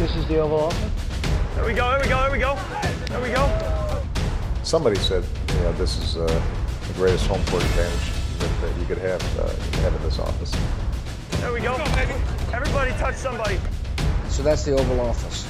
This 0.00 0.16
is 0.16 0.26
the 0.28 0.38
Oval 0.38 0.60
Office. 0.60 1.54
There 1.54 1.66
we 1.66 1.74
go, 1.74 1.90
there 1.90 2.00
we 2.00 2.08
go, 2.08 2.22
there 2.22 2.32
we 2.32 2.38
go. 2.38 2.56
There 3.10 3.20
we 3.20 3.28
go. 3.32 3.44
Somebody 4.62 4.96
said, 4.96 5.22
you 5.52 5.60
know, 5.60 5.72
this 5.72 5.98
is 5.98 6.16
uh, 6.16 6.24
the 6.88 6.94
greatest 6.94 7.26
home 7.26 7.44
court 7.50 7.62
advantage 7.62 8.06
that, 8.38 8.50
that 8.62 8.80
you 8.80 8.86
could 8.86 8.96
have, 8.96 9.22
uh, 9.38 9.48
have 9.82 9.94
in 9.94 10.02
this 10.02 10.18
office. 10.18 10.52
There 11.42 11.52
we 11.52 11.60
go. 11.60 11.74
Everybody 12.54 12.92
touch 12.92 13.16
somebody. 13.16 13.58
So 14.30 14.42
that's 14.42 14.64
the 14.64 14.72
Oval 14.72 15.00
Office. 15.00 15.46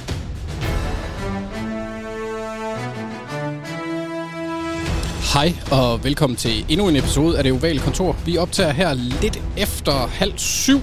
Hej 5.33 5.53
og 5.71 6.03
velkommen 6.03 6.37
til 6.37 6.65
endnu 6.69 6.87
en 6.89 6.95
episode 6.95 7.37
af 7.37 7.43
det 7.43 7.51
ovale 7.53 7.79
kontor. 7.79 8.15
Vi 8.25 8.37
optager 8.37 8.71
her 8.71 8.93
lidt 8.93 9.41
efter 9.57 9.91
halv 9.91 10.37
syv 10.37 10.81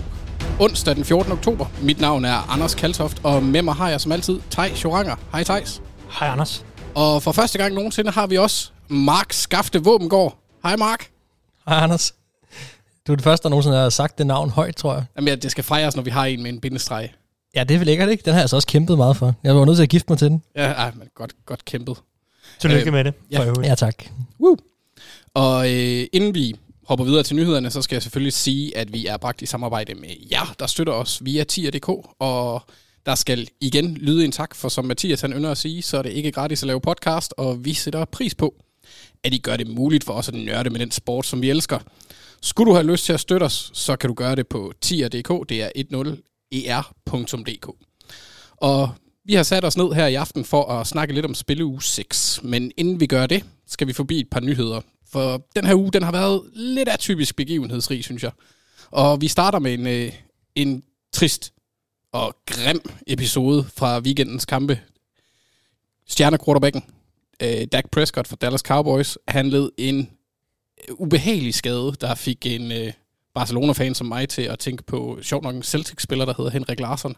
onsdag 0.61 0.97
den 0.97 1.05
14. 1.05 1.33
oktober. 1.33 1.67
Mit 1.83 2.01
navn 2.01 2.25
er 2.25 2.51
Anders 2.51 2.75
Kaltoft, 2.75 3.21
og 3.25 3.43
med 3.43 3.63
mig 3.63 3.75
har 3.75 3.91
jeg 3.91 4.01
som 4.01 4.13
altid 4.13 4.41
Tej 4.51 4.73
Joranger. 4.85 5.17
Hej 5.33 5.45
Tejs. 5.45 5.83
Hej 6.21 6.29
Anders. 6.29 6.65
Og 6.95 7.23
for 7.23 7.33
første 7.33 7.59
gang 7.59 7.75
nogensinde 7.75 8.11
har 8.11 8.27
vi 8.27 8.37
også 8.39 8.71
Mark 8.89 9.33
Skafte 9.33 9.85
Våbengård. 9.85 10.39
Hej 10.63 10.77
Mark. 10.77 11.11
Hej 11.69 11.79
Anders. 11.79 12.15
Du 13.07 13.13
er 13.13 13.17
det 13.17 13.25
første, 13.25 13.43
der 13.45 13.49
nogensinde 13.49 13.77
har 13.77 13.89
sagt 13.91 14.19
det 14.19 14.27
navn 14.27 14.51
højt, 14.51 14.77
tror 14.77 14.95
jeg. 14.95 15.05
Jamen, 15.17 15.29
ja, 15.29 15.35
det 15.35 15.51
skal 15.51 15.65
fejres, 15.65 15.97
når 15.97 16.03
vi 16.03 16.11
har 16.11 16.25
en 16.25 16.43
med 16.43 16.51
en 16.53 16.61
bindestreg. 16.61 17.09
Ja, 17.55 17.65
det 17.65 17.75
er 17.75 17.79
vel 17.79 17.87
lækkert, 17.87 18.09
ikke? 18.09 18.23
Den 18.25 18.33
har 18.33 18.41
jeg 18.41 18.49
så 18.49 18.57
også 18.57 18.69
kæmpet 18.69 18.97
meget 18.97 19.17
for. 19.17 19.35
Jeg 19.45 19.57
var 19.57 19.65
nødt 19.65 19.77
til 19.77 19.83
at 19.83 19.89
gifte 19.89 20.07
mig 20.09 20.19
til 20.19 20.29
den. 20.31 20.43
Ja, 20.57 20.73
ej, 20.73 20.91
men 20.95 21.09
godt, 21.15 21.33
godt 21.47 21.65
kæmpet. 21.65 21.97
Tillykke 22.61 22.87
Øh, 22.87 22.93
med 22.93 23.05
det. 23.05 23.15
ja. 23.31 23.53
Ja, 23.65 23.75
tak. 23.75 23.95
Woo. 24.41 24.57
Og 25.35 25.71
øh, 25.75 26.07
inden 26.13 26.35
vi 26.35 26.57
hopper 26.89 27.05
videre 27.05 27.23
til 27.23 27.37
nyhederne, 27.37 27.71
så 27.71 27.83
skal 27.83 27.97
jeg 27.97 28.03
selvfølgelig 28.03 28.33
sige, 28.33 28.77
at 28.77 28.93
vi 28.93 29.07
er 29.07 29.17
bragt 29.17 29.43
i 29.43 29.47
samarbejde 29.47 29.95
med 29.95 30.09
jer, 30.31 30.55
der 30.59 30.67
støtter 30.67 30.93
os 30.93 31.25
via 31.25 31.45
tier.dk, 31.45 31.89
og 32.19 32.63
der 33.07 33.15
skal 33.15 33.49
igen 33.61 33.95
lyde 33.95 34.25
en 34.25 34.33
tak, 34.33 34.55
for 34.55 34.69
som 34.69 34.85
Mathias 34.85 35.21
han 35.21 35.33
ynder 35.33 35.51
at 35.51 35.59
sige, 35.59 35.83
så 35.83 35.99
er 35.99 36.03
det 36.03 36.11
ikke 36.13 36.33
gratis 36.33 36.63
at 36.63 36.67
lave 36.67 36.81
podcast, 36.81 37.35
og 37.37 37.65
vi 37.65 37.75
sætter 37.75 38.05
pris 38.05 38.35
på, 38.35 38.55
at 39.25 39.35
I 39.35 39.39
gør 39.39 39.57
det 39.57 39.67
muligt 39.67 40.05
for 40.05 40.13
os 40.13 40.29
at 40.29 40.35
nørde 40.35 40.71
med 40.71 40.81
den 40.81 40.91
sport, 40.91 41.27
som 41.27 41.43
vi 41.43 41.51
elsker. 41.51 41.79
Skulle 42.43 42.71
du 42.71 42.75
have 42.75 42.87
lyst 42.87 43.05
til 43.05 43.13
at 43.13 43.21
støtte 43.21 43.45
os, 43.45 43.71
så 43.75 43.97
kan 43.97 44.09
du 44.09 44.15
gøre 44.15 44.37
det 44.37 44.49
på 44.49 44.73
tier.dk, 44.81 45.49
det 45.49 45.63
er 45.63 45.71
10er.dk. 46.53 47.69
E 47.69 47.73
og 48.57 48.91
vi 49.25 49.35
har 49.35 49.43
sat 49.43 49.65
os 49.65 49.77
ned 49.77 49.93
her 49.93 50.07
i 50.07 50.15
aften 50.15 50.45
for 50.45 50.65
at 50.65 50.87
snakke 50.87 51.15
lidt 51.15 51.27
om 51.27 51.35
spilleuge 51.35 51.83
6. 51.83 52.41
Men 52.43 52.73
inden 52.77 53.01
vi 53.01 53.07
gør 53.07 53.27
det, 53.27 53.45
skal 53.67 53.87
vi 53.87 53.93
forbi 53.93 54.21
et 54.21 54.31
par 54.31 54.41
nyheder. 54.41 54.81
For 55.13 55.47
den 55.57 55.67
her 55.67 55.75
uge, 55.75 55.93
den 55.93 56.03
har 56.03 56.13
været 56.13 56.43
lidt 56.55 56.89
atypisk 56.89 57.37
begivenhedsrig, 57.37 58.05
synes 58.05 58.23
jeg. 58.23 58.33
Og 58.91 59.21
vi 59.21 59.29
starter 59.29 59.59
med 59.59 59.75
en, 59.75 59.87
øh, 59.87 60.13
en 60.55 60.83
trist 61.13 61.53
og 62.13 62.37
grim 62.47 62.81
episode 63.07 63.65
fra 63.77 63.99
weekendens 63.99 64.45
kampe. 64.45 64.81
Stjernequarterbacken, 66.07 66.85
øh, 67.43 67.67
Dak 67.73 67.91
Prescott 67.93 68.29
fra 68.29 68.37
Dallas 68.41 68.61
Cowboys, 68.61 69.19
han 69.29 69.49
led 69.49 69.71
en 69.79 70.11
øh, 70.89 70.95
ubehagelig 70.95 71.55
skade, 71.55 71.95
der 72.01 72.15
fik 72.15 72.47
en 72.47 72.73
øh, 72.73 72.93
Barcelona-fan 73.35 73.95
som 73.95 74.07
mig 74.07 74.29
til 74.29 74.43
at 74.43 74.59
tænke 74.59 74.83
på, 74.83 75.19
sjovt 75.23 75.45
nok 75.45 75.55
en 75.55 75.63
Celtics-spiller, 75.63 76.25
der 76.25 76.35
hedder 76.37 76.51
Henrik 76.51 76.81
Larsson 76.81 77.17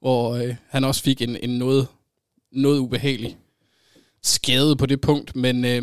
hvor 0.00 0.34
øh, 0.34 0.54
han 0.68 0.84
også 0.84 1.02
fik 1.02 1.22
en, 1.22 1.36
en 1.36 1.58
noget, 1.58 1.86
noget 2.52 2.78
ubehagelig 2.78 3.36
skade 4.22 4.76
på 4.76 4.86
det 4.86 5.00
punkt. 5.00 5.36
Men 5.36 5.64
øh, 5.64 5.82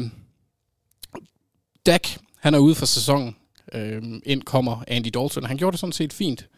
Dak, 1.85 2.07
han 2.39 2.53
er 2.53 2.59
ude 2.59 2.75
for 2.75 2.85
sæsonen. 2.85 3.35
Øh, 3.73 4.03
ind 4.25 4.41
kommer 4.41 4.83
Andy 4.87 5.07
Dalton. 5.07 5.45
Han 5.45 5.57
gjorde 5.57 5.71
det 5.71 5.79
sådan 5.79 5.93
set 5.93 6.13
fint. 6.13 6.49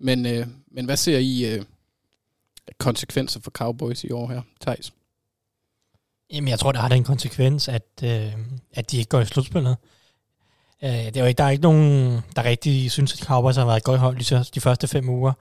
Men, 0.00 0.26
øh, 0.26 0.46
men 0.70 0.84
hvad 0.84 0.96
ser 0.96 1.18
I 1.18 1.54
øh, 1.54 1.64
konsekvenser 2.78 3.40
for 3.40 3.50
Cowboys 3.50 4.04
i 4.04 4.10
år 4.10 4.28
her, 4.28 4.42
Thijs? 4.60 4.92
Jamen, 6.32 6.48
jeg 6.48 6.58
tror, 6.58 6.72
der 6.72 6.80
har 6.80 6.88
den 6.88 7.04
konsekvens, 7.04 7.68
at, 7.68 8.02
øh, 8.04 8.32
at 8.72 8.90
de 8.90 8.96
ikke 8.98 9.08
går 9.08 9.20
i 9.20 9.26
slutspillet. 9.26 9.76
Øh, 10.84 10.90
det 10.90 11.16
er 11.16 11.20
jo 11.20 11.26
ikke, 11.26 11.38
der 11.38 11.44
er 11.44 11.50
ikke 11.50 11.62
nogen, 11.62 12.20
der 12.36 12.44
rigtig 12.44 12.90
synes, 12.90 13.12
at 13.12 13.18
Cowboys 13.18 13.56
har 13.56 13.64
været 13.64 13.76
et 13.76 13.84
godt 13.84 14.00
hold 14.00 14.16
de, 14.16 14.44
de 14.54 14.60
første 14.60 14.88
fem 14.88 15.08
uger. 15.08 15.32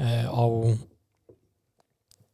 Øh, 0.00 0.38
og 0.38 0.78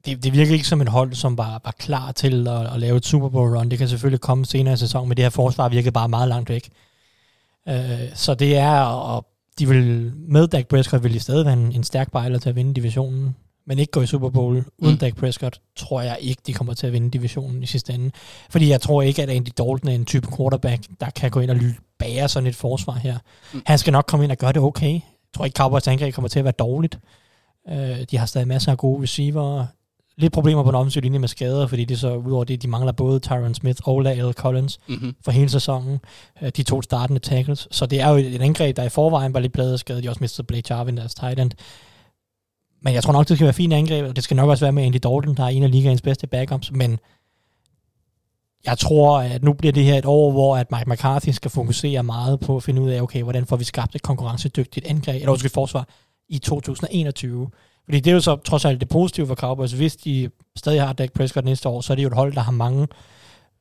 det, 0.05 0.25
det 0.25 0.33
virker 0.33 0.53
ikke 0.53 0.66
som 0.66 0.81
et 0.81 0.88
hold, 0.88 1.15
som 1.15 1.38
var, 1.38 1.61
var 1.65 1.75
klar 1.78 2.12
til 2.12 2.49
at, 2.49 2.75
at 2.75 2.81
lave 2.81 2.97
et 2.97 3.06
Super 3.06 3.28
Bowl 3.28 3.56
run. 3.56 3.69
Det 3.69 3.78
kan 3.78 3.88
selvfølgelig 3.88 4.21
komme 4.21 4.44
senere 4.44 4.75
i 4.75 4.77
sæsonen, 4.77 5.09
men 5.09 5.16
det 5.16 5.25
her 5.25 5.31
forsvar 5.31 5.69
virkede 5.69 5.93
bare 5.93 6.09
meget 6.09 6.28
langt 6.28 6.50
væk. 6.50 6.71
Øh, 7.69 8.15
så 8.15 8.34
det 8.34 8.56
er, 8.56 8.81
og 8.83 9.27
de 9.59 9.69
vil, 9.69 10.12
med 10.28 10.49
Dak 10.49 10.66
Prescott 10.66 11.03
vil 11.03 11.15
de 11.15 11.21
stadig 11.21 11.44
være 11.44 11.55
en, 11.55 11.72
en 11.72 11.84
stærk 11.84 12.12
bejler 12.12 12.39
til 12.39 12.49
at 12.49 12.56
vinde 12.56 12.75
divisionen, 12.75 13.37
men 13.66 13.78
ikke 13.78 13.91
gå 13.91 14.00
i 14.00 14.06
Super 14.06 14.31
Bowl 14.31 14.65
uden 14.78 14.94
Mm. 14.94 14.99
Dak 14.99 15.16
Prescott, 15.16 15.60
tror 15.77 16.00
jeg 16.00 16.16
ikke, 16.21 16.43
de 16.47 16.53
kommer 16.53 16.75
til 16.75 16.87
at 16.87 16.93
vinde 16.93 17.10
divisionen 17.10 17.62
i 17.62 17.66
sidste 17.66 17.93
ende. 17.93 18.10
Fordi 18.50 18.69
jeg 18.69 18.81
tror 18.81 19.03
ikke, 19.03 19.22
at 19.22 19.31
Andy 19.31 19.49
Dalton 19.59 19.89
er 19.89 19.93
en 19.93 20.05
type 20.05 20.28
quarterback, 20.37 20.83
der 21.00 21.10
kan 21.10 21.31
gå 21.31 21.41
ind 21.41 21.50
og 21.50 21.56
bære 21.99 22.28
sådan 22.28 22.47
et 22.47 22.56
forsvar 22.56 22.93
her. 22.93 23.19
Mm. 23.55 23.62
Han 23.66 23.78
skal 23.78 23.93
nok 23.93 24.05
komme 24.09 24.25
ind 24.25 24.33
og 24.33 24.39
gøre 24.39 24.53
det 24.53 24.62
okay. 24.62 24.93
Jeg 24.93 25.34
tror 25.37 25.44
ikke, 25.44 25.56
Cowboys 25.56 25.89
angreb 25.89 26.15
kommer 26.15 26.28
til 26.28 26.39
at 26.39 26.44
være 26.44 26.55
dårligt. 26.59 26.99
Øh, 27.69 28.05
de 28.10 28.19
har 28.19 28.27
stadig 28.27 28.49
masser 28.49 28.72
af 28.72 28.78
gode 28.78 29.03
receiver. 29.03 29.66
Lidt 30.21 30.33
problemer 30.33 30.63
på 30.63 30.71
den 30.71 30.75
offensive 30.77 31.03
linje 31.03 31.19
med 31.19 31.29
skader, 31.29 31.67
fordi 31.67 31.85
det 31.85 31.99
så 31.99 32.15
udover 32.17 32.45
det, 32.45 32.63
de 32.63 32.69
mangler 32.69 32.93
både 32.93 33.19
Tyron 33.21 33.55
Smith 33.55 33.81
og 33.85 34.01
Lael 34.01 34.33
Collins 34.33 34.79
Mm-hmm. 34.89 35.15
for 35.25 35.31
hele 35.31 35.49
sæsonen. 35.49 35.99
Øh, 36.43 36.51
De 36.57 36.63
to 36.63 36.83
startende 36.83 37.21
tackles. 37.21 37.69
Så 37.71 37.87
det 37.87 38.01
er 38.01 38.09
jo 38.09 38.17
et 38.17 38.43
angreb, 38.43 38.77
der 38.77 38.83
i 38.83 38.89
forvejen 38.89 39.35
var 39.35 39.41
lidt 39.41 39.53
pladet 39.53 39.73
af 39.73 39.79
skade. 39.79 40.03
De 40.03 40.09
også 40.09 40.21
mistet 40.21 40.47
Blake 40.47 40.75
Jarvin, 40.75 40.97
deres 40.97 41.15
tight 41.15 41.41
end. 41.41 41.51
Men 42.83 42.95
jeg 42.95 43.03
tror 43.03 43.13
nok, 43.13 43.29
det 43.29 43.37
skal 43.37 43.45
være 43.45 43.55
fint 43.55 43.73
angreb, 43.73 44.07
og 44.07 44.17
det 44.17 44.25
skal 44.25 44.37
nok 44.37 44.49
også 44.51 44.65
være 44.65 44.73
med 44.73 44.83
Andy 44.83 44.95
Dalton, 44.95 45.35
der 45.37 45.43
er 45.45 45.49
en 45.49 45.63
af 45.63 45.71
ligaens 45.71 46.03
bedste 46.03 46.27
backups. 46.27 46.73
Men 46.73 46.99
jeg 48.67 48.79
tror, 48.79 49.19
at 49.21 49.43
nu 49.43 49.53
bliver 49.53 49.73
det 49.73 49.85
her 49.85 49.99
et 49.99 50.05
år, 50.05 50.31
hvor 50.31 50.57
at 50.57 50.71
Mike 50.71 50.91
McCarthy 50.91 51.29
skal 51.31 51.51
fokusere 51.51 52.03
meget 52.03 52.41
på 52.41 52.57
at 52.57 52.63
finde 52.63 52.83
ud 52.83 52.91
af, 52.91 53.01
okay, 53.03 53.23
hvordan 53.23 53.47
får 53.47 53.57
vi 53.57 53.65
skabt 53.65 53.95
et 53.95 54.03
konkurrencedygtigt 54.03 54.87
angreb, 54.87 55.15
eller 55.17 55.31
undskyld, 55.31 55.51
forsvar 55.51 55.89
i 56.29 56.39
2021. 56.39 57.51
Fordi 57.85 58.01
det 58.01 58.11
er 58.11 58.15
jo 58.15 58.21
så 58.21 58.37
trods 58.37 58.65
alt 58.65 58.81
det 58.81 58.89
positive 58.89 59.27
for 59.27 59.35
Cowboys. 59.35 59.73
Hvis 59.73 59.97
de 59.97 60.31
stadig 60.57 60.83
har 60.83 60.93
Dak 60.93 61.13
Prescott 61.13 61.45
næste 61.45 61.69
år, 61.69 61.81
så 61.81 61.93
er 61.93 61.95
det 61.95 62.03
jo 62.03 62.09
et 62.09 62.15
hold, 62.15 62.35
der 62.35 62.41
har 62.41 62.53
mange 62.53 62.89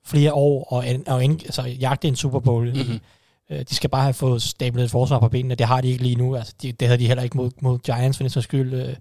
flere 0.05 0.33
år 0.33 0.63
og, 0.63 0.85
og 1.07 1.23
ind, 1.23 1.43
altså, 1.45 1.61
jagte 1.61 2.07
en 2.07 2.15
Super 2.15 2.39
Bowl. 2.39 2.67
Mhm. 2.69 2.77
Mm-hmm. 2.77 3.65
De 3.69 3.75
skal 3.75 3.89
bare 3.89 4.03
have 4.03 4.13
fået 4.13 4.41
stablet 4.41 4.83
et 4.83 4.91
forsvar 4.91 5.19
på 5.19 5.29
benene. 5.29 5.55
Det 5.55 5.67
har 5.67 5.81
de 5.81 5.87
ikke 5.87 6.03
lige 6.03 6.15
nu. 6.15 6.35
Altså, 6.35 6.53
de, 6.61 6.71
det 6.71 6.87
havde 6.87 6.99
de 6.99 7.07
heller 7.07 7.23
ikke 7.23 7.37
mod, 7.37 7.51
mod 7.61 7.79
Giants, 7.79 8.17
for 8.17 8.27
sags 8.27 8.43
skyld. 8.43 8.73
Øh, 8.73 8.95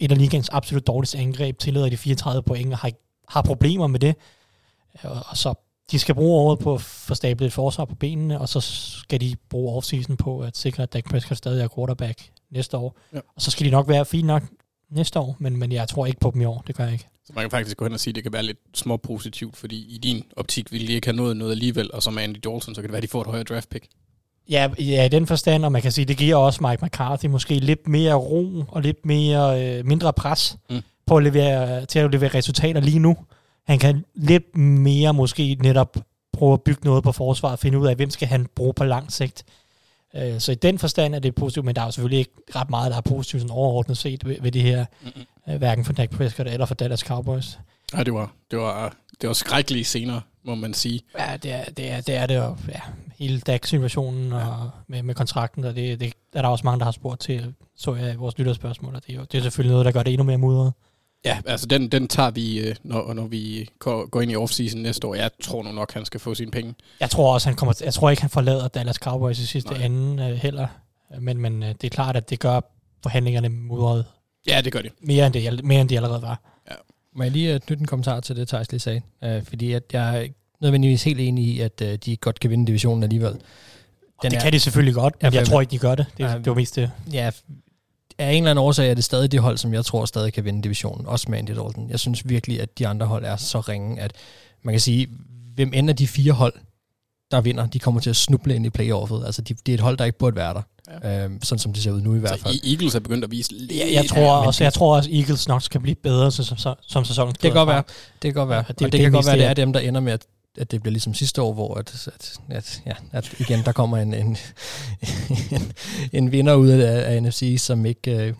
Et 0.00 0.12
af 0.12 0.18
ligens 0.18 0.48
absolut 0.48 0.86
dårligste 0.86 1.18
angreb 1.18 1.58
tillader 1.58 1.88
de 1.88 1.96
34 1.96 2.42
point 2.42 2.72
og 2.72 2.78
har, 2.78 2.90
har 3.28 3.42
problemer 3.42 3.86
med 3.86 4.00
det. 4.00 4.14
Og, 5.02 5.22
og 5.26 5.36
så 5.36 5.54
de 5.90 5.98
skal 5.98 6.14
bruge 6.14 6.40
året 6.40 6.58
på 6.58 6.74
at 6.74 6.80
få 6.80 7.14
stablet 7.14 7.46
et 7.46 7.52
forsvar 7.52 7.84
på 7.84 7.94
benene, 7.94 8.40
og 8.40 8.48
så 8.48 8.60
skal 9.00 9.20
de 9.20 9.36
bruge 9.50 9.76
offseason 9.76 10.16
på 10.16 10.40
at 10.40 10.56
sikre, 10.56 10.82
at 10.82 10.92
Dak 10.92 11.04
Prescott 11.04 11.38
stadig 11.38 11.62
er 11.64 11.68
quarterback 11.74 12.30
næste 12.50 12.76
år. 12.76 12.96
Ja. 13.12 13.18
Og 13.36 13.42
så 13.42 13.50
skal 13.50 13.66
de 13.66 13.70
nok 13.70 13.88
være 13.88 14.04
fint 14.04 14.26
nok 14.26 14.42
næste 14.90 15.18
år, 15.18 15.36
men, 15.38 15.56
men 15.56 15.72
jeg 15.72 15.88
tror 15.88 16.06
ikke 16.06 16.20
på 16.20 16.30
dem 16.34 16.40
i 16.40 16.44
år. 16.44 16.64
Det 16.66 16.76
gør 16.76 16.84
jeg 16.84 16.92
ikke. 16.92 17.06
Så 17.24 17.32
man 17.34 17.44
kan 17.44 17.50
faktisk 17.50 17.76
gå 17.76 17.84
hen 17.84 17.92
og 17.94 18.00
sige, 18.00 18.12
at 18.12 18.14
det 18.14 18.22
kan 18.22 18.32
være 18.32 18.42
lidt 18.42 18.58
små 18.74 18.96
positivt, 18.96 19.56
fordi 19.56 19.94
i 19.94 19.98
din 19.98 20.24
optik 20.36 20.72
ville 20.72 20.86
de 20.88 20.92
ikke 20.92 21.06
have 21.06 21.16
nået 21.16 21.36
noget 21.36 21.52
alligevel, 21.52 21.90
og 21.92 22.12
med 22.12 22.22
Andy 22.22 22.36
Dalton, 22.36 22.60
så 22.60 22.74
kan 22.74 22.82
det 22.82 22.92
være, 22.92 22.96
at 22.96 23.02
de 23.02 23.08
får 23.08 23.20
et 23.20 23.26
højere 23.26 23.44
draft 23.44 23.68
pick. 23.68 23.86
Ja, 24.50 24.68
ja, 24.78 25.04
i 25.04 25.08
den 25.08 25.26
forstand, 25.26 25.64
og 25.64 25.72
man 25.72 25.82
kan 25.82 25.92
sige, 25.92 26.04
det 26.04 26.16
giver 26.16 26.36
også 26.36 26.66
Mike 26.68 26.84
McCarthy 26.84 27.26
måske 27.26 27.54
lidt 27.54 27.88
mere 27.88 28.14
ro 28.14 28.64
og 28.68 28.82
lidt 28.82 29.06
mere 29.06 29.64
øh, 29.78 29.86
mindre 29.86 30.12
pres 30.12 30.56
Mm. 30.70 30.80
på 31.06 31.16
at 31.16 31.22
levere, 31.22 31.86
til 31.86 31.98
at 31.98 32.10
levere 32.10 32.34
resultater 32.34 32.80
lige 32.80 32.98
nu. 32.98 33.16
Han 33.66 33.78
kan 33.78 34.04
lidt 34.14 34.56
mere 34.56 35.14
måske 35.14 35.56
netop 35.60 35.96
prøve 36.32 36.52
at 36.52 36.62
bygge 36.62 36.84
noget 36.84 37.04
på 37.04 37.12
forsvaret 37.12 37.52
og 37.52 37.58
finde 37.58 37.78
ud 37.78 37.86
af, 37.86 37.96
hvem 37.96 38.10
skal 38.10 38.28
han 38.28 38.46
bruge 38.54 38.74
på 38.74 38.84
lang 38.84 39.12
sigt. 39.12 39.44
Øh, 40.16 40.40
Så 40.40 40.52
i 40.52 40.54
den 40.54 40.78
forstand 40.78 41.14
er 41.14 41.18
det 41.18 41.34
positivt, 41.34 41.66
men 41.66 41.74
der 41.74 41.80
er 41.82 41.86
jo 41.86 41.90
selvfølgelig 41.90 42.18
ikke 42.18 42.32
ret 42.56 42.70
meget, 42.70 42.90
der 42.90 42.96
er 42.96 43.00
positivt 43.00 43.40
sådan 43.42 43.56
overordnet 43.56 43.96
set 43.98 44.26
ved, 44.28 44.36
ved 44.40 44.52
det 44.52 44.62
her, 44.62 44.84
Mm-hmm. 45.02 45.58
hverken 45.58 45.84
for 45.84 45.92
Dak 45.92 46.10
Prescott 46.10 46.48
eller 46.48 46.66
for 46.66 46.74
Dallas 46.74 47.00
Cowboys. 47.00 47.58
Ja, 47.96 48.02
det 48.02 48.14
var, 48.14 48.32
det 48.50 48.58
var, 48.58 48.96
det 49.20 49.26
var 49.28 49.34
skrækkelige 49.34 49.84
scener, 49.84 50.20
må 50.44 50.54
man 50.54 50.74
sige. 50.74 51.00
Ja, 51.18 51.36
det 51.42 51.52
er 51.52 51.64
det, 51.64 51.90
er, 51.90 52.00
det, 52.00 52.14
er 52.16 52.26
det 52.26 52.40
og 52.40 52.58
ja, 52.68 52.80
hele 53.18 53.40
Dak-situationen 53.40 54.32
og 54.32 54.70
med, 54.88 55.02
med 55.02 55.14
kontrakten, 55.14 55.64
og 55.64 55.76
det, 55.76 56.00
det 56.00 56.12
er 56.32 56.42
der 56.42 56.48
også 56.48 56.62
mange, 56.64 56.78
der 56.78 56.84
har 56.84 56.92
spurgt 56.92 57.20
til, 57.20 57.54
så 57.76 57.94
jeg 57.94 58.12
i 58.12 58.16
vores 58.16 58.38
lytterspørgsmål, 58.38 58.94
og 58.94 59.06
det 59.06 59.12
er, 59.14 59.18
jo, 59.18 59.24
det 59.32 59.38
er 59.38 59.42
selvfølgelig 59.42 59.70
noget, 59.72 59.86
der 59.86 59.92
gør 59.92 60.02
det 60.02 60.12
endnu 60.12 60.24
mere 60.24 60.38
mudret. 60.38 60.72
Ja, 61.24 61.38
altså 61.46 61.66
den, 61.66 61.88
den 61.88 62.08
tager 62.08 62.30
vi, 62.30 62.58
øh, 62.58 62.76
når, 62.82 63.12
når 63.12 63.26
vi 63.26 63.68
går, 63.78 64.06
går 64.06 64.20
ind 64.20 64.30
i 64.30 64.36
offseason 64.36 64.80
næste 64.80 65.06
år. 65.06 65.14
Jeg 65.14 65.30
tror 65.42 65.62
nu 65.62 65.72
nok, 65.72 65.92
han 65.92 66.04
skal 66.04 66.20
få 66.20 66.34
sine 66.34 66.50
penge. 66.50 66.74
Jeg 67.00 67.10
tror 67.10 67.34
også, 67.34 67.48
han 67.48 67.56
kommer 67.56 67.74
jeg 67.84 67.94
tror 67.94 68.10
ikke, 68.10 68.22
han 68.22 68.30
forlader 68.30 68.68
Dallas 68.68 68.96
Cowboys 68.96 69.38
i 69.38 69.46
sidste 69.46 69.70
Nej. 69.70 69.84
ende 69.84 70.24
øh, 70.24 70.36
heller, 70.36 70.66
men, 71.20 71.38
men 71.38 71.62
øh, 71.62 71.68
det 71.68 71.84
er 71.84 71.88
klart, 71.88 72.16
at 72.16 72.30
det 72.30 72.40
gør 72.40 72.60
forhandlingerne 73.02 73.48
mudret 73.48 74.04
Ja, 74.46 74.60
det 74.60 74.72
gør 74.72 74.80
det. 74.80 74.92
mere 75.00 75.26
end, 75.26 75.34
det, 75.34 75.64
mere 75.64 75.80
end 75.80 75.88
de 75.88 75.96
allerede 75.96 76.22
var. 76.22 76.40
Må 77.16 77.22
jeg 77.22 77.32
lige 77.32 77.54
uh, 77.54 77.60
knytte 77.60 77.80
en 77.80 77.86
kommentar 77.86 78.20
til 78.20 78.36
det, 78.36 78.48
Thijs 78.48 78.70
lige 78.70 78.80
sagde? 78.80 79.02
Uh, 79.26 79.44
fordi 79.48 79.72
at 79.72 79.82
jeg 79.92 80.22
er 80.24 80.28
nødvendigvis 80.60 81.04
helt 81.04 81.20
enig 81.20 81.44
i, 81.44 81.60
at 81.60 81.82
uh, 81.84 81.88
de 81.88 82.16
godt 82.16 82.40
kan 82.40 82.50
vinde 82.50 82.66
divisionen 82.66 83.02
alligevel. 83.02 83.32
Den 83.32 83.40
det 84.30 84.36
er, 84.36 84.40
kan 84.40 84.52
de 84.52 84.60
selvfølgelig 84.60 84.94
godt, 84.94 85.14
men 85.22 85.32
Ja, 85.32 85.38
jeg 85.38 85.46
tror 85.46 85.60
ikke, 85.60 85.70
de 85.70 85.78
gør 85.78 85.94
det. 85.94 86.06
Det, 86.18 86.24
Ja, 86.24 86.34
det 86.34 86.46
var 86.46 86.54
mest 86.54 86.76
det. 86.76 86.90
Ja, 87.12 87.30
af 88.18 88.30
en 88.32 88.36
eller 88.36 88.50
anden 88.50 88.64
årsag 88.64 88.90
er 88.90 88.94
det 88.94 89.04
stadig 89.04 89.32
det 89.32 89.40
hold, 89.40 89.58
som 89.58 89.74
jeg 89.74 89.84
tror 89.84 90.04
stadig 90.04 90.32
kan 90.32 90.44
vinde 90.44 90.62
divisionen, 90.62 91.06
også 91.06 91.26
med 91.30 91.38
Andy 91.38 91.50
Dalton. 91.50 91.90
Jeg 91.90 92.00
synes 92.00 92.28
virkelig, 92.28 92.60
at 92.60 92.78
de 92.78 92.86
andre 92.86 93.06
hold 93.06 93.24
er 93.24 93.36
så 93.36 93.60
ringe, 93.60 94.00
at 94.00 94.12
man 94.62 94.72
kan 94.72 94.80
sige, 94.80 95.08
hvem 95.54 95.72
end 95.74 95.90
af 95.90 95.96
de 95.96 96.06
fire 96.06 96.32
hold, 96.32 96.54
der 97.30 97.40
vinder, 97.40 97.66
de 97.66 97.78
kommer 97.78 98.00
til 98.00 98.10
at 98.10 98.16
snuble 98.16 98.54
ind 98.54 98.66
i 98.66 98.70
playoffet. 98.70 99.22
Altså, 99.26 99.42
de, 99.42 99.54
det 99.54 99.72
er 99.72 99.74
et 99.74 99.80
hold, 99.80 99.96
der 99.96 100.04
ikke 100.04 100.18
burde 100.18 100.36
være 100.36 100.54
der. 100.54 100.62
Ja. 101.02 101.24
Øhm, 101.24 101.42
sådan 101.42 101.58
som 101.58 101.72
det 101.72 101.82
ser 101.82 101.90
ud 101.90 102.00
nu 102.00 102.14
i 102.14 102.18
hvert 102.18 102.40
fald. 102.40 102.54
Så 102.54 102.60
Eagles 102.70 102.94
er 102.94 103.00
begyndt 103.00 103.24
at 103.24 103.30
vise 103.30 103.52
lidt... 103.52 103.72
Jeg, 103.72 103.92
jeg, 103.92 104.06
tror 104.06 104.32
også, 104.32 104.64
jeg 104.64 104.72
tror 104.72 104.96
også, 104.96 105.10
Eagles 105.12 105.48
nok 105.48 105.62
skal 105.62 105.80
blive 105.80 105.94
bedre 105.94 106.32
som, 106.32 106.58
som, 106.58 106.74
som 106.86 107.04
sæsonen 107.04 107.32
Det 107.32 107.40
kan 107.40 107.52
godt 107.52 107.68
være. 107.68 107.82
Det 108.22 108.34
kan 108.34 108.34
godt 108.34 108.48
være. 108.48 108.64
Ja, 108.68 108.72
det, 108.72 108.76
og 108.76 108.80
det, 108.80 108.92
det 108.92 109.00
kan 109.00 109.12
godt 109.12 109.26
være, 109.26 109.38
det, 109.38 109.46
er 109.46 109.54
dem, 109.54 109.72
der 109.72 109.80
ender 109.80 110.00
med, 110.00 110.12
at, 110.12 110.26
at 110.58 110.70
det 110.70 110.82
bliver 110.82 110.92
ligesom 110.92 111.14
sidste 111.14 111.42
år, 111.42 111.52
hvor 111.52 111.74
at, 111.74 112.08
at, 112.14 112.38
at, 112.50 112.82
ja, 112.86 112.92
at 113.12 113.40
igen, 113.40 113.64
der 113.64 113.72
kommer 113.72 113.96
en, 113.96 114.14
en, 114.14 114.36
en, 115.50 115.72
en 116.12 116.32
vinder 116.32 116.54
ud 116.54 116.68
af, 116.68 117.14
af 117.14 117.22
NFC, 117.22 117.56
som 117.58 117.86
ikke 117.86 118.16
øh, 118.16 118.34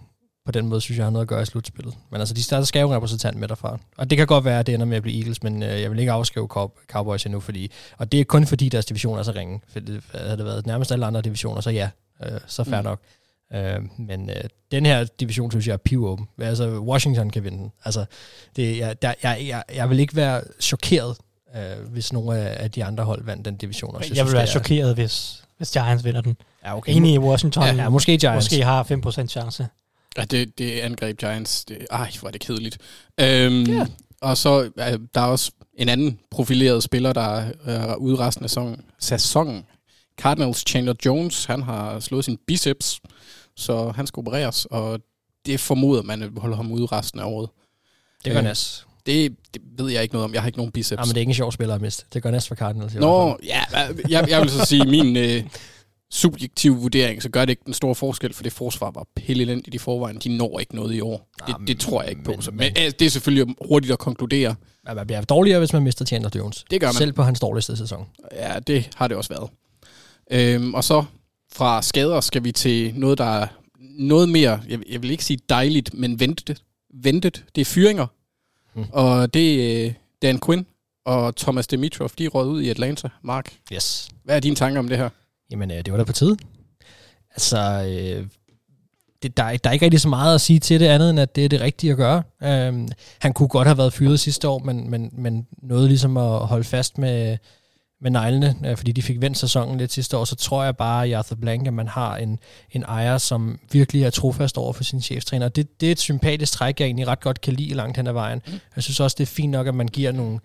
på 0.47 0.53
den 0.53 0.67
måde, 0.67 0.81
synes 0.81 0.99
jeg, 0.99 1.07
har 1.07 1.11
noget 1.11 1.25
at 1.25 1.29
gøre 1.29 1.43
i 1.43 1.45
slutspillet. 1.45 1.95
Men 2.11 2.21
altså, 2.21 2.35
de 2.35 2.43
starter 2.43 2.65
skal 2.65 2.81
jo 2.81 2.89
en 2.89 2.97
repræsentant 2.97 3.37
med 3.37 3.49
derfra. 3.49 3.79
Og 3.97 4.11
det 4.11 4.19
kan 4.19 4.27
godt 4.27 4.45
være, 4.45 4.59
at 4.59 4.67
det 4.67 4.75
ender 4.75 4.87
med 4.87 4.97
at 4.97 5.03
blive 5.03 5.19
Eagles, 5.19 5.43
men 5.43 5.63
øh, 5.63 5.81
jeg 5.81 5.91
vil 5.91 5.99
ikke 5.99 6.13
afskrive 6.13 6.49
Cow- 6.57 6.87
Cowboys 6.93 7.25
endnu, 7.27 7.41
fordi, 7.41 7.71
og 7.99 8.13
det 8.13 8.21
er 8.21 8.25
kun 8.25 8.47
fordi 8.47 8.69
deres 8.69 8.87
division 8.87 9.19
er 9.19 9.23
så 9.23 9.33
ringe. 9.33 9.61
For 9.69 9.81
det, 9.81 10.03
havde 10.15 10.37
det 10.37 10.45
været 10.45 10.67
nærmest 10.67 10.93
alle 10.93 11.07
andre 11.07 11.23
divisioner, 11.23 11.61
så 11.61 11.71
ja, 11.71 11.89
øh, 12.25 12.41
så 12.47 12.65
fair. 12.65 12.81
Mm. 12.81 12.85
nok. 12.85 13.01
Øh, 13.55 13.81
men 13.99 14.31
øh, 14.31 14.45
den 14.71 14.87
her 14.87 15.05
division, 15.05 15.51
synes 15.51 15.67
jeg, 15.67 15.73
er 15.73 15.77
pivåben. 15.77 16.29
Altså, 16.39 16.79
Washington 16.79 17.31
kan 17.31 17.45
vinde 17.45 17.59
den. 17.59 17.73
Altså, 17.85 18.05
det, 18.57 18.79
jeg, 18.79 19.03
der, 19.03 19.15
jeg, 19.23 19.45
jeg, 19.47 19.63
jeg 19.75 19.91
vil 19.91 20.01
ikke 20.01 20.17
være 20.17 20.43
chokeret, 20.61 21.17
øh, 21.57 21.89
hvis 21.93 22.13
nogle 22.13 22.39
af, 22.39 22.71
de 22.71 22.85
andre 22.85 23.05
hold 23.05 23.25
vandt 23.25 23.45
den 23.45 23.57
division. 23.57 23.95
Også. 23.97 24.09
Jeg, 24.09 24.17
jeg 24.17 24.25
vil 24.27 24.33
være 24.33 24.43
er- 24.43 24.47
chokeret, 24.47 24.95
hvis, 24.95 25.43
hvis 25.57 25.71
Giants 25.71 26.05
vinder 26.05 26.21
den. 26.21 26.37
Ja, 26.65 26.77
okay. 26.77 26.95
Enig 26.97 27.15
i 27.15 27.19
Washington. 27.19 27.63
Ja, 27.63 27.75
ja, 27.75 27.89
måske 27.89 28.19
Giants. 28.19 28.47
Måske 28.47 28.65
har 28.65 28.85
5% 29.25 29.27
chance. 29.27 29.69
Ja, 30.17 30.25
det, 30.25 30.59
det 30.59 30.81
angreb 30.81 31.19
Giants. 31.19 31.65
Det, 31.65 31.87
ej, 31.91 32.11
hvor 32.21 32.29
er 32.29 32.33
det 32.33 32.41
kedeligt. 32.41 32.79
Øhm, 33.21 33.67
yeah. 33.71 33.87
Og 34.21 34.37
så 34.37 34.71
er 34.77 34.97
der 35.15 35.21
er 35.21 35.25
også 35.27 35.51
en 35.75 35.89
anden 35.89 36.19
profileret 36.31 36.83
spiller, 36.83 37.13
der 37.13 37.45
er 37.67 37.95
ude 37.95 38.17
resten 38.17 38.45
af 38.45 38.51
sæsonen. 38.51 38.81
sæsonen. 38.99 39.67
Cardinals 40.21 40.65
Chandler 40.69 40.95
Jones, 41.07 41.45
han 41.45 41.63
har 41.63 42.01
slået 42.01 42.25
sin 42.25 42.39
biceps, 42.47 43.01
så 43.57 43.91
han 43.97 44.07
skal 44.07 44.21
opereres, 44.21 44.65
og 44.71 45.01
det 45.47 45.61
formoder 45.61 46.03
man 46.03 46.23
at 46.23 46.31
holde 46.37 46.57
ham 46.57 46.73
ude 46.73 46.87
resten 46.87 47.21
af 47.21 47.25
året. 47.25 47.49
Det 48.25 48.33
gør 48.33 48.39
Øh, 48.39 48.45
Nas. 48.45 48.87
Det, 49.07 49.37
det 49.55 49.63
ved 49.79 49.91
jeg 49.91 50.03
ikke 50.03 50.15
noget 50.15 50.25
om. 50.25 50.35
Jeg 50.35 50.43
har 50.43 50.47
ikke 50.47 50.59
nogen 50.59 50.73
biceps. 50.73 50.99
Ja, 50.99 51.05
men 51.05 51.09
det 51.09 51.17
er 51.17 51.21
ikke 51.21 51.31
en 51.31 51.35
sjov 51.35 51.53
spiller 51.53 51.75
at 51.75 51.81
miste. 51.81 52.05
Det 52.13 52.23
gør 52.23 52.31
Nas 52.31 52.49
for 52.49 52.55
Cardinals. 52.55 52.95
Nå, 52.95 53.39
ja, 53.45 53.61
jeg, 54.09 54.27
jeg 54.31 54.41
vil 54.41 54.51
så 54.51 54.65
sige, 54.65 54.85
min 55.03 55.17
øh, 55.17 55.43
subjektive 56.11 56.77
vurdering, 56.77 57.23
så 57.23 57.29
gør 57.29 57.41
det 57.45 57.51
ikke 57.51 57.63
den 57.67 57.75
store 57.75 57.95
forskel, 57.95 58.35
for 58.35 58.43
det 58.43 58.53
forsvar 58.53 58.91
var 58.91 59.07
pillelendigt 59.17 59.75
i 59.75 59.79
forvejen. 59.79 60.17
De 60.25 60.37
når 60.37 60.61
ikke 60.61 60.75
noget 60.77 60.95
i 60.95 61.01
år. 61.01 61.29
Det, 61.39 61.49
Jamen, 61.49 61.67
det 61.67 61.81
tror 61.81 62.03
jeg 62.03 62.11
ikke 62.11 62.23
på. 62.25 62.31
men- 62.31 62.43
Så, 62.43 62.51
men, 62.51 62.59
men- 62.59 62.73
altså, 62.77 62.97
det 62.99 63.07
er 63.07 63.11
selvfølgelig 63.11 63.55
hurtigt 63.69 63.93
at 63.93 63.99
konkludere. 63.99 64.55
Ja, 64.89 64.95
man 64.95 65.07
bliver 65.07 65.21
dårligere, 65.23 65.59
hvis 65.59 65.73
man 65.73 65.83
mister 65.83 66.05
Chandler 66.05 66.31
Jones. 66.37 66.65
Det 66.71 66.81
gør 66.81 66.87
man. 66.87 66.95
Selv 66.95 67.13
på 67.13 67.23
hans 67.23 67.41
dårligste 67.41 67.77
sæson. 67.77 68.07
Ja, 68.33 68.59
det 68.67 68.91
har 68.97 69.09
det 69.09 69.17
også 69.17 69.31
været. 69.35 69.51
Øhm, 70.31 70.75
og 70.75 70.85
så 70.85 71.05
fra 71.53 71.83
skader 71.83 72.21
skal 72.21 72.45
vi 72.45 72.53
til 72.53 72.95
noget, 72.97 73.19
der 73.19 73.25
er 73.41 73.47
noget 73.99 74.29
mere, 74.29 74.61
jeg, 74.69 74.79
jeg 74.91 75.03
vil 75.03 75.11
ikke 75.11 75.25
sige 75.25 75.39
dejligt, 75.49 75.95
men 75.95 76.21
ventet. 76.21 76.63
ventet. 76.95 77.45
Det 77.55 77.61
er 77.61 77.65
fyringer. 77.65 78.07
Hmm. 78.75 78.85
Og 78.93 79.35
det 79.35 79.81
er 79.83 79.87
øh, 79.87 79.93
Dan 80.23 80.41
Quinn 80.47 80.67
og 81.07 81.37
Thomas 81.37 81.67
Dimitrov, 81.67 82.11
de 82.19 82.25
er 82.25 82.29
røget 82.29 82.49
ud 82.49 82.63
i 82.63 82.69
Atlanta. 82.71 83.09
Mark, 83.23 83.55
Yes. 83.73 84.09
hvad 84.25 84.37
er 84.37 84.41
dine 84.41 84.57
tanker 84.57 84.79
om 84.79 84.89
det 84.89 84.99
her? 84.99 85.09
Jamen, 85.51 85.71
øh, 85.71 85.77
det 85.77 85.91
var 85.93 85.97
da 85.97 86.05
på 86.05 86.13
tide. 86.13 86.37
Altså, 87.31 87.59
øh, 87.89 88.27
det, 89.23 89.37
der, 89.37 89.43
er, 89.45 89.57
der 89.57 89.71
er 89.71 89.73
ikke 89.73 89.85
rigtig 89.85 90.01
så 90.01 90.09
meget 90.09 90.35
at 90.35 90.41
sige 90.41 90.59
til 90.59 90.81
det 90.81 90.87
andet, 90.87 91.11
end 91.11 91.21
at 91.21 91.37
det 91.37 91.45
er 91.45 91.49
det 91.49 91.61
rigtige 91.61 91.91
at 91.91 91.97
gøre. 91.97 92.23
Um, 92.69 92.89
han 93.19 93.33
kunne 93.33 93.49
godt 93.49 93.69
have 93.69 93.79
været 93.79 93.93
fyret 93.93 94.21
sidste 94.21 94.49
år, 94.49 94.59
men, 94.59 94.91
men, 94.91 95.11
men 95.13 95.47
noget 95.63 95.89
ligesom 95.89 96.17
at 96.17 96.39
holde 96.47 96.65
fast 96.65 96.99
med, 96.99 97.37
med 98.05 98.11
neglene, 98.11 98.57
øh, 98.65 98.77
fordi 98.77 98.93
de 98.93 99.03
fik 99.03 99.21
vendt 99.21 99.39
sæsonen 99.39 99.79
lidt 99.79 99.93
sidste 99.93 100.17
år, 100.17 100.25
så 100.25 100.37
tror 100.37 100.65
jeg 100.65 100.77
bare, 100.77 101.09
i 101.09 101.13
Arthur 101.13 101.37
Blank, 101.37 101.67
at 101.67 101.73
man 101.73 101.89
har 101.89 102.17
en, 102.17 102.39
en 102.71 102.83
ejer, 102.83 103.19
som 103.19 103.59
virkelig 103.73 104.03
er 104.03 104.11
trofast 104.11 104.59
over 104.59 104.73
for 104.73 104.85
sin 104.85 105.03
cheftræner. 105.03 105.49
Det, 105.49 105.81
det 105.81 105.87
er 105.87 105.93
et 105.93 105.99
sympatisk 105.99 106.53
træk, 106.53 106.81
jeg 106.81 106.87
egentlig 106.87 107.09
ret 107.09 107.21
godt 107.21 107.41
kan 107.41 107.53
lide 107.53 107.75
langt 107.75 107.97
hen 107.97 108.07
ad 108.07 108.13
vejen. 108.13 108.43
Mm. 108.47 108.53
Jeg 108.77 108.83
synes 108.83 109.01
også, 109.01 109.15
det 109.19 109.25
er 109.25 109.33
fint 109.33 109.51
nok, 109.51 109.67
at 109.67 109.75
man 109.75 109.89
giver 109.89 110.13
nogle, 110.13 110.39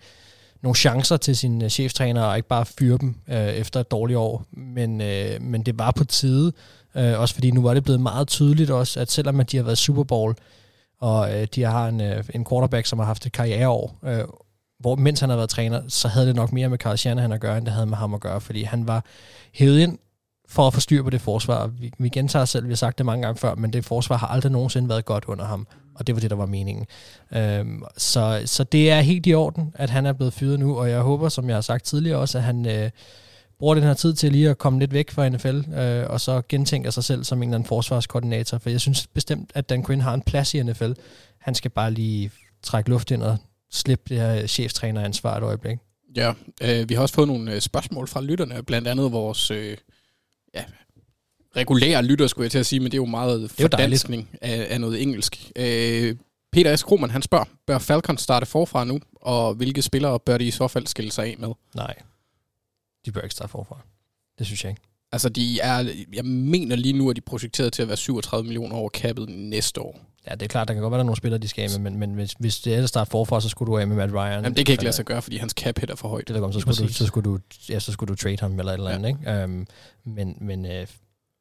nogle 0.62 0.76
chancer 0.76 1.16
til 1.16 1.36
sin 1.36 1.62
øh, 1.62 1.68
cheftræner, 1.68 2.22
og 2.22 2.36
ikke 2.36 2.48
bare 2.48 2.66
fyre 2.66 2.98
dem 2.98 3.14
øh, 3.28 3.48
efter 3.48 3.80
et 3.80 3.90
dårligt 3.90 4.16
år. 4.16 4.44
Men, 4.52 5.00
øh, 5.00 5.42
men 5.42 5.62
det 5.62 5.78
var 5.78 5.90
på 5.90 6.04
tide, 6.04 6.52
øh, 6.94 7.20
også 7.20 7.34
fordi 7.34 7.50
nu 7.50 7.62
var 7.62 7.74
det 7.74 7.84
blevet 7.84 8.00
meget 8.00 8.28
tydeligt 8.28 8.70
også, 8.70 9.00
at 9.00 9.10
selvom 9.10 9.40
at 9.40 9.52
de 9.52 9.56
har 9.56 9.64
været 9.64 9.78
Super 9.78 10.02
Bowl, 10.04 10.34
og 11.00 11.40
øh, 11.40 11.46
de 11.54 11.62
har 11.62 11.88
en, 11.88 12.00
øh, 12.00 12.24
en 12.34 12.46
quarterback, 12.50 12.86
som 12.86 12.98
har 12.98 13.06
haft 13.06 13.26
et 13.26 13.32
karriereår, 13.32 13.98
øh, 14.04 14.24
hvor 14.80 14.96
mens 14.96 15.20
han 15.20 15.30
har 15.30 15.36
været 15.36 15.50
træner, 15.50 15.82
så 15.88 16.08
havde 16.08 16.26
det 16.26 16.36
nok 16.36 16.52
mere 16.52 16.68
med 16.68 16.78
Carl 16.78 16.96
Shanahan 16.96 17.32
at 17.32 17.40
gøre, 17.40 17.58
end 17.58 17.66
det 17.66 17.74
havde 17.74 17.86
med 17.86 17.96
ham 17.96 18.14
at 18.14 18.20
gøre, 18.20 18.40
fordi 18.40 18.62
han 18.62 18.88
var 18.88 19.04
hævet 19.52 19.78
ind 19.78 19.98
for 20.48 20.66
at 20.66 20.74
få 20.74 20.80
styr 20.80 21.02
på 21.02 21.10
det 21.10 21.20
forsvar. 21.20 21.66
Vi, 21.66 21.92
vi 21.98 22.08
gentager 22.08 22.44
selv, 22.44 22.64
vi 22.64 22.70
har 22.70 22.76
sagt 22.76 22.98
det 22.98 23.06
mange 23.06 23.22
gange 23.22 23.38
før, 23.38 23.54
men 23.54 23.72
det 23.72 23.84
forsvar 23.84 24.16
har 24.16 24.26
aldrig 24.26 24.52
nogensinde 24.52 24.88
været 24.88 25.04
godt 25.04 25.24
under 25.24 25.44
ham, 25.44 25.66
og 25.94 26.06
det 26.06 26.14
var 26.14 26.20
det, 26.20 26.30
der 26.30 26.36
var 26.36 26.46
meningen. 26.46 26.86
Øhm, 27.32 27.82
så, 27.96 28.42
så 28.46 28.64
det 28.64 28.90
er 28.90 29.00
helt 29.00 29.26
i 29.26 29.34
orden, 29.34 29.72
at 29.74 29.90
han 29.90 30.06
er 30.06 30.12
blevet 30.12 30.32
fyret 30.32 30.60
nu, 30.60 30.78
og 30.78 30.90
jeg 30.90 31.00
håber, 31.00 31.28
som 31.28 31.48
jeg 31.48 31.56
har 31.56 31.60
sagt 31.60 31.84
tidligere 31.84 32.18
også, 32.18 32.38
at 32.38 32.44
han 32.44 32.66
øh, 32.66 32.90
bruger 33.58 33.74
den 33.74 33.84
her 33.84 33.94
tid 33.94 34.14
til 34.14 34.32
lige 34.32 34.50
at 34.50 34.58
komme 34.58 34.78
lidt 34.78 34.92
væk 34.92 35.10
fra 35.10 35.28
NFL, 35.28 35.74
øh, 35.74 36.10
og 36.10 36.20
så 36.20 36.42
gentænker 36.48 36.90
sig 36.90 37.04
selv 37.04 37.24
som 37.24 37.38
en 37.38 37.48
eller 37.48 37.54
anden 37.54 37.66
forsvarskoordinator, 37.66 38.58
for 38.58 38.70
jeg 38.70 38.80
synes 38.80 39.06
bestemt, 39.06 39.50
at 39.54 39.68
Dan 39.68 39.84
Quinn 39.84 40.00
har 40.00 40.14
en 40.14 40.22
plads 40.22 40.54
i 40.54 40.62
NFL. 40.62 40.92
Han 41.38 41.54
skal 41.54 41.70
bare 41.70 41.90
lige 41.90 42.30
trække 42.62 42.90
luft 42.90 43.10
ind 43.10 43.22
og 43.22 43.36
slippe 43.70 44.04
det 44.08 44.16
her 44.16 44.46
cheftræner-ansvar 44.46 45.36
et 45.36 45.42
øjeblik. 45.42 45.78
Ja, 46.16 46.32
øh, 46.62 46.88
vi 46.88 46.94
har 46.94 47.02
også 47.02 47.14
fået 47.14 47.28
nogle 47.28 47.54
øh, 47.54 47.60
spørgsmål 47.60 48.08
fra 48.08 48.20
lytterne, 48.20 48.62
blandt 48.62 48.88
andet 48.88 49.12
vores 49.12 49.50
øh, 49.50 49.76
ja, 50.54 50.64
regulære 51.56 52.04
lytter, 52.04 52.26
skulle 52.26 52.44
jeg 52.44 52.50
til 52.50 52.58
at 52.58 52.66
sige, 52.66 52.80
men 52.80 52.86
det 52.86 52.94
er 52.94 53.02
jo 53.02 53.06
meget 53.06 53.50
fordanskning 53.50 54.28
af, 54.42 54.66
af 54.70 54.80
noget 54.80 55.02
engelsk. 55.02 55.50
Øh, 55.56 56.16
Peter 56.52 56.76
S. 56.76 56.82
Krohmann, 56.82 57.10
han 57.10 57.22
spørger, 57.22 57.44
bør 57.66 57.78
Falcons 57.78 58.20
starte 58.20 58.46
forfra 58.46 58.84
nu, 58.84 59.00
og 59.14 59.54
hvilke 59.54 59.82
spillere 59.82 60.20
bør 60.20 60.38
de 60.38 60.44
i 60.44 60.50
så 60.50 60.68
fald 60.68 60.86
skille 60.86 61.12
sig 61.12 61.26
af 61.26 61.36
med? 61.38 61.48
Nej, 61.74 61.94
de 63.04 63.12
bør 63.12 63.20
ikke 63.20 63.34
starte 63.34 63.50
forfra. 63.50 63.80
Det 64.38 64.46
synes 64.46 64.64
jeg 64.64 64.70
ikke. 64.70 64.82
Altså, 65.12 65.28
de 65.28 65.60
er, 65.60 65.94
jeg 66.12 66.24
mener 66.24 66.76
lige 66.76 66.92
nu, 66.92 67.10
at 67.10 67.16
de 67.16 67.20
er 67.20 67.30
projekteret 67.30 67.72
til 67.72 67.82
at 67.82 67.88
være 67.88 67.96
37 67.96 68.44
millioner 68.44 68.76
over 68.76 68.88
kappet 68.88 69.28
næste 69.28 69.80
år. 69.80 70.00
Ja, 70.28 70.34
det 70.34 70.42
er 70.42 70.46
klart, 70.46 70.68
der 70.68 70.74
kan 70.74 70.82
godt 70.82 70.90
være, 70.90 70.98
der 70.98 71.02
er 71.02 71.06
nogle 71.06 71.16
spillere, 71.16 71.38
de 71.38 71.48
skal 71.48 71.62
af 71.64 71.80
med, 71.80 71.90
men, 71.90 71.98
men 72.00 72.14
hvis, 72.14 72.32
hvis 72.38 72.60
det 72.60 72.74
er 72.74 72.82
at 72.82 72.88
starte 72.88 73.10
forfra, 73.10 73.40
så 73.40 73.48
skulle 73.48 73.72
du 73.72 73.78
af 73.78 73.86
med 73.86 73.96
Matt 73.96 74.12
Ryan. 74.12 74.32
Jamen, 74.32 74.56
det 74.56 74.66
kan 74.66 74.72
ikke 74.72 74.84
lade 74.84 74.96
sig 74.96 75.04
gøre, 75.04 75.22
fordi 75.22 75.36
hans 75.36 75.52
cap 75.52 75.78
hit 75.78 75.90
er 75.90 75.94
for 75.96 76.08
højt. 76.08 76.28
Det 76.28 76.34
jeg 76.34 76.42
godt, 76.42 76.54
så 76.54 76.60
skulle, 76.60 76.76
du, 76.88 76.92
så, 76.92 77.06
skulle 77.06 77.30
du, 77.30 77.38
ja, 77.68 77.78
så 77.80 77.92
skulle 77.92 78.08
du 78.08 78.14
trade 78.14 78.36
ham 78.40 78.58
eller 78.58 78.72
et 78.72 78.76
eller 78.78 78.90
andet, 78.90 79.16
ja. 79.24 79.32
ikke? 79.32 79.44
Um, 79.44 79.66
men, 80.06 80.36
men 80.40 80.66
øh, 80.66 80.86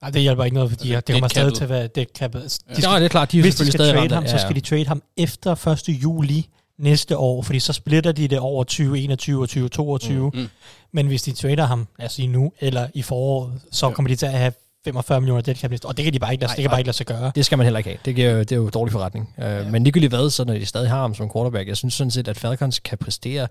Nej, 0.02 0.12
det 0.12 0.22
hjælper 0.22 0.44
ikke 0.44 0.56
noget, 0.56 0.70
fordi 0.72 0.92
Altså, 0.92 1.02
det, 1.08 1.14
er 1.14 1.18
kommer 1.18 1.28
stadig 1.28 1.54
til 1.54 1.64
at 1.64 1.70
være 1.70 1.88
det 1.88 2.14
kappet. 2.14 2.42
De 2.42 2.48
Ja. 2.70 2.74
skal, 2.76 2.90
ja, 2.90 2.96
det 2.96 3.06
er 3.06 3.10
klart, 3.10 3.32
de 3.32 3.38
er 3.38 3.42
hvis 3.42 3.56
de 3.56 3.66
selvfølgelig 3.66 4.00
skal 4.00 4.10
trade 4.10 4.16
ham, 4.16 4.28
så 4.40 4.46
skal 4.46 4.56
de 4.56 4.62
trade 4.62 4.86
ham 4.86 5.02
efter 5.18 5.68
1. 5.68 5.90
juli 5.90 6.50
næste 6.78 7.18
år, 7.18 7.42
fordi 7.42 7.60
så 7.60 7.74
splitter 7.74 8.12
de 8.12 8.28
det 8.28 8.40
over 8.40 8.64
2021 8.64 9.42
og 9.42 9.50
2022. 9.50 10.32
Mm. 10.34 10.48
Men 10.92 11.08
hvis 11.08 11.22
de 11.24 11.32
trader 11.32 11.66
ham, 11.66 11.88
lad 12.00 12.06
os 12.08 12.14
sige 12.14 12.28
nu, 12.28 12.52
eller 12.60 12.88
i 12.94 13.02
foråret, 13.02 13.62
så 13.72 13.88
Ja. 13.88 13.94
kommer 13.94 14.10
de 14.10 14.16
til 14.16 14.26
at 14.26 14.32
have 14.32 14.54
45 14.86 15.22
millioner 15.22 15.42
dead 15.42 15.56
cap 15.56 15.72
næste 15.72 15.88
år. 15.88 15.90
Og 15.90 15.98
det 15.98 16.06
kan 16.06 16.14
de 16.14 16.20
bare 16.20 16.32
ikke 16.32 16.42
lade, 16.42 16.50
Nej, 16.50 16.56
det 16.56 16.64
kan 16.64 16.70
bare 16.70 16.80
ikke 16.80 16.88
lade 16.88 16.98
sig 16.98 17.06
gøre. 17.06 17.32
Det 17.36 17.46
skal 17.46 17.58
man 17.58 17.66
heller 17.66 17.78
ikke 17.78 17.90
have. 17.90 18.00
Det, 18.06 18.16
giver, 18.16 18.38
det 18.38 18.52
er 18.52 18.56
jo 18.56 18.70
dårlig 18.70 18.92
forretning. 18.92 19.34
Uh, 19.38 19.44
ja. 19.44 19.70
Men 19.70 19.84
ligegyldigt 19.84 20.12
hvad, 20.12 20.30
så 20.30 20.46
når 20.46 20.54
de 20.54 20.66
stadig 20.66 20.90
har 20.90 21.02
ham 21.02 21.16
som 21.16 21.32
quarterback, 21.36 21.68
jeg 21.68 21.78
synes 21.78 21.94
sådan 21.94 22.12
set, 22.12 22.28
at 22.28 22.38
Falcons 22.38 22.80
kan 22.80 22.98
præstere 22.98 23.48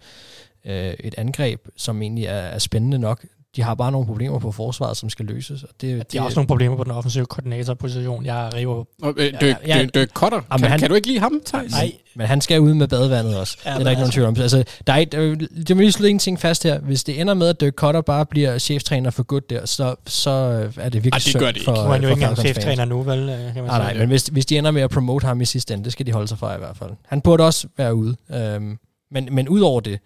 uh, 0.64 0.70
et 0.72 1.14
angreb, 1.18 1.60
som 1.76 2.02
egentlig 2.02 2.24
er, 2.24 2.32
er 2.32 2.58
spændende 2.58 2.98
nok. 2.98 3.24
De 3.56 3.62
har 3.62 3.74
bare 3.74 3.92
nogle 3.92 4.06
problemer 4.06 4.38
på 4.38 4.52
forsvaret, 4.52 4.96
som 4.96 5.10
skal 5.10 5.26
løses. 5.26 5.62
Og 5.62 5.68
det, 5.80 5.94
De 5.98 6.04
det, 6.12 6.20
har 6.20 6.26
også 6.26 6.36
nogle 6.36 6.46
problemer 6.48 6.76
på 6.76 6.84
den 6.84 6.92
offensive 6.92 7.26
koordinatorposition. 7.26 8.24
Jeg 8.26 8.50
river... 8.54 8.84
Øh, 9.04 9.32
Ja, 9.32 9.38
Dirk, 9.40 9.56
ja. 9.66 9.78
Dirk, 9.82 9.94
Dirk 9.94 10.08
Cutter, 10.08 10.40
kan, 10.40 10.64
han- 10.64 10.78
kan 10.80 10.88
du 10.88 10.94
ikke 10.94 11.08
lide 11.08 11.18
ham, 11.18 11.40
Thijs? 11.46 11.70
Nej, 11.70 11.92
Men 12.16 12.26
han 12.26 12.40
skal 12.40 12.60
ud 12.60 12.74
med 12.74 12.88
badevandet 12.88 13.36
også. 13.38 13.58
Ja, 13.64 13.70
det 13.70 13.78
er 13.78 13.82
der 13.82 13.90
ikke 13.90 14.00
nogen 14.00 14.06
altså- 14.06 14.12
tvivl 14.12 14.26
om. 14.28 14.36
Altså, 14.40 14.64
der 14.86 14.92
er, 14.92 14.96
ikke- 14.96 15.16
der, 15.16 15.32
er- 15.32 15.62
det 15.64 15.76
må 15.76 15.80
lige 15.80 15.92
slå 15.92 16.06
en 16.06 16.18
ting 16.18 16.40
fast 16.40 16.62
her. 16.62 16.78
Hvis 16.78 17.04
det 17.04 17.20
ender 17.20 17.34
med, 17.34 17.48
at 17.48 17.60
Dirk 17.60 17.72
Cutter 17.74 18.00
bare 18.00 18.26
bliver 18.26 18.58
cheftræner 18.58 19.10
for 19.10 19.22
godt 19.22 19.50
der, 19.50 19.66
så, 19.66 19.94
så 20.06 20.30
er 20.76 20.88
det 20.88 21.04
virkelig 21.04 21.12
Ej, 21.12 21.32
det 21.32 21.40
gør 21.40 21.50
det 21.50 21.62
for, 21.64 21.72
nu 21.74 21.78
er 21.80 21.92
han 21.92 22.02
jo 22.02 22.08
ikke 22.08 22.12
engang 22.22 22.38
cheftræner 22.38 22.84
nu, 22.84 23.02
vel? 23.02 23.18
øh, 23.18 23.26
Kan 23.26 23.54
man 23.54 23.64
Nej, 23.64 23.78
nej, 23.78 23.94
men 23.94 24.08
hvis, 24.08 24.26
hvis 24.26 24.46
de 24.46 24.58
ender 24.58 24.70
med 24.70 24.82
at 24.82 24.90
promote 24.90 25.26
ham 25.26 25.40
i 25.40 25.44
sidste 25.44 25.74
ende, 25.74 25.84
det 25.84 25.92
skal 25.92 26.06
de 26.06 26.12
holde 26.12 26.28
sig 26.28 26.38
fra 26.38 26.54
i 26.54 26.58
hvert 26.58 26.76
fald. 26.76 26.90
Han 27.06 27.20
burde 27.20 27.44
også 27.44 27.68
være 27.78 27.94
ude. 27.94 28.16
Øhm, 28.34 28.78
men, 29.10 29.28
men 29.32 29.48
ud 29.48 29.60
over 29.60 29.80
det, 29.80 29.98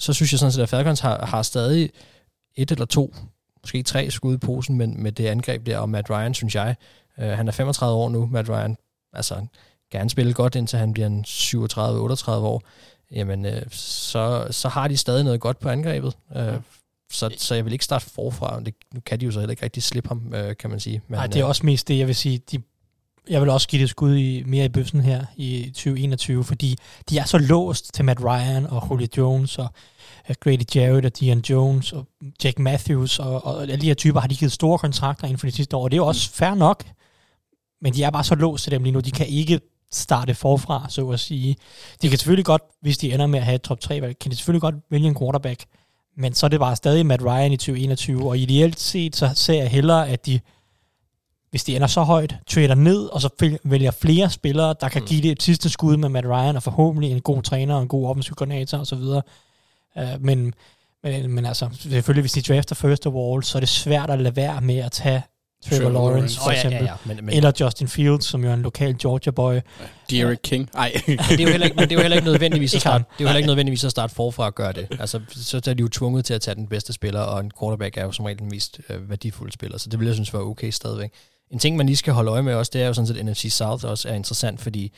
så 0.00 0.12
synes 0.12 0.32
jeg 0.32 0.38
sådan 0.38 0.52
set, 0.52 0.62
at 0.62 0.68
Falcons 0.68 1.00
har, 1.00 1.26
har 1.26 1.42
stadig 1.42 1.90
et 2.56 2.70
eller 2.70 2.84
to, 2.84 3.14
måske 3.62 3.82
tre 3.82 4.10
skud 4.10 4.34
i 4.34 4.38
posen 4.38 4.76
med, 4.76 4.86
med 4.86 5.12
det 5.12 5.26
angreb 5.26 5.66
der, 5.66 5.78
og 5.78 5.88
Matt 5.88 6.10
Ryan, 6.10 6.34
synes 6.34 6.54
jeg. 6.54 6.76
Øh, 7.18 7.28
han 7.28 7.48
er 7.48 7.52
35 7.52 7.96
år 7.96 8.08
nu, 8.08 8.26
Matt 8.26 8.48
Ryan. 8.48 8.76
Altså, 9.12 9.46
kan 9.92 10.08
spille 10.08 10.32
godt, 10.32 10.54
indtil 10.54 10.78
han 10.78 10.92
bliver 10.92 11.06
en 11.06 11.24
37-38 11.28 12.30
år. 12.30 12.62
Jamen, 13.12 13.46
øh, 13.46 13.62
så, 13.70 14.46
så 14.50 14.68
har 14.68 14.88
de 14.88 14.96
stadig 14.96 15.24
noget 15.24 15.40
godt 15.40 15.58
på 15.58 15.68
angrebet. 15.68 16.16
Øh, 16.36 16.54
så, 17.12 17.34
så 17.36 17.54
jeg 17.54 17.64
vil 17.64 17.72
ikke 17.72 17.84
starte 17.84 18.10
forfra. 18.10 18.60
Det, 18.60 18.74
nu 18.94 19.00
kan 19.06 19.20
de 19.20 19.24
jo 19.24 19.30
så 19.30 19.40
heller 19.40 19.50
ikke 19.50 19.62
rigtig 19.62 19.82
slippe 19.82 20.08
ham, 20.08 20.34
øh, 20.34 20.56
kan 20.56 20.70
man 20.70 20.80
sige. 20.80 21.02
Nej, 21.08 21.26
det 21.26 21.36
er 21.36 21.44
øh, 21.44 21.48
også 21.48 21.66
mest 21.66 21.88
det, 21.88 21.98
jeg 21.98 22.06
vil 22.06 22.14
sige. 22.14 22.38
De, 22.38 22.62
jeg 23.28 23.40
vil 23.40 23.50
også 23.50 23.68
give 23.68 23.80
det 23.80 23.84
et 23.84 23.90
skud 23.90 24.16
i, 24.16 24.42
mere 24.46 24.64
i 24.64 24.68
bøssen 24.68 25.00
her 25.00 25.24
i 25.36 25.64
2021, 25.74 26.44
fordi 26.44 26.76
de 27.10 27.18
er 27.18 27.24
så 27.24 27.38
låst 27.38 27.94
til 27.94 28.04
Matt 28.04 28.20
Ryan 28.24 28.66
og 28.66 28.86
Julio 28.90 29.08
Jones 29.16 29.58
og 29.58 29.68
Grady 30.40 30.76
Jarrett 30.76 31.06
og 31.06 31.20
Dion 31.20 31.38
Jones 31.50 31.92
og 31.92 32.06
Jack 32.44 32.58
Matthews 32.58 33.18
og, 33.18 33.44
og 33.44 33.62
alle 33.62 33.76
de 33.76 33.86
her 33.86 33.94
typer 33.94 34.20
har 34.20 34.28
de 34.28 34.36
givet 34.36 34.52
store 34.52 34.78
kontrakter 34.78 35.24
inden 35.24 35.38
for 35.38 35.46
de 35.46 35.52
sidste 35.52 35.76
år, 35.76 35.82
og 35.82 35.90
det 35.90 35.96
er 35.96 36.02
jo 36.02 36.06
også 36.06 36.30
fair 36.30 36.54
nok, 36.54 36.84
men 37.80 37.94
de 37.94 38.02
er 38.02 38.10
bare 38.10 38.24
så 38.24 38.34
låst 38.34 38.62
til 38.62 38.72
dem 38.72 38.82
lige 38.82 38.92
nu, 38.92 39.00
de 39.00 39.10
kan 39.10 39.26
ikke 39.26 39.60
starte 39.92 40.34
forfra, 40.34 40.86
så 40.88 41.08
at 41.08 41.20
sige. 41.20 41.56
De 42.02 42.08
kan 42.08 42.18
selvfølgelig 42.18 42.44
godt, 42.44 42.62
hvis 42.82 42.98
de 42.98 43.12
ender 43.12 43.26
med 43.26 43.38
at 43.38 43.44
have 43.44 43.54
et 43.54 43.62
top 43.62 43.80
3 43.80 44.00
valg, 44.00 44.18
kan 44.18 44.30
de 44.30 44.36
selvfølgelig 44.36 44.60
godt 44.60 44.74
vælge 44.90 45.08
en 45.08 45.18
quarterback, 45.18 45.64
men 46.16 46.34
så 46.34 46.46
er 46.46 46.48
det 46.48 46.60
bare 46.60 46.76
stadig 46.76 47.06
Matt 47.06 47.22
Ryan 47.22 47.52
i 47.52 47.56
2021, 47.56 48.28
og 48.28 48.38
ideelt 48.38 48.80
set, 48.80 49.16
så 49.16 49.30
ser 49.34 49.54
jeg 49.54 49.70
hellere, 49.70 50.08
at 50.08 50.26
de 50.26 50.40
hvis 51.50 51.64
de 51.64 51.76
ender 51.76 51.86
så 51.86 52.02
højt, 52.02 52.36
trader 52.46 52.74
ned, 52.74 53.06
og 53.06 53.20
så 53.20 53.58
vælger 53.64 53.90
flere 53.90 54.30
spillere, 54.30 54.74
der 54.80 54.88
kan 54.88 55.02
mm. 55.02 55.08
give 55.08 55.22
det 55.22 55.30
et 55.30 55.42
sidste 55.42 55.68
skud 55.68 55.96
med 55.96 56.08
Matt 56.08 56.26
Ryan, 56.26 56.56
og 56.56 56.62
forhåbentlig 56.62 57.10
en 57.10 57.20
god 57.20 57.42
træner, 57.42 57.74
og 57.74 57.82
en 57.82 57.88
god 57.88 58.08
offensiv 58.08 58.34
koordinator 58.34 58.78
osv. 58.78 59.02
Uh, 59.96 60.22
men, 60.24 60.54
men, 61.02 61.30
men 61.30 61.46
altså, 61.46 61.68
selvfølgelig, 61.72 62.22
hvis 62.22 62.32
de 62.32 62.52
drafter 62.52 62.74
first 62.74 63.06
of 63.06 63.14
all, 63.16 63.42
så 63.42 63.58
er 63.58 63.60
det 63.60 63.68
svært 63.68 64.10
at 64.10 64.20
lade 64.20 64.36
være 64.36 64.60
med 64.60 64.78
at 64.78 64.92
tage 64.92 65.22
Trevor 65.64 65.82
Trevor 65.82 65.92
Lawrence, 65.92 66.40
for 66.40 66.50
eksempel. 66.50 66.80
Oh, 66.80 66.84
ja, 66.84 66.90
ja, 66.90 66.96
ja. 67.06 67.14
Men, 67.14 67.24
men, 67.24 67.34
eller 67.34 67.52
Justin 67.60 67.88
Fields, 67.88 68.24
som 68.24 68.44
jo 68.44 68.50
er 68.50 68.54
en 68.54 68.62
lokal 68.62 68.96
Georgia-boy. 69.02 69.60
Derek 70.10 70.38
King. 70.42 70.70
Ej. 70.74 70.92
det 71.06 71.40
er 71.40 71.44
jo 71.44 71.50
heller 71.50 71.66
ikke, 71.66 71.76
men 71.76 71.88
det 71.88 71.92
er 71.92 71.96
jo 71.96 72.00
heller 72.00 72.16
ikke 72.16 72.28
nødvendigvis 72.28 72.74
at 72.74 72.80
starte, 72.80 73.04
det 73.04 73.20
er 73.20 73.24
jo 73.24 73.26
heller 73.26 73.36
ikke 73.36 73.46
nødvendigvis 73.46 73.84
at 73.84 73.90
starte 73.90 74.14
forfra 74.14 74.46
at 74.46 74.54
gøre 74.54 74.72
det. 74.72 74.86
Altså, 75.00 75.20
så 75.30 75.56
er 75.56 75.74
de 75.74 75.80
jo 75.80 75.88
tvunget 75.88 76.24
til 76.24 76.34
at 76.34 76.40
tage 76.40 76.54
den 76.54 76.66
bedste 76.66 76.92
spiller, 76.92 77.20
og 77.20 77.40
en 77.40 77.50
quarterback 77.60 77.96
er 77.96 78.04
jo 78.04 78.12
som 78.12 78.24
regel 78.24 78.38
den 78.38 78.48
mest 78.48 78.80
øh, 78.88 79.10
værdifulde 79.10 79.52
spiller, 79.52 79.78
så 79.78 79.88
det 79.88 80.00
vil 80.00 80.06
jeg 80.06 80.14
synes 80.14 80.32
var 80.32 80.40
okay 80.40 80.70
stadigvæk. 80.70 81.10
En 81.50 81.58
ting, 81.58 81.76
man 81.76 81.86
lige 81.86 81.96
skal 81.96 82.12
holde 82.12 82.30
øje 82.30 82.42
med 82.42 82.54
også, 82.54 82.70
det 82.74 82.82
er 82.82 82.86
jo 82.86 82.92
sådan 82.92 83.06
set, 83.06 83.16
at 83.16 83.26
NFC 83.26 83.46
South 83.50 83.84
også 83.84 84.08
er 84.08 84.14
interessant, 84.14 84.60
fordi 84.60 84.92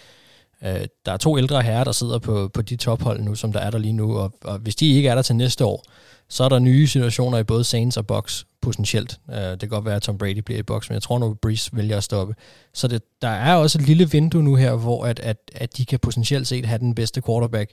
øh, 0.65 0.87
der 1.07 1.13
er 1.13 1.17
to 1.17 1.39
ældre 1.39 1.63
herrer, 1.63 1.85
der 1.85 1.93
sidder 1.93 2.19
på, 2.19 2.49
på 2.55 2.63
de 2.63 2.77
tophold 2.77 3.21
nu, 3.23 3.35
som 3.35 3.53
der 3.53 3.61
er 3.61 3.71
der 3.71 3.79
lige 3.79 3.93
nu, 3.93 4.19
og, 4.19 4.33
og 4.45 4.59
hvis 4.59 4.77
de 4.77 4.95
ikke 4.95 5.09
er 5.09 5.15
der 5.15 5.23
til 5.23 5.37
næste 5.37 5.65
år, 5.65 5.85
så 6.29 6.45
er 6.45 6.49
der 6.49 6.59
nye 6.59 6.87
situationer 6.87 7.39
i 7.39 7.45
både 7.45 7.65
Saints 7.65 7.97
og 7.97 8.07
Bucks 8.07 8.47
potentielt. 8.63 9.21
Øh, 9.31 9.37
det 9.37 9.61
kan 9.61 9.69
godt 9.69 9.85
være, 9.85 9.97
at 9.97 10.03
Tom 10.03 10.19
Brady 10.19 10.39
bliver 10.39 10.59
i 10.59 10.63
Box, 10.63 10.89
men 10.89 10.95
jeg 10.95 11.03
tror 11.03 11.19
nu, 11.19 11.35
Breeze 11.35 11.71
vælger 11.73 11.97
at 11.97 12.05
stoppe. 12.05 12.35
Så 12.75 12.89
det, 12.89 13.03
der 13.23 13.29
er 13.29 13.55
også 13.55 13.79
et 13.79 13.87
lille 13.87 14.11
vindue 14.11 14.43
nu 14.43 14.55
her, 14.55 14.75
hvor 14.75 15.05
at, 15.05 15.21
at, 15.21 15.37
at 15.55 15.77
de 15.77 15.85
kan 15.85 15.99
potentielt 15.99 16.49
set 16.49 16.67
have 16.67 16.79
den 16.79 16.95
bedste 16.95 17.23
quarterback 17.23 17.73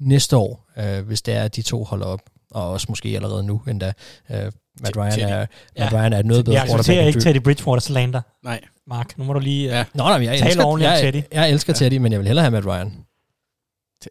næste 0.00 0.36
år, 0.36 0.70
øh, 0.78 1.06
hvis 1.06 1.22
det 1.22 1.34
er, 1.34 1.42
at 1.42 1.56
de 1.56 1.62
to 1.62 1.84
holder 1.84 2.06
op. 2.06 2.20
Og 2.50 2.70
også 2.70 2.86
måske 2.88 3.08
allerede 3.08 3.42
nu 3.42 3.62
endda. 3.68 3.92
Uh, 4.30 4.36
Matt 4.80 4.96
Ryan, 4.96 5.20
er, 5.20 5.46
Matt 5.78 5.92
ja. 5.92 5.98
Ryan 5.98 6.12
er 6.12 6.18
et 6.18 6.26
noget 6.26 6.44
bedre 6.44 6.58
jeg 6.58 6.68
quarterback. 6.68 6.98
Jeg 6.98 7.06
ikke 7.06 7.20
Teddy 7.20 7.36
Bridgewater 7.36 7.80
slander. 7.80 8.20
Nej. 8.44 8.60
Mark, 8.86 9.18
nu 9.18 9.24
må 9.24 9.32
du 9.32 9.38
lige 9.38 9.76
ja. 9.76 9.84
Nå, 9.94 10.02
nej, 10.02 10.12
jeg 10.12 10.38
tale 10.38 10.46
elsker, 10.46 10.64
ordentligt 10.64 10.90
jeg, 10.90 11.00
Teddy. 11.00 11.16
Jeg, 11.16 11.24
jeg 11.32 11.50
elsker 11.50 11.72
ja. 11.72 11.78
Teddy, 11.78 11.96
men 11.96 12.12
jeg 12.12 12.20
vil 12.20 12.26
hellere 12.26 12.42
have 12.42 12.50
Matt 12.50 12.66
Ryan. 12.66 13.04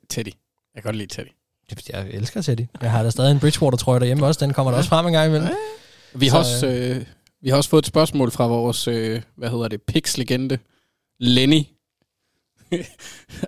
Teddy. 0.10 0.28
Jeg 0.76 0.84
kan 0.84 0.84
godt 0.84 0.96
lide 0.96 1.08
Teddy. 1.08 1.28
Jeg 1.94 2.08
elsker 2.10 2.42
Teddy. 2.42 2.66
Jeg 2.82 2.92
har 2.92 3.04
da 3.04 3.10
stadig 3.10 3.32
en 3.32 3.40
Bridgewater-trøje 3.40 4.00
derhjemme 4.00 4.26
også. 4.26 4.46
Den 4.46 4.54
kommer 4.54 4.72
der 4.72 4.78
også 4.78 4.90
frem 4.90 5.08
en 5.08 5.14
gang 5.14 5.28
imellem. 5.28 5.50
Vi 6.16 6.28
har, 6.28 6.38
også, 6.38 6.68
øh, 6.68 7.06
vi 7.42 7.50
har 7.50 7.58
også 7.58 7.70
fået 7.70 7.82
et 7.82 7.88
spørgsmål 7.88 8.32
fra 8.32 8.48
vores, 8.48 8.88
øh, 8.88 9.22
hvad 9.36 9.50
hedder 9.50 9.68
det, 9.68 9.82
Pix-legende, 9.82 10.58
Lenny. 11.20 11.64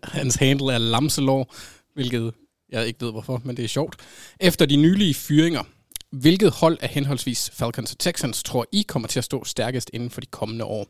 Hans 0.03 0.36
handle 0.36 0.74
er 0.74 0.77
Lamselår, 0.77 1.53
hvilket 1.94 2.34
jeg 2.69 2.88
ikke 2.88 3.05
ved 3.05 3.12
hvorfor, 3.12 3.41
men 3.43 3.57
det 3.57 3.65
er 3.65 3.69
sjovt. 3.69 3.95
Efter 4.39 4.65
de 4.65 4.75
nylige 4.75 5.13
fyringer, 5.13 5.63
hvilket 6.12 6.51
hold 6.51 6.77
af 6.81 6.89
henholdsvis 6.89 7.50
Falcons 7.53 7.91
og 7.91 8.00
Texans 8.00 8.43
tror 8.43 8.65
I 8.71 8.81
kommer 8.81 9.07
til 9.07 9.19
at 9.19 9.24
stå 9.24 9.43
stærkest 9.43 9.89
inden 9.93 10.09
for 10.09 10.21
de 10.21 10.27
kommende 10.27 10.65
år? 10.65 10.88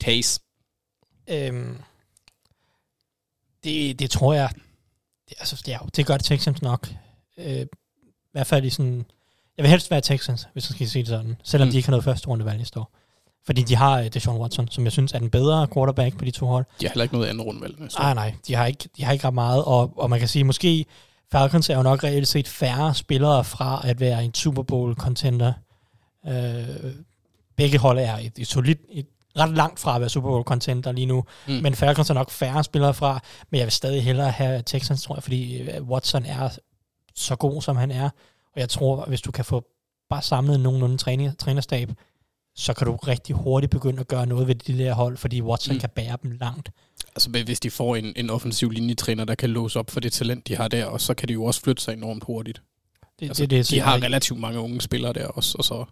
Tays. 0.00 0.40
Øhm, 1.30 1.78
det, 3.64 3.98
det 3.98 4.10
tror 4.10 4.34
jeg, 4.34 4.50
det, 5.28 5.36
altså, 5.38 5.62
ja, 5.66 5.78
det 5.96 6.06
gør 6.06 6.16
det 6.16 6.26
Texans 6.26 6.62
nok. 6.62 6.88
Øh, 7.38 7.60
I 7.62 7.66
hvert 8.32 8.46
fald 8.46 8.64
i 8.64 8.70
sådan, 8.70 9.04
jeg 9.56 9.62
vil 9.62 9.70
helst 9.70 9.90
være 9.90 10.00
Texans, 10.00 10.48
hvis 10.52 10.70
jeg 10.70 10.74
skal 10.74 10.88
sige 10.88 11.02
det 11.02 11.08
sådan, 11.08 11.36
selvom 11.44 11.68
mm. 11.68 11.70
de 11.70 11.76
ikke 11.76 11.86
har 11.86 11.90
noget 11.90 12.04
første 12.04 12.28
rundevalg 12.28 12.58
næste 12.58 12.80
år. 12.80 13.03
Fordi 13.46 13.62
de 13.62 13.76
har 13.76 14.00
uh, 14.00 14.06
Deshaun 14.06 14.40
Watson, 14.40 14.68
som 14.70 14.84
jeg 14.84 14.92
synes 14.92 15.12
er 15.12 15.18
den 15.18 15.30
bedre 15.30 15.66
quarterback 15.74 16.18
på 16.18 16.24
de 16.24 16.30
to 16.30 16.46
hold. 16.46 16.64
De 16.80 16.86
har 16.86 16.90
heller 16.90 17.02
ikke 17.02 17.14
noget 17.14 17.28
andet 17.28 17.46
rundvalg 17.46 17.80
næste 17.80 18.00
år. 18.00 18.02
Nej, 18.02 18.14
nej, 18.14 18.34
de 18.46 18.54
har 18.54 18.66
ikke, 18.66 18.88
de 18.96 19.04
har 19.04 19.12
ikke 19.12 19.26
ret 19.26 19.34
meget, 19.34 19.64
og, 19.64 19.92
og 19.96 20.10
man 20.10 20.18
kan 20.18 20.28
sige, 20.28 20.44
måske 20.44 20.86
Falcons 21.32 21.70
er 21.70 21.76
jo 21.76 21.82
nok 21.82 22.04
reelt 22.04 22.28
set 22.28 22.48
færre 22.48 22.94
spillere 22.94 23.44
fra 23.44 23.80
at 23.84 24.00
være 24.00 24.24
en 24.24 24.34
Super 24.34 24.62
Bowl 24.62 24.94
contender. 24.94 25.52
Øh, 26.28 26.94
begge 27.56 27.78
hold 27.78 27.98
er 27.98 28.16
et, 28.16 28.32
et 28.38 28.46
solidt, 28.46 28.80
et 28.90 29.06
ret 29.38 29.56
langt 29.56 29.80
fra 29.80 29.94
at 29.94 30.00
være 30.00 30.10
Super 30.10 30.28
Bowl 30.28 30.44
contender 30.44 30.92
lige 30.92 31.06
nu, 31.06 31.24
mm. 31.46 31.52
men 31.52 31.74
Falcons 31.74 32.10
er 32.10 32.14
nok 32.14 32.30
færre 32.30 32.64
spillere 32.64 32.94
fra, 32.94 33.20
men 33.50 33.58
jeg 33.58 33.66
vil 33.66 33.72
stadig 33.72 34.04
hellere 34.04 34.30
have 34.30 34.62
Texans, 34.66 35.02
tror 35.02 35.16
jeg, 35.16 35.22
fordi 35.22 35.58
øh, 35.58 35.82
Watson 35.82 36.24
er 36.24 36.48
så 37.14 37.36
god, 37.36 37.62
som 37.62 37.76
han 37.76 37.90
er, 37.90 38.10
og 38.54 38.60
jeg 38.60 38.68
tror, 38.68 39.04
hvis 39.04 39.20
du 39.20 39.32
kan 39.32 39.44
få 39.44 39.64
bare 40.10 40.22
samlet 40.22 40.60
nogenlunde 40.60 40.96
træner, 40.96 41.32
trænerstab, 41.34 41.90
så 42.56 42.72
kan 42.74 42.86
du 42.86 42.96
rigtig 42.96 43.36
hurtigt 43.36 43.70
begynde 43.70 44.00
at 44.00 44.08
gøre 44.08 44.26
noget 44.26 44.48
ved 44.48 44.54
de 44.54 44.78
der 44.78 44.92
hold, 44.92 45.16
fordi 45.16 45.42
Watson 45.42 45.74
mm. 45.74 45.80
kan 45.80 45.90
bære 45.94 46.18
dem 46.22 46.30
langt. 46.30 46.70
Altså 47.16 47.30
hvis 47.30 47.60
de 47.60 47.70
får 47.70 47.96
en, 47.96 48.12
en 48.16 48.30
offensiv 48.30 48.70
linjetræner, 48.70 49.24
der 49.24 49.34
kan 49.34 49.50
låse 49.50 49.78
op 49.78 49.90
for 49.90 50.00
det 50.00 50.12
talent, 50.12 50.48
de 50.48 50.56
har 50.56 50.68
der, 50.68 50.84
og 50.84 51.00
så 51.00 51.14
kan 51.14 51.28
de 51.28 51.32
jo 51.32 51.44
også 51.44 51.60
flytte 51.60 51.82
sig 51.82 51.92
enormt 51.92 52.24
hurtigt. 52.24 52.62
Det, 53.20 53.26
altså, 53.26 53.42
det, 53.42 53.50
det, 53.50 53.70
de 53.70 53.80
har 53.80 54.02
relativt 54.02 54.40
mange 54.40 54.60
unge 54.60 54.80
spillere 54.80 55.12
der 55.12 55.26
også, 55.26 55.58
og 55.58 55.64
så... 55.64 55.84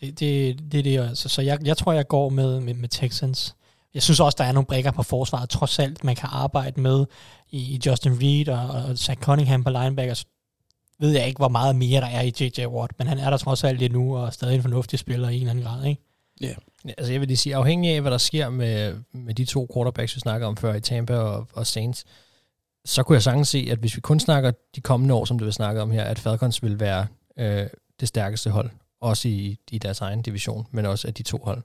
Det, 0.00 0.20
det, 0.20 0.58
det, 0.72 0.84
det 0.84 0.98
altså. 0.98 1.28
Så 1.28 1.42
jeg, 1.42 1.58
jeg 1.64 1.76
tror, 1.76 1.92
jeg 1.92 2.08
går 2.08 2.28
med, 2.28 2.60
med, 2.60 2.74
med 2.74 2.88
Texans. 2.88 3.54
Jeg 3.94 4.02
synes 4.02 4.20
også, 4.20 4.36
der 4.38 4.44
er 4.44 4.52
nogle 4.52 4.66
brækker 4.66 4.90
på 4.90 5.02
forsvaret, 5.02 5.50
trods 5.50 5.78
alt, 5.78 6.04
man 6.04 6.16
kan 6.16 6.28
arbejde 6.32 6.80
med 6.80 7.06
i, 7.50 7.58
i 7.58 7.80
Justin 7.86 8.12
Reed 8.22 8.48
og, 8.48 8.68
og 8.68 8.98
Zach 8.98 9.20
Cunningham 9.20 9.64
på 9.64 9.70
linebackers. 9.70 10.24
Ved 11.00 11.10
jeg 11.10 11.26
ikke, 11.26 11.38
hvor 11.38 11.48
meget 11.48 11.76
mere 11.76 12.00
der 12.00 12.06
er 12.06 12.22
i 12.22 12.32
J.J. 12.40 12.66
Watt, 12.66 12.92
men 12.98 13.06
han 13.06 13.18
er 13.18 13.30
der 13.30 13.36
trods 13.36 13.64
alt 13.64 13.78
lige 13.78 13.88
nu, 13.88 14.16
og 14.16 14.34
stadig 14.34 14.54
en 14.54 14.62
fornuftig 14.62 14.98
spiller 14.98 15.28
i 15.28 15.34
en 15.34 15.40
eller 15.40 15.50
anden 15.50 15.64
grad, 15.64 15.84
ikke? 15.84 16.02
Ja. 16.40 16.46
Yeah. 16.46 16.56
Altså 16.98 17.12
jeg 17.12 17.20
vil 17.20 17.28
lige 17.28 17.36
sige, 17.36 17.56
afhængig 17.56 17.90
af, 17.90 18.00
hvad 18.00 18.10
der 18.10 18.18
sker 18.18 18.50
med, 18.50 18.96
med 19.12 19.34
de 19.34 19.44
to 19.44 19.68
quarterbacks, 19.74 20.14
vi 20.14 20.20
snakker 20.20 20.46
om 20.46 20.56
før 20.56 20.74
i 20.74 20.80
Tampa 20.80 21.16
og, 21.16 21.48
og 21.52 21.66
Saints, 21.66 22.04
så 22.84 23.02
kunne 23.02 23.14
jeg 23.14 23.22
sagtens 23.22 23.48
se, 23.48 23.68
at 23.70 23.78
hvis 23.78 23.96
vi 23.96 24.00
kun 24.00 24.20
snakker 24.20 24.52
de 24.74 24.80
kommende 24.80 25.14
år, 25.14 25.24
som 25.24 25.38
du 25.38 25.44
vil 25.44 25.54
snakke 25.54 25.82
om 25.82 25.90
her, 25.90 26.04
at 26.04 26.18
Falcons 26.18 26.62
vil 26.62 26.80
være 26.80 27.06
øh, 27.38 27.66
det 28.00 28.08
stærkeste 28.08 28.50
hold 28.50 28.70
også 29.00 29.28
i, 29.28 29.58
i 29.70 29.78
deres 29.78 30.00
egen 30.00 30.22
division, 30.22 30.66
men 30.70 30.86
også 30.86 31.08
af 31.08 31.14
de 31.14 31.22
to 31.22 31.38
hold. 31.38 31.62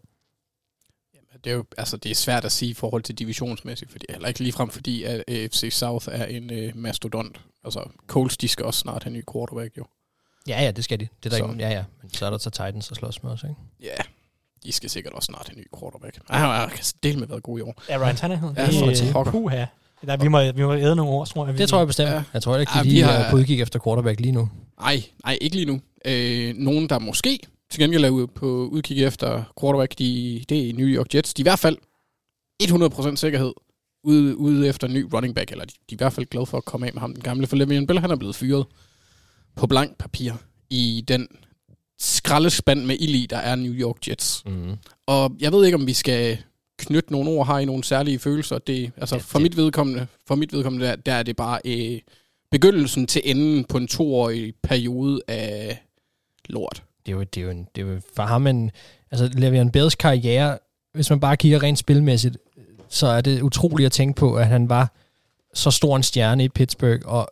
Jamen, 1.13 1.41
det 1.43 1.51
er 1.51 1.55
jo 1.55 1.65
altså, 1.77 1.97
det 1.97 2.11
er 2.11 2.15
svært 2.15 2.45
at 2.45 2.51
sige 2.51 2.71
i 2.71 2.73
forhold 2.73 3.03
til 3.03 3.15
divisionsmæssigt, 3.15 3.91
fordi, 3.91 4.05
eller 4.09 4.27
ikke 4.27 4.39
ligefrem 4.39 4.69
fordi, 4.69 5.03
at 5.03 5.23
AFC 5.27 5.69
South 5.71 6.07
er 6.11 6.25
en 6.25 6.53
øh, 6.53 6.77
mastodont. 6.77 7.41
Altså, 7.63 7.89
Coles, 8.07 8.37
de 8.37 8.47
skal 8.47 8.65
også 8.65 8.79
snart 8.79 9.03
have 9.03 9.11
en 9.11 9.17
ny 9.17 9.23
quarterback, 9.33 9.77
jo. 9.77 9.85
Ja, 10.47 10.63
ja, 10.63 10.71
det 10.71 10.83
skal 10.83 10.99
de. 10.99 11.07
Det 11.23 11.33
er 11.33 11.37
der 11.37 11.47
ikke, 11.47 11.63
ja, 11.63 11.69
ja. 11.69 11.83
Men 12.01 12.13
så 12.13 12.25
er 12.25 12.29
der 12.29 12.37
så 12.37 12.49
Titans 12.49 12.91
at 12.91 12.97
slås 12.97 13.23
med 13.23 13.31
også, 13.31 13.47
ikke? 13.47 13.61
Ja, 13.81 14.03
de 14.65 14.72
skal 14.72 14.89
sikkert 14.89 15.13
også 15.13 15.25
snart 15.25 15.48
have 15.48 15.58
en 15.58 15.62
ny 15.62 15.79
quarterback. 15.79 16.20
Ej, 16.29 16.39
jeg 16.39 16.70
kan 16.72 16.84
dele 17.03 17.20
med 17.20 17.27
været 17.27 17.43
god 17.43 17.60
i 17.60 17.62
år. 17.62 17.82
Ja, 17.89 17.98
Ryan 17.98 18.15
Tannehill. 18.15 18.51
Ja, 18.58 18.67
for 18.67 18.93
til 18.93 19.32
Puha. 19.32 19.65
Der, 20.05 20.17
vi, 20.17 20.27
må, 20.27 20.51
vi 20.51 20.63
må 20.63 20.74
æde 20.75 20.96
nogle 20.96 21.12
år, 21.12 21.25
tror 21.25 21.48
jeg. 21.48 21.58
Det 21.58 21.70
tror 21.70 21.77
jeg 21.77 21.88
bestemt. 21.88 22.10
Ja. 22.10 22.24
Jeg 22.34 22.41
tror 22.41 22.58
ikke, 22.58 22.72
de 22.84 22.89
ja, 22.89 23.10
er 23.10 23.32
på 23.32 23.38
udkig 23.38 23.62
efter 23.62 23.79
quarterback 23.84 24.20
lige 24.20 24.32
nu. 24.32 24.50
Nej, 24.79 25.03
nej, 25.25 25.38
ikke 25.41 25.55
lige 25.55 25.65
nu. 25.65 25.82
Øh, 26.05 26.55
nogen, 26.58 26.89
der 26.89 27.00
måske 27.00 27.39
til 27.72 27.79
gengæld 27.79 28.05
er 28.05 28.25
på 28.36 28.46
udkig 28.46 29.03
efter 29.03 29.43
quarterback, 29.62 30.00
de, 30.00 30.43
det 30.50 30.70
er 30.70 30.74
New 30.74 30.88
York 30.88 31.15
Jets. 31.15 31.34
De 31.34 31.41
er 31.41 31.43
i 31.43 31.50
hvert 31.50 31.60
fald 31.60 31.77
100% 32.63 33.15
sikkerhed 33.15 33.53
ude, 34.03 34.38
ude 34.38 34.67
efter 34.67 34.88
en 34.88 34.93
ny 34.93 35.08
running 35.13 35.36
back, 35.36 35.51
eller 35.51 35.65
de, 35.65 35.72
de 35.72 35.75
er 35.89 35.96
i 35.96 35.98
hvert 35.98 36.13
fald 36.13 36.25
glade 36.25 36.46
for 36.46 36.58
at 36.58 36.65
komme 36.65 36.88
af 36.88 36.93
med 36.93 37.01
ham. 37.01 37.13
Den 37.13 37.24
gamle 37.24 37.48
for 37.48 37.58
Le'Veon 37.58 37.86
Bell, 37.86 38.00
han 38.00 38.12
er 38.12 38.15
blevet 38.15 38.36
fyret 38.36 38.65
på 39.55 39.67
blank 39.67 39.98
papir 39.98 40.34
i 40.70 41.03
den 41.08 41.27
skraldespand 42.03 42.86
med 42.86 42.98
ild 43.00 43.15
i, 43.15 43.25
der 43.29 43.38
er 43.38 43.55
New 43.55 43.74
York 43.74 44.07
Jets. 44.07 44.43
Mm. 44.45 44.75
Og 45.05 45.36
jeg 45.39 45.51
ved 45.51 45.65
ikke, 45.65 45.75
om 45.75 45.88
vi 45.88 45.93
skal 45.93 46.38
knytte 46.77 47.12
nogle 47.12 47.29
ord, 47.29 47.45
har 47.45 47.60
i 47.60 47.65
nogle 47.65 47.83
særlige 47.83 48.19
følelser. 48.19 48.57
Det, 48.57 48.91
altså 48.98 49.15
ja, 49.15 49.22
for, 49.22 49.39
det. 49.39 49.43
Mit 49.43 49.57
vedkommende, 49.57 50.07
for 50.27 50.36
mit 50.36 50.53
vedkommende, 50.53 50.86
der, 50.86 50.95
der 50.95 51.13
er 51.13 51.24
det 51.24 51.36
bare 51.36 51.60
øh, 51.65 52.00
begyndelsen 52.51 53.07
til 53.07 53.22
enden 53.25 53.63
på 53.63 53.77
en 53.77 53.88
toårig 53.88 54.53
periode 54.63 55.22
af 55.27 55.83
lort 56.50 56.83
det 57.05 57.12
er 57.12 57.15
jo, 57.15 57.24
det 57.24 57.41
er 57.41 57.45
jo, 57.45 57.51
en, 57.51 57.67
det 57.75 57.81
er 57.81 57.93
jo 57.93 58.01
for 58.15 58.24
ham 58.24 58.48
en, 58.48 58.72
altså 59.12 59.25
Le'Veon 59.25 59.69
Bells 59.72 59.95
karriere, 59.95 60.57
hvis 60.93 61.10
man 61.10 61.19
bare 61.19 61.38
kigger 61.38 61.63
rent 61.63 61.79
spilmæssigt, 61.79 62.38
så 62.89 63.07
er 63.07 63.22
det 63.22 63.41
utroligt 63.41 63.86
at 63.86 63.91
tænke 63.91 64.19
på, 64.19 64.36
at 64.36 64.48
han 64.48 64.69
var 64.69 64.93
så 65.53 65.72
stor 65.72 65.95
en 65.95 66.03
stjerne 66.03 66.43
i 66.43 66.50
Pittsburgh, 66.50 67.01
og 67.05 67.27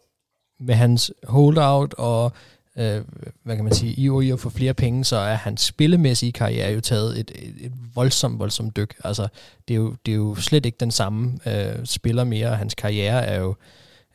med 0.59 0.75
hans 0.75 1.11
holdout 1.23 1.93
og 1.93 2.31
øh, 2.77 3.01
hvad 3.43 3.55
kan 3.55 3.65
man 3.65 3.73
sige, 3.73 3.93
i 3.93 4.27
i 4.27 4.31
at 4.31 4.39
få 4.39 4.49
flere 4.49 4.73
penge, 4.73 5.05
så 5.05 5.15
er 5.15 5.33
hans 5.33 5.61
spillemæssige 5.61 6.31
karriere 6.31 6.73
jo 6.73 6.81
taget 6.81 7.19
et, 7.19 7.31
et, 7.35 7.55
et 7.59 7.71
voldsomt, 7.95 8.39
voldsomt 8.39 8.75
dyk. 8.75 8.95
Altså, 9.03 9.27
det 9.67 9.73
er 9.73 9.77
jo, 9.77 9.95
det 10.05 10.11
er 10.11 10.15
jo 10.15 10.35
slet 10.35 10.65
ikke 10.65 10.77
den 10.79 10.91
samme 10.91 11.39
øh, 11.45 11.85
spiller 11.85 12.23
mere. 12.23 12.55
Hans 12.55 12.75
karriere 12.75 13.25
er 13.25 13.39
jo 13.39 13.55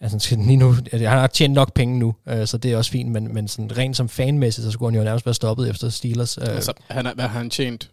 Altså, 0.01 0.37
lige 0.37 0.57
nu, 0.57 0.75
altså, 0.93 1.09
han 1.09 1.19
har 1.19 1.27
tjent 1.27 1.55
nok 1.55 1.75
penge 1.75 1.99
nu, 1.99 2.15
øh, 2.29 2.47
så 2.47 2.59
det 2.59 2.73
er 2.73 2.77
også 2.77 2.91
fint, 2.91 3.11
men, 3.11 3.35
men 3.35 3.49
sådan, 3.49 3.77
rent 3.77 3.97
som 3.97 4.09
fanmæssigt, 4.09 4.65
så 4.65 4.71
skulle 4.71 4.93
han 4.93 4.99
jo 4.99 5.05
nærmest 5.05 5.27
være 5.27 5.35
stoppet 5.35 5.71
efter 5.71 5.89
Steelers. 5.89 6.39
Øh. 6.39 6.49
Altså, 6.49 6.73
han, 6.89 7.07
er, 7.07 7.15
hvad 7.15 7.25
har 7.25 7.39
han 7.39 7.51
tjent? 7.51 7.91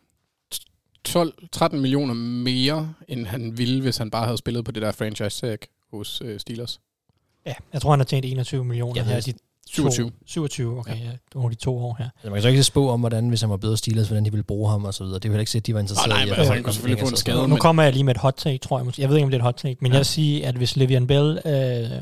12-13 1.08 1.76
millioner 1.76 2.14
mere, 2.14 2.94
end 3.08 3.26
han 3.26 3.58
ville, 3.58 3.82
hvis 3.82 3.98
han 3.98 4.12
bare 4.12 4.26
havde 4.26 4.38
spillet 4.38 4.66
på 4.66 4.72
det 4.72 4.82
der 4.82 4.92
franchise 4.92 5.48
tag 5.48 5.58
hos 5.92 6.22
øh, 6.26 6.40
Steelers. 6.40 6.80
Ja, 7.46 7.54
jeg 7.74 7.82
tror, 7.82 7.90
han 7.90 8.00
har 8.00 8.06
tjent 8.06 8.26
21 8.26 8.66
millioner 8.66 8.96
Jeg 8.96 9.06
her 9.06 9.22
de 9.22 9.34
27. 9.76 10.10
To, 10.10 10.16
27, 10.26 10.80
okay, 10.80 10.92
ja. 11.00 11.04
ja 11.06 11.12
over 11.40 11.50
de 11.50 11.56
to 11.56 11.78
år 11.78 11.96
her. 12.00 12.06
Altså, 12.06 12.30
man 12.30 12.34
kan 12.34 12.42
så 12.42 12.48
ikke 12.48 12.64
spå 12.64 12.90
om, 12.90 13.00
hvordan, 13.00 13.30
hvis 13.30 13.42
han 13.42 13.50
var 13.50 13.58
bedre 13.58 13.78
Steelers, 13.78 14.08
hvordan 14.08 14.26
de 14.26 14.32
ville 14.32 14.44
bruge 14.44 14.70
ham 14.72 14.86
og 14.86 14.94
så 14.94 15.04
videre. 15.04 15.20
Det 15.20 15.30
er 15.30 15.34
jo 15.34 15.40
ikke 15.40 15.52
sikkert, 15.52 15.68
de 15.68 15.74
var 15.74 15.80
interesseret 15.80 16.10
nej, 16.10 16.22
i. 16.22 16.26
men 16.26 16.34
at 16.34 16.40
altså, 16.40 16.54
han 16.54 16.64
kunne 16.64 16.68
ham 16.68 16.74
selvfølgelig 16.74 17.00
få 17.00 17.06
en 17.08 17.12
tid. 17.12 17.18
skade. 17.18 17.36
Nu, 17.36 17.42
men- 17.42 17.50
nu 17.50 17.56
kommer 17.56 17.84
jeg 17.84 17.94
lige 17.94 18.04
med 18.04 18.16
et 18.16 18.22
hot 18.22 18.34
take, 18.38 18.58
tror 18.58 18.78
jeg. 18.80 18.86
måske. 18.86 19.02
Jeg 19.02 19.10
ved 19.10 19.16
ikke, 19.18 19.26
om 19.26 19.32
det 19.32 19.38
er 19.38 19.42
et 19.42 19.46
hot 19.46 19.56
take, 19.56 19.78
men 19.82 19.92
Ja. 19.92 19.94
jeg 19.96 20.00
vil 20.00 20.06
sige, 20.06 20.46
at 20.48 20.56
hvis 20.56 20.78
Le'Veon 20.78 21.06
Bell 21.06 21.40
øh, 21.46 22.02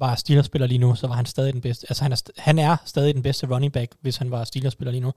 var 0.00 0.14
Steelers-spiller 0.14 0.66
lige 0.68 0.78
nu, 0.78 0.94
så 0.94 1.06
var 1.06 1.14
han 1.14 1.26
stadig 1.26 1.52
den 1.52 1.60
bedste. 1.60 1.86
Altså, 1.90 2.02
han 2.02 2.12
er, 2.12 2.16
st- 2.16 2.34
han 2.38 2.58
er 2.58 2.76
stadig 2.84 3.14
den 3.14 3.22
bedste 3.22 3.46
running 3.46 3.72
back, 3.72 3.92
hvis 4.00 4.16
han 4.16 4.30
var 4.30 4.44
Steelers-spiller 4.44 4.92
lige 4.92 5.00
nu. 5.00 5.12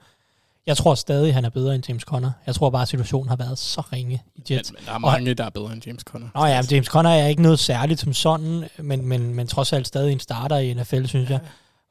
Jeg 0.68 0.78
tror 0.78 0.96
stadig, 0.96 1.34
han 1.34 1.46
er 1.46 1.50
bedre 1.50 1.76
end 1.76 1.84
James 1.90 2.04
Conner. 2.04 2.32
Jeg 2.46 2.56
tror 2.56 2.70
bare, 2.70 2.82
at 2.82 2.88
situationen 2.88 3.30
har 3.30 3.36
været 3.36 3.58
så 3.58 3.82
ringe 3.94 4.14
i 4.14 4.20
Men, 4.36 4.58
Jets. 4.58 4.72
men 4.72 4.82
der 4.86 4.92
er 4.94 4.98
mange, 4.98 5.34
der 5.34 5.44
er 5.44 5.50
bedre 5.50 5.74
end 5.74 5.88
James 5.88 6.02
Conner. 6.02 6.28
Nå 6.36 6.46
ja, 6.46 6.62
men 6.62 6.70
James 6.72 6.88
Conner 6.88 7.10
er 7.10 7.28
ikke 7.28 7.42
noget 7.42 7.60
særligt 7.60 8.00
som 8.00 8.14
sådan, 8.14 8.64
men, 8.80 9.06
men, 9.08 9.34
men 9.36 9.48
trods 9.48 9.74
alt 9.74 9.88
stadig 9.88 10.12
en 10.14 10.20
starter 10.20 10.58
i 10.58 10.74
NFL, 10.74 11.06
synes 11.06 11.30
jeg. 11.30 11.40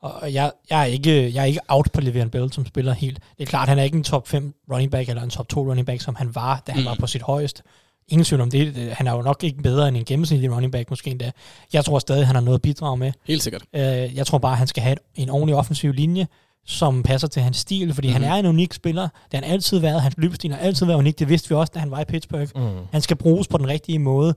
Og 0.06 0.32
jeg, 0.34 0.52
jeg, 0.70 0.80
er 0.80 0.84
ikke, 0.84 1.34
jeg 1.34 1.40
er 1.40 1.44
ikke 1.44 1.60
out 1.68 1.88
på 1.92 2.00
Le'Veon 2.00 2.28
Bell, 2.28 2.52
som 2.52 2.66
spiller 2.66 2.92
helt. 2.92 3.18
Det 3.38 3.42
er 3.42 3.46
klart, 3.46 3.68
han 3.68 3.78
er 3.78 3.82
ikke 3.82 3.96
en 3.96 4.04
top 4.04 4.28
5 4.28 4.54
running 4.72 4.90
back, 4.90 5.08
eller 5.08 5.22
en 5.22 5.30
top 5.30 5.48
2 5.48 5.60
running 5.70 5.86
back, 5.86 6.00
som 6.00 6.14
han 6.14 6.34
var, 6.34 6.62
da 6.66 6.72
han 6.72 6.80
Mm. 6.80 6.84
mm. 6.84 6.88
var 6.88 6.94
på 7.00 7.06
sit 7.06 7.22
højeste. 7.22 7.62
Ingen 8.08 8.24
tvivl 8.24 8.40
om 8.42 8.50
det. 8.50 8.92
Han 8.92 9.06
er 9.06 9.12
jo 9.12 9.22
nok 9.22 9.44
ikke 9.44 9.62
bedre 9.62 9.88
end 9.88 9.96
en 9.96 10.04
gennemsnitlig 10.04 10.52
running 10.52 10.72
back, 10.72 10.90
måske 10.90 11.10
endda. 11.10 11.30
Jeg 11.72 11.84
tror 11.84 11.98
stadig, 11.98 12.26
han 12.26 12.34
har 12.36 12.42
noget 12.42 12.58
at 12.58 12.62
bidrage 12.62 12.96
med. 12.96 13.12
Helt 13.26 13.42
sikkert. 13.42 13.62
Øh, 13.74 13.82
jeg 14.16 14.26
tror 14.26 14.38
bare, 14.38 14.56
han 14.56 14.66
skal 14.66 14.82
have 14.82 14.96
en 15.14 15.30
ordentlig 15.30 15.56
offensiv 15.56 15.92
linje, 15.92 16.26
som 16.66 17.02
passer 17.02 17.28
til 17.28 17.42
hans 17.42 17.56
stil, 17.56 17.94
fordi. 17.94 18.08
Mhm. 18.08 18.12
han 18.12 18.24
er 18.24 18.34
en 18.34 18.46
unik 18.46 18.72
spiller. 18.72 19.02
Det 19.02 19.10
har 19.32 19.40
han 19.42 19.52
altid 19.52 19.78
været. 19.78 20.02
Hans 20.02 20.14
løbestil 20.18 20.52
har 20.52 20.58
altid 20.58 20.86
været 20.86 20.98
unik. 20.98 21.18
Det 21.18 21.28
vidste 21.28 21.48
vi 21.48 21.54
også, 21.54 21.70
da 21.74 21.78
han 21.78 21.90
var 21.90 22.00
i 22.00 22.04
Pittsburgh. 22.04 22.48
Mm. 22.56 22.62
Han 22.92 23.00
skal 23.00 23.16
bruges 23.16 23.48
på 23.48 23.58
den 23.58 23.68
rigtige 23.68 23.98
måde. 23.98 24.34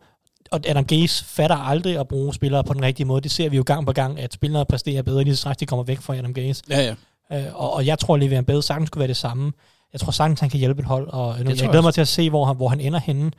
Og 0.51 0.60
Adam 0.68 0.86
Gase 0.86 1.25
fatter 1.25 1.56
aldrig 1.56 2.00
at 2.00 2.08
bruge 2.08 2.34
spillere 2.34 2.63
på 2.63 2.74
den 2.74 2.82
rigtige 2.82 3.06
måde. 3.06 3.22
Det 3.22 3.32
ser 3.32 3.50
vi 3.50 3.58
jo 3.58 3.63
gang 3.65 3.86
på 3.86 3.91
gang, 3.94 4.20
at 4.20 4.34
spillere 4.34 4.65
præsterer 4.65 5.01
bedre, 5.01 5.24
lige 5.24 5.36
så 5.36 5.39
straks 5.41 5.58
de 5.58 5.65
kommer 5.65 5.84
væk 5.84 6.01
fra 6.01 6.15
Adam 6.18 6.34
Gase. 6.34 6.63
Ja, 6.70 6.82
ja. 6.82 6.96
Øh, 7.38 7.56
og, 7.56 7.74
og 7.74 7.86
jeg 7.86 8.00
tror, 8.00 8.15
at 8.15 8.24
Le'Veon 8.24 8.41
Bell 8.41 8.63
sagtens 8.63 8.88
skulle 8.88 9.00
være 9.00 9.08
det 9.08 9.18
samme. 9.18 9.51
Jeg 9.94 10.01
tror 10.01 10.12
sagtens, 10.12 10.39
han 10.39 10.50
kan 10.50 10.60
hjælpe 10.60 10.79
et 10.79 10.86
hold, 10.86 11.08
og 11.08 11.38
jeg 11.38 11.46
tror 11.46 11.50
jeg 11.50 11.58
glæder 11.58 11.82
mig 11.82 11.86
også. 11.88 11.96
til 11.96 12.01
at 12.01 12.08
se, 12.08 12.29
hvor 12.29 12.46
han, 12.46 12.56
hvor 12.56 12.68
han 12.68 12.79
ender 12.79 13.00
henne. 13.00 13.32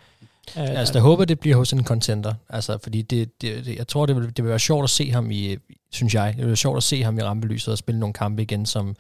Øh, 0.57 0.69
Altså, 0.79 0.95
jeg 0.95 1.03
håber, 1.03 1.25
det 1.25 1.41
bliver 1.41 1.57
hos 1.57 1.73
en 1.73 1.85
contender. 1.85 2.35
Altså, 2.49 2.79
fordi 2.83 3.03
det, 3.03 3.43
det, 3.43 3.65
det, 3.65 3.77
jeg 3.77 3.89
tror, 3.89 4.07
det 4.07 4.17
vil, 4.17 4.27
det 4.27 4.45
vil 4.45 4.49
være 4.49 4.59
sjovt 4.59 4.85
at 4.85 4.91
se 4.91 5.11
ham 5.11 5.31
i, 5.31 5.57
synes 5.93 6.15
jeg, 6.15 6.33
det 6.33 6.39
vil 6.39 6.47
være 6.47 6.57
sjovt 6.57 6.77
at 6.77 6.83
se 6.83 7.03
ham 7.03 7.19
i 7.19 7.23
rampelyset 7.23 7.73
og 7.73 7.79
spille 7.79 8.01
nogle 8.01 8.13
kampe 8.13 8.43
igen, 8.43 8.67
som, 8.67 8.97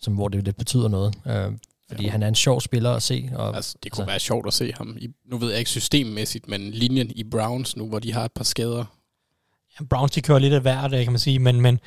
som 0.00 0.14
hvor 0.14 0.28
det 0.28 0.44
lidt 0.44 0.56
betyder 0.56 0.88
noget. 0.88 1.14
Øh, 1.26 1.52
fordi 1.88 2.04
Ja. 2.04 2.10
han 2.10 2.22
er 2.22 2.28
en 2.28 2.34
sjov 2.34 2.60
spiller 2.60 2.92
at 2.92 3.02
se. 3.02 3.30
Og, 3.34 3.56
Altså, 3.56 3.76
det 3.82 3.92
kunne 3.92 4.02
altså, 4.02 4.10
være 4.12 4.20
sjovt 4.20 4.46
at 4.46 4.52
se 4.52 4.72
ham. 4.76 4.96
I, 5.00 5.08
nu 5.30 5.38
ved 5.38 5.50
jeg 5.50 5.58
ikke 5.58 5.70
systemmæssigt, 5.70 6.48
men 6.48 6.70
linjen 6.70 7.10
i 7.16 7.24
Browns 7.24 7.76
nu, 7.76 7.88
hvor 7.88 7.98
de 7.98 8.12
har 8.12 8.24
et 8.24 8.32
par 8.32 8.44
skader. 8.44 8.84
Ja, 9.80 9.84
Browns, 9.84 10.10
de 10.12 10.20
kører 10.20 10.38
lidt 10.38 10.54
af 10.54 10.60
hvert, 10.60 10.90
kan 10.90 11.12
man 11.12 11.18
sige, 11.18 11.38
men, 11.38 11.60
men 11.60 11.80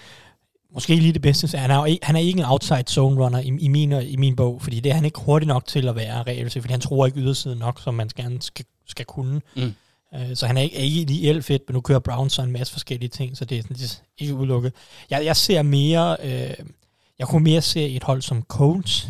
måske 0.74 0.92
ikke 0.94 1.04
lige 1.04 1.14
det 1.14 1.22
bedste. 1.22 1.58
Han 1.58 1.72
er, 1.72 1.98
han 2.04 2.16
er 2.16 2.20
ikke 2.20 2.40
en 2.40 2.46
outside 2.46 2.84
zone 2.90 3.24
runner 3.26 3.40
i, 3.40 3.48
i, 3.60 3.68
min, 3.68 3.92
i 3.92 4.16
min 4.16 4.36
bog, 4.36 4.62
fordi 4.62 4.80
det 4.80 4.90
er 4.90 4.94
han 4.96 5.06
ikke 5.06 5.20
hurtig 5.20 5.48
nok 5.48 5.66
til 5.68 5.88
at 5.88 5.96
være 5.96 6.24
reelt, 6.24 6.52
fordi 6.54 6.72
han 6.72 6.82
tror 6.82 7.06
ikke 7.06 7.20
ydersiden 7.20 7.58
nok, 7.60 7.82
som 7.84 7.94
man 7.94 8.10
gerne 8.16 8.42
skal, 8.42 8.66
skal 8.88 9.06
kunne. 9.06 9.42
Mm. 9.56 9.74
Øh, 10.16 10.36
så 10.36 10.48
han 10.48 10.58
er 10.58 10.62
ikke, 10.62 10.78
er 10.78 10.82
ikke 10.82 11.06
lige 11.14 11.42
fedt, 11.42 11.64
men 11.68 11.74
nu 11.74 11.82
kører 11.82 12.00
Browns 12.00 12.34
så 12.34 12.42
en 12.42 12.52
masse 12.52 12.74
forskellige 12.74 13.10
ting, 13.10 13.38
så 13.38 13.46
det 13.46 13.58
er, 13.58 13.62
sådan, 13.62 13.76
det 13.78 13.92
er 13.92 14.22
ikke 14.22 14.34
udelukket. 14.36 14.74
Jeg, 15.10 15.26
jeg 15.26 15.36
ser 15.36 15.62
mere, 15.62 16.18
øh, 16.24 16.54
jeg 17.20 17.28
kunne 17.28 17.44
mere 17.44 17.62
se 17.62 17.90
et 17.90 18.04
hold 18.04 18.22
som 18.22 18.44
Colts, 18.44 19.08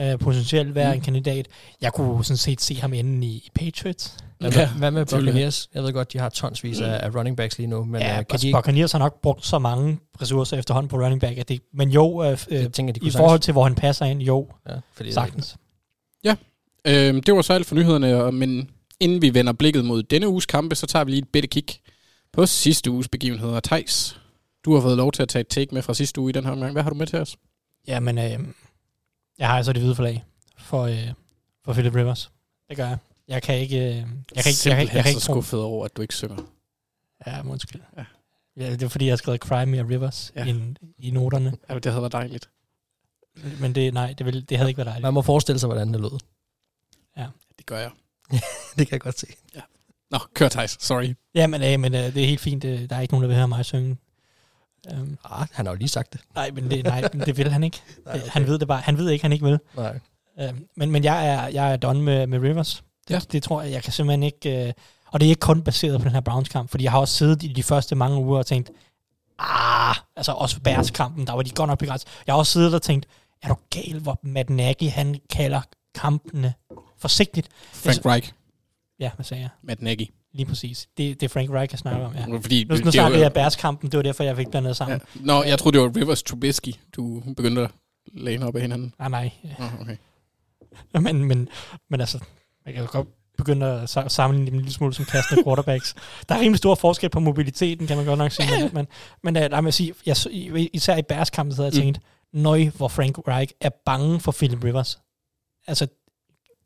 øh, 0.00 0.18
potentielt 0.18 0.74
være 0.74 0.88
Mm. 0.94 0.98
en 0.98 1.00
kandidat. 1.04 1.48
Jeg 1.80 1.92
kunne 1.92 2.24
sådan 2.24 2.36
set 2.36 2.60
se 2.60 2.74
ham 2.74 2.92
inde 2.92 3.26
i, 3.26 3.30
i 3.30 3.50
Patriots. 3.54 4.16
hvad, 4.38 4.50
Ja, 4.52 4.60
ja, 4.60 4.68
hvad 4.78 4.90
med. 4.90 5.06
Buccaneers? 5.06 5.68
Jeg 5.74 5.82
ved 5.82 5.92
godt, 5.92 6.12
de 6.12 6.18
har 6.18 6.28
tonsvis 6.28 6.80
af, 6.80 7.00
af 7.02 7.14
running 7.14 7.36
backs 7.36 7.58
lige 7.58 7.66
nu, 7.66 7.84
men 7.84 8.00
ja, 8.02 8.08
øh, 8.10 8.14
kan 8.16 8.24
kan 8.24 8.38
de 8.40 8.46
ikke, 8.46 8.56
Buccaneers 8.58 8.92
har 8.92 8.98
nok 8.98 9.20
brugt 9.22 9.46
så 9.46 9.58
mange 9.58 9.98
ressourcer 10.22 10.56
efterhånden 10.58 10.88
på 10.88 10.96
running 10.96 11.20
back, 11.20 11.38
at 11.38 11.48
det, 11.48 11.60
men 11.74 11.90
jo, 11.90 12.22
øh, 12.24 12.38
øh, 12.50 12.62
jeg 12.62 12.72
tænker, 12.72 12.92
de 12.94 13.06
i 13.06 13.10
forhold 13.10 13.40
til, 13.40 13.52
hvor 13.52 13.62
han 13.64 13.74
passer 13.74 14.04
ind, 14.06 14.20
jo, 14.22 14.46
sagtens- 14.50 14.74
ja, 14.74 14.80
fordi 14.92 15.12
sagtens. 15.12 15.56
Øhm, 16.84 17.22
det 17.22 17.34
var 17.34 17.42
så 17.42 17.52
alt 17.52 17.66
for 17.66 17.74
nyhederne, 17.74 18.32
men 18.32 18.70
inden 19.00 19.22
vi 19.22 19.34
vender 19.34 19.52
blikket 19.52 19.84
mod 19.84 20.02
denne 20.02 20.28
uges 20.28 20.46
kampe, 20.46 20.74
så 20.74 20.86
tager 20.86 21.04
vi 21.04 21.10
lige 21.10 21.18
et 21.22 21.28
bitte 21.28 21.48
kig 21.48 21.64
på 22.32 22.46
sidste 22.46 22.90
uges 22.90 23.08
begivenheder. 23.08 23.60
Thijs, 23.60 24.20
du 24.64 24.74
har 24.74 24.80
fået 24.80 24.96
lov 24.96 25.12
til 25.12 25.22
at 25.22 25.28
tage 25.28 25.40
et 25.40 25.48
take 25.48 25.74
med 25.74 25.82
fra 25.82 25.94
sidste 25.94 26.20
uge 26.20 26.30
i 26.30 26.32
den 26.32 26.44
her 26.44 26.52
omgang. 26.52 26.72
Hvad 26.72 26.82
har 26.82 26.90
du 26.90 26.96
med 26.96 27.06
til 27.06 27.18
os? 27.18 27.36
Ja, 27.88 28.00
men 28.00 28.18
øh, 28.18 28.38
jeg 29.38 29.48
har 29.48 29.56
altså 29.56 29.72
det 29.72 29.82
hvide 29.82 29.94
flag 29.94 30.24
for, 30.58 30.82
øh, 30.82 31.12
for 31.64 31.72
Philip 31.72 31.94
Rivers. 31.94 32.30
Det 32.68 32.76
gør 32.76 32.88
jeg. 32.88 32.98
Jeg 33.28 33.42
kan 33.42 33.58
ikke... 33.58 33.76
Øh, 33.78 33.84
jeg 33.84 34.04
kan 34.04 34.06
ikke, 34.34 34.68
jeg 34.68 34.76
kan, 34.76 34.78
jeg, 34.96 35.04
kan 35.04 35.10
ikke 35.10 35.20
så 35.20 35.20
skuffet 35.20 35.60
over, 35.60 35.84
at 35.84 35.96
du 35.96 36.02
ikke 36.02 36.14
synger. 36.14 36.36
Ja, 37.26 37.42
men 37.42 37.52
undskyld. 37.52 37.80
Ja. 37.96 38.04
Ja. 38.56 38.70
det 38.70 38.82
er 38.82 38.88
fordi, 38.88 39.04
jeg 39.04 39.12
har 39.12 39.16
skrevet 39.16 39.40
Cry 39.40 39.64
Me 39.64 39.88
Rivers 39.88 40.32
Ja. 40.36 40.44
ja. 40.44 40.54
i, 40.54 40.74
i 40.98 41.10
noterne. 41.10 41.56
Ja, 41.68 41.74
det 41.74 41.86
havde 41.86 42.02
været 42.02 42.12
dejligt. 42.12 42.50
Men 43.60 43.74
det, 43.74 43.94
nej, 43.94 44.12
det, 44.18 44.26
ville, 44.26 44.40
det 44.40 44.56
havde 44.56 44.70
ikke 44.70 44.78
været 44.78 44.86
dejligt. 44.86 45.02
Man 45.02 45.14
må 45.14 45.22
forestille 45.22 45.58
sig, 45.58 45.66
hvordan 45.66 45.92
det 45.92 46.00
lød. 46.00 46.18
Det 47.58 47.66
gør 47.66 47.78
jeg. 47.78 47.90
Det 48.76 48.86
kan 48.86 48.92
jeg 48.92 49.00
godt 49.00 49.18
se. 49.18 49.26
Nå, 50.10 50.18
kør 50.34 50.48
Thijs. 50.48 50.76
Sorry. 50.80 51.14
Ja, 51.34 51.46
men, 51.46 51.62
øh, 51.62 51.80
men 51.80 51.94
øh, 51.94 52.00
det 52.14 52.22
er 52.22 52.26
helt 52.26 52.40
fint. 52.40 52.64
Øh, 52.64 52.90
der 52.90 52.96
er 52.96 53.00
ikke 53.00 53.14
nogen, 53.14 53.22
der 53.22 53.28
vil 53.28 53.36
høre 53.36 53.48
mig 53.48 53.64
synge. 53.64 53.96
Um, 54.92 55.18
Ah, 55.24 55.46
han 55.52 55.66
har 55.66 55.72
jo 55.72 55.78
lige 55.78 55.88
sagt 55.88 56.12
det. 56.12 56.20
nej, 56.34 56.50
men 56.50 56.70
det, 56.70 56.84
nej, 56.84 57.08
men 57.12 57.20
det 57.26 57.36
vil 57.36 57.50
han 57.52 57.64
ikke. 57.64 57.80
Nej, 58.06 58.14
okay. 58.16 58.28
Han 58.28 58.46
ved 58.46 58.58
det 58.58 58.68
bare. 58.68 58.80
Han 58.80 58.98
ved 58.98 59.10
ikke, 59.10 59.22
han 59.24 59.32
ikke 59.32 59.44
vil. 59.44 59.58
Nej. 59.76 59.98
Um, 60.50 60.66
men, 60.76 60.90
men 60.90 61.04
jeg 61.04 61.28
er, 61.28 61.46
jeg 61.48 61.72
er 61.72 61.76
done 61.76 62.02
med, 62.02 62.26
med 62.26 62.38
Rivers. 62.38 62.74
Det, 62.74 63.10
Ja. 63.10 63.14
ja. 63.14 63.20
det 63.32 63.42
tror 63.42 63.62
jeg, 63.62 63.72
jeg 63.72 63.82
kan 63.82 63.92
simpelthen 63.92 64.22
ikke... 64.22 64.66
Øh, 64.68 64.72
og 65.06 65.20
det 65.20 65.26
er 65.26 65.30
ikke 65.30 65.40
kun 65.40 65.62
baseret 65.62 66.00
på 66.00 66.04
den 66.04 66.12
her 66.12 66.20
Browns-kamp, 66.20 66.70
fordi 66.70 66.84
jeg 66.84 66.92
har 66.92 66.98
også 66.98 67.14
siddet 67.14 67.42
i 67.42 67.48
de 67.52 67.62
første 67.62 67.94
mange 67.94 68.18
uger 68.18 68.38
og 68.38 68.46
tænkt, 68.46 68.70
ah, 69.38 69.94
altså 70.16 70.32
også 70.32 70.60
Bears-kampen, 70.60 71.26
der 71.26 71.32
var 71.32 71.42
de 71.42 71.50
godt 71.50 71.68
nok 71.68 71.78
begrænset. 71.78 72.08
Jeg 72.26 72.32
har 72.34 72.38
også 72.38 72.52
siddet 72.52 72.74
og 72.74 72.82
tænkt, 72.82 73.06
er 73.42 73.48
du 73.48 73.56
gal, 73.70 73.98
hvor 73.98 74.18
Matt 74.22 74.50
Nagy, 74.50 74.90
han 74.90 75.16
kalder 75.30 75.60
kampene 75.94 76.54
forsigtigt. 76.98 77.48
Frank 77.72 78.06
Reich. 78.06 78.32
Ja, 79.00 79.10
hvad 79.16 79.24
sagde 79.24 79.40
jeg? 79.42 79.50
Matt 79.62 79.82
Nagy. 79.82 80.06
Lige 80.32 80.46
præcis. 80.46 80.88
Det, 80.96 81.20
det 81.20 81.26
er 81.26 81.28
Frank 81.28 81.50
Reich, 81.50 81.72
jeg 81.72 81.78
snakker 81.78 82.06
om, 82.06 82.14
ja. 82.14 82.36
Fordi 82.38 82.64
Nu, 82.64 82.74
nu 82.74 82.76
det 82.80 82.86
er 82.86 82.90
snakker 82.90 83.18
jeg 83.18 83.26
af 83.26 83.32
Bears-kampen, 83.32 83.90
det 83.90 83.96
var 83.96 84.02
derfor, 84.02 84.24
jeg 84.24 84.36
fik 84.36 84.48
blandet 84.50 84.76
sammen. 84.76 85.00
Ja. 85.16 85.20
Nå, 85.24 85.42
jeg 85.42 85.58
troede, 85.58 85.78
det 85.78 85.84
var 85.84 85.96
Rivers 85.96 86.22
Trubisky, 86.22 86.72
du 86.96 87.22
begyndte 87.36 87.62
at 87.62 87.70
læne 88.12 88.46
op 88.46 88.56
af 88.56 88.62
hinanden. 88.62 88.94
Nej, 88.98 89.08
nej. 89.08 89.30
Nå, 89.58 89.64
okay. 89.80 89.96
Men, 91.02 91.24
men, 91.24 91.48
men 91.90 92.00
altså, 92.00 92.18
jeg 92.66 92.74
kan 92.74 92.86
godt 92.86 93.08
begynde 93.38 93.66
at 93.66 93.96
sa- 93.96 94.08
sammenligne 94.08 94.46
dem 94.46 94.54
en 94.54 94.60
lille 94.60 94.72
smule 94.74 94.94
som 94.94 95.04
kastende 95.04 95.42
quarterbacks. 95.46 95.94
Der 96.28 96.34
er 96.34 96.40
rimelig 96.40 96.58
stor 96.58 96.74
forskel 96.74 97.10
på 97.10 97.20
mobiliteten, 97.20 97.86
kan 97.86 97.96
man 97.96 98.06
godt 98.06 98.18
nok 98.18 98.32
sige. 98.32 98.70
Men, 98.72 98.86
men, 99.22 99.34
lad 99.34 99.62
mig 99.62 99.74
sige, 99.74 99.94
jeg, 100.06 100.16
især 100.72 100.96
i 100.96 101.02
Bears-kampen, 101.02 101.56
så 101.56 101.62
havde 101.62 101.74
jeg 101.76 101.80
Mm. 101.86 101.94
tænkt, 101.94 102.00
nøj, 102.32 102.64
hvor 102.76 102.88
Frank 102.88 103.18
Reich 103.28 103.52
er 103.60 103.70
bange 103.86 104.20
for 104.20 104.32
Philip 104.32 104.64
Rivers. 104.64 104.98
Altså, 105.66 105.86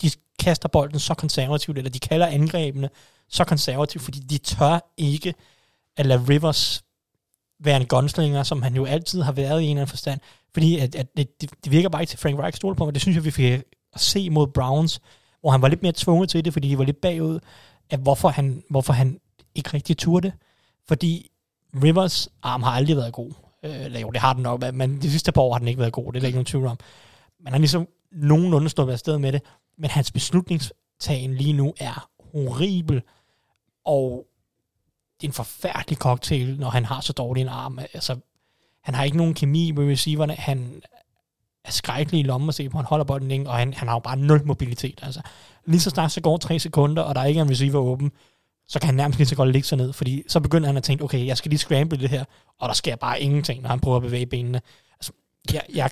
de 0.03 0.11
kaster 0.39 0.69
bolden 0.69 0.99
så 1.01 1.15
konservativt, 1.15 1.79
eller 1.79 1.91
de 1.91 1.99
kalder 1.99 2.27
angrebene 2.27 2.89
så 3.33 3.45
konservative, 3.45 4.03
fordi 4.03 4.19
de 4.19 4.39
tør 4.39 4.93
ikke 4.97 5.35
at 5.97 6.07
lade 6.07 6.25
Rivers 6.29 6.85
være 7.61 7.81
en 7.81 7.87
gunslinger, 7.87 8.43
som 8.43 8.63
han 8.63 8.75
jo 8.75 8.85
altid 8.85 9.23
har 9.23 9.33
været 9.33 9.61
i 9.61 9.65
en 9.65 9.71
eller 9.71 9.81
anden 9.81 9.91
forstand. 9.91 10.21
Fordi 10.55 10.79
at, 10.79 10.95
at 10.95 11.07
det, 11.17 11.41
det, 11.41 11.73
virker 11.73 11.89
bare 11.89 12.03
ikke 12.03 12.11
til 12.11 12.19
Frank 12.19 12.39
Reich 12.39 12.57
stole 12.57 12.77
på, 12.77 12.87
og 12.87 12.95
det 12.95 13.03
synes 13.03 13.17
jeg, 13.17 13.25
vi 13.25 13.31
fik 13.31 13.53
at 13.93 14.01
se 14.01 14.31
mod 14.31 14.47
Browns, 14.47 15.01
hvor 15.41 15.51
han 15.51 15.63
var 15.63 15.69
lidt 15.69 15.83
mere 15.83 15.93
tvunget 15.97 16.29
til 16.29 16.45
det, 16.45 16.53
fordi 16.53 16.69
de 16.69 16.79
var 16.79 16.85
lidt 16.85 17.01
bagud, 17.01 17.39
at 17.91 18.01
hvorfor 18.01 18.29
han, 18.29 18.63
hvorfor 18.71 18.93
han 18.93 19.21
ikke 19.55 19.71
rigtig 19.75 19.99
turde. 19.99 20.33
Fordi 20.89 21.31
Rivers 21.83 22.29
arm 22.43 22.63
har 22.63 22.71
aldrig 22.71 22.97
været 22.97 23.13
god. 23.13 23.33
Øh, 23.65 23.85
eller 23.85 24.01
jo, 24.01 24.11
det 24.11 24.21
har 24.21 24.33
den 24.33 24.43
nok, 24.43 24.75
men 24.75 25.03
de 25.03 25.11
sidste 25.11 25.33
par 25.33 25.43
år 25.43 25.53
har 25.53 25.59
den 25.59 25.69
ikke 25.69 25.81
været 25.81 25.93
god, 25.93 26.13
det 26.13 26.19
er 26.19 26.21
der 26.21 26.27
ikke 26.27 26.37
nogen 26.37 26.47
tvivl 26.47 26.67
om. 26.67 26.79
Men 27.39 27.47
han 27.47 27.53
har 27.53 27.59
ligesom 27.59 27.89
nogenlunde 28.13 28.69
stået 28.69 28.93
afsted 28.93 29.19
med 29.19 29.33
det, 29.33 29.43
men 29.79 29.91
hans 29.91 30.13
beslutningstagen 30.13 31.35
lige 31.35 31.53
nu 31.53 31.75
er 31.81 32.09
horribel, 32.33 33.03
og 33.85 34.27
det 35.21 35.27
er 35.27 35.31
en 35.31 35.35
forfærdelig 35.35 35.99
cocktail, 35.99 36.57
når 36.61 36.71
han 36.71 36.85
har 36.85 37.01
så 37.01 37.13
dårlig 37.13 37.41
en 37.41 37.49
arm. 37.49 37.79
Altså, 37.79 38.17
han 38.83 38.95
har 38.95 39.05
ikke 39.05 39.17
nogen 39.17 39.35
kemi 39.35 39.71
med 39.71 39.93
receiverne, 39.93 40.35
han 40.35 40.83
er 41.65 41.71
skrækkelig 41.71 42.21
i 42.21 42.23
lommen 42.23 42.49
at 42.49 42.55
se 42.55 42.69
på, 42.69 42.79
han 42.79 42.87
holder 42.87 43.05
bolden 43.05 43.29
længe, 43.29 43.49
og 43.49 43.57
han, 43.57 43.75
han 43.75 43.89
har 43.89 43.95
jo 43.95 44.01
bare 44.01 44.17
nul 44.17 44.47
mobilitet. 44.47 45.01
Altså, 45.03 45.21
lige 45.65 45.81
så 45.81 45.91
snart 45.91 46.13
så 46.13 46.21
går 46.21 46.37
tre 46.37 46.59
sekunder, 46.59 47.03
og 47.03 47.15
der 47.15 47.25
ikke 47.25 47.39
er 47.39 47.45
en 47.45 47.51
receiver 47.51 47.81
åben, 47.81 48.13
så 48.69 48.79
kan 48.79 48.87
han 48.87 48.95
nærmest 48.95 49.19
lige 49.19 49.29
så 49.29 49.37
godt 49.37 49.53
ligge 49.53 49.69
sig 49.69 49.79
ned, 49.79 49.93
fordi 49.93 50.23
så 50.29 50.41
begynder 50.41 50.67
han 50.67 50.77
at 50.77 50.83
tænke, 50.83 51.05
okay, 51.05 51.27
jeg 51.27 51.37
skal 51.37 51.49
lige 51.49 51.59
scramble 51.59 51.99
det 51.99 52.11
her, 52.11 52.25
og 52.59 52.69
der 52.69 52.75
sker 52.75 52.97
bare 52.97 53.21
ingenting, 53.21 53.63
når 53.63 53.69
han 53.69 53.81
prøver 53.81 53.97
at 53.97 54.03
bevæge 54.03 54.27
benene. 54.27 54.61
Altså, 54.99 55.13
jeg, 55.53 55.63
jeg, 55.75 55.91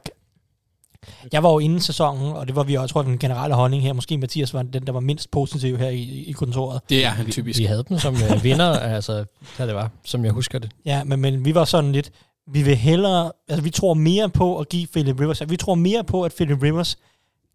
jeg 1.33 1.43
var 1.43 1.51
jo 1.53 1.59
inden 1.59 1.81
sæsonen, 1.81 2.33
og 2.33 2.47
det 2.47 2.57
var 2.57 2.63
vi 2.63 2.75
også, 2.75 2.83
jeg 2.83 2.89
tror, 2.89 3.03
den 3.03 3.19
generelle 3.19 3.55
holdning 3.55 3.83
her, 3.83 3.93
måske 3.93 4.19
Mathias 4.19 4.55
var 4.55 4.63
den, 4.63 4.87
der 4.87 4.93
var 4.93 5.01
mindst 5.01 5.31
positiv 5.31 5.79
her 5.79 5.89
i, 5.89 6.25
i 6.27 6.33
kontoret. 6.33 6.81
Det 6.89 7.05
er 7.05 7.09
han 7.09 7.31
typisk. 7.31 7.59
Vi 7.59 7.65
havde 7.65 7.85
dem 7.89 7.99
som 7.99 8.15
øh, 8.15 8.43
vinder, 8.45 8.79
altså, 8.79 9.25
hvad 9.57 9.67
det 9.67 9.75
var, 9.75 9.91
som 10.05 10.25
jeg 10.25 10.33
husker 10.33 10.59
det. 10.59 10.71
Ja, 10.85 11.05
men, 11.05 11.21
men 11.21 11.45
vi 11.45 11.55
var 11.55 11.65
sådan 11.65 11.93
lidt, 11.93 12.11
vi 12.53 12.63
vil 12.63 12.77
hellere, 12.77 13.33
altså 13.49 13.63
vi 13.63 13.71
tror 13.71 13.95
mere 13.95 14.29
på 14.31 14.59
at 14.59 14.69
give 14.69 14.87
Philip 14.87 15.21
Rivers, 15.21 15.43
vi 15.49 15.57
tror 15.57 15.75
mere 15.75 16.05
på, 16.05 16.23
at 16.25 16.33
Philip 16.35 16.63
Rivers 16.63 16.99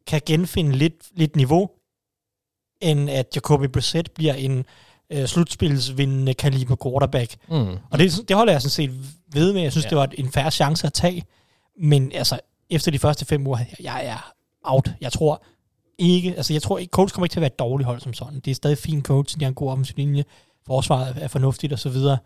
kan 0.08 0.21
genfinde 0.25 0.71
lidt, 0.71 0.93
lidt 1.15 1.36
niveau, 1.36 1.69
end 2.81 3.10
at 3.10 3.25
Jacoby 3.36 3.65
Brissett 3.65 4.12
bliver 4.12 4.34
en 4.34 4.65
øh, 5.12 5.25
slutspilsvindende 5.25 6.34
kaliber 6.34 6.75
quarterback. 6.84 7.36
Mm. 7.49 7.77
Og 7.89 7.99
det, 7.99 8.12
det 8.27 8.36
holder 8.36 8.53
jeg 8.53 8.62
sådan 8.62 8.69
set 8.69 8.91
ved 9.34 9.53
med. 9.53 9.62
Jeg 9.62 9.71
synes, 9.71 9.86
ja. 9.86 9.89
det 9.89 9.97
var 9.97 10.10
en 10.13 10.31
færre 10.31 10.51
chance 10.51 10.88
at 10.88 10.93
tage. 10.93 11.23
Men 11.79 12.12
altså, 12.15 12.39
efter 12.69 12.91
de 12.91 12.99
første 12.99 13.25
fem 13.25 13.47
uger, 13.47 13.58
jeg 13.80 14.06
er 14.06 14.34
out. 14.63 14.89
Jeg 15.01 15.12
tror 15.12 15.43
ikke, 15.97 16.36
altså 16.36 16.54
jeg 16.54 16.62
tror 16.62 16.78
ikke, 16.78 16.91
coach 16.91 17.13
kommer 17.13 17.25
ikke 17.25 17.34
til 17.34 17.39
at 17.39 17.41
være 17.41 17.51
et 17.51 17.60
dårligt 17.60 17.86
hold 17.86 17.99
som 18.01 18.13
sådan. 18.13 18.39
Det 18.39 18.51
er 18.51 18.56
stadig 18.56 18.78
fint 18.78 19.06
coach, 19.06 19.39
de 19.39 19.45
har 19.45 19.49
en 19.49 19.56
god 19.56 19.71
offensiv 19.71 19.95
linje, 19.97 20.23
forsvaret 20.67 21.17
er 21.23 21.28
fornuftigt 21.28 21.73
og 21.73 21.80
så 21.80 21.89
videre. 21.89 22.17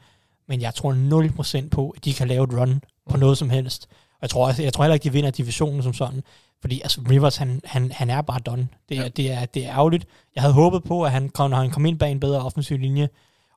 Men 0.48 0.62
jeg 0.62 0.76
tror 0.76 1.64
0% 1.64 1.70
på, 1.70 1.90
at 1.90 2.06
de 2.06 2.14
kan 2.14 2.28
lave 2.28 2.44
et 2.44 2.54
run 2.54 2.82
på 3.10 3.18
noget 3.18 3.38
som 3.38 3.50
helst. 3.50 3.88
Og 3.92 4.18
jeg 4.22 4.30
tror, 4.30 4.48
også, 4.48 4.64
jeg 4.64 4.74
tror 4.74 4.84
heller 4.84 4.94
ikke, 4.94 5.04
de 5.04 5.14
vinder 5.14 5.32
divisionen 5.32 5.84
som 5.84 5.94
sådan. 5.94 6.24
Fordi 6.62 6.82
altså, 6.82 7.02
Rivers, 7.10 7.38
han, 7.38 7.62
han, 7.64 7.92
han 7.92 8.10
er 8.10 8.22
bare 8.22 8.40
done. 8.40 8.68
Det 8.90 8.98
er, 8.98 9.02
ja. 9.02 9.08
det, 9.08 9.32
er, 9.32 9.46
det 9.46 9.66
er 9.66 9.72
ærgerligt. 9.72 10.06
Jeg 10.36 10.44
havde 10.44 10.54
håbet 10.54 10.84
på, 10.84 11.04
at 11.04 11.12
han 11.12 11.30
kom, 11.30 11.50
når 11.50 11.58
han 11.58 11.72
kom 11.72 11.86
ind 11.86 12.00
bag 12.00 12.12
en 12.12 12.20
bedre 12.20 12.42
offensiv 12.42 12.78
linje, 12.78 13.10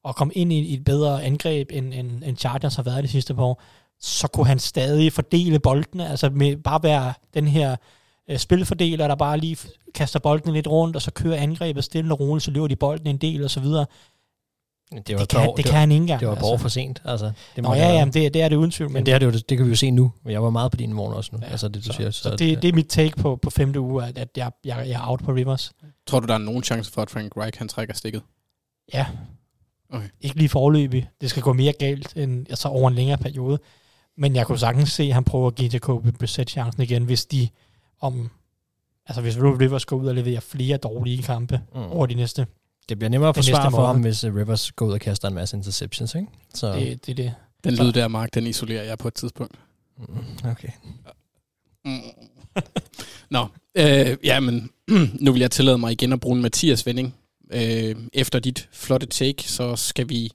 og 0.05 0.17
kom 0.17 0.31
ind 0.35 0.53
i, 0.53 0.61
i 0.61 0.75
et 0.75 0.85
bedre 0.85 1.23
angreb, 1.23 1.69
end, 1.73 1.95
end, 1.95 2.23
end 2.25 2.37
Chargers 2.37 2.77
har 2.77 2.83
været 2.83 3.05
de 3.05 3.09
sidste 3.09 3.35
par 3.35 3.43
år, 3.43 3.63
så 4.03 4.29
kunne 4.29 4.47
han 4.47 4.59
stadig 4.59 5.13
fordele 5.13 5.59
boldene, 5.59 6.09
altså 6.09 6.31
med 6.31 6.57
bare 6.57 6.83
være 6.83 7.13
den 7.35 7.49
her 7.49 7.77
øh, 8.31 8.39
spilfordeler, 8.39 9.09
der 9.09 9.15
bare 9.15 9.39
lige 9.39 9.57
kaster 9.95 10.19
bolden 10.19 10.53
lidt 10.53 10.67
rundt, 10.67 10.97
og 10.97 11.03
så 11.03 11.11
kører 11.11 11.37
angrebet 11.37 11.85
stille 11.85 12.15
og 12.15 12.21
roligt, 12.21 12.45
så 12.45 12.51
løber 12.51 12.67
de 12.67 12.77
bolden 12.77 13.07
en 13.07 13.17
del, 13.17 13.45
og 13.45 13.51
så 13.51 13.61
videre. 13.61 13.87
Det, 15.07 15.15
var 15.15 15.21
Det 15.21 15.29
kan, 15.29 15.47
dog- 15.47 15.57
det 15.57 15.65
kan 15.65 15.75
han 15.75 15.91
ikke 15.93 16.01
engang. 16.03 16.21
Det 16.21 16.29
var 16.29 16.35
bare 16.35 16.59
for 16.59 16.69
sent. 16.69 17.03
Altså, 17.05 17.27
det 17.57 17.63
Nå 17.63 17.69
må 17.69 17.75
ja, 17.75 17.89
ja, 17.93 18.05
men 18.05 18.15
det, 18.15 18.35
det 18.35 18.43
er 18.43 18.49
det 18.49 18.57
uden 18.57 18.71
tvivl. 18.71 18.91
Men 18.91 19.07
det, 19.07 19.15
er 19.15 19.19
det, 19.19 19.27
jo, 19.27 19.31
det 19.31 19.57
kan 19.57 19.65
vi 19.67 19.71
jo 19.71 19.77
se 19.77 19.91
nu. 19.91 20.13
Jeg 20.27 20.43
var 20.43 20.51
meget 20.51 20.71
på 20.71 20.77
din 20.77 20.93
morgen 20.93 21.15
også 21.15 21.31
nu. 21.33 21.39
Ja, 21.43 21.51
altså 21.51 21.69
det, 21.69 21.77
du 21.77 21.83
så, 21.83 21.93
siger. 21.93 22.11
så, 22.11 22.23
så 22.23 22.31
det, 22.31 22.63
det 22.63 22.69
er 22.69 22.73
mit 22.73 22.87
take 22.89 23.17
på, 23.17 23.37
på 23.37 23.51
femte 23.51 23.81
uge, 23.81 24.05
at, 24.05 24.19
at 24.19 24.29
jeg, 24.37 24.51
jeg, 24.65 24.85
jeg 24.89 24.95
er 25.03 25.09
out 25.09 25.21
på 25.25 25.33
Rivers. 25.33 25.73
Tror 26.07 26.21
du, 26.21 26.27
der 26.27 26.35
er 26.35 26.39
nogen 26.39 26.63
chance 26.63 26.93
for, 26.93 27.03
at 27.03 27.11
Frank 27.11 27.37
Reich 27.37 27.59
han 27.59 27.69
trækker 27.69 27.95
stikket? 27.95 28.23
Ja. 28.95 29.07
Okay. 29.93 30.09
Ikke 30.21 30.37
lige 30.37 30.49
forløbig. 30.49 31.09
Det 31.21 31.31
skal 31.31 31.43
gå 31.43 31.53
mere 31.53 31.73
galt 31.73 32.17
end 32.17 32.47
altså 32.51 32.69
over 32.69 32.89
en 32.89 32.95
længere 32.95 33.19
periode. 33.19 33.59
Men 34.17 34.37
jeg 34.37 34.47
kunne 34.47 34.59
sagtens 34.59 34.93
se, 34.93 35.03
at 35.03 35.15
han 35.15 35.25
prøver 35.25 35.47
at 35.47 35.55
give 35.55 35.71
Jacoby 35.73 36.07
Brissett 36.09 36.51
chancen 36.51 36.83
igen, 36.83 37.05
hvis 37.05 37.25
de 37.27 37.49
om... 38.01 38.31
Altså 39.07 39.21
hvis 39.23 39.37
Rivers 39.39 39.85
går 39.85 39.97
ud 39.97 40.07
og 40.07 40.15
leverer 40.15 40.41
flere 40.41 40.77
dårlige 40.77 41.23
kampe 41.23 41.61
Mm. 41.75 41.81
over 41.81 42.07
de 42.07 42.15
næste. 42.15 42.47
Det 42.89 42.99
bliver 42.99 43.09
nemmere 43.11 43.29
at 43.29 43.35
forsvare 43.35 43.71
for 43.71 43.87
ham, 43.87 44.01
hvis 44.01 44.25
uh, 44.25 44.35
Rivers 44.37 44.73
går 44.73 44.87
ud 44.87 44.93
og 44.93 45.01
kaster 45.01 45.29
en 45.29 45.35
masse 45.35 45.57
interceptions, 45.57 46.15
ikke? 46.15 46.27
Så, 46.55 46.73
Det, 46.73 47.07
det 47.07 47.13
er 47.13 47.15
det. 47.25 47.35
Den 47.65 47.75
lyd 47.75 47.93
der, 47.93 48.09
Mark, 48.09 48.35
den 48.35 48.47
isolerer 48.47 48.83
jeg 48.83 48.99
på 48.99 49.09
et 49.09 49.15
tidspunkt. 49.15 49.55
Mm, 49.99 50.05
okay. 50.51 50.69
Mm. 51.85 52.01
Nå, 53.31 53.47
øh, 53.75 54.17
ja, 54.25 54.41
men 54.41 54.71
nu 55.25 55.33
vil 55.33 55.41
jeg 55.41 55.51
tillade 55.51 55.79
mig 55.79 55.93
igen 55.93 56.13
at 56.13 56.21
bruge 56.21 56.37
en 56.37 56.43
Mathias 56.43 56.87
vending. 56.87 57.15
Øh, 57.53 57.97
efter 58.13 58.39
dit 58.39 58.69
flotte 58.73 59.07
take, 59.07 59.43
så 59.51 59.77
skal 59.77 60.09
vi 60.09 60.31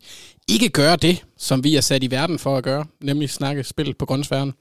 ikke 0.48 0.70
gøre 0.70 0.96
det, 0.96 1.26
som 1.38 1.64
vi 1.64 1.76
er 1.76 1.82
sat 1.82 2.04
i 2.04 2.12
verden 2.12 2.40
for 2.40 2.58
at 2.58 2.64
gøre, 2.64 2.86
nemlig 3.02 3.30
snakke 3.30 3.64
spil 3.64 3.94
på 3.94 4.06
grønnsværen. 4.06 4.54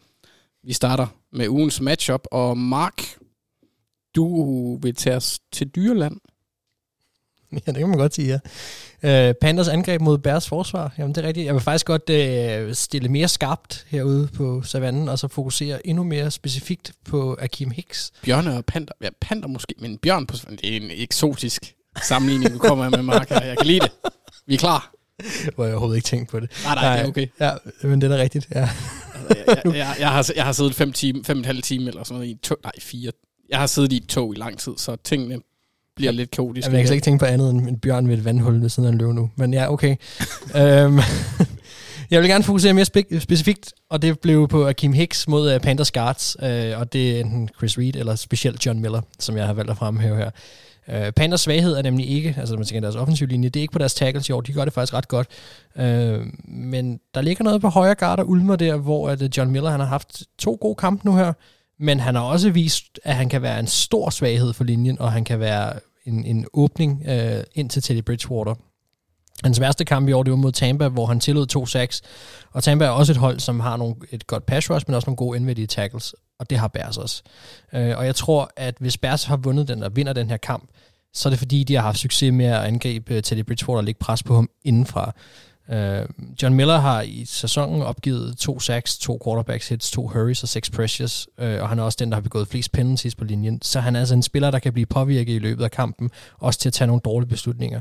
Vi 0.62 0.72
starter 0.72 1.06
med 1.32 1.48
ugens 1.48 1.80
matchup, 1.80 2.26
og 2.30 2.58
Mark, 2.58 3.02
du 4.14 4.78
vil 4.82 4.94
tage 4.94 5.16
os 5.16 5.40
til 5.52 5.68
Dyreland. 5.68 6.16
Ja, 7.52 7.72
det 7.72 7.78
kan 7.78 7.88
man 7.88 7.98
godt 7.98 8.14
sige, 8.14 8.40
ja. 9.02 9.28
Uh, 9.30 9.34
Panthers 9.40 9.68
angreb 9.68 10.00
mod 10.00 10.18
Bears 10.18 10.48
forsvar. 10.48 10.92
Jamen, 10.98 11.14
det 11.14 11.24
er 11.24 11.28
rigtigt. 11.28 11.46
Jeg 11.46 11.54
vil 11.54 11.62
faktisk 11.62 11.86
godt 11.86 12.10
uh, 12.68 12.74
stille 12.74 13.08
mere 13.08 13.28
skarpt 13.28 13.86
herude 13.88 14.28
på 14.34 14.62
savannen, 14.62 15.08
og 15.08 15.18
så 15.18 15.28
fokusere 15.28 15.86
endnu 15.86 16.02
mere 16.04 16.30
specifikt 16.30 16.92
på 17.04 17.36
Akeem 17.40 17.70
Hicks. 17.70 18.12
Bjørne 18.22 18.56
og 18.56 18.64
panter. 18.64 18.94
Ja, 19.02 19.08
panter 19.20 19.48
måske, 19.48 19.74
men 19.78 19.98
bjørn 19.98 20.26
på 20.26 20.36
det 20.50 20.72
er 20.72 20.76
en 20.76 20.90
eksotisk 20.90 21.74
sammenligning, 22.02 22.52
du 22.52 22.58
kommer 22.58 22.88
med, 22.88 23.02
Mark. 23.02 23.28
her. 23.28 23.44
Jeg 23.44 23.56
kan 23.56 23.66
lide 23.66 23.80
det. 23.80 23.90
Vi 24.46 24.54
er 24.54 24.58
klar. 24.58 24.95
Hvor 25.54 25.64
jeg 25.64 25.74
overhovedet 25.74 25.96
ikke 25.96 26.06
tænkt 26.06 26.30
på 26.30 26.40
det. 26.40 26.50
Nej, 26.64 26.74
nej, 26.74 26.96
det 26.96 27.04
er 27.04 27.08
okay. 27.08 27.26
Ja, 27.40 27.50
men 27.82 28.00
det 28.00 28.10
er 28.12 28.16
da 28.16 28.22
rigtigt, 28.22 28.48
ja. 28.54 28.68
Altså, 29.28 29.44
jeg, 29.46 29.60
jeg, 29.64 29.74
jeg, 29.86 29.96
jeg, 29.98 30.08
har, 30.08 30.30
jeg 30.36 30.44
har 30.44 30.52
siddet 30.52 30.74
fem, 30.74 30.92
time, 30.92 31.24
fem 31.24 31.36
og 31.36 31.38
en 31.38 31.44
halv 31.44 31.62
time 31.62 31.88
eller 31.88 32.04
sådan 32.04 32.14
noget 32.14 32.28
i 32.28 32.30
et 32.30 32.40
tog, 32.40 32.58
nej, 32.62 32.72
fire. 32.80 33.12
Jeg 33.48 33.58
har 33.58 33.66
siddet 33.66 33.92
i 33.92 33.96
et 33.96 34.06
tog 34.06 34.34
i 34.34 34.38
lang 34.38 34.58
tid, 34.58 34.72
så 34.76 34.96
tingene 35.04 35.38
bliver 35.96 36.12
lidt 36.12 36.30
kaotiske. 36.30 36.66
Jamen, 36.66 36.74
jeg 36.74 36.82
kan 36.82 36.86
slet 36.86 36.96
ikke 36.96 37.04
tænke 37.04 37.18
på 37.18 37.26
andet 37.26 37.50
end 37.50 37.68
en 37.68 37.78
bjørn 37.78 38.08
ved 38.08 38.18
et 38.18 38.24
vandhul 38.24 38.60
ved 38.62 38.68
siden 38.68 38.88
af 38.88 38.92
en 38.92 38.98
løve 38.98 39.14
nu. 39.14 39.30
Men 39.36 39.54
ja, 39.54 39.72
okay. 39.72 39.96
øhm, 40.60 40.98
jeg 42.10 42.20
vil 42.20 42.30
gerne 42.30 42.44
fokusere 42.44 42.74
mere 42.74 42.86
spe- 42.96 43.18
specifikt, 43.20 43.72
og 43.90 44.02
det 44.02 44.20
blev 44.20 44.48
på 44.48 44.72
Kim 44.72 44.92
Hicks 44.92 45.28
mod 45.28 45.54
uh, 45.54 45.60
Panthers 45.60 45.90
guards, 45.90 46.36
uh, 46.42 46.80
og 46.80 46.92
det 46.92 47.16
er 47.16 47.20
enten 47.20 47.48
Chris 47.58 47.78
Reed 47.78 47.96
eller 47.96 48.14
specielt 48.14 48.66
John 48.66 48.80
Miller, 48.80 49.00
som 49.18 49.36
jeg 49.36 49.46
har 49.46 49.52
valgt 49.52 49.70
at 49.70 49.76
fremhæve 49.76 50.16
her. 50.16 50.30
Uh, 50.88 51.12
Panthers 51.16 51.40
svaghed 51.40 51.72
er 51.72 51.82
nemlig 51.82 52.10
ikke, 52.10 52.34
altså 52.38 52.54
når 52.54 52.58
man 52.58 52.66
tænker 52.66 52.80
deres 52.80 52.96
offensiv 52.96 53.26
linje, 53.26 53.48
det 53.48 53.60
er 53.60 53.62
ikke 53.62 53.72
på 53.72 53.78
deres 53.78 53.94
tackles 53.94 54.28
i 54.28 54.32
år, 54.32 54.40
de 54.40 54.52
gør 54.52 54.64
det 54.64 54.72
faktisk 54.72 54.94
ret 54.94 55.08
godt. 55.08 55.28
Uh, 55.74 56.26
men 56.48 57.00
der 57.14 57.20
ligger 57.20 57.44
noget 57.44 57.60
på 57.60 57.68
højre 57.68 57.94
guard 57.94 58.18
og 58.18 58.28
ulmer 58.28 58.56
der, 58.56 58.76
hvor 58.76 59.08
at, 59.08 59.36
John 59.36 59.50
Miller 59.50 59.70
han 59.70 59.80
har 59.80 59.86
haft 59.86 60.22
to 60.38 60.58
gode 60.60 60.74
kampe 60.74 61.06
nu 61.06 61.16
her, 61.16 61.32
men 61.78 62.00
han 62.00 62.14
har 62.14 62.22
også 62.22 62.50
vist, 62.50 63.00
at 63.04 63.14
han 63.14 63.28
kan 63.28 63.42
være 63.42 63.60
en 63.60 63.66
stor 63.66 64.10
svaghed 64.10 64.52
for 64.52 64.64
linjen, 64.64 65.00
og 65.00 65.12
han 65.12 65.24
kan 65.24 65.40
være 65.40 65.72
en, 66.06 66.24
en 66.24 66.46
åbning 66.52 67.02
øh, 67.08 67.42
ind 67.54 67.70
til 67.70 67.82
Teddy 67.82 68.04
Bridgewater. 68.04 68.54
Hans 69.44 69.60
værste 69.60 69.84
kamp 69.84 70.08
i 70.08 70.12
år, 70.12 70.22
det 70.22 70.30
var 70.30 70.36
mod 70.36 70.52
Tampa, 70.52 70.88
hvor 70.88 71.06
han 71.06 71.20
tillod 71.20 71.46
to 71.46 71.66
sacks. 71.66 72.02
Og 72.52 72.64
Tampa 72.64 72.84
er 72.84 72.88
også 72.88 73.12
et 73.12 73.16
hold, 73.16 73.40
som 73.40 73.60
har 73.60 73.76
nogle, 73.76 73.94
et 74.10 74.26
godt 74.26 74.46
pass 74.46 74.70
rush, 74.70 74.84
men 74.88 74.94
også 74.94 75.06
nogle 75.06 75.16
gode 75.16 75.36
indvendige 75.36 75.66
tackles. 75.66 76.14
Og 76.38 76.50
det 76.50 76.58
har 76.58 76.68
Bears 76.68 76.96
også. 76.96 77.22
Øh, 77.72 77.98
og 77.98 78.06
jeg 78.06 78.14
tror, 78.14 78.50
at 78.56 78.74
hvis 78.80 78.98
Bears 78.98 79.24
har 79.24 79.36
vundet 79.36 79.68
den 79.68 79.82
og 79.82 79.96
vinder 79.96 80.12
den 80.12 80.30
her 80.30 80.36
kamp, 80.36 80.68
så 81.14 81.28
er 81.28 81.30
det 81.30 81.38
fordi, 81.38 81.64
de 81.64 81.74
har 81.74 81.82
haft 81.82 81.98
succes 81.98 82.32
med 82.32 82.46
at 82.46 82.62
angribe 82.62 83.14
øh, 83.14 83.22
Teddy 83.22 83.44
Bridgewater 83.44 83.78
og 83.78 83.84
lægge 83.84 83.98
pres 83.98 84.22
på 84.22 84.34
ham 84.34 84.48
indenfra. 84.64 85.12
Øh, 85.70 86.08
John 86.42 86.54
Miller 86.54 86.78
har 86.78 87.02
i 87.02 87.24
sæsonen 87.24 87.82
opgivet 87.82 88.36
to 88.38 88.60
sacks, 88.60 88.98
to 88.98 89.20
quarterbacks 89.24 89.68
hits, 89.68 89.90
to 89.90 90.08
hurries 90.08 90.42
og 90.42 90.48
seks 90.48 90.70
pressures, 90.70 91.28
øh, 91.38 91.62
og 91.62 91.68
han 91.68 91.78
er 91.78 91.82
også 91.82 91.96
den, 92.00 92.10
der 92.10 92.16
har 92.16 92.22
begået 92.22 92.48
flest 92.48 92.72
penalties 92.72 93.14
på 93.14 93.24
linjen. 93.24 93.62
Så 93.62 93.80
han 93.80 93.96
er 93.96 94.00
altså 94.00 94.14
en 94.14 94.22
spiller, 94.22 94.50
der 94.50 94.58
kan 94.58 94.72
blive 94.72 94.86
påvirket 94.86 95.34
i 95.34 95.38
løbet 95.38 95.64
af 95.64 95.70
kampen, 95.70 96.10
også 96.38 96.60
til 96.60 96.68
at 96.68 96.72
tage 96.72 96.86
nogle 96.86 97.00
dårlige 97.04 97.28
beslutninger. 97.28 97.80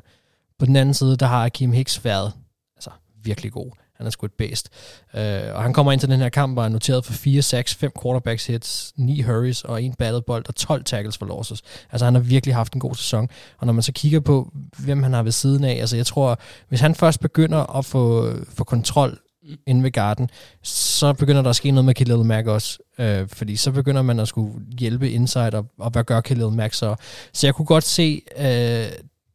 På 0.59 0.65
den 0.65 0.75
anden 0.75 0.93
side, 0.93 1.17
der 1.17 1.25
har 1.25 1.49
Kim 1.49 1.71
Hicks 1.71 2.05
været 2.05 2.33
altså, 2.77 2.89
virkelig 3.23 3.51
god. 3.51 3.71
Han 3.97 4.05
er 4.05 4.09
sgu 4.09 4.25
et 4.25 4.33
bedst. 4.33 4.69
Uh, 5.13 5.19
øh, 5.19 5.55
og 5.55 5.63
han 5.63 5.73
kommer 5.73 5.91
ind 5.91 5.99
til 5.99 6.09
den 6.09 6.19
her 6.19 6.29
kamp 6.29 6.57
og 6.57 6.65
er 6.65 6.69
noteret 6.69 7.05
for 7.05 7.13
4 7.13 7.41
sacks, 7.41 7.75
5 7.75 7.91
quarterbacks 8.03 8.47
hits, 8.47 8.93
9 8.97 9.21
hurries 9.21 9.63
og 9.63 9.83
en 9.83 9.93
batted 9.93 10.21
bold 10.21 10.45
og 10.47 10.55
12 10.55 10.83
tackles 10.83 11.17
for 11.17 11.25
losses. 11.25 11.61
Altså 11.91 12.05
han 12.05 12.13
har 12.13 12.21
virkelig 12.21 12.55
haft 12.55 12.73
en 12.73 12.79
god 12.79 12.95
sæson. 12.95 13.29
Og 13.57 13.65
når 13.65 13.73
man 13.73 13.83
så 13.83 13.91
kigger 13.91 14.19
på, 14.19 14.51
hvem 14.77 15.03
han 15.03 15.13
har 15.13 15.23
ved 15.23 15.31
siden 15.31 15.63
af, 15.63 15.73
altså 15.73 15.95
jeg 15.95 16.05
tror, 16.05 16.39
hvis 16.69 16.79
han 16.79 16.95
først 16.95 17.19
begynder 17.19 17.77
at 17.77 17.85
få, 17.85 18.33
få 18.49 18.63
kontrol 18.63 19.19
inde 19.67 19.83
ved 19.83 19.91
garden, 19.91 20.29
så 20.63 21.13
begynder 21.13 21.41
der 21.41 21.49
at 21.49 21.55
ske 21.55 21.71
noget 21.71 21.85
med 21.85 21.93
Khalil 21.93 22.17
Mack 22.25 22.47
også. 22.47 22.79
Øh, 22.99 23.27
fordi 23.27 23.55
så 23.55 23.71
begynder 23.71 24.01
man 24.01 24.19
at 24.19 24.27
skulle 24.27 24.53
hjælpe 24.79 25.11
inside, 25.11 25.53
og, 25.53 25.65
og 25.79 25.89
hvad 25.89 26.03
gør 26.03 26.21
Khalil 26.21 26.49
Mack 26.49 26.73
så? 26.73 26.95
Så 27.33 27.47
jeg 27.47 27.55
kunne 27.55 27.65
godt 27.65 27.83
se 27.83 28.21
øh, 28.37 28.85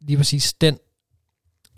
lige 0.00 0.16
præcis 0.16 0.52
den 0.52 0.78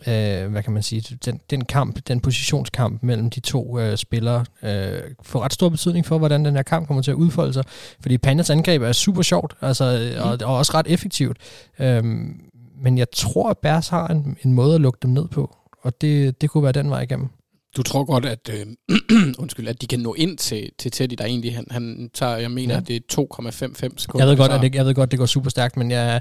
øh, 0.06 0.50
hvad 0.50 0.62
kan 0.62 0.72
man 0.72 0.82
sige, 0.82 1.16
den, 1.24 1.40
den 1.50 1.64
kamp, 1.64 1.98
den 2.08 2.20
positionskamp 2.20 3.02
mellem 3.02 3.30
de 3.30 3.40
to 3.40 3.78
øh, 3.78 3.96
spillere, 3.96 4.44
øh, 4.62 5.00
får 5.22 5.40
ret 5.40 5.52
stor 5.52 5.68
betydning 5.68 6.06
for, 6.06 6.18
hvordan 6.18 6.44
den 6.44 6.54
her 6.56 6.62
kamp 6.62 6.86
kommer 6.86 7.02
til 7.02 7.10
at 7.10 7.14
udfolde 7.14 7.52
sig. 7.52 7.64
Fordi 8.00 8.18
Panthers 8.18 8.50
angreb 8.50 8.82
er 8.82 8.92
super 8.92 9.22
sjovt, 9.22 9.54
altså, 9.60 10.12
og, 10.20 10.48
og 10.48 10.56
også 10.56 10.72
ret 10.74 10.86
effektivt. 10.88 11.36
Øhm, 11.78 12.40
men 12.82 12.98
jeg 12.98 13.10
tror, 13.10 13.50
at 13.50 13.58
Bears 13.58 13.88
har 13.88 14.08
en, 14.08 14.36
en 14.44 14.52
måde 14.52 14.74
at 14.74 14.80
lukke 14.80 14.98
dem 15.02 15.10
ned 15.10 15.28
på, 15.28 15.56
og 15.82 16.00
det, 16.00 16.40
det 16.40 16.50
kunne 16.50 16.62
være 16.62 16.72
den 16.72 16.90
vej 16.90 17.00
igennem. 17.02 17.28
Du 17.76 17.82
tror 17.82 18.04
godt, 18.04 18.24
at, 18.26 18.50
øh, 18.52 18.66
undskyld, 19.42 19.68
at 19.68 19.80
de 19.82 19.86
kan 19.86 20.00
nå 20.00 20.14
ind 20.14 20.38
til, 20.38 20.70
til 20.78 20.90
Teddy, 20.90 21.14
der 21.18 21.24
egentlig 21.24 21.54
han, 21.56 21.66
han 21.70 22.10
tager, 22.14 22.36
jeg 22.36 22.50
mener, 22.50 22.74
Ja. 22.74 22.80
at 22.80 22.88
det 22.88 22.96
er 22.96 23.00
2,55 23.12 23.92
sekunder. 23.96 24.26
Jeg 24.26 24.30
ved, 24.30 24.36
godt, 24.36 24.52
at 24.52 24.60
det, 24.60 24.74
jeg 24.74 24.86
ved 24.86 24.94
godt, 24.94 25.10
det 25.10 25.18
går 25.18 25.26
super 25.26 25.50
stærkt, 25.50 25.76
men 25.76 25.90
jeg, 25.90 26.20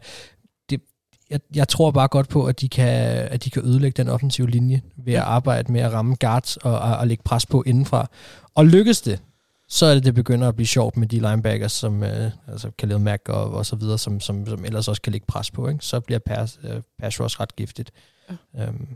jeg, 1.32 1.40
jeg 1.56 1.68
tror 1.68 1.92
bare 1.92 2.08
godt 2.08 2.30
på, 2.30 2.46
at 2.46 2.62
de 2.62 2.70
kan, 2.70 2.88
at 3.32 3.44
de 3.44 3.50
kan 3.50 3.66
ødelægge 3.66 4.04
den 4.04 4.10
offensive 4.10 4.50
linje 4.50 4.82
ved 4.96 5.14
at 5.14 5.22
arbejde 5.22 5.72
med 5.72 5.82
at 5.82 5.94
ramme 5.94 6.16
guards 6.16 6.58
og, 6.58 6.80
og, 6.80 6.98
og 6.98 7.08
lægge 7.08 7.24
pres 7.24 7.46
på 7.46 7.64
indenfra. 7.66 8.08
Og 8.56 8.66
lykkes 8.66 9.02
det, 9.02 9.20
så 9.68 9.86
er 9.86 9.94
det, 9.94 10.06
det 10.06 10.16
begynder 10.16 10.48
at 10.48 10.56
blive 10.56 10.68
sjovt 10.68 10.98
med 10.98 11.08
de 11.08 11.20
linebackers, 11.20 11.72
som 11.72 12.04
øh, 12.04 12.32
altså 12.48 12.72
Khalil 12.78 13.00
Mack 13.00 13.30
og, 13.30 13.52
og 13.52 13.66
så 13.66 13.76
videre, 13.76 13.98
som, 13.98 14.20
som, 14.20 14.46
som 14.46 14.66
ellers 14.66 14.88
også 14.88 15.02
kan 15.02 15.12
lægge 15.12 15.26
pres 15.28 15.52
på. 15.52 15.68
Ikke? 15.68 15.86
Så 15.86 16.00
bliver 16.00 16.20
pass, 16.20 16.60
øh, 16.64 16.82
pass 17.00 17.20
rush 17.22 17.40
ret 17.40 17.56
giftigt. 17.56 17.92
Ja. 18.30 18.64
Øhm, 18.64 18.88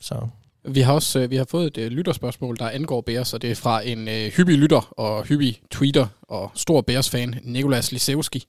så 0.00 0.28
Vi 0.64 0.80
har 0.80 0.92
også 0.92 1.18
øh, 1.18 1.30
vi 1.30 1.36
har 1.36 1.46
fået 1.50 1.66
et 1.66 1.78
øh, 1.78 1.90
lytterspørgsmål, 1.90 2.56
der 2.58 2.68
angår 2.68 3.00
Bears, 3.00 3.34
og 3.34 3.42
det 3.42 3.50
er 3.50 3.54
fra 3.54 3.86
en 3.86 4.08
øh, 4.08 4.32
hyppig 4.36 4.58
lytter 4.58 4.92
og 4.96 5.24
hyppig 5.24 5.60
tweeter 5.70 6.06
og 6.22 6.50
stor 6.54 6.80
Bears-fan, 6.80 7.34
Nikolas 7.42 7.92
Lisewski. 7.92 8.44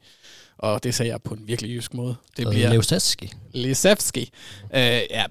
Og 0.64 0.84
det 0.84 0.96
sagde 0.96 1.12
jeg 1.12 1.22
på 1.22 1.34
en 1.34 1.48
virkelig 1.48 1.76
jysk 1.76 1.94
måde. 1.94 2.16
Det 2.38 2.48
bliver 2.50 2.74
Lewsatski. 2.74 3.32
Lisewski. 3.54 4.22
Øh, 4.76 4.80
ja, 4.82 5.00
ja, 5.12 5.26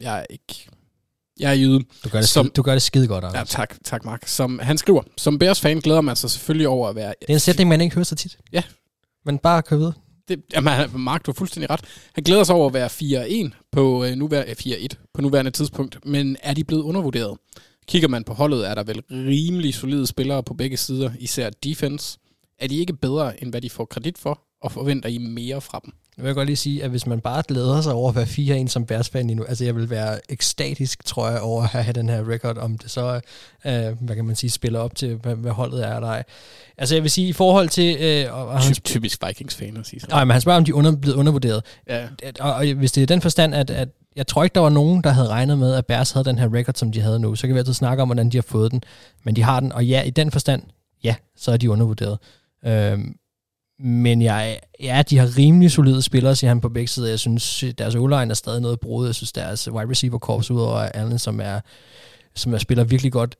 jeg 0.00 0.18
er 0.20 0.24
ikke... 0.30 0.68
Jeg 1.40 1.50
er 1.50 1.54
jyde. 1.54 1.84
Du 2.04 2.08
gør 2.08 2.20
det, 2.20 2.28
Som- 2.28 2.46
skide, 2.46 2.52
du 2.56 2.62
gør 2.62 2.72
det 2.72 2.82
skide 2.82 3.06
godt, 3.06 3.24
Ja, 3.24 3.28
Anders. 3.28 3.48
tak, 3.48 3.76
tak 3.84 4.04
Mark. 4.04 4.22
Som, 4.28 4.58
han 4.58 4.78
skriver, 4.78 5.02
som 5.16 5.38
Bears-fan 5.38 5.80
glæder 5.80 6.00
man 6.00 6.16
sig 6.16 6.30
selvfølgelig 6.30 6.68
over 6.68 6.88
at 6.88 6.94
være... 6.96 7.14
Det 7.20 7.28
er 7.30 7.34
en 7.34 7.40
sætning, 7.40 7.68
man 7.68 7.80
ikke 7.80 7.94
hører 7.94 8.04
så 8.04 8.14
tit. 8.14 8.38
Ja. 8.52 8.62
Men 9.24 9.38
bare 9.38 9.62
kør 9.62 9.76
videre. 9.76 9.92
Det, 10.28 10.42
jamen, 10.54 10.72
Mark, 10.94 11.26
du 11.26 11.30
har 11.30 11.34
fuldstændig 11.34 11.70
ret. 11.70 11.80
Han 12.12 12.24
glæder 12.24 12.44
sig 12.44 12.54
over 12.54 12.66
at 12.66 12.74
være 12.74 13.46
4-1 13.48 13.68
på, 13.72 14.04
øh, 14.04 14.12
nuværende, 14.16 14.52
4-1 14.52 14.86
på 15.14 15.20
nuværende 15.22 15.50
tidspunkt, 15.50 15.98
men 16.06 16.36
er 16.42 16.54
de 16.54 16.64
blevet 16.64 16.82
undervurderet? 16.82 17.38
Kigger 17.88 18.08
man 18.08 18.24
på 18.24 18.34
holdet, 18.34 18.68
er 18.68 18.74
der 18.74 18.82
vel 18.84 19.02
rimelig 19.10 19.74
solide 19.74 20.06
spillere 20.06 20.42
på 20.42 20.54
begge 20.54 20.76
sider, 20.76 21.10
især 21.18 21.50
defense. 21.50 22.18
Er 22.58 22.66
de 22.66 22.76
ikke 22.76 22.92
bedre, 22.96 23.42
end 23.42 23.50
hvad 23.50 23.60
de 23.60 23.70
får 23.70 23.84
kredit 23.84 24.18
for, 24.18 24.40
og 24.60 24.72
forventer 24.72 25.08
I 25.08 25.18
mere 25.18 25.60
fra 25.60 25.80
dem? 25.84 25.92
Jeg 26.16 26.24
vil 26.24 26.34
godt 26.34 26.46
lige 26.46 26.56
sige, 26.56 26.84
at 26.84 26.90
hvis 26.90 27.06
man 27.06 27.20
bare 27.20 27.42
glæder 27.48 27.80
sig 27.80 27.92
over 27.92 28.08
at 28.08 28.16
være 28.16 28.62
4-1 28.64 28.68
som 28.68 28.86
Bears-fan 28.86 29.26
lige 29.26 29.36
nu, 29.36 29.44
altså 29.44 29.64
jeg 29.64 29.76
vil 29.76 29.90
være 29.90 30.20
ekstatisk, 30.28 31.04
tror 31.04 31.28
jeg, 31.28 31.40
over 31.40 31.62
at 31.62 31.68
have 31.68 31.92
den 31.92 32.08
her 32.08 32.28
record, 32.30 32.58
om 32.58 32.78
det 32.78 32.90
så, 32.90 33.20
øh, 33.64 33.72
hvad 34.00 34.16
kan 34.16 34.24
man 34.24 34.36
sige, 34.36 34.50
spiller 34.50 34.78
op 34.80 34.94
til, 34.94 35.14
hvad, 35.14 35.34
hvad 35.34 35.52
holdet 35.52 35.86
er 35.86 35.96
eller 35.96 36.08
ej. 36.08 36.22
Altså 36.78 36.94
jeg 36.94 37.02
vil 37.02 37.10
sige, 37.10 37.28
i 37.28 37.32
forhold 37.32 37.68
til... 37.68 37.96
Øh, 38.00 38.34
og, 38.34 38.46
og 38.46 38.60
Typ, 38.62 38.84
typisk 38.84 39.26
Vikings-fan 39.26 39.76
at 39.76 39.86
sige 39.86 40.00
sådan. 40.00 40.14
nej, 40.14 40.24
men 40.24 40.30
han 40.30 40.40
spørger, 40.40 40.58
om 40.58 40.64
de 40.64 40.70
er 40.70 40.74
under, 40.74 40.96
blevet 40.96 41.16
undervurderet. 41.16 41.64
Ja. 41.88 42.06
Og, 42.40 42.54
og 42.54 42.66
hvis 42.74 42.92
det 42.92 43.02
er 43.02 43.06
den 43.06 43.20
forstand, 43.20 43.54
at, 43.54 43.70
at 43.70 43.88
jeg 44.16 44.26
tror 44.26 44.44
ikke, 44.44 44.54
der 44.54 44.60
var 44.60 44.68
nogen, 44.68 45.04
der 45.04 45.10
havde 45.10 45.28
regnet 45.28 45.58
med, 45.58 45.74
at 45.74 45.86
Bears 45.86 46.10
havde 46.10 46.24
den 46.24 46.38
her 46.38 46.54
record, 46.54 46.74
som 46.74 46.92
de 46.92 47.00
havde 47.00 47.20
nu. 47.20 47.34
Så 47.34 47.46
kan 47.46 47.54
vi 47.54 47.58
altid 47.58 47.74
snakke 47.74 48.02
om, 48.02 48.08
hvordan 48.08 48.30
de 48.30 48.36
har 48.36 48.42
fået 48.42 48.72
den. 48.72 48.82
Men 49.24 49.36
de 49.36 49.42
har 49.42 49.60
den, 49.60 49.72
og 49.72 49.86
ja, 49.86 50.02
i 50.02 50.10
den 50.10 50.30
forstand, 50.30 50.62
ja, 51.04 51.14
så 51.36 51.52
er 51.52 51.56
de 51.56 51.70
undervurderet. 51.70 52.18
Øhm, 52.66 53.16
men 53.84 54.22
jeg, 54.22 54.58
ja, 54.80 55.02
de 55.10 55.18
har 55.18 55.38
rimelig 55.38 55.70
solide 55.70 56.02
spillere, 56.02 56.36
siger 56.36 56.50
han 56.50 56.60
på 56.60 56.68
begge 56.68 56.88
sider. 56.88 57.08
Jeg 57.08 57.18
synes, 57.18 57.64
deres 57.78 57.94
o 57.94 58.04
er 58.04 58.34
stadig 58.34 58.60
noget 58.60 58.80
brudt. 58.80 59.06
Jeg 59.06 59.14
synes, 59.14 59.32
deres 59.32 59.70
wide 59.70 59.90
receiver 59.90 60.18
korps 60.18 60.50
udover 60.50 60.78
Allen, 60.78 61.18
som 61.18 61.40
er, 61.40 61.60
som 62.34 62.54
er 62.54 62.58
spiller 62.58 62.84
virkelig 62.84 63.12
godt, 63.12 63.36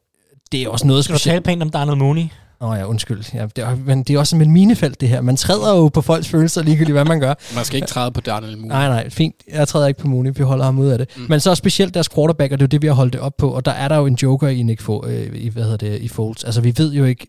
det 0.53 0.62
er 0.62 0.68
også 0.68 0.87
noget 0.87 1.05
Skal 1.05 1.14
du 1.14 1.18
specielt. 1.18 1.44
tale 1.44 1.55
pænt 1.55 1.62
om 1.62 1.70
Darnell 1.70 1.98
Mooney? 1.98 2.26
Åh 2.62 2.68
oh, 2.70 2.79
ja, 2.79 2.85
undskyld. 2.85 3.24
Ja, 3.35 3.46
det 3.57 3.64
er, 3.64 3.76
men 3.76 4.03
det 4.03 4.14
er 4.14 4.18
også 4.18 4.31
som 4.31 4.40
et 4.40 4.50
minefelt, 4.50 5.00
det 5.00 5.09
her. 5.09 5.20
Man 5.20 5.37
træder 5.37 5.76
jo 5.76 5.88
på 5.88 6.00
folks 6.00 6.29
følelser, 6.29 6.62
ligegyldigt 6.62 6.94
hvad 6.94 7.05
man 7.05 7.20
gør. 7.20 7.35
Man 7.55 7.64
skal 7.64 7.76
ikke 7.76 7.88
træde 7.88 8.12
på 8.12 8.20
Darnell 8.20 8.57
Mooney. 8.57 8.68
Nej, 8.68 8.88
nej, 8.88 9.11
fint. 9.11 9.35
Jeg 9.53 9.68
træder 9.68 9.87
ikke 9.87 10.00
på 10.00 10.09
Mooney, 10.09 10.33
vi 10.37 10.42
holder 10.42 10.64
ham 10.64 10.79
ud 10.79 10.87
af 10.88 10.98
det. 10.98 11.09
Mm. 11.16 11.26
Men 11.29 11.40
så 11.40 11.55
specielt 11.55 11.94
deres 11.94 12.09
quarterback, 12.09 12.53
og 12.53 12.59
det 12.59 12.62
er 12.62 12.66
jo 12.66 12.68
det, 12.68 12.83
vi 12.83 12.87
har 12.87 12.94
holdt 12.94 13.12
det 13.12 13.20
op 13.20 13.37
på, 13.38 13.50
og 13.50 13.64
der 13.64 13.70
er 13.70 13.88
der 13.88 13.96
jo 13.96 14.07
en 14.07 14.14
joker 14.14 14.48
i 14.48 14.62
Nick 14.62 14.81
Fo, 14.81 15.07
øh, 15.07 15.31
i, 15.35 15.48
hvad 15.48 15.62
hedder 15.62 15.76
det, 15.76 16.00
i 16.00 16.09
Foles. 16.09 16.44
Altså, 16.44 16.61
vi 16.61 16.74
ved 16.76 16.92
jo 16.92 17.05
ikke, 17.05 17.26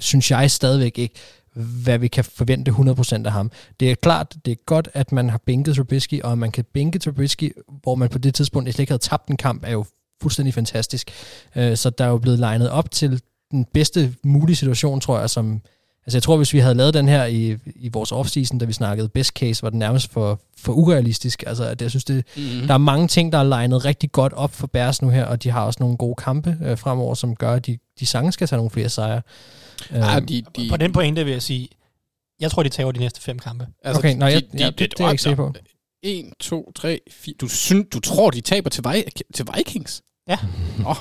synes 0.00 0.30
jeg 0.30 0.50
stadigvæk 0.50 0.98
ikke, 0.98 1.14
hvad 1.54 1.98
vi 1.98 2.08
kan 2.08 2.24
forvente 2.24 2.70
100% 2.70 3.26
af 3.26 3.32
ham. 3.32 3.50
Det 3.80 3.90
er 3.90 3.94
klart, 3.94 4.34
det 4.44 4.52
er 4.52 4.56
godt, 4.66 4.88
at 4.94 5.12
man 5.12 5.30
har 5.30 5.38
bænket 5.46 5.76
Trubisky, 5.76 6.22
og 6.22 6.32
at 6.32 6.38
man 6.38 6.50
kan 6.52 6.64
bænke 6.74 6.98
Trubisky, 6.98 7.52
hvor 7.82 7.94
man 7.94 8.08
på 8.08 8.18
det 8.18 8.34
tidspunkt 8.34 8.68
slet 8.74 8.78
ikke 8.82 8.90
havde 8.92 9.02
tabt 9.02 9.28
en 9.28 9.36
kamp, 9.36 9.64
er 9.66 9.72
jo 9.72 9.84
fuldstændig 10.22 10.54
fantastisk. 10.54 11.10
Øh, 11.56 11.76
Så 11.76 11.90
der 11.90 12.04
er 12.04 12.08
jo 12.08 12.18
blevet 12.18 12.38
legnet 12.38 12.70
op 12.70 12.90
til 12.90 13.20
den 13.50 13.66
bedste 13.74 14.14
mulige 14.24 14.56
situation, 14.56 15.00
tror 15.00 15.18
jeg, 15.20 15.30
som... 15.30 15.60
Altså 16.06 16.16
jeg 16.16 16.22
tror, 16.22 16.36
hvis 16.36 16.52
vi 16.52 16.58
havde 16.58 16.74
lavet 16.74 16.94
den 16.94 17.08
her 17.08 17.24
i, 17.24 17.56
i 17.76 17.88
vores 17.92 18.12
offseason, 18.12 18.58
da 18.58 18.64
vi 18.64 18.72
snakkede 18.72 19.08
best 19.08 19.30
case, 19.32 19.62
var 19.62 19.70
det 19.70 19.78
nærmest 19.78 20.12
for, 20.12 20.40
for 20.58 20.72
urealistisk. 20.72 21.44
Altså 21.46 21.64
at 21.64 21.82
jeg 21.82 21.90
synes, 21.90 22.04
det, 22.04 22.24
Mm-hmm. 22.36 22.66
der 22.66 22.74
er 22.74 22.78
mange 22.78 23.08
ting, 23.08 23.32
der 23.32 23.38
er 23.38 23.42
legnet 23.42 23.84
rigtig 23.84 24.12
godt 24.12 24.32
op 24.32 24.52
for 24.54 24.66
Bears 24.66 25.02
nu 25.02 25.08
her, 25.08 25.24
og 25.24 25.42
de 25.42 25.50
har 25.50 25.64
også 25.64 25.76
nogle 25.80 25.96
gode 25.96 26.14
kampe 26.14 26.56
øh, 26.64 26.78
fremover, 26.78 27.14
som 27.14 27.36
gør, 27.36 27.52
at 27.52 27.66
de, 27.66 27.78
de 28.00 28.06
sange 28.06 28.32
skal 28.32 28.48
tage 28.48 28.56
nogle 28.56 28.70
flere 28.70 28.88
sejre. 28.88 29.22
Ja, 29.90 30.16
Øhm, 30.16 30.26
de, 30.26 30.42
de, 30.56 30.68
På 30.70 30.76
den 30.76 30.92
pointe 30.92 31.24
vil 31.24 31.32
jeg 31.32 31.42
sige, 31.42 31.68
jeg 32.40 32.50
tror, 32.50 32.62
de 32.62 32.68
tager 32.68 32.92
de 32.92 32.98
næste 33.00 33.20
fem 33.20 33.38
kampe. 33.38 33.66
Okay, 33.84 34.16
nå, 34.16 34.26
jeg- 34.26 34.42
ja, 34.58 34.66
det- 34.66 34.78
det 34.78 35.00
er 35.00 35.04
jeg 35.04 35.10
ikke 35.12 35.22
sikker 35.22 35.36
på. 35.36 35.54
1, 36.02 36.32
2, 36.40 36.72
3, 36.74 37.00
4. 37.10 37.34
Du, 37.40 37.48
synes, 37.48 37.86
du 37.92 38.00
tror, 38.00 38.30
de 38.30 38.40
taber 38.40 38.70
til, 38.70 38.84
Vi- 38.92 39.04
til 39.34 39.46
Vikings? 39.56 40.02
Ja. 40.28 40.38
Oh, 40.86 40.96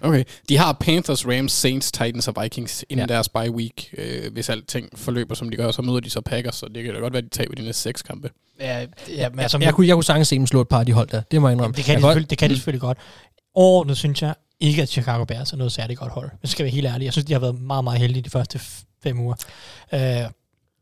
okay. 0.00 0.24
De 0.48 0.56
har 0.58 0.72
Panthers, 0.72 1.26
Rams, 1.26 1.52
Saints, 1.52 1.92
Titans 1.92 2.28
og 2.28 2.34
Vikings 2.42 2.84
inden 2.88 2.98
Ja. 3.08 3.12
ja. 3.12 3.14
deres 3.14 3.28
bye 3.28 3.50
week. 3.50 3.94
Øh, 3.98 4.32
hvis 4.32 4.48
alting 4.48 4.88
forløber, 4.98 5.34
som 5.34 5.50
de 5.50 5.56
gør, 5.56 5.70
så 5.70 5.82
møder 5.82 6.00
de 6.00 6.10
så 6.10 6.20
Packers, 6.20 6.54
så 6.56 6.66
det 6.74 6.84
kan 6.84 6.94
da 6.94 7.00
godt 7.00 7.12
være, 7.12 7.22
de 7.22 7.28
taber 7.28 7.54
de 7.54 7.62
næste 7.64 7.82
seks 7.82 8.02
kampe. 8.02 8.30
Ja, 8.60 8.86
ja 9.08 9.28
men 9.28 9.38
altså, 9.40 9.58
jeg, 9.58 9.74
kunne, 9.74 9.86
jeg 9.86 9.94
kunne 9.94 10.04
sagtens 10.04 10.28
se 10.28 10.36
dem 10.36 10.46
slå 10.46 10.60
et 10.60 10.68
par 10.68 10.78
af 10.80 10.86
de 10.86 10.92
hold 10.92 11.08
der. 11.08 11.22
Det 11.30 11.40
må 11.40 11.48
jeg 11.48 11.52
indrømme. 11.52 11.76
det 11.76 11.84
kan, 11.84 11.92
jeg 11.92 12.02
de 12.02 12.14
godt- 12.14 12.30
det 12.30 12.38
kan 12.38 12.50
de 12.50 12.54
selvfølgelig 12.54 12.80
godt. 12.80 12.98
Overordnet 13.54 13.96
synes 13.96 14.22
jeg 14.22 14.34
ikke, 14.62 14.82
at 14.82 14.88
Chicago 14.88 15.24
Bears 15.24 15.52
er 15.52 15.56
noget 15.56 15.72
særligt 15.72 15.98
godt 16.00 16.12
hold. 16.12 16.30
Jeg 16.42 16.48
skal 16.50 16.64
være 16.64 16.72
helt 16.72 16.86
ærlig. 16.86 17.04
Jeg 17.04 17.12
synes, 17.12 17.24
de 17.26 17.32
har 17.32 17.40
været 17.40 17.60
meget, 17.60 17.84
meget 17.84 18.00
heldige 18.00 18.22
de 18.22 18.30
første 18.30 18.60
fem 19.02 19.20
uger. 19.20 19.34
Øh, 19.92 20.00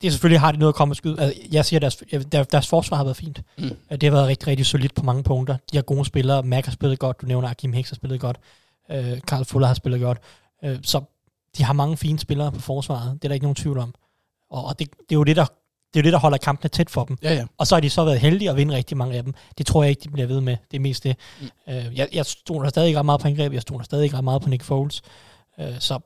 det 0.01 0.07
er 0.07 0.11
selvfølgelig 0.11 0.41
har 0.41 0.53
de 0.53 0.59
noget 0.59 0.73
at 0.73 0.77
komme 0.77 0.93
og 0.93 0.97
skyde. 0.97 1.21
Altså, 1.21 1.41
jeg 1.53 1.65
siger, 1.65 1.79
at 1.79 1.83
deres, 1.83 2.25
deres, 2.33 2.47
deres 2.47 2.69
forsvar 2.69 2.97
har 2.97 3.05
været 3.05 3.17
fint. 3.17 3.43
Mm. 3.59 3.65
Øh, 3.65 3.73
Det 3.91 4.03
har 4.03 4.11
været 4.11 4.27
rigtig, 4.27 4.49
rigtig 4.49 4.67
solidt 4.67 4.95
på 4.95 5.03
mange 5.03 5.23
punkter. 5.23 5.57
De 5.73 5.77
har 5.77 5.83
gode 5.83 6.05
spillere. 6.05 6.43
Mac 6.43 6.65
har 6.65 6.73
spillet 6.73 6.99
godt. 6.99 7.21
Du 7.21 7.27
nævner, 7.27 7.49
at 7.49 7.57
Kim 7.57 7.73
Hicks 7.73 7.91
har 7.91 7.95
spillet 7.95 8.21
godt. 8.21 8.37
Øh, 8.91 9.21
Carl 9.21 9.45
Fuller 9.45 9.67
har 9.67 9.75
spillet 9.75 10.01
godt. 10.01 10.19
Øh, 10.65 10.79
så 10.83 11.01
de 11.57 11.63
har 11.65 11.73
mange 11.73 11.97
fine 11.97 12.19
spillere 12.19 12.53
på 12.53 12.61
forsvaret. 12.61 13.13
Det 13.13 13.25
er 13.25 13.29
der 13.29 13.35
ikke 13.35 13.45
nogen 13.45 13.55
tvivl 13.57 13.79
om. 13.79 13.95
Og, 14.51 14.65
og 14.65 14.79
det, 14.79 14.91
det, 14.91 15.15
er 15.15 15.17
jo 15.17 15.25
det, 15.25 15.37
der, 15.37 15.47
det 15.95 16.01
er 16.01 16.03
jo 16.03 16.05
det, 16.05 16.13
der 16.13 16.19
holder 16.19 16.39
kampene 16.39 16.69
tæt 16.69 16.91
for 16.91 17.05
dem. 17.05 17.19
Ja, 17.23 17.35
ja. 17.35 17.45
Og 17.59 17.67
så 17.67 17.75
har 17.75 17.81
de 17.81 17.91
så 17.91 18.05
været 18.05 18.21
heldige 18.21 18.51
at 18.51 18.57
vinde 18.57 18.75
rigtig 18.75 18.97
mange 18.97 19.17
af 19.17 19.25
dem. 19.25 19.35
Det 19.59 19.67
tror 19.67 19.83
jeg 19.83 19.91
ikke, 19.91 20.01
de 20.05 20.09
bliver 20.09 20.27
ved 20.27 20.41
med. 20.41 20.57
Det 20.71 20.77
er 20.77 20.81
mest 20.81 21.05
det. 21.05 21.17
Mm. 21.41 21.49
Øh, 21.69 21.99
jeg, 21.99 22.09
jeg 22.13 22.27
stoler 22.27 22.69
stadig 22.69 22.87
ikke 22.87 22.99
ret 22.99 23.07
meget 23.07 23.21
på 23.21 23.29
angreb. 23.29 23.53
Jeg 23.53 23.63
stoler 23.63 23.85
stadig 23.85 24.05
ikke 24.05 24.17
ret 24.17 24.25
meget 24.25 24.43
på 24.43 24.49
Nick 24.49 24.63
Foles. 24.63 25.03
Øh, 25.61 25.67
så 25.79 25.99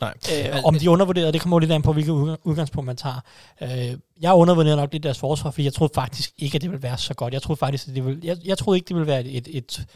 Nej. 0.00 0.14
øh, 0.32 0.64
om 0.64 0.74
de 0.78 0.86
er 0.86 0.90
undervurderet, 0.90 1.34
det 1.34 1.42
kommer 1.42 1.56
jo 1.56 1.58
lidt 1.58 1.72
an 1.72 1.82
på, 1.82 1.92
hvilket 1.92 2.12
udg- 2.12 2.38
udgangspunkt 2.44 2.86
man 2.86 2.96
tager. 2.96 3.20
Øh, 3.60 3.98
jeg 4.20 4.32
undervurderer 4.34 4.76
nok 4.76 4.92
lidt 4.92 5.02
deres 5.02 5.18
forsvar, 5.18 5.50
fordi 5.50 5.64
jeg 5.64 5.72
troede 5.72 5.92
faktisk 5.94 6.32
ikke, 6.38 6.56
at 6.56 6.62
det 6.62 6.70
ville 6.70 6.82
være 6.82 6.98
så 6.98 7.14
godt. 7.14 7.34
Jeg 7.34 7.42
troede 7.42 7.58
faktisk, 7.58 7.88
at 7.88 7.94
det 7.94 8.04
ville, 8.06 8.20
jeg, 8.24 8.36
jeg 8.44 8.58
troede 8.58 8.78
ikke, 8.78 8.88
det 8.88 8.96
ville 8.96 9.06
være 9.06 9.24
et, 9.24 9.48
et, 9.50 9.86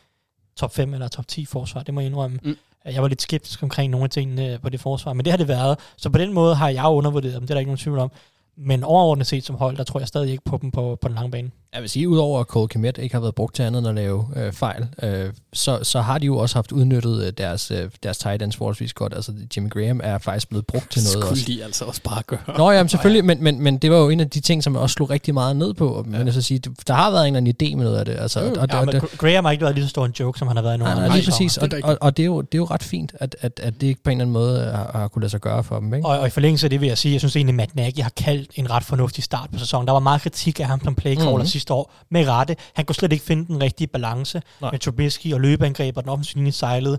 top 0.57 0.75
5 0.75 0.95
eller 0.95 1.09
top 1.09 1.29
10 1.29 1.45
forsvar. 1.45 1.83
Det 1.83 1.95
må 1.95 2.01
jeg 2.01 2.07
indrømme. 2.07 2.39
Mm. 2.43 2.49
Mm. 2.49 2.57
Jeg 2.85 3.03
var 3.03 3.09
lidt 3.09 3.23
skeptisk 3.23 3.63
omkring 3.63 3.91
nogle 3.91 4.05
af 4.05 4.11
tingene 4.11 4.59
på 4.63 4.69
det 4.69 4.81
forsvar, 4.81 5.13
men 5.13 5.25
det 5.25 5.31
har 5.33 5.37
det 5.39 5.49
været. 5.49 5.79
Så 5.97 6.11
på 6.11 6.19
den 6.19 6.33
måde 6.33 6.55
har 6.55 6.69
jeg 6.69 6.85
undervurderet 6.87 7.35
dem, 7.35 7.43
det 7.43 7.51
er 7.51 7.55
der 7.55 7.59
ikke 7.61 7.69
nogen 7.71 7.79
tvivl 7.79 7.99
om. 7.99 8.11
Men 8.57 8.85
overordnet 8.85 9.27
set 9.27 9.45
som 9.45 9.57
hold, 9.57 9.77
der 9.77 9.85
tror 9.85 10.01
jeg 10.01 10.09
stadig 10.09 10.31
ikke 10.31 10.45
på 10.45 10.59
dem 10.63 10.71
på, 10.71 10.99
på 11.01 11.09
den 11.09 11.15
lange 11.15 11.31
bane. 11.31 11.51
Jeg 11.75 11.83
vil 11.83 11.91
sige, 11.91 12.09
udover 12.09 12.41
at 12.41 12.47
Cole 12.47 12.69
Kmet 12.69 12.99
ikke 12.99 13.15
har 13.15 13.21
været 13.21 13.35
brugt 13.35 13.55
til 13.55 13.63
andet 13.63 13.79
end 13.79 13.89
at 13.89 13.95
lave 13.95 14.27
øh, 14.37 14.53
fejl, 14.53 14.87
øh, 15.03 15.31
så, 15.53 15.79
så 15.83 16.01
har 16.01 16.19
de 16.19 16.27
jo 16.27 16.37
også 16.39 16.55
haft 16.55 16.73
udnyttet 16.73 17.27
øh, 17.27 17.33
deres, 17.39 17.71
øh, 17.71 17.91
deres 18.03 18.19
tight 18.19 18.43
ends 18.43 18.57
forholdsvis 18.57 18.93
godt. 18.93 19.15
Altså 19.15 19.33
Jimmy 19.57 19.71
Graham 19.71 20.01
er 20.05 20.19
faktisk 20.19 20.49
blevet 20.49 20.67
brugt 20.67 20.91
til 20.91 21.03
noget 21.03 21.13
Skulle 21.13 21.27
også. 21.27 21.45
de 21.47 21.65
altså 21.65 21.85
også 21.85 22.03
bare 22.03 22.23
gøre. 22.27 22.41
Nå 22.59 22.71
ja, 22.71 22.83
men 22.83 22.89
selvfølgelig, 22.89 23.25
men, 23.25 23.43
men, 23.45 23.61
men 23.63 23.79
det 23.79 23.91
var 23.91 23.97
jo 23.99 24.09
en 24.09 24.21
af 24.21 24.31
de 24.31 24.41
ting, 24.41 24.63
som 24.65 24.73
jeg 24.75 24.83
også 24.83 24.95
slog 24.95 25.11
rigtig 25.11 25.35
meget 25.35 25.57
ned 25.57 25.75
på. 25.75 26.05
Men 26.09 26.27
jeg 26.27 26.35
så 26.35 26.43
sige, 26.43 26.59
der 26.87 26.95
har 26.95 27.11
været 27.11 27.29
en 27.29 27.37
eller 27.37 27.51
anden 27.53 27.73
idé 27.73 27.77
med 27.77 27.85
noget 27.85 27.99
af 27.99 28.05
det. 28.05 28.17
Altså, 28.19 28.41
og, 28.41 28.47
og, 28.59 28.69
Ja, 28.73 28.79
og, 28.79 28.87
men 28.87 28.95
det, 28.95 29.03
Gra- 29.03 29.17
Graham 29.17 29.45
har 29.45 29.53
ikke 29.53 29.63
været 29.63 29.75
lige 29.75 29.85
så 29.85 29.89
stor 29.91 30.05
en 30.07 30.13
joke, 30.21 30.39
som 30.39 30.49
han 30.49 30.57
har 30.57 30.63
været 30.63 30.75
i 30.75 30.79
nogle 30.79 30.95
Nej, 30.95 31.09
nej, 31.09 31.17
lige 31.17 31.31
præcis. 31.31 31.57
Og, 31.59 31.69
og, 31.83 31.99
og 32.01 32.17
det, 32.17 32.23
er 32.23 32.27
jo, 32.27 32.41
det 32.41 32.55
er 32.55 32.59
jo 32.59 32.65
ret 32.65 32.83
fint, 32.83 33.13
at, 33.21 33.37
at, 33.41 33.61
at 33.63 33.75
det 33.81 33.87
ikke 33.87 34.03
på 34.03 34.11
en 34.11 34.17
eller 34.21 34.25
anden 34.25 34.33
måde 34.33 34.61
har, 34.65 34.91
har 34.95 35.09
kunne 35.09 35.23
lade 35.23 35.31
sig 35.31 35.41
gøre 35.41 35.65
for 35.65 35.79
dem. 35.81 35.95
Ikke? 35.95 36.09
Og, 36.09 36.19
og 36.19 36.27
i 36.27 36.31
forlængelse 36.31 36.67
af 36.67 36.71
det 36.71 36.81
vil 36.81 36.87
jeg 36.87 36.99
sige, 36.99 37.13
jeg 37.13 37.21
synes 37.21 37.37
egentlig, 37.37 37.55
Matt 37.55 37.77
Nagy 37.77 37.99
har 38.01 38.13
kaldt 38.17 38.51
en 38.55 38.71
ret 38.71 38.85
fornuftig 38.85 39.25
start 39.25 39.49
på 39.53 39.59
sæsonen. 39.59 39.87
Der 39.87 39.93
var 39.93 40.01
meget 40.01 40.23
kritik 40.23 40.61
af 40.61 40.67
ham 40.67 40.81
som 40.85 40.95
playcaller 40.95 41.31
Mhm. 41.31 41.37
mm-hmm. 41.37 41.47
Sidste 41.63 41.75
år, 41.75 41.95
med 42.11 42.29
rette. 42.29 42.57
Han 42.75 42.85
kunne 42.85 42.95
slet 42.95 43.13
ikke 43.13 43.25
finde 43.25 43.47
den 43.47 43.63
rigtige 43.63 43.87
balance 43.87 44.43
Nej. 44.61 44.71
Med 44.71 44.79
Trubisky 44.79 45.35
og 45.35 45.41
løbeangreb, 45.41 45.97
og 45.97 46.03
den 46.03 46.11
offensive 46.11 46.39
linje 46.39 46.53
sejlede. 46.53 46.99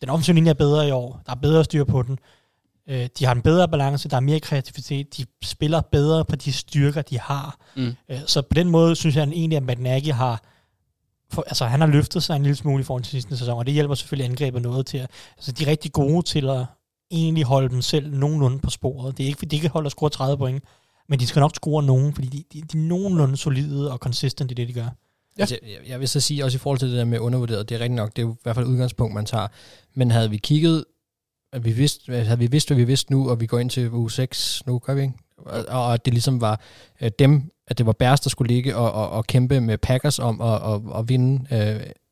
Den 0.00 0.08
offensive 0.08 0.34
linje 0.34 0.50
er 0.50 0.54
bedre 0.54 0.88
i 0.88 0.90
år. 0.90 1.20
Der 1.26 1.32
er 1.32 1.36
bedre 1.36 1.64
styr 1.64 1.84
på 1.84 2.02
den. 2.02 2.18
Øh, 2.88 3.08
de 3.18 3.24
har 3.24 3.32
en 3.32 3.42
bedre 3.42 3.68
balance, 3.68 4.08
der 4.08 4.16
er 4.16 4.20
mere 4.20 4.40
kreativitet. 4.40 5.16
De 5.16 5.24
spiller 5.42 5.80
bedre 5.80 6.24
på 6.24 6.36
de 6.36 6.52
styrker, 6.52 7.02
de 7.02 7.18
har. 7.20 7.56
Mm. 7.76 7.94
Øh, 8.08 8.18
så 8.26 8.42
på 8.42 8.54
den 8.54 8.68
måde 8.68 8.96
synes 8.96 9.16
jeg 9.16 9.28
egentlig, 9.28 9.56
at 9.56 9.62
Matt 9.62 9.80
Nagy 9.80 10.12
har 10.12 10.42
for, 11.32 11.44
altså, 11.46 11.64
han 11.64 11.80
har 11.80 11.86
løftet 11.86 12.22
sig 12.22 12.36
en 12.36 12.42
lille 12.42 12.56
smule 12.56 12.80
i 12.80 12.84
forhold 12.84 13.02
til 13.02 13.10
sidste 13.10 13.36
sæson, 13.36 13.58
og 13.58 13.66
det 13.66 13.74
hjælper 13.74 13.94
selvfølgelig 13.94 14.30
angrebet 14.30 14.62
noget 14.62 14.86
til. 14.86 14.98
At, 14.98 15.10
altså, 15.36 15.52
de 15.52 15.64
er 15.64 15.68
rigtig 15.68 15.92
gode 15.92 16.22
til 16.22 16.50
at 16.50 16.64
egentlig 17.10 17.44
holde 17.44 17.68
dem 17.68 17.82
selv 17.82 18.14
nogenlunde 18.14 18.58
på 18.58 18.70
sporet. 18.70 19.18
Det 19.18 19.24
er 19.24 19.26
ikke, 19.26 19.38
fordi 19.38 19.48
de 19.48 19.56
ikke 19.56 19.68
holder 19.68 19.90
score 19.90 20.10
30 20.10 20.38
point, 20.38 20.64
men 21.12 21.20
de 21.20 21.26
skal 21.26 21.40
nok 21.40 21.54
score 21.54 21.82
nogen, 21.82 22.14
fordi 22.14 22.28
de, 22.28 22.44
de, 22.52 22.62
de 22.72 22.78
er 22.78 22.82
nogenlunde 22.82 23.36
solide 23.36 23.92
og 23.92 23.98
consistent 23.98 24.50
i 24.50 24.54
det, 24.54 24.68
de 24.68 24.72
gør. 24.72 24.82
Ja. 24.82 24.88
Altså, 25.38 25.58
jeg, 25.62 25.88
jeg 25.88 26.00
vil 26.00 26.08
så 26.08 26.20
sige, 26.20 26.44
også 26.44 26.56
i 26.56 26.58
forhold 26.58 26.78
til 26.78 26.88
det 26.88 26.98
der 26.98 27.04
med 27.04 27.18
undervurderet, 27.18 27.68
det 27.68 27.74
er 27.74 27.78
rigtigt 27.78 27.96
nok, 27.96 28.16
det 28.16 28.22
er 28.22 28.26
jo 28.26 28.32
i 28.32 28.36
hvert 28.42 28.54
fald 28.54 28.66
et 28.66 28.70
udgangspunkt, 28.70 29.14
man 29.14 29.26
tager. 29.26 29.48
Men 29.94 30.10
havde 30.10 30.30
vi 30.30 30.36
kigget, 30.36 30.84
at 31.52 31.64
vi 31.64 31.72
vidste, 31.72 32.24
havde 32.24 32.38
vi 32.38 32.46
vidst, 32.46 32.68
hvad 32.68 32.76
vi 32.76 32.84
vidste 32.84 33.12
nu, 33.12 33.30
og 33.30 33.40
vi 33.40 33.46
går 33.46 33.58
ind 33.58 33.70
til 33.70 33.90
uge 33.90 34.10
6 34.10 34.62
nu, 34.66 34.78
gør 34.78 34.94
vi 34.94 35.02
ikke? 35.02 35.14
Og, 35.36 35.64
og 35.68 35.94
at 35.94 36.04
det 36.04 36.14
ligesom 36.14 36.40
var 36.40 36.60
øh, 37.00 37.10
dem, 37.18 37.50
at 37.68 37.78
det 37.78 37.86
var 37.86 37.92
Bears, 37.92 38.20
der 38.20 38.30
skulle 38.30 38.54
ligge 38.54 38.76
og, 38.76 38.92
og, 38.92 39.10
og 39.10 39.26
kæmpe 39.26 39.60
med 39.60 39.78
Packers 39.78 40.18
om 40.18 40.40
at 40.40 40.60
og, 40.60 40.82
og 40.86 41.08
vinde 41.08 41.56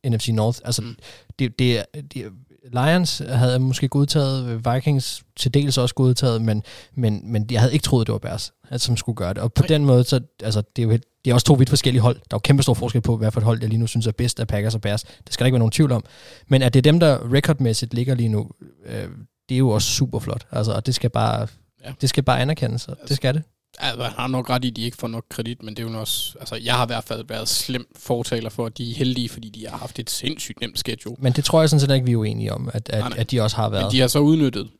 øh, 0.04 0.10
NFC 0.10 0.28
North. 0.28 0.58
Altså, 0.64 0.82
mm. 0.82 0.96
det, 1.38 1.58
det, 1.58 1.84
det, 2.14 2.32
Lions 2.72 3.22
havde 3.28 3.58
måske 3.58 3.88
godtaget, 3.88 4.64
Vikings 4.74 5.22
til 5.36 5.54
dels 5.54 5.78
også 5.78 5.94
godtaget, 5.94 6.42
men, 6.42 6.62
men, 6.94 7.32
men 7.32 7.46
jeg 7.50 7.60
havde 7.60 7.72
ikke 7.72 7.82
troet, 7.82 8.06
det 8.06 8.12
var 8.12 8.18
Bears, 8.18 8.52
at, 8.68 8.80
som 8.80 8.96
skulle 8.96 9.16
gøre 9.16 9.34
det. 9.34 9.38
Og 9.38 9.52
på 9.52 9.62
den 9.62 9.84
måde, 9.84 10.04
så 10.04 10.20
altså, 10.42 10.62
det 10.76 10.82
er 10.82 10.84
jo 10.84 10.90
helt, 10.90 11.04
det 11.24 11.30
er 11.30 11.34
også 11.34 11.46
to 11.46 11.54
vidt 11.54 11.68
forskellige 11.68 12.02
hold. 12.02 12.14
Der 12.16 12.20
er 12.22 12.26
jo 12.34 12.38
kæmpe 12.38 12.62
stor 12.62 12.74
forskel 12.74 13.00
på, 13.00 13.16
hvad 13.16 13.30
for 13.30 13.40
et 13.40 13.44
hold, 13.44 13.58
jeg 13.60 13.68
lige 13.68 13.78
nu 13.78 13.86
synes 13.86 14.06
er 14.06 14.12
bedst 14.12 14.40
af 14.40 14.46
Packers 14.48 14.74
og 14.74 14.80
Bears. 14.80 15.02
Det 15.02 15.32
skal 15.32 15.44
der 15.44 15.46
ikke 15.46 15.54
være 15.54 15.58
nogen 15.58 15.72
tvivl 15.72 15.92
om. 15.92 16.04
Men 16.48 16.62
at 16.62 16.74
det 16.74 16.80
er 16.80 16.92
dem, 16.92 17.00
der 17.00 17.32
rekordmæssigt 17.32 17.94
ligger 17.94 18.14
lige 18.14 18.28
nu, 18.28 18.50
øh, 18.86 19.08
det 19.48 19.54
er 19.54 19.58
jo 19.58 19.70
også 19.70 19.88
super 19.88 20.18
flot. 20.18 20.46
Altså, 20.52 20.72
og 20.72 20.86
det 20.86 20.94
skal 20.94 21.10
bare, 21.10 21.46
Ja. 21.84 21.92
det 22.00 22.08
skal 22.08 22.22
bare 22.22 22.40
anerkendes, 22.40 22.88
og 22.88 22.96
det 23.08 23.16
skal 23.16 23.34
det. 23.34 23.42
Altså, 23.82 24.02
han 24.04 24.12
har 24.16 24.26
nok 24.26 24.50
ret 24.50 24.64
i, 24.64 24.68
at 24.70 24.76
de 24.76 24.82
ikke 24.82 24.96
får 24.96 25.08
nok 25.08 25.24
kredit, 25.28 25.62
men 25.62 25.76
det 25.76 25.84
er 25.86 25.90
jo 25.92 26.00
også... 26.00 26.34
Altså, 26.40 26.54
jeg 26.56 26.74
har 26.74 26.84
i 26.84 26.86
hvert 26.86 27.04
fald 27.04 27.24
været 27.28 27.48
slem 27.48 27.86
fortaler 27.96 28.50
for, 28.50 28.66
at 28.66 28.78
de 28.78 28.90
er 28.90 28.94
heldige, 28.94 29.28
fordi 29.28 29.48
de 29.48 29.66
har 29.68 29.76
haft 29.76 29.98
et 29.98 30.10
sindssygt 30.10 30.60
nemt 30.60 30.78
schedule. 30.78 31.16
Men 31.18 31.32
det 31.32 31.44
tror 31.44 31.60
jeg 31.60 31.70
sådan 31.70 31.80
set 31.80 31.94
ikke, 31.94 32.06
vi 32.06 32.12
er 32.12 32.16
uenige 32.16 32.52
om, 32.52 32.68
at, 32.72 32.88
at, 32.88 33.00
Nej, 33.00 33.08
nej. 33.08 33.18
at 33.18 33.30
de 33.30 33.40
også 33.40 33.56
har 33.56 33.68
været. 33.68 33.84
Men 33.84 33.92
de 33.92 34.00
har 34.00 34.08
så 34.08 34.18
udnyttet. 34.18 34.70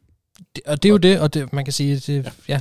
Det- 0.57 0.65
og 0.67 0.83
det 0.83 0.89
er 0.89 0.91
jo 0.93 0.97
det, 0.97 1.21
og 1.21 1.35
det, 1.35 1.53
man 1.53 1.65
kan 1.65 1.73
sige, 1.73 1.95
det, 1.99 2.25
ja. 2.25 2.31
ja, 2.49 2.61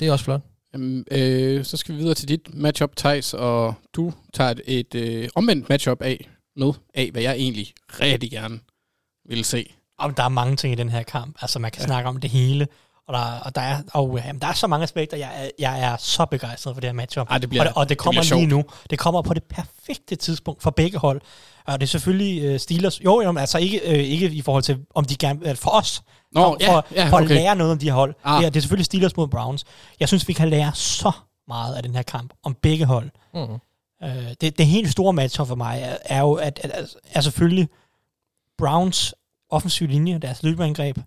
det 0.00 0.08
er 0.08 0.12
også 0.12 0.24
flot. 0.24 0.40
Jamen, 0.72 1.04
øh, 1.10 1.64
så 1.64 1.76
skal 1.76 1.94
vi 1.94 1.98
videre 2.00 2.14
til 2.14 2.28
dit 2.28 2.54
matchup, 2.54 2.96
Thijs, 2.96 3.34
og 3.34 3.74
du 3.94 4.12
tager 4.32 4.50
et, 4.50 4.60
et 4.66 4.94
øh, 4.94 5.28
omvendt 5.34 5.68
matchup 5.68 6.02
af 6.02 6.28
med, 6.56 6.72
af 6.94 7.08
hvad 7.12 7.22
jeg 7.22 7.34
egentlig 7.34 7.72
rigtig 8.00 8.30
gerne 8.30 8.60
vil 9.28 9.44
se. 9.44 9.72
Og 9.98 10.16
der 10.16 10.22
er 10.22 10.28
mange 10.28 10.56
ting 10.56 10.72
i 10.72 10.76
den 10.76 10.88
her 10.88 11.02
kamp. 11.02 11.36
Altså, 11.40 11.58
man 11.58 11.70
kan 11.70 11.80
ja. 11.80 11.86
snakke 11.86 12.08
om 12.08 12.20
det 12.20 12.30
hele. 12.30 12.66
Og 13.08 13.14
der, 13.14 13.38
og 13.40 13.54
der, 13.54 13.60
er, 13.60 13.82
og, 13.92 14.20
jamen, 14.26 14.40
der 14.40 14.46
er 14.48 14.52
så 14.52 14.66
mange 14.66 14.82
aspekter. 14.82 15.16
Jeg 15.16 15.30
er, 15.44 15.50
jeg 15.58 15.80
er 15.80 15.96
så 15.96 16.24
begejstret 16.24 16.74
for 16.76 16.80
det 16.80 16.88
her 16.88 16.94
matchup. 16.94 17.26
Ej, 17.30 17.38
det 17.38 17.48
bliver- 17.48 17.62
og, 17.62 17.68
det, 17.68 17.76
og 17.76 17.88
det 17.88 17.98
kommer 17.98 18.22
det 18.22 18.30
lige 18.30 18.46
nu. 18.46 18.64
Det 18.90 18.98
kommer 18.98 19.22
på 19.22 19.34
det 19.34 19.42
perfekte 19.42 20.16
tidspunkt 20.16 20.62
for 20.62 20.70
begge 20.70 20.98
hold. 20.98 21.20
Og 21.66 21.80
det 21.80 21.86
er 21.86 21.88
selvfølgelig 21.88 22.54
uh, 22.54 22.60
Steelers. 22.60 23.04
Jo, 23.04 23.20
jo, 23.20 23.32
men 23.32 23.40
altså 23.40 23.58
ikke, 23.58 23.80
uh, 23.86 23.92
ikke 23.94 24.30
i 24.30 24.42
forhold 24.42 24.62
til, 24.62 24.78
om 24.94 25.04
de 25.04 25.16
gerne... 25.16 25.50
Uh, 25.50 25.56
for 25.56 25.70
os. 25.70 26.02
Nå, 26.32 26.40
for, 26.42 26.56
ja, 26.60 26.72
for, 26.72 26.86
ja, 26.94 27.08
for 27.08 27.16
at 27.16 27.24
okay. 27.24 27.34
lære 27.34 27.56
noget 27.56 27.72
om 27.72 27.78
de 27.78 27.86
her 27.86 27.92
hold. 27.94 28.14
Ah. 28.24 28.38
Det, 28.38 28.46
er, 28.46 28.50
det 28.50 28.56
er 28.56 28.60
selvfølgelig 28.60 28.86
Steelers 28.86 29.16
mod 29.16 29.28
Browns. 29.28 29.64
Jeg 30.00 30.08
synes, 30.08 30.28
vi 30.28 30.32
kan 30.32 30.48
lære 30.48 30.74
så 30.74 31.12
meget 31.48 31.74
af 31.74 31.82
den 31.82 31.94
her 31.94 32.02
kamp 32.02 32.32
om 32.42 32.54
begge 32.62 32.84
hold. 32.84 33.10
Mm. 33.34 33.40
Øh, 34.02 34.34
det, 34.40 34.58
det 34.58 34.66
helt 34.66 34.92
store 34.92 35.12
matchup 35.12 35.48
for 35.48 35.54
mig 35.54 35.80
er, 35.82 35.96
er 36.04 36.20
jo, 36.20 36.32
at, 36.32 36.60
at, 36.62 36.70
at 36.70 36.96
er 37.12 37.20
selvfølgelig 37.20 37.68
Browns 38.58 39.14
offensiv 39.50 39.88
linje, 39.88 40.18
deres 40.18 40.42
løbeangreb, 40.42 40.98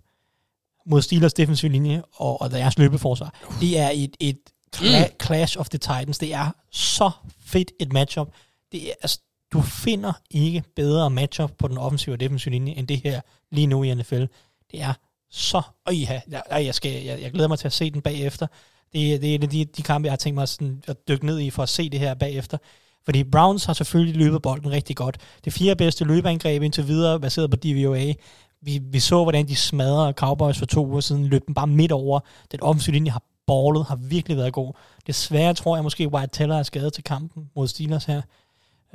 mod 0.88 1.02
Steelers 1.02 1.34
defensiv 1.34 1.70
linje 1.70 2.02
og, 2.16 2.40
og 2.42 2.50
deres 2.50 2.78
løbeforsvar. 2.78 3.34
Det 3.60 3.78
er 3.78 3.90
et, 3.94 4.16
et 4.20 4.38
cla- 4.76 5.08
Mm. 5.08 5.14
clash 5.22 5.58
of 5.58 5.68
the 5.68 5.78
titans. 5.78 6.18
Det 6.18 6.34
er 6.34 6.50
så 6.72 7.10
fedt 7.46 7.72
et 7.80 7.92
matchup. 7.92 8.28
Det 8.72 8.88
er, 8.88 8.92
altså, 9.02 9.20
du 9.52 9.60
finder 9.62 10.12
ikke 10.30 10.62
bedre 10.76 11.10
matchup 11.10 11.52
på 11.58 11.68
den 11.68 11.78
offensive 11.78 12.14
og 12.14 12.20
defensive 12.20 12.52
linje, 12.52 12.72
end 12.72 12.88
det 12.88 13.00
her 13.04 13.20
lige 13.52 13.66
nu 13.66 13.82
i 13.82 13.94
NFL. 13.94 14.24
Det 14.70 14.80
er 14.82 14.92
så... 15.30 15.62
Og 15.86 15.96
ja, 15.96 16.20
jeg, 16.30 16.42
jeg, 16.50 16.74
skal, 16.74 17.04
jeg, 17.04 17.20
jeg 17.22 17.32
glæder 17.32 17.48
mig 17.48 17.58
til 17.58 17.66
at 17.66 17.72
se 17.72 17.90
den 17.90 18.00
bagefter. 18.02 18.46
Det, 18.92 19.14
er- 19.14 19.18
det 19.18 19.30
er 19.30 19.34
en 19.34 19.42
af 19.42 19.48
de, 19.48 19.64
de 19.64 19.82
kampe, 19.82 20.06
jeg 20.06 20.12
har 20.12 20.16
tænkt 20.16 20.34
mig 20.34 20.48
sådan 20.48 20.82
at 20.86 21.08
dykke 21.08 21.26
ned 21.26 21.40
i 21.40 21.50
for 21.50 21.62
at 21.62 21.68
se 21.68 21.88
det 21.90 22.00
her 22.00 22.14
bagefter. 22.14 22.58
Fordi 23.04 23.24
Browns 23.24 23.64
har 23.64 23.72
selvfølgelig 23.72 24.16
løbet 24.16 24.42
bolden 24.42 24.70
rigtig 24.70 24.96
godt. 24.96 25.16
Det 25.44 25.52
fjerde 25.52 25.76
bedste 25.76 26.04
løbeangreb 26.04 26.62
indtil 26.62 26.86
videre, 26.88 27.20
baseret 27.20 27.50
på 27.50 27.56
DVOA. 27.56 28.12
Vi, 28.62 28.80
vi 28.82 29.00
så, 29.00 29.22
hvordan 29.22 29.48
de 29.48 29.56
smadrede 29.56 30.12
Cowboys 30.12 30.58
for 30.58 30.66
to 30.66 30.86
uger 30.86 31.00
siden, 31.00 31.26
løb 31.26 31.46
dem 31.46 31.54
bare 31.54 31.66
midt 31.66 31.92
over. 31.92 32.20
Den 32.52 32.62
offensive 32.62 32.94
linje 32.94 33.10
har 33.10 33.22
ballet, 33.46 33.86
har 33.86 33.96
virkelig 33.96 34.36
været 34.36 34.52
god. 34.52 34.72
Desværre 35.06 35.54
tror 35.54 35.76
jeg 35.76 35.82
måske, 35.82 36.08
White 36.08 36.30
Teller 36.32 36.56
er 36.56 36.62
skadet 36.62 36.92
til 36.92 37.04
kampen 37.04 37.50
mod 37.56 37.68
Steelers 37.68 38.04
her. 38.04 38.22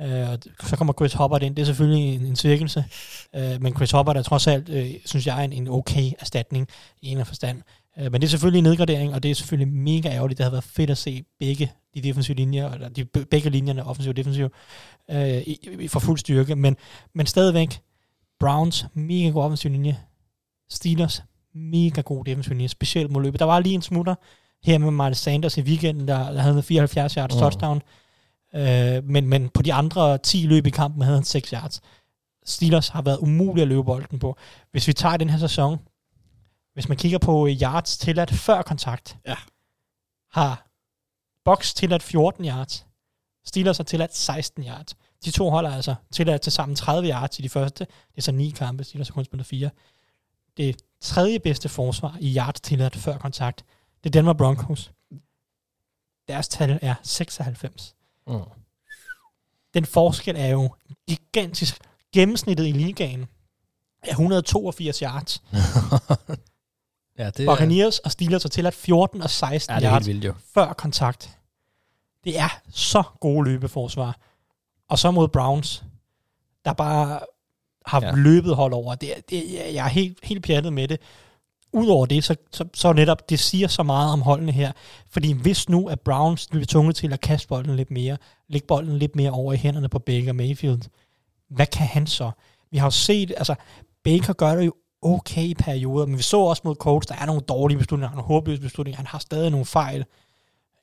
Øh, 0.00 0.30
og 0.30 0.38
så 0.62 0.76
kommer 0.76 0.92
Chris 0.92 1.14
Hubbard 1.14 1.42
ind. 1.42 1.56
Det 1.56 1.62
er 1.62 1.66
selvfølgelig 1.66 2.14
en, 2.14 2.26
en 2.26 2.36
cirkelse. 2.36 2.84
Øh, 3.34 3.62
men 3.62 3.74
Chris 3.76 3.90
Hubbard 3.90 4.16
er 4.16 4.22
trods 4.22 4.46
alt, 4.46 4.68
øh, 4.68 4.90
synes 5.04 5.26
jeg, 5.26 5.44
en, 5.44 5.52
en 5.52 5.68
okay 5.68 6.10
erstatning 6.18 6.68
i 7.02 7.08
en 7.08 7.18
af 7.18 7.26
forstand. 7.26 7.62
Øh, 7.98 8.12
men 8.12 8.20
det 8.20 8.24
er 8.24 8.30
selvfølgelig 8.30 8.58
en 8.58 8.64
nedgradering, 8.64 9.14
og 9.14 9.22
det 9.22 9.30
er 9.30 9.34
selvfølgelig 9.34 9.74
mega 9.74 10.08
ærgerligt. 10.08 10.38
Det 10.38 10.44
havde 10.44 10.52
været 10.52 10.64
fedt 10.64 10.90
at 10.90 10.98
se 10.98 11.24
begge 11.38 11.72
de 11.94 12.00
defensive 12.00 12.36
linjer, 12.36 12.72
eller 12.72 12.88
de, 12.88 13.04
begge 13.04 13.50
linjerne, 13.50 13.84
offensiv 13.84 14.10
og 14.10 14.16
defensiv, 14.16 14.48
øh, 15.10 15.38
i, 15.38 15.68
i, 15.80 15.88
for 15.88 16.00
fuld 16.00 16.18
styrke. 16.18 16.56
Men, 16.56 16.76
men 17.14 17.26
stadigvæk, 17.26 17.80
Browns, 18.40 18.86
mega 18.94 19.28
god 19.30 19.42
offensiv 19.44 19.70
linje. 19.70 19.98
Steelers, 20.70 21.22
mega 21.54 22.00
god 22.00 22.24
defensiv 22.24 22.50
linje, 22.52 22.68
specielt 22.68 23.10
mod 23.10 23.22
løbet. 23.22 23.40
Der 23.40 23.46
var 23.46 23.60
lige 23.60 23.74
en 23.74 23.82
smutter 23.82 24.14
her 24.64 24.78
med 24.78 24.90
Miles 24.90 25.18
Sanders 25.18 25.56
i 25.56 25.60
weekenden, 25.62 26.08
der, 26.08 26.32
der 26.32 26.40
havde 26.40 26.56
en 26.56 26.62
74 26.62 27.14
yards 27.14 27.34
Mm. 27.34 27.38
touchdown. 27.40 27.82
Øh, 28.54 29.04
men, 29.04 29.26
men 29.28 29.48
på 29.48 29.62
de 29.62 29.72
andre 29.74 30.18
10 30.18 30.46
løb 30.46 30.66
i 30.66 30.70
kampen 30.70 31.02
havde 31.02 31.16
han 31.16 31.24
6 31.24 31.50
yards. 31.50 31.80
Steelers 32.46 32.88
har 32.88 33.02
været 33.02 33.18
umulige 33.18 33.62
at 33.62 33.68
løbe 33.68 33.84
bolden 33.84 34.18
på. 34.18 34.36
Hvis 34.70 34.88
vi 34.88 34.92
tager 34.92 35.16
den 35.16 35.30
her 35.30 35.38
sæson, 35.38 35.78
hvis 36.74 36.88
man 36.88 36.98
kigger 36.98 37.18
på 37.18 37.48
yards 37.62 37.98
tilladt 37.98 38.30
før 38.30 38.62
kontakt, 38.62 39.16
Ja. 39.26 39.36
har 40.32 40.66
Box 41.44 41.74
tilladt 41.74 42.02
14 42.02 42.44
yards. 42.44 42.86
Steelers 43.46 43.76
har 43.76 43.84
tilladt 43.84 44.16
16 44.16 44.64
yards. 44.64 44.96
De 45.24 45.30
to 45.30 45.50
holder 45.50 45.70
altså 45.70 45.94
tilladt 46.12 46.42
til 46.42 46.52
sammen 46.52 46.76
30 46.76 47.08
yards 47.08 47.38
i 47.38 47.42
de 47.42 47.48
første. 47.48 47.84
Det 47.84 48.16
er 48.16 48.22
så 48.22 48.32
ni 48.32 48.50
kampe. 48.50 48.84
Steelers 48.84 49.08
har 49.08 49.12
kun 49.12 49.24
spillet 49.24 49.46
fire. 49.46 49.70
Det 50.56 50.76
tredje 51.00 51.40
bedste 51.40 51.68
forsvar 51.68 52.16
i 52.20 52.36
yards 52.36 52.60
tilladt 52.60 52.96
før 52.96 53.18
kontakt, 53.18 53.64
det 54.04 54.10
er 54.10 54.20
Denver 54.20 54.32
Broncos. 54.32 54.92
Deres 56.28 56.48
tal 56.48 56.78
er 56.82 56.94
96. 57.02 57.94
Mm. 58.26 58.34
Den 59.74 59.84
forskel 59.84 60.36
er 60.36 60.46
jo 60.46 60.74
gigantisk. 61.08 61.78
Gennemsnittet 62.12 62.66
i 62.66 62.72
ligaen 62.72 63.26
er 64.02 64.10
182 64.10 64.98
yards. 64.98 65.42
ja, 67.18 67.30
det 67.30 67.46
Buccaneers 67.46 67.98
og 67.98 68.10
Steelers 68.12 68.42
har 68.42 68.48
tilladt 68.48 68.74
14 68.74 69.22
og 69.22 69.30
16 69.30 69.74
ja, 69.74 69.80
det 69.80 69.86
er 69.86 69.92
yards 69.92 70.06
vildt 70.06 70.24
jo. 70.24 70.34
før 70.54 70.72
kontakt. 70.72 71.38
Det 72.24 72.38
er 72.38 72.60
så 72.70 73.02
gode 73.20 73.44
løbeforsvar. 73.44 74.18
Og 74.88 74.98
så 74.98 75.10
mod 75.10 75.28
Browns, 75.28 75.84
der 76.64 76.72
bare 76.72 77.20
har 77.86 78.00
Ja. 78.02 78.12
løbet 78.16 78.56
hold 78.56 78.72
over. 78.72 78.94
Det, 78.94 79.16
er- 79.16 79.20
det, 79.30 79.44
jeg 79.74 79.84
er 79.84 79.88
helt, 79.88 80.18
helt 80.22 80.44
pjattet 80.44 80.72
med 80.72 80.88
det. 80.88 81.00
Udover 81.72 82.06
det, 82.06 82.24
så, 82.24 82.36
så, 82.52 82.64
så 82.74 82.92
netop, 82.92 83.30
det 83.30 83.38
siger 83.38 83.68
så 83.68 83.82
meget 83.82 84.12
om 84.12 84.22
holdene 84.22 84.52
her. 84.52 84.72
Fordi 85.10 85.32
hvis 85.32 85.68
nu 85.68 85.88
at 85.88 86.00
Browns 86.00 86.46
bliver 86.50 86.66
tvunget 86.66 86.96
til 86.96 87.12
at 87.12 87.20
kaste 87.20 87.48
bolden 87.48 87.76
lidt 87.76 87.90
mere, 87.90 88.16
lægge 88.48 88.66
bolden 88.66 88.98
lidt 88.98 89.16
mere 89.16 89.30
over 89.30 89.52
i 89.52 89.56
hænderne 89.56 89.88
på 89.88 89.98
Baker 89.98 90.32
Mayfield, 90.32 90.82
hvad 91.50 91.66
kan 91.66 91.86
han 91.86 92.06
så? 92.06 92.30
Vi 92.70 92.78
har 92.78 92.86
jo 92.86 92.90
set, 92.90 93.32
altså 93.36 93.54
Baker 94.04 94.32
gør 94.32 94.54
det 94.54 94.66
jo 94.66 94.74
okay 95.02 95.42
i 95.42 95.54
perioder, 95.54 96.06
men 96.06 96.18
vi 96.18 96.22
så 96.22 96.38
også 96.40 96.62
mod 96.64 96.74
Colts, 96.74 97.06
der 97.06 97.14
er 97.14 97.26
nogle 97.26 97.40
dårlige 97.42 97.78
beslutninger, 97.78 98.10
nogle 98.10 98.26
håbløse 98.26 98.62
beslutninger, 98.62 98.96
han 98.96 99.06
har 99.06 99.18
stadig 99.18 99.50
nogle 99.50 99.66
fejl. 99.66 100.04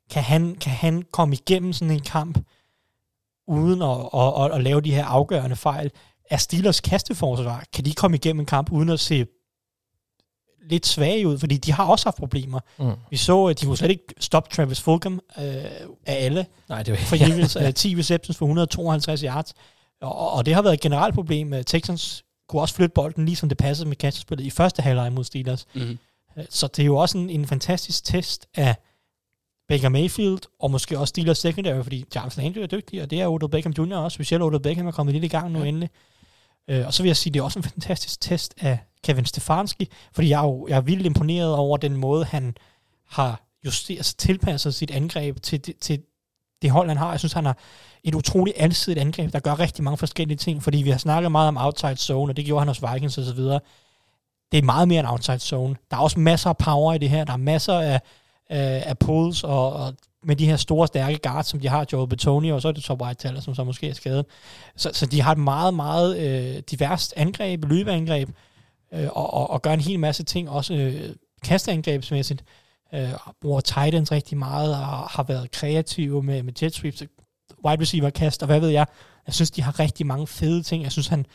Kan 0.09 0.23
han, 0.23 0.55
kan 0.55 0.71
han 0.71 1.03
komme 1.11 1.35
igennem 1.35 1.73
sådan 1.73 1.91
en 1.93 1.99
kamp, 2.01 2.37
uden 3.51 3.81
at, 3.81 3.97
at, 4.13 4.45
at, 4.45 4.57
at 4.57 4.63
lave 4.63 4.81
de 4.81 4.93
her 4.93 5.05
afgørende 5.05 5.55
fejl? 5.55 5.91
Er 6.29 6.37
Steelers 6.37 6.79
kasteforsvar, 6.79 7.63
kan 7.73 7.85
de 7.85 7.93
komme 7.93 8.17
igennem 8.17 8.39
en 8.39 8.45
kamp, 8.45 8.71
uden 8.71 8.89
at 8.89 8.99
se 8.99 9.25
lidt 10.69 10.87
svage 10.87 11.27
ud? 11.27 11.37
Fordi 11.39 11.57
de 11.57 11.71
har 11.71 11.85
også 11.85 12.05
haft 12.05 12.17
problemer. 12.17 12.59
Mm. 12.79 12.91
Vi 13.09 13.17
så, 13.17 13.45
at 13.45 13.61
de 13.61 13.65
kunne 13.65 13.77
slet 13.77 13.91
ikke 13.91 14.13
stoppe 14.19 14.49
Travis 14.55 14.81
Fulgham 14.81 15.19
øh, 15.37 15.43
af 16.05 16.25
alle 16.25 16.45
Nej, 16.69 16.83
det 16.83 16.91
var 16.91 16.97
for 16.97 17.15
Eagles 17.15 17.55
uh, 17.55 17.73
10 17.73 17.95
receptions 17.97 18.37
for 18.37 18.45
152 18.45 19.21
yards. 19.21 19.53
Og, 20.01 20.31
og 20.31 20.45
det 20.45 20.53
har 20.55 20.61
været 20.61 20.73
et 20.73 20.81
generelt 20.81 21.15
problem. 21.15 21.53
Uh, 21.53 21.59
Texans 21.67 22.23
kunne 22.49 22.61
også 22.61 22.75
flytte 22.75 22.93
bolden, 22.93 23.25
ligesom 23.25 23.49
det 23.49 23.57
passede 23.57 23.89
med 23.89 23.95
kastespillet 23.95 24.45
i 24.45 24.49
første 24.49 24.81
halvleg 24.81 25.13
mod 25.13 25.23
Steelers. 25.23 25.65
Mm-hmm. 25.73 25.99
Uh, 26.37 26.43
Så 26.49 26.67
det 26.67 26.79
er 26.79 26.85
jo 26.85 26.95
også 26.95 27.17
en, 27.17 27.29
en 27.29 27.47
fantastisk 27.47 28.03
test 28.03 28.47
af 28.55 28.75
Baker 29.71 29.89
Mayfield, 29.89 30.39
og 30.59 30.71
måske 30.71 30.99
også 30.99 31.09
Steelers 31.11 31.37
secondary, 31.37 31.83
fordi 31.83 32.05
Jarvis 32.15 32.37
Landry 32.37 32.59
er 32.59 32.67
dygtig, 32.67 33.01
og 33.01 33.09
det 33.09 33.21
er 33.21 33.27
Odell 33.27 33.49
Beckham 33.51 33.73
Jr. 33.77 33.95
også. 33.95 34.15
Specielt 34.15 34.43
Odell 34.43 34.61
Beckham 34.63 34.87
er 34.87 34.91
kommet 34.91 35.13
lidt 35.13 35.23
i 35.23 35.27
gang 35.27 35.51
nu 35.51 35.59
ja. 35.59 35.65
endelig. 35.65 35.89
Uh, 36.71 36.85
og 36.85 36.93
så 36.93 37.03
vil 37.03 37.09
jeg 37.09 37.17
sige, 37.17 37.33
det 37.33 37.39
er 37.39 37.43
også 37.43 37.59
en 37.59 37.63
fantastisk 37.63 38.21
test 38.21 38.53
af 38.61 38.79
Kevin 39.03 39.25
Stefanski, 39.25 39.87
fordi 40.13 40.29
jeg 40.29 40.39
er 40.39 40.43
jo 40.47 40.67
jeg 40.69 40.77
er 40.77 40.81
vildt 40.81 41.05
imponeret 41.05 41.55
over 41.55 41.77
den 41.77 41.95
måde, 41.97 42.25
han 42.25 42.55
har 43.09 43.41
justeret, 43.65 43.97
altså 43.97 44.15
tilpasset 44.17 44.75
sit 44.75 44.91
angreb 44.91 45.41
til, 45.41 45.65
det- 45.65 45.75
til 45.81 46.01
det 46.61 46.71
hold, 46.71 46.87
han 46.87 46.97
har. 46.97 47.09
Jeg 47.09 47.19
synes, 47.19 47.33
han 47.33 47.45
har 47.45 47.57
et 48.03 48.15
utroligt 48.15 48.57
alsidigt 48.59 48.99
angreb, 48.99 49.33
der 49.33 49.39
gør 49.39 49.59
rigtig 49.59 49.83
mange 49.83 49.97
forskellige 49.97 50.37
ting, 50.37 50.63
fordi 50.63 50.77
vi 50.77 50.89
har 50.89 50.97
snakket 50.97 51.31
meget 51.31 51.47
om 51.47 51.57
outside 51.57 51.95
zone, 51.95 52.31
og 52.31 52.37
det 52.37 52.45
gjorde 52.45 52.59
han 52.61 52.67
hos 52.67 52.81
Vikings 52.93 53.17
og 53.17 53.23
så 53.25 53.33
videre. 53.33 53.59
Det 54.51 54.57
er 54.57 54.61
meget 54.63 54.87
mere 54.87 54.99
en 54.99 55.05
outside 55.05 55.39
zone. 55.39 55.75
Der 55.91 55.97
er 55.97 56.01
også 56.01 56.19
masser 56.19 56.49
af 56.49 56.57
power 56.57 56.93
i 56.93 56.97
det 56.97 57.09
her. 57.09 57.23
Der 57.23 57.33
er 57.33 57.37
masser 57.37 57.73
af, 57.79 58.01
øh, 58.51 58.87
af 58.87 58.97
pulls, 58.97 59.43
og, 59.43 59.73
og 59.73 59.93
med 60.23 60.35
de 60.35 60.45
her 60.45 60.55
store, 60.55 60.87
stærke 60.87 61.17
guards, 61.17 61.47
som 61.47 61.59
de 61.59 61.67
har, 61.67 61.85
Joe 61.93 62.07
Betonio, 62.07 62.55
og 62.55 62.61
så 62.61 62.67
er 62.67 62.71
det 62.71 62.83
Top 62.83 63.01
White 63.01 63.27
Teller, 63.27 63.41
som 63.41 63.55
så 63.55 63.63
måske 63.63 63.89
er 63.89 63.93
skadet. 63.93 64.25
Så, 64.75 64.89
så 64.93 65.05
de 65.05 65.21
har 65.21 65.31
et 65.31 65.37
meget, 65.37 65.73
meget 65.73 66.17
øh, 66.17 66.63
diverst 66.71 67.13
angreb, 67.17 67.65
løbeangreb, 67.65 68.29
øh, 68.93 69.07
og, 69.11 69.33
og, 69.33 69.49
og 69.49 69.61
gør 69.61 69.73
en 69.73 69.79
hel 69.81 69.99
masse 69.99 70.23
ting, 70.23 70.49
også 70.49 70.73
øh, 70.73 71.15
kasteangrebsmæssigt. 71.43 72.43
Øh, 72.93 73.09
bruger 73.41 73.61
Titans 73.61 74.11
rigtig 74.11 74.37
meget, 74.37 74.73
og 74.73 74.85
har 74.85 75.23
været 75.23 75.51
kreative 75.51 76.23
med, 76.23 76.43
med 76.43 76.53
jet 76.61 76.73
sweeps, 76.73 77.03
wide 77.65 77.81
receiver 77.81 78.09
kast, 78.09 78.43
og 78.43 78.45
hvad 78.45 78.59
ved 78.59 78.69
jeg. 78.69 78.87
Jeg 79.27 79.33
synes, 79.33 79.51
de 79.51 79.61
har 79.61 79.79
rigtig 79.79 80.05
mange 80.05 80.27
fede 80.27 80.63
ting. 80.63 80.83
Jeg 80.83 80.91
synes, 80.91 81.07
han, 81.07 81.25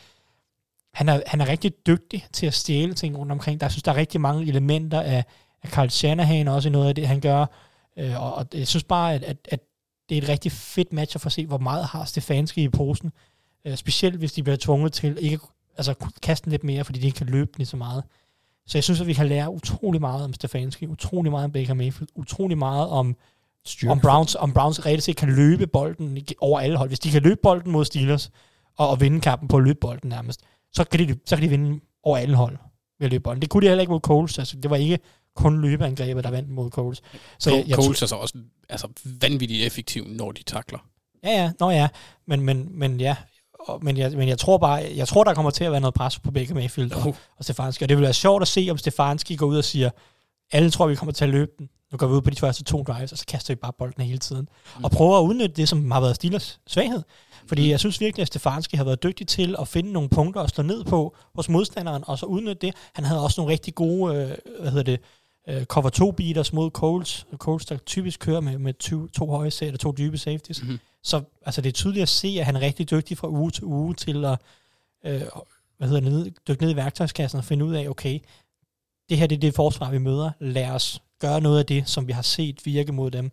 han, 0.93 1.09
er, 1.09 1.21
han 1.27 1.41
er 1.41 1.47
rigtig 1.47 1.71
dygtig 1.87 2.25
til 2.33 2.45
at 2.45 2.53
stjæle 2.53 2.93
ting 2.93 3.17
rundt 3.17 3.31
omkring. 3.31 3.59
Der, 3.59 3.65
jeg 3.65 3.71
synes, 3.71 3.83
der 3.83 3.91
er 3.91 3.95
rigtig 3.95 4.21
mange 4.21 4.47
elementer 4.47 5.01
af, 5.01 5.25
af 5.63 5.69
Carl 5.69 5.89
Shanahan 5.89 6.47
også 6.47 6.69
i 6.69 6.71
noget 6.71 6.87
af 6.87 6.95
det, 6.95 7.07
han 7.07 7.19
gør. 7.19 7.45
Øh, 7.97 8.23
og, 8.23 8.35
og 8.35 8.47
jeg 8.53 8.67
synes 8.67 8.83
bare, 8.83 9.13
at, 9.13 9.23
at, 9.23 9.37
at 9.45 9.59
det 10.09 10.17
er 10.17 10.21
et 10.21 10.29
rigtig 10.29 10.51
fedt 10.51 10.93
match 10.93 11.15
at 11.15 11.21
få 11.21 11.29
se, 11.29 11.45
hvor 11.45 11.57
meget 11.57 11.85
har 11.85 12.05
Stefanski 12.05 12.63
i 12.63 12.69
posen. 12.69 13.11
Øh, 13.65 13.75
specielt 13.75 14.15
hvis 14.15 14.33
de 14.33 14.43
bliver 14.43 14.57
tvunget 14.57 14.93
til 14.93 15.17
ikke 15.21 15.39
altså, 15.77 15.93
kaste 16.21 16.49
lidt 16.49 16.63
mere, 16.63 16.83
fordi 16.83 16.99
de 16.99 17.05
ikke 17.05 17.17
kan 17.17 17.27
løbe 17.27 17.57
lige 17.57 17.67
så 17.67 17.77
meget. 17.77 18.03
Så 18.67 18.77
jeg 18.77 18.83
synes, 18.83 19.01
at 19.01 19.07
vi 19.07 19.13
kan 19.13 19.27
lære 19.27 19.49
utrolig 19.49 20.01
meget 20.01 20.23
om 20.23 20.33
Stefanski, 20.33 20.87
utrolig 20.87 21.31
meget 21.31 21.45
om 21.45 21.51
Baker 21.51 21.73
Mayfield, 21.73 22.09
utrolig 22.15 22.57
meget 22.57 22.87
om, 22.87 23.15
Styrke. 23.65 23.91
om 23.91 23.99
Browns, 23.99 24.35
om 24.35 24.53
Browns 24.53 24.85
reelt 24.85 25.03
set 25.03 25.15
kan 25.15 25.29
løbe 25.29 25.67
bolden 25.67 26.19
over 26.39 26.59
alle 26.59 26.77
hold. 26.77 26.89
Hvis 26.89 26.99
de 26.99 27.11
kan 27.11 27.21
løbe 27.21 27.39
bolden 27.43 27.71
mod 27.71 27.85
Steelers, 27.85 28.31
og, 28.77 28.89
og 28.89 29.01
vinde 29.01 29.21
kampen 29.21 29.47
på 29.47 29.57
at 29.57 29.63
løbe 29.63 29.79
bolden 29.79 30.09
nærmest, 30.09 30.41
så 30.73 30.83
kan 30.83 30.99
de, 30.99 31.19
så 31.25 31.35
kan 31.35 31.43
de 31.43 31.49
vinde 31.49 31.79
over 32.03 32.17
alle 32.17 32.35
hold 32.35 32.57
ved 32.99 33.05
at 33.05 33.11
løbe 33.11 33.23
bolden. 33.23 33.41
Det 33.41 33.49
kunne 33.49 33.61
de 33.61 33.67
heller 33.67 33.81
ikke 33.81 33.91
mod 33.91 33.99
Coles. 33.99 34.39
Altså, 34.39 34.57
det 34.57 34.69
var 34.69 34.75
ikke 34.75 34.99
kun 35.37 35.61
løbeangrebet, 35.61 36.23
der 36.23 36.29
vandt 36.29 36.49
mod 36.49 36.69
Coles. 36.69 37.01
Så 37.39 37.55
jeg, 37.55 37.63
jeg 37.67 37.75
Coles 37.75 38.01
er 38.01 38.05
så 38.05 38.15
også 38.15 38.37
altså, 38.69 38.87
vanvittigt 39.21 39.65
effektiv, 39.65 40.07
når 40.07 40.31
de 40.31 40.43
takler. 40.43 40.79
Ja, 41.23 41.29
ja, 41.29 41.51
nå 41.59 41.69
ja, 41.69 41.87
men, 42.27 42.41
men, 42.41 42.79
men 42.79 42.99
ja, 42.99 43.15
men, 43.81 43.97
jeg, 43.97 44.11
men 44.11 44.27
jeg 44.27 44.37
tror 44.37 44.57
bare, 44.57 44.91
jeg 44.95 45.07
tror, 45.07 45.23
der 45.23 45.33
kommer 45.33 45.51
til 45.51 45.63
at 45.63 45.71
være 45.71 45.81
noget 45.81 45.93
pres 45.93 46.19
på 46.19 46.31
Baker 46.31 46.53
Mayfield 46.53 46.91
og, 46.91 47.07
uh. 47.07 47.15
og 47.37 47.43
Stefanski, 47.43 47.83
og 47.83 47.89
det 47.89 47.97
vil 47.97 48.03
være 48.03 48.13
sjovt 48.13 48.41
at 48.41 48.47
se, 48.47 48.67
om 48.71 48.77
Stefanski 48.77 49.35
går 49.35 49.45
ud 49.45 49.57
og 49.57 49.63
siger, 49.63 49.89
alle 50.51 50.71
tror, 50.71 50.87
vi 50.87 50.95
kommer 50.95 51.13
til 51.13 51.25
at 51.25 51.29
løbe 51.29 51.51
den, 51.59 51.69
nu 51.91 51.97
går 51.97 52.07
vi 52.07 52.13
ud 52.13 52.21
på 52.21 52.29
de 52.29 52.35
første 52.35 52.63
to 52.63 52.83
drives, 52.83 53.11
og 53.11 53.17
så 53.17 53.25
kaster 53.25 53.53
vi 53.53 53.55
bare 53.55 53.73
bolden 53.79 54.03
hele 54.03 54.17
tiden. 54.17 54.49
Mm. 54.77 54.83
Og 54.83 54.91
prøver 54.91 55.19
at 55.19 55.23
udnytte 55.23 55.55
det, 55.55 55.69
som 55.69 55.91
har 55.91 56.01
været 56.01 56.15
Steelers 56.15 56.59
svaghed. 56.67 57.01
Fordi 57.47 57.61
mm. 57.61 57.69
jeg 57.69 57.79
synes 57.79 58.01
virkelig, 58.01 58.21
at 58.21 58.27
Stefanski 58.27 58.77
har 58.77 58.83
været 58.83 59.03
dygtig 59.03 59.27
til 59.27 59.55
at 59.59 59.67
finde 59.67 59.91
nogle 59.91 60.09
punkter 60.09 60.41
og 60.41 60.49
slå 60.49 60.63
ned 60.63 60.83
på 60.83 61.15
hos 61.35 61.49
modstanderen, 61.49 62.03
og 62.07 62.19
så 62.19 62.25
udnytte 62.25 62.67
det. 62.67 62.75
Han 62.93 63.05
havde 63.05 63.23
også 63.23 63.41
nogle 63.41 63.53
rigtig 63.53 63.75
gode, 63.75 64.15
øh, 64.15 64.31
hvad 64.59 64.71
hedder 64.71 64.83
det, 64.83 64.99
øh, 65.47 65.63
cover 65.65 65.89
2 65.89 66.11
beaters 66.11 66.53
mod 66.53 66.71
Coles. 66.71 67.27
Coles, 67.37 67.65
der 67.65 67.77
typisk 67.77 68.19
kører 68.19 68.39
med, 68.39 68.57
med 68.57 68.73
to, 68.73 69.07
to 69.07 69.29
høje 69.29 69.51
sæt 69.51 69.73
og 69.73 69.79
to 69.79 69.91
dybe 69.91 70.17
safeties. 70.17 70.63
Mm. 70.63 70.79
Så 71.03 71.21
altså, 71.45 71.61
det 71.61 71.69
er 71.69 71.73
tydeligt 71.73 72.03
at 72.03 72.09
se, 72.09 72.35
at 72.39 72.45
han 72.45 72.55
er 72.55 72.61
rigtig 72.61 72.91
dygtig 72.91 73.17
fra 73.17 73.27
uge 73.29 73.51
til 73.51 73.63
uge 73.63 73.93
til 73.93 74.25
at 74.25 74.39
øh, 75.05 75.21
hvad 75.77 75.87
hedder 75.87 76.01
det, 76.01 76.11
ned, 76.11 76.31
dykke 76.47 76.61
ned 76.61 76.71
i 76.71 76.75
værktøjskassen 76.75 77.37
og 77.37 77.45
finde 77.45 77.65
ud 77.65 77.73
af, 77.73 77.87
okay, 77.89 78.19
det 79.09 79.17
her 79.17 79.27
det 79.27 79.35
er 79.35 79.39
det 79.39 79.55
forsvar, 79.55 79.91
vi 79.91 79.97
møder. 79.97 80.31
Lad 80.39 80.69
os 80.69 81.01
gøre 81.19 81.41
noget 81.41 81.59
af 81.59 81.65
det, 81.65 81.89
som 81.89 82.07
vi 82.07 82.11
har 82.11 82.21
set 82.21 82.65
virke 82.65 82.91
mod 82.91 83.11
dem. 83.11 83.31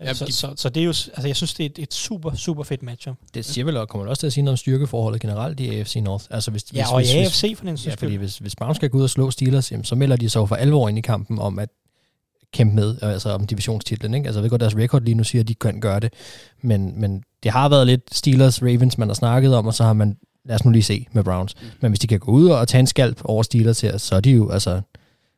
Ja, 0.00 0.14
så, 0.14 0.24
de... 0.24 0.32
så, 0.32 0.54
så 0.56 0.68
det 0.68 0.80
er 0.80 0.84
jo, 0.84 0.90
altså 0.90 1.26
jeg 1.26 1.36
synes, 1.36 1.54
det 1.54 1.66
er 1.66 1.70
et, 1.70 1.78
et 1.78 1.94
super, 1.94 2.34
super 2.34 2.62
fedt 2.62 2.82
matchup. 2.82 3.16
Det 3.34 3.44
siger 3.44 3.64
vel, 3.64 3.76
og 3.76 3.88
kommer 3.88 4.06
også 4.08 4.20
til 4.20 4.26
at 4.26 4.32
sige 4.32 4.44
noget 4.44 4.52
om 4.52 4.56
styrkeforholdet 4.56 5.20
generelt 5.20 5.60
i 5.60 5.78
AFC 5.78 5.96
North. 5.96 6.24
Altså 6.30 6.50
hvis, 6.50 6.64
ja, 6.74 6.82
hvis, 6.82 6.92
og 6.92 7.00
hvis, 7.00 7.14
i 7.14 7.18
AFC 7.18 7.56
for 7.56 7.64
den 7.64 7.76
Ja, 7.76 7.94
fordi 7.94 8.14
hvis, 8.14 8.38
hvis 8.38 8.56
Browns 8.56 8.76
skal 8.76 8.90
gå 8.90 8.98
ud 8.98 9.02
og 9.02 9.10
slå 9.10 9.30
Steelers, 9.30 9.72
jamen, 9.72 9.84
så 9.84 9.94
melder 9.94 10.16
de 10.16 10.28
så 10.28 10.46
for 10.46 10.56
alvor 10.56 10.88
ind 10.88 10.98
i 10.98 11.00
kampen 11.00 11.38
om 11.38 11.58
at 11.58 11.68
kæmpe 12.52 12.74
med, 12.74 12.96
altså 13.02 13.30
om 13.30 13.46
divisionstitlen. 13.46 14.14
Ikke? 14.14 14.26
Altså 14.26 14.38
jeg 14.38 14.42
ved 14.42 14.50
godt, 14.50 14.60
deres 14.60 14.76
record 14.76 15.02
lige 15.02 15.14
nu 15.14 15.24
siger, 15.24 15.42
at 15.42 15.48
de 15.48 15.54
kan 15.54 15.80
gøre 15.80 16.00
det, 16.00 16.12
men, 16.62 17.00
men 17.00 17.22
det 17.42 17.50
har 17.50 17.68
været 17.68 17.86
lidt 17.86 18.02
Steelers, 18.12 18.62
Ravens, 18.62 18.98
man 18.98 19.08
har 19.08 19.14
snakket 19.14 19.54
om, 19.54 19.66
og 19.66 19.74
så 19.74 19.84
har 19.84 19.92
man, 19.92 20.16
lad 20.44 20.54
os 20.54 20.64
nu 20.64 20.70
lige 20.70 20.82
se 20.82 21.06
med 21.12 21.24
Browns. 21.24 21.54
Mm. 21.60 21.68
Men 21.80 21.90
hvis 21.90 21.98
de 21.98 22.06
kan 22.06 22.18
gå 22.18 22.32
ud 22.32 22.48
og 22.48 22.68
tage 22.68 22.80
en 22.80 22.86
skalp 22.86 23.20
over 23.24 23.42
Steelers 23.42 23.80
her, 23.80 23.98
så 23.98 24.16
er 24.16 24.20
de 24.20 24.30
jo, 24.30 24.50
altså, 24.50 24.80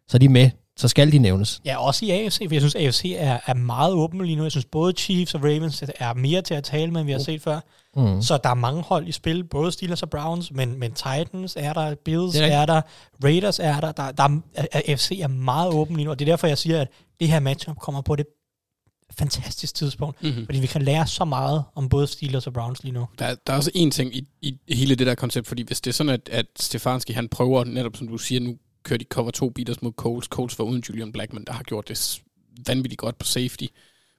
så 0.08 0.16
er 0.16 0.18
de 0.18 0.28
med 0.28 0.50
så 0.76 0.88
skal 0.88 1.12
de 1.12 1.18
nævnes. 1.18 1.60
Ja, 1.64 1.84
også 1.86 2.06
i 2.06 2.10
AFC, 2.10 2.38
for 2.38 2.54
jeg 2.54 2.60
synes, 2.60 2.74
AFC 2.74 3.14
er, 3.16 3.38
er 3.46 3.54
meget 3.54 3.92
åben 3.92 4.24
lige 4.24 4.36
nu. 4.36 4.42
Jeg 4.42 4.50
synes, 4.50 4.64
både 4.64 4.92
Chiefs 4.92 5.34
og 5.34 5.44
Ravens 5.44 5.84
er 5.98 6.14
mere 6.14 6.42
til 6.42 6.54
at 6.54 6.64
tale 6.64 6.90
med, 6.90 7.00
end 7.00 7.06
vi 7.06 7.12
har 7.12 7.18
set 7.18 7.42
før. 7.42 7.60
Mm. 7.96 8.22
Så 8.22 8.38
der 8.44 8.50
er 8.50 8.54
mange 8.54 8.82
hold 8.82 9.08
i 9.08 9.12
spil, 9.12 9.44
både 9.44 9.72
Steelers 9.72 10.02
og 10.02 10.10
Browns, 10.10 10.52
men, 10.52 10.78
men 10.78 10.92
Titans 10.92 11.56
er 11.56 11.72
der, 11.72 11.94
Bills 11.94 12.36
er, 12.36 12.46
er 12.46 12.66
der, 12.66 12.82
Raiders 13.24 13.58
er 13.58 13.80
der. 13.80 13.92
der, 13.92 14.12
der 14.12 14.40
er, 14.54 14.66
AFC 14.72 15.18
er 15.22 15.28
meget 15.28 15.72
åben 15.72 15.96
lige 15.96 16.04
nu, 16.04 16.10
og 16.10 16.18
det 16.18 16.28
er 16.28 16.32
derfor, 16.32 16.46
jeg 16.46 16.58
siger, 16.58 16.80
at 16.80 16.88
det 17.20 17.28
her 17.28 17.40
matchup 17.40 17.76
kommer 17.76 18.00
på 18.00 18.16
det 18.16 18.26
fantastisk 19.18 19.74
tidspunkt, 19.74 20.22
mm-hmm. 20.22 20.46
fordi 20.46 20.60
vi 20.60 20.66
kan 20.66 20.82
lære 20.82 21.06
så 21.06 21.24
meget 21.24 21.64
om 21.74 21.88
både 21.88 22.06
Steelers 22.06 22.46
og 22.46 22.52
Browns 22.52 22.82
lige 22.82 22.92
nu. 22.92 23.06
Der, 23.18 23.34
der 23.46 23.52
er 23.52 23.56
også 23.56 23.70
en 23.74 23.90
ting 23.90 24.16
i, 24.16 24.28
i 24.42 24.74
hele 24.74 24.94
det 24.94 25.06
der 25.06 25.14
koncept, 25.14 25.46
fordi 25.46 25.62
hvis 25.62 25.80
det 25.80 25.90
er 25.90 25.94
sådan, 25.94 26.12
at, 26.12 26.28
at 26.32 26.46
Stefanski 26.60 27.12
han 27.12 27.28
prøver, 27.28 27.64
netop 27.64 27.96
som 27.96 28.08
du 28.08 28.18
siger, 28.18 28.40
nu 28.40 28.56
kørt 28.84 29.02
i 29.02 29.04
cover 29.04 29.30
2 29.30 29.50
beaters 29.50 29.82
mod 29.82 29.92
Coles. 29.92 30.26
Coles 30.26 30.58
var 30.58 30.64
uden 30.64 30.84
Julian 30.88 31.12
Blackman, 31.12 31.44
der 31.44 31.52
har 31.52 31.62
gjort 31.62 31.88
det 31.88 32.22
vanvittigt 32.66 32.98
godt 32.98 33.18
på 33.18 33.26
safety. 33.26 33.64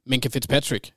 Men 0.05 0.21
kan 0.21 0.31
Fitzpatrick, 0.31 0.91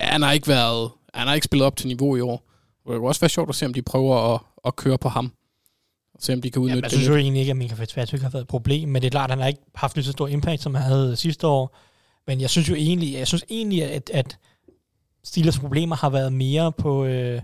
han 0.00 0.22
har 0.22 0.32
ikke 0.32 0.48
været, 0.48 0.90
han 1.14 1.26
har 1.26 1.34
ikke 1.34 1.44
spillet 1.44 1.66
op 1.66 1.76
til 1.76 1.86
niveau 1.86 2.16
i 2.16 2.20
år. 2.20 2.50
Det 2.86 2.96
kunne 2.96 3.08
også 3.08 3.20
være 3.20 3.28
sjovt 3.28 3.48
at 3.48 3.54
se, 3.54 3.66
om 3.66 3.74
de 3.74 3.82
prøver 3.82 4.34
at, 4.34 4.40
at 4.64 4.76
køre 4.76 4.98
på 4.98 5.08
ham. 5.08 5.32
Og 6.14 6.22
se, 6.22 6.32
om 6.32 6.42
de 6.42 6.50
kan 6.50 6.62
udnytte 6.62 6.78
ja, 6.78 6.82
jeg 6.82 6.90
synes 6.90 7.08
jo 7.08 7.16
egentlig 7.16 7.40
ikke, 7.40 7.50
at 7.50 7.56
Minka 7.56 7.74
Fitzpatrick 7.74 8.22
har 8.22 8.30
været 8.30 8.42
et 8.42 8.48
problem, 8.48 8.88
men 8.88 9.02
det 9.02 9.06
er 9.06 9.10
klart, 9.10 9.30
at 9.30 9.36
han 9.36 9.40
har 9.40 9.48
ikke 9.48 9.62
haft 9.74 9.96
lige 9.96 10.04
så 10.04 10.12
stor 10.12 10.28
impact, 10.28 10.62
som 10.62 10.74
han 10.74 10.84
havde 10.84 11.16
sidste 11.16 11.46
år. 11.46 11.76
Men 12.26 12.40
jeg 12.40 12.50
synes 12.50 12.68
jo 12.68 12.74
egentlig, 12.74 13.12
jeg 13.12 13.26
synes 13.26 13.44
egentlig 13.50 13.84
at, 13.84 14.10
at 14.10 14.38
Steelers 15.24 15.58
problemer 15.58 15.96
har 15.96 16.10
været 16.10 16.32
mere 16.32 16.72
på... 16.72 17.04
Øh, 17.04 17.42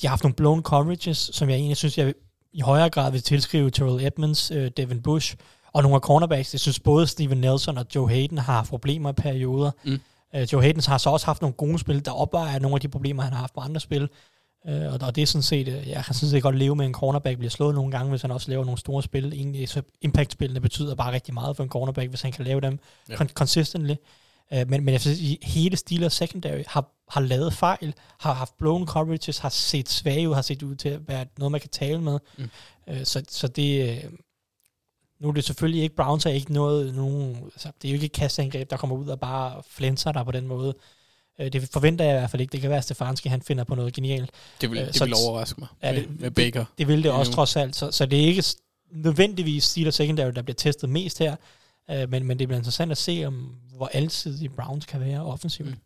de 0.00 0.06
har 0.06 0.08
haft 0.08 0.24
nogle 0.24 0.34
blown 0.34 0.62
coverages, 0.62 1.30
som 1.32 1.48
jeg 1.48 1.56
egentlig 1.56 1.76
synes, 1.76 1.98
jeg 1.98 2.14
i 2.52 2.60
højere 2.60 2.90
grad 2.90 3.12
vil 3.12 3.22
tilskrive 3.22 3.70
Terrell 3.70 4.06
Edmonds, 4.06 4.50
øh, 4.50 4.70
Devin 4.76 5.02
Bush 5.02 5.36
og 5.72 5.82
nogle 5.82 5.94
af 5.94 6.00
cornerbacks. 6.00 6.54
Jeg 6.54 6.60
synes 6.60 6.80
både 6.80 7.06
Steven 7.06 7.38
Nelson 7.38 7.78
og 7.78 7.86
Joe 7.94 8.08
Hayden 8.08 8.38
har 8.38 8.66
problemer 8.68 9.10
i 9.10 9.12
perioder. 9.12 9.70
Mm. 9.84 10.00
Øh, 10.34 10.48
Joe 10.52 10.62
Hayden 10.62 10.82
har 10.86 10.98
så 10.98 11.10
også 11.10 11.26
haft 11.26 11.42
nogle 11.42 11.54
gode 11.54 11.78
spil, 11.78 12.04
der 12.04 12.10
opvejer 12.10 12.58
nogle 12.58 12.74
af 12.74 12.80
de 12.80 12.88
problemer, 12.88 13.22
han 13.22 13.32
har 13.32 13.40
haft 13.40 13.54
på 13.54 13.60
andre 13.60 13.80
spil. 13.80 14.08
Øh, 14.68 14.92
og, 14.92 14.98
og 15.02 15.16
det 15.16 15.22
er 15.22 15.26
sådan 15.26 15.42
set, 15.42 15.68
øh, 15.68 15.88
jeg 15.88 16.04
kan 16.04 16.14
sådan 16.14 16.30
set 16.30 16.42
godt 16.42 16.56
leve 16.56 16.76
med, 16.76 16.84
at 16.84 16.88
en 16.88 16.94
cornerback 16.94 17.38
bliver 17.38 17.50
slået 17.50 17.74
nogle 17.74 17.90
gange, 17.90 18.10
hvis 18.10 18.22
han 18.22 18.30
også 18.30 18.50
laver 18.50 18.64
nogle 18.64 18.78
store 18.78 19.02
spil. 19.02 19.32
Egentlig, 19.32 19.68
så 19.68 19.82
impact-spillene 20.02 20.60
betyder 20.60 20.94
bare 20.94 21.12
rigtig 21.12 21.34
meget 21.34 21.56
for 21.56 21.62
en 21.62 21.68
cornerback, 21.68 22.08
hvis 22.08 22.22
han 22.22 22.32
kan 22.32 22.44
lave 22.44 22.60
dem 22.60 22.78
ja. 23.08 23.14
con- 23.14 23.32
consistently. 23.32 23.94
Uh, 24.52 24.70
men, 24.70 24.84
men 24.84 24.88
jeg 24.88 25.00
synes, 25.00 25.18
hele 25.42 25.76
Steelers 25.76 26.12
secondary 26.12 26.62
har, 26.66 26.90
har 27.08 27.20
lavet 27.20 27.52
fejl, 27.52 27.94
har 28.20 28.32
haft 28.32 28.58
blown 28.58 28.86
coverages, 28.86 29.38
har 29.38 29.48
set 29.48 29.88
svage 29.88 30.28
ud, 30.28 30.34
har 30.34 30.42
set 30.42 30.62
ud 30.62 30.74
til 30.74 30.88
at 30.88 31.08
være 31.08 31.26
noget, 31.38 31.52
man 31.52 31.60
kan 31.60 31.70
tale 31.70 32.00
med. 32.00 32.18
Mm. 32.38 32.50
Uh, 32.86 32.96
så, 33.04 33.24
så 33.28 33.48
det... 33.48 34.04
Uh, 34.04 34.12
nu 35.20 35.28
er 35.28 35.32
det 35.32 35.44
selvfølgelig 35.44 35.82
ikke, 35.82 35.96
Browns 35.96 36.26
er 36.26 36.30
ikke 36.30 36.52
noget, 36.52 36.94
nogen, 36.94 37.36
altså, 37.44 37.70
det 37.82 37.88
er 37.88 37.92
jo 37.92 37.94
ikke 37.94 38.06
et 38.06 38.12
kastangreb, 38.12 38.70
der 38.70 38.76
kommer 38.76 38.96
ud 38.96 39.08
og 39.08 39.20
bare 39.20 39.62
flænser 39.70 40.12
der 40.12 40.24
på 40.24 40.32
den 40.32 40.46
måde. 40.46 40.74
Uh, 41.38 41.46
det 41.46 41.68
forventer 41.72 42.04
jeg 42.04 42.14
i 42.14 42.18
hvert 42.18 42.30
fald 42.30 42.40
ikke. 42.40 42.52
Det 42.52 42.60
kan 42.60 42.70
være, 42.70 42.78
at 42.78 42.84
Stefanski 42.84 43.28
han 43.28 43.42
finder 43.42 43.64
på 43.64 43.74
noget 43.74 43.94
genialt. 43.94 44.30
Det 44.60 44.70
vil, 44.70 44.82
uh, 44.82 44.88
det 44.88 45.00
vil 45.00 45.14
overraske 45.26 45.60
mig 45.60 45.68
ja, 45.82 45.94
det, 45.94 46.10
med, 46.10 46.18
med 46.18 46.30
Baker. 46.30 46.60
Det, 46.60 46.78
det 46.78 46.88
vil 46.88 47.02
det 47.02 47.10
også 47.10 47.32
trods 47.32 47.56
alt. 47.56 47.76
Så, 47.76 47.90
så 47.90 48.06
det 48.06 48.20
er 48.20 48.26
ikke 48.26 48.44
nødvendigvis 48.90 49.64
Steelers 49.64 49.94
secondary, 49.94 50.30
der 50.30 50.42
bliver 50.42 50.56
testet 50.56 50.90
mest 50.90 51.18
her. 51.18 51.36
Men, 52.06 52.24
men 52.24 52.38
det 52.38 52.48
bliver 52.48 52.58
interessant 52.58 52.90
at 52.90 52.98
se, 52.98 53.24
om 53.26 53.54
hvor 53.78 53.90
alsidige 53.92 54.48
Browns 54.48 54.86
kan 54.86 55.00
være 55.00 55.24
offensivt. 55.24 55.68
Mm. 55.68 55.76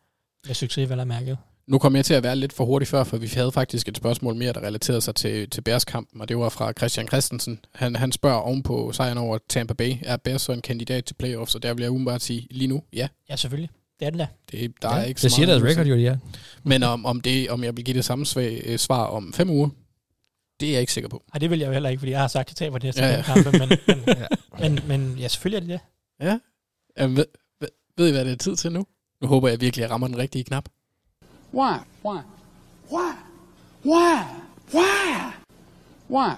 Med 0.46 0.54
succes, 0.54 0.90
vel 0.90 0.98
er 0.98 1.04
mærket. 1.04 1.38
Nu 1.66 1.78
kom 1.78 1.96
jeg 1.96 2.04
til 2.04 2.14
at 2.14 2.22
være 2.22 2.36
lidt 2.36 2.52
for 2.52 2.64
hurtig 2.64 2.88
før, 2.88 3.04
for 3.04 3.16
vi 3.16 3.26
havde 3.26 3.52
faktisk 3.52 3.88
et 3.88 3.96
spørgsmål 3.96 4.34
mere, 4.34 4.52
der 4.52 4.60
relaterede 4.60 5.00
sig 5.00 5.14
til, 5.14 5.50
til 5.50 5.60
Bears-kampen, 5.60 6.20
og 6.20 6.28
det 6.28 6.38
var 6.38 6.48
fra 6.48 6.72
Christian 6.72 7.06
Christensen. 7.08 7.60
Han, 7.74 7.96
han 7.96 8.12
spørger 8.12 8.36
ovenpå 8.36 8.92
sejren 8.92 9.18
over 9.18 9.38
Tampa 9.48 9.74
Bay, 9.74 9.94
er 10.02 10.16
Bears 10.16 10.42
så 10.42 10.52
en 10.52 10.62
kandidat 10.62 11.04
til 11.04 11.14
playoffs, 11.14 11.54
og 11.54 11.62
der 11.62 11.74
vil 11.74 11.82
jeg 11.82 11.90
umiddelbart 11.90 12.22
sige 12.22 12.46
lige 12.50 12.68
nu, 12.68 12.82
ja. 12.92 13.08
Ja, 13.28 13.36
selvfølgelig. 13.36 13.70
Det 14.00 14.06
er 14.06 14.10
den 14.10 14.18
da. 14.18 14.26
Det, 14.50 14.74
der 14.82 14.94
ja, 14.94 15.00
er 15.00 15.04
ikke 15.04 15.20
så 15.20 15.24
det 15.24 15.32
siger 15.32 15.46
deres 15.46 15.62
record 15.62 15.86
jo, 15.86 15.96
ja. 15.96 16.16
Men 16.62 16.82
om, 16.82 17.06
om, 17.06 17.20
det, 17.20 17.50
om 17.50 17.64
jeg 17.64 17.76
vil 17.76 17.84
give 17.84 17.96
det 17.96 18.04
samme 18.04 18.26
svag, 18.26 18.62
øh, 18.64 18.78
svar 18.78 19.04
om 19.04 19.32
fem 19.32 19.50
uger, 19.50 19.68
det 20.60 20.68
er 20.68 20.72
jeg 20.72 20.80
ikke 20.80 20.92
sikker 20.92 21.08
på. 21.08 21.22
Nej, 21.34 21.38
det 21.38 21.50
vil 21.50 21.58
jeg 21.58 21.66
jo 21.66 21.72
heller 21.72 21.88
ikke, 21.88 22.00
fordi 22.00 22.12
jeg 22.12 22.20
har 22.20 22.28
sagt, 22.28 22.50
at 22.50 22.50
jeg 22.50 22.66
taber 22.66 22.78
det 22.78 22.84
næste 22.84 23.04
ja, 23.04 23.16
ja. 23.16 23.22
kampe, 23.22 23.58
men, 23.58 23.68
men, 23.86 24.04
ja. 24.06 24.26
men, 24.58 24.78
men 24.86 25.18
ja, 25.18 25.28
selvfølgelig 25.28 25.56
er 25.56 25.76
det 25.76 25.80
det. 26.20 26.26
Ja. 26.26 26.38
Jamen, 26.98 27.16
ved, 27.16 27.24
ved, 27.98 28.08
I, 28.08 28.12
hvad 28.12 28.24
det 28.24 28.32
er 28.32 28.36
tid 28.36 28.56
til 28.56 28.72
nu? 28.72 28.86
Nu 29.20 29.28
håber 29.28 29.48
jeg 29.48 29.60
virkelig, 29.60 29.82
at 29.82 29.88
jeg 29.88 29.94
rammer 29.94 30.06
den 30.06 30.18
rigtige 30.18 30.44
knap. 30.44 30.68
Why? 31.54 31.76
Why? 32.04 32.18
Why? 32.92 33.12
Why? 33.84 34.22
Why? 34.74 35.32
Why? 36.10 36.30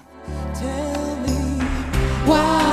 Tell 0.55 1.17
me 1.21 1.37
why? 2.29 2.65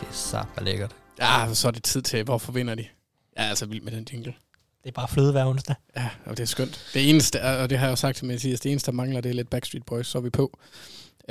Det 0.00 0.08
er 0.08 0.12
sat 0.12 0.46
lækkert. 0.62 0.96
Ja, 1.18 1.54
så 1.54 1.68
er 1.68 1.72
det 1.72 1.82
tid 1.84 2.02
til, 2.02 2.24
hvorfor 2.24 2.52
vinder 2.52 2.74
de? 2.74 2.86
Jeg 3.36 3.44
er 3.44 3.48
altså 3.48 3.66
vild 3.66 3.82
med 3.82 3.92
den 3.92 4.06
jingle. 4.12 4.34
Det 4.86 4.92
er 4.92 4.94
bare 4.94 5.08
fløde 5.08 5.32
hver 5.32 5.46
onsdag. 5.46 5.74
Ja, 5.96 6.08
og 6.24 6.36
det 6.36 6.42
er 6.42 6.46
skønt. 6.46 6.90
Det 6.94 7.10
eneste, 7.10 7.42
og 7.42 7.70
det 7.70 7.78
har 7.78 7.86
jeg 7.86 7.90
jo 7.90 7.96
sagt 7.96 8.16
til 8.16 8.26
Mathias, 8.26 8.60
det 8.60 8.70
eneste, 8.70 8.90
der 8.90 8.96
mangler, 8.96 9.20
det 9.20 9.30
er 9.30 9.34
lidt 9.34 9.50
Backstreet 9.50 9.86
Boys, 9.86 10.06
så 10.06 10.18
er 10.18 10.22
vi 10.22 10.30
på. 10.30 10.58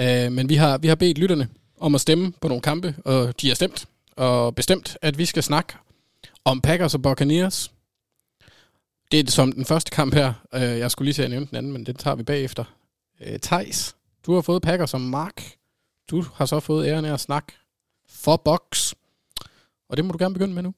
Uh, 0.01 0.31
men 0.31 0.49
vi 0.49 0.55
har, 0.55 0.77
vi 0.77 0.87
har 0.87 0.95
bedt 0.95 1.17
lytterne 1.17 1.49
om 1.79 1.95
at 1.95 2.01
stemme 2.01 2.33
på 2.41 2.47
nogle 2.47 2.61
kampe, 2.61 2.95
og 3.05 3.41
de 3.41 3.47
har 3.47 3.55
stemt 3.55 3.87
og 4.15 4.55
bestemt, 4.55 4.97
at 5.01 5.17
vi 5.17 5.25
skal 5.25 5.43
snakke 5.43 5.73
om 6.45 6.61
Packers 6.61 6.93
og 6.93 7.01
Buccaneers. 7.01 7.71
Det 9.11 9.27
er 9.27 9.31
som 9.31 9.51
den 9.51 9.65
første 9.65 9.91
kamp 9.91 10.13
her. 10.13 10.33
Uh, 10.55 10.61
jeg 10.61 10.91
skulle 10.91 11.05
lige 11.05 11.13
til 11.13 11.23
at 11.23 11.29
nævne 11.29 11.45
den 11.45 11.57
anden, 11.57 11.71
men 11.71 11.85
det 11.85 11.99
tager 11.99 12.15
vi 12.15 12.23
bagefter. 12.23 12.63
Uh, 13.21 13.37
Thijs, 13.41 13.95
du 14.25 14.33
har 14.33 14.41
fået 14.41 14.61
Packers 14.61 14.89
som 14.89 15.01
Mark. 15.01 15.51
Du 16.11 16.25
har 16.33 16.45
så 16.45 16.59
fået 16.59 16.87
æren 16.87 17.05
af 17.05 17.13
at 17.13 17.19
snakke 17.19 17.53
for 18.09 18.37
Box. 18.37 18.93
Og 19.89 19.97
det 19.97 20.05
må 20.05 20.11
du 20.11 20.17
gerne 20.17 20.33
begynde 20.33 20.53
med 20.53 20.63
nu. 20.63 20.73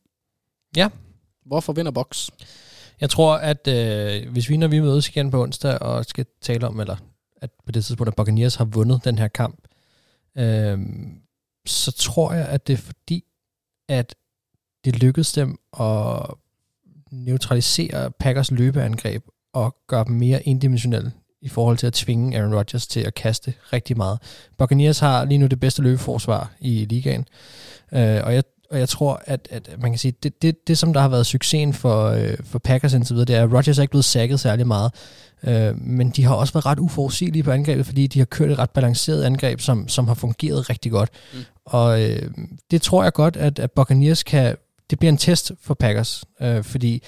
Ja. 0.76 0.90
Hvorfor 1.48 1.74
vinder 1.74 1.92
Box? 1.92 2.30
Jeg 3.02 3.10
tror, 3.10 3.36
at 3.36 3.68
øh, 3.68 4.32
hvis 4.32 4.50
vi, 4.50 4.58
når 4.58 4.68
vi 4.68 4.80
mødes 4.80 5.10
igen 5.10 5.32
på 5.32 5.44
onsdag 5.44 5.82
og 5.82 6.06
skal 6.06 6.26
tale 6.42 6.68
om, 6.68 6.80
eller 6.80 6.96
at 7.42 7.50
på 7.66 7.72
det 7.72 7.86
tidspunkt, 7.86 8.08
at 8.08 8.16
Buccaneers 8.16 8.56
har 8.56 8.66
vundet 8.66 9.06
den 9.06 9.18
her 9.18 9.28
kamp, 9.28 9.68
øh, 10.38 10.80
så 11.66 11.92
tror 11.92 12.34
jeg, 12.34 12.48
at 12.48 12.68
det 12.68 12.74
er 12.74 12.78
fordi, 12.78 13.24
at 13.90 14.16
det 14.86 15.00
lykkedes 15.00 15.32
dem 15.32 15.58
at 15.80 16.34
neutralisere 17.12 18.12
Packers 18.12 18.52
løbeangreb 18.52 19.24
og 19.54 19.76
gøre 19.88 20.06
dem 20.06 20.16
mere 20.16 20.44
indimensionelle 20.44 21.12
i 21.42 21.50
forhold 21.50 21.78
til 21.78 21.88
at 21.88 21.94
tvinge 21.94 22.38
Aaron 22.38 22.56
Rodgers 22.56 22.88
til 22.88 23.00
at 23.00 23.14
kaste 23.14 23.54
rigtig 23.74 23.98
meget. 23.98 24.20
Buccaneers 24.58 25.00
har 25.00 25.26
lige 25.26 25.38
nu 25.38 25.48
det 25.48 25.60
bedste 25.60 25.82
løbeforsvar 25.82 26.52
i 26.60 26.86
ligaen, 26.86 27.28
øh, 27.92 28.22
og 28.24 28.34
jeg 28.34 28.44
og 28.72 28.80
jeg 28.80 28.90
tror, 28.90 29.22
at, 29.26 29.48
at 29.52 29.70
man 29.82 29.92
kan 29.92 30.00
sige, 30.00 30.14
det, 30.24 30.42
det, 30.42 30.68
det 30.68 30.78
som 30.78 30.94
der 30.94 31.02
har 31.02 31.08
været 31.08 31.26
succesen 31.26 31.74
for, 31.74 32.06
øh, 32.08 32.38
for 32.44 32.60
Packers 32.60 32.94
indtil 32.94 33.14
videre, 33.14 33.26
det 33.26 33.36
er, 33.36 33.44
at 33.44 33.54
Rodgers 33.54 33.78
er 33.78 33.82
ikke 33.82 33.92
blevet 33.92 34.06
sækket 34.06 34.40
særlig 34.40 34.68
meget. 34.68 34.92
Øh, 35.44 35.82
men 35.82 36.10
de 36.10 36.24
har 36.24 36.36
også 36.36 36.54
været 36.54 36.66
ret 36.66 36.80
uforudsigelige 36.80 37.44
på 37.44 37.52
angrebet, 37.52 37.86
fordi 37.86 38.08
de 38.08 38.20
har 38.20 38.26
kørt 38.26 38.52
et 38.52 38.60
ret 38.60 38.70
balanceret 38.70 39.24
angreb, 39.24 39.60
som, 39.60 39.88
som 39.88 40.08
har 40.08 40.14
fungeret 40.14 40.70
rigtig 40.70 40.92
godt. 40.92 41.10
Mm. 41.34 41.40
Og 41.66 42.04
øh, 42.04 42.32
det 42.72 42.82
tror 42.82 43.04
jeg 43.04 43.14
godt, 43.14 43.38
at, 43.38 43.60
at 43.60 43.72
Buccaneers 43.72 44.24
kan... 44.24 44.56
Det 44.90 45.00
bliver 45.00 45.12
en 45.12 45.18
test 45.18 45.52
for 45.62 45.74
Packers, 45.74 46.24
øh, 46.42 46.64
fordi 46.64 47.04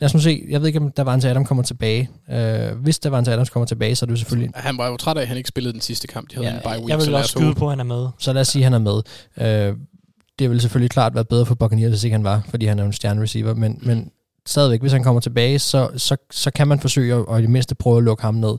lad 0.00 0.06
os 0.06 0.14
nu 0.14 0.20
se, 0.20 0.44
jeg 0.48 0.60
ved 0.60 0.66
ikke, 0.66 0.78
om 0.78 0.92
der 0.92 1.02
var 1.02 1.14
en 1.14 1.26
Adam 1.26 1.44
kommer 1.44 1.64
tilbage. 1.64 2.10
Øh, 2.30 2.72
hvis 2.72 2.98
der 2.98 3.10
var 3.10 3.18
en 3.18 3.28
Adams 3.28 3.50
kommer 3.50 3.66
tilbage, 3.66 3.96
så 3.96 4.04
er 4.04 4.06
det 4.06 4.12
jo 4.12 4.16
selvfølgelig... 4.16 4.50
Han 4.54 4.78
var 4.78 4.88
jo 4.88 4.96
træt 4.96 5.16
af, 5.16 5.22
at 5.22 5.28
han 5.28 5.36
ikke 5.36 5.48
spillede 5.48 5.72
den 5.72 5.80
sidste 5.80 6.06
kamp. 6.06 6.30
De 6.30 6.34
havde 6.34 6.48
ja, 6.48 6.54
en 6.54 6.60
bye 6.62 6.80
week, 6.80 6.88
jeg 6.88 6.98
vil 6.98 7.14
også 7.14 7.30
skyde 7.30 7.54
på, 7.54 7.64
at 7.64 7.72
han 7.72 7.80
er 7.80 7.84
med. 7.84 8.08
Så 8.18 8.32
lad 8.32 8.40
os 8.40 8.48
sige, 8.48 8.66
at 8.66 8.72
han 8.72 8.86
er 8.86 9.02
med. 9.38 9.68
Øh, 9.68 9.76
det 10.38 10.50
ville 10.50 10.60
selvfølgelig 10.60 10.90
klart 10.90 11.14
være 11.14 11.24
bedre 11.24 11.46
for 11.46 11.54
Buccaneers, 11.54 11.90
hvis 11.90 12.04
ikke 12.04 12.14
han 12.14 12.24
var, 12.24 12.42
fordi 12.48 12.66
han 12.66 12.78
er 12.78 12.84
en 12.84 12.92
stjerne 12.92 13.22
receiver, 13.22 13.54
men, 13.54 13.78
men 13.82 14.10
stadigvæk, 14.46 14.80
hvis 14.80 14.92
han 14.92 15.02
kommer 15.02 15.20
tilbage, 15.20 15.58
så, 15.58 15.90
så, 15.96 16.16
så 16.30 16.50
kan 16.50 16.68
man 16.68 16.80
forsøge 16.80 17.14
at, 17.14 17.26
og 17.26 17.38
i 17.38 17.42
det 17.42 17.50
mindste 17.50 17.74
prøve 17.74 17.96
at 17.96 18.02
lukke 18.02 18.22
ham 18.22 18.34
ned. 18.34 18.54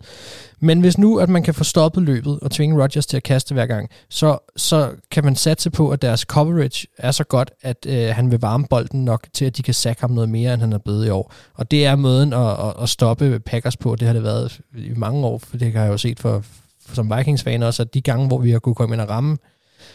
Men 0.59 0.79
hvis 0.79 0.97
nu, 0.97 1.17
at 1.17 1.29
man 1.29 1.43
kan 1.43 1.53
få 1.53 1.63
stoppet 1.63 2.03
løbet 2.03 2.39
og 2.39 2.51
tvinge 2.51 2.83
Rodgers 2.83 3.05
til 3.05 3.17
at 3.17 3.23
kaste 3.23 3.53
hver 3.53 3.65
gang, 3.65 3.89
så, 4.09 4.37
så 4.55 4.91
kan 5.11 5.23
man 5.23 5.35
satse 5.35 5.69
på, 5.69 5.89
at 5.89 6.01
deres 6.01 6.19
coverage 6.19 6.87
er 6.97 7.11
så 7.11 7.23
godt, 7.23 7.51
at 7.61 7.85
øh, 7.89 8.07
han 8.15 8.31
vil 8.31 8.39
varme 8.39 8.65
bolden 8.69 9.05
nok 9.05 9.27
til, 9.33 9.45
at 9.45 9.57
de 9.57 9.63
kan 9.63 9.73
sække 9.73 10.01
ham 10.01 10.11
noget 10.11 10.29
mere, 10.29 10.53
end 10.53 10.61
han 10.61 10.73
er 10.73 10.77
blevet 10.77 11.05
i 11.05 11.09
år. 11.09 11.33
Og 11.53 11.71
det 11.71 11.85
er 11.85 11.95
måden 11.95 12.33
at, 12.33 12.51
at, 12.51 12.73
at 12.81 12.89
stoppe 12.89 13.39
Packers 13.39 13.77
på. 13.77 13.95
Det 13.95 14.07
har 14.07 14.13
det 14.13 14.23
været 14.23 14.59
i 14.77 14.93
mange 14.95 15.25
år, 15.25 15.37
for 15.37 15.57
det 15.57 15.73
har 15.73 15.83
jeg 15.83 15.91
jo 15.91 15.97
set 15.97 16.19
for, 16.19 16.43
for 16.85 16.95
som 16.95 17.13
Vikings-fan 17.17 17.63
også, 17.63 17.81
at 17.83 17.93
de 17.93 18.01
gange, 18.01 18.27
hvor 18.27 18.37
vi 18.37 18.51
har 18.51 18.59
kunne 18.59 18.75
komme 18.75 18.95
ind 18.95 19.01
og 19.01 19.09
ramme 19.09 19.37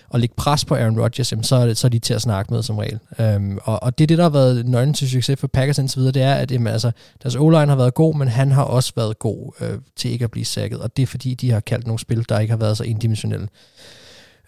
og 0.09 0.21
lægge 0.21 0.35
pres 0.37 0.65
på 0.65 0.75
Aaron 0.75 1.01
Rodgers, 1.01 1.33
jamen, 1.33 1.45
så, 1.45 1.57
er 1.57 1.67
det, 1.67 1.77
så 1.77 1.87
er 1.87 1.89
de 1.89 1.99
til 1.99 2.15
at 2.15 2.23
snakke 2.23 2.55
med 2.55 2.63
som 2.63 2.79
regel. 2.79 2.99
Øhm, 3.19 3.59
og, 3.63 3.83
og 3.83 3.99
det 3.99 4.05
er 4.05 4.07
det, 4.07 4.19
der 4.19 4.25
har 4.25 4.31
været 4.31 4.67
nøglen 4.67 4.95
til 4.95 5.11
succes 5.11 5.41
for 5.41 5.47
Packers 5.47 5.79
indtil 5.79 5.99
videre, 5.99 6.13
det 6.13 6.23
er, 6.23 6.35
at 6.35 6.51
jamen, 6.51 6.67
altså, 6.67 6.91
deres 7.23 7.37
o 7.37 7.51
har 7.51 7.77
været 7.77 7.95
god, 7.95 8.15
men 8.15 8.29
han 8.29 8.51
har 8.53 8.63
også 8.63 8.93
været 8.97 9.19
god 9.19 9.53
øh, 9.61 9.79
til 9.97 10.11
ikke 10.11 10.25
at 10.25 10.31
blive 10.31 10.45
sækket, 10.45 10.81
og 10.81 10.97
det 10.97 11.03
er 11.03 11.07
fordi, 11.07 11.35
de 11.35 11.51
har 11.51 11.61
kaldt 11.61 11.87
nogle 11.87 11.99
spil, 11.99 12.25
der 12.29 12.39
ikke 12.39 12.51
har 12.51 12.59
været 12.59 12.77
så 12.77 12.85
indimensionelle. 12.85 13.49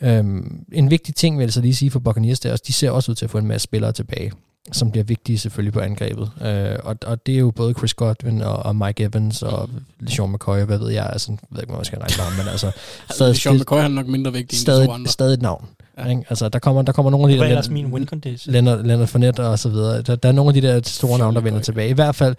Øhm, 0.00 0.64
en 0.72 0.90
vigtig 0.90 1.14
ting 1.14 1.38
vil 1.38 1.44
jeg 1.44 1.52
så 1.52 1.60
lige 1.60 1.74
sige 1.74 1.90
for 1.90 1.98
Buccaneers, 1.98 2.40
det 2.40 2.48
er 2.48 2.52
også, 2.52 2.64
de 2.66 2.72
ser 2.72 2.90
også 2.90 3.10
ud 3.10 3.16
til 3.16 3.24
at 3.24 3.30
få 3.30 3.38
en 3.38 3.46
masse 3.46 3.64
spillere 3.64 3.92
tilbage 3.92 4.32
som 4.72 4.90
bliver 4.90 5.04
vigtige 5.04 5.38
selvfølgelig 5.38 5.72
på 5.72 5.80
angrebet. 5.80 6.30
Øh, 6.42 6.76
og, 6.82 6.96
og 7.06 7.26
det 7.26 7.34
er 7.34 7.38
jo 7.38 7.50
både 7.50 7.74
Chris 7.74 7.94
Godwin 7.94 8.42
og, 8.42 8.56
og 8.56 8.76
Mike 8.76 9.04
Evans 9.04 9.42
og 9.42 9.70
Sean 10.06 10.32
McCoy, 10.32 10.58
og 10.58 10.64
hvad 10.64 10.78
ved 10.78 10.90
jeg, 10.90 11.10
altså, 11.12 11.32
jeg 11.32 11.38
ved 11.50 11.60
ikke, 11.60 11.70
hvad 11.70 11.78
man 11.78 11.84
skal 11.84 11.98
regne 11.98 12.14
med 12.16 12.24
ham, 12.24 12.32
men 12.32 12.48
altså... 12.54 12.70
Stadig, 13.10 13.36
Sean 13.36 13.56
McCoy 13.56 13.78
er 13.78 13.88
nok 13.88 14.06
mindre 14.06 14.32
vigtig 14.32 14.58
stadig, 14.58 14.82
end 14.82 14.90
de 14.90 14.94
andre. 14.94 15.10
Stadig 15.10 15.34
et 15.34 15.42
navn. 15.42 15.68
Ja. 15.98 16.08
Ikke? 16.08 16.24
Altså, 16.28 16.48
der 16.48 16.58
kommer, 16.58 16.82
der 16.82 16.92
kommer 16.92 17.10
nogle 17.10 17.32
af 17.32 17.38
de 17.38 17.44
der... 17.44 17.54
Hvad 17.54 17.70
min 17.70 17.86
win 17.86 18.06
condition? 18.06 18.52
Leonard, 18.52 18.84
Leonard 18.84 19.06
Fournette 19.06 19.46
og 19.46 19.58
så 19.58 19.68
videre. 19.68 20.02
Der, 20.02 20.16
der 20.16 20.28
er 20.28 20.32
nogle 20.32 20.48
af 20.48 20.54
de 20.54 20.68
der 20.68 20.80
store 20.84 21.18
navne, 21.18 21.34
der 21.34 21.40
vender 21.40 21.60
tilbage. 21.60 21.90
I 21.90 21.92
hvert 21.92 22.14
fald, 22.14 22.34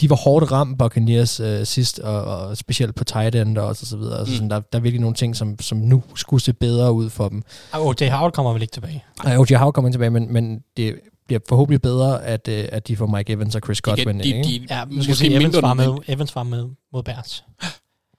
de 0.00 0.10
var 0.10 0.16
hårdt 0.16 0.52
ramt, 0.52 0.78
Buccaneers 0.78 1.40
øh, 1.40 1.66
sidst, 1.66 1.98
og, 1.98 2.24
og 2.24 2.56
specielt 2.56 2.94
på 2.94 3.04
tight 3.04 3.34
end 3.34 3.58
og 3.58 3.76
så 3.76 3.96
videre. 3.96 4.18
Altså, 4.18 4.32
mm. 4.32 4.36
sådan, 4.36 4.50
der, 4.50 4.60
der 4.60 4.78
er 4.78 4.82
virkelig 4.82 5.00
nogle 5.00 5.14
ting, 5.14 5.36
som, 5.36 5.60
som 5.60 5.78
nu 5.78 6.02
skulle 6.14 6.42
se 6.42 6.52
bedre 6.52 6.92
ud 6.92 7.10
for 7.10 7.28
dem. 7.28 7.42
Og 7.72 7.86
O.J. 7.86 8.08
Howard 8.08 8.32
kommer 8.32 8.52
vel 8.52 8.62
ikke 8.62 8.72
tilbage? 8.72 9.04
Nej, 9.24 9.36
O.J. 9.36 9.54
Howard 9.54 9.74
kommer 9.74 9.90
tilbage, 9.90 10.10
men, 10.10 10.32
men 10.32 10.60
det 10.76 10.94
bliver 11.26 11.40
forhåbentlig 11.48 11.82
bedre, 11.82 12.24
at, 12.24 12.48
øh, 12.48 12.64
at 12.72 12.88
de 12.88 12.96
får 12.96 13.06
Mike 13.06 13.32
Evans 13.32 13.54
og 13.54 13.60
Chris 13.64 13.80
Godwin. 13.80 14.18
De, 14.18 14.24
de, 14.24 14.44
de, 14.44 14.66
ja, 14.70 14.84
måske 14.84 15.14
sige, 15.14 15.34
Evans 15.34 15.62
var, 15.62 15.74
med, 15.74 15.96
Evans 16.08 16.34
var 16.34 16.42
med 16.42 16.64
mod 16.92 17.02
Bears. 17.02 17.44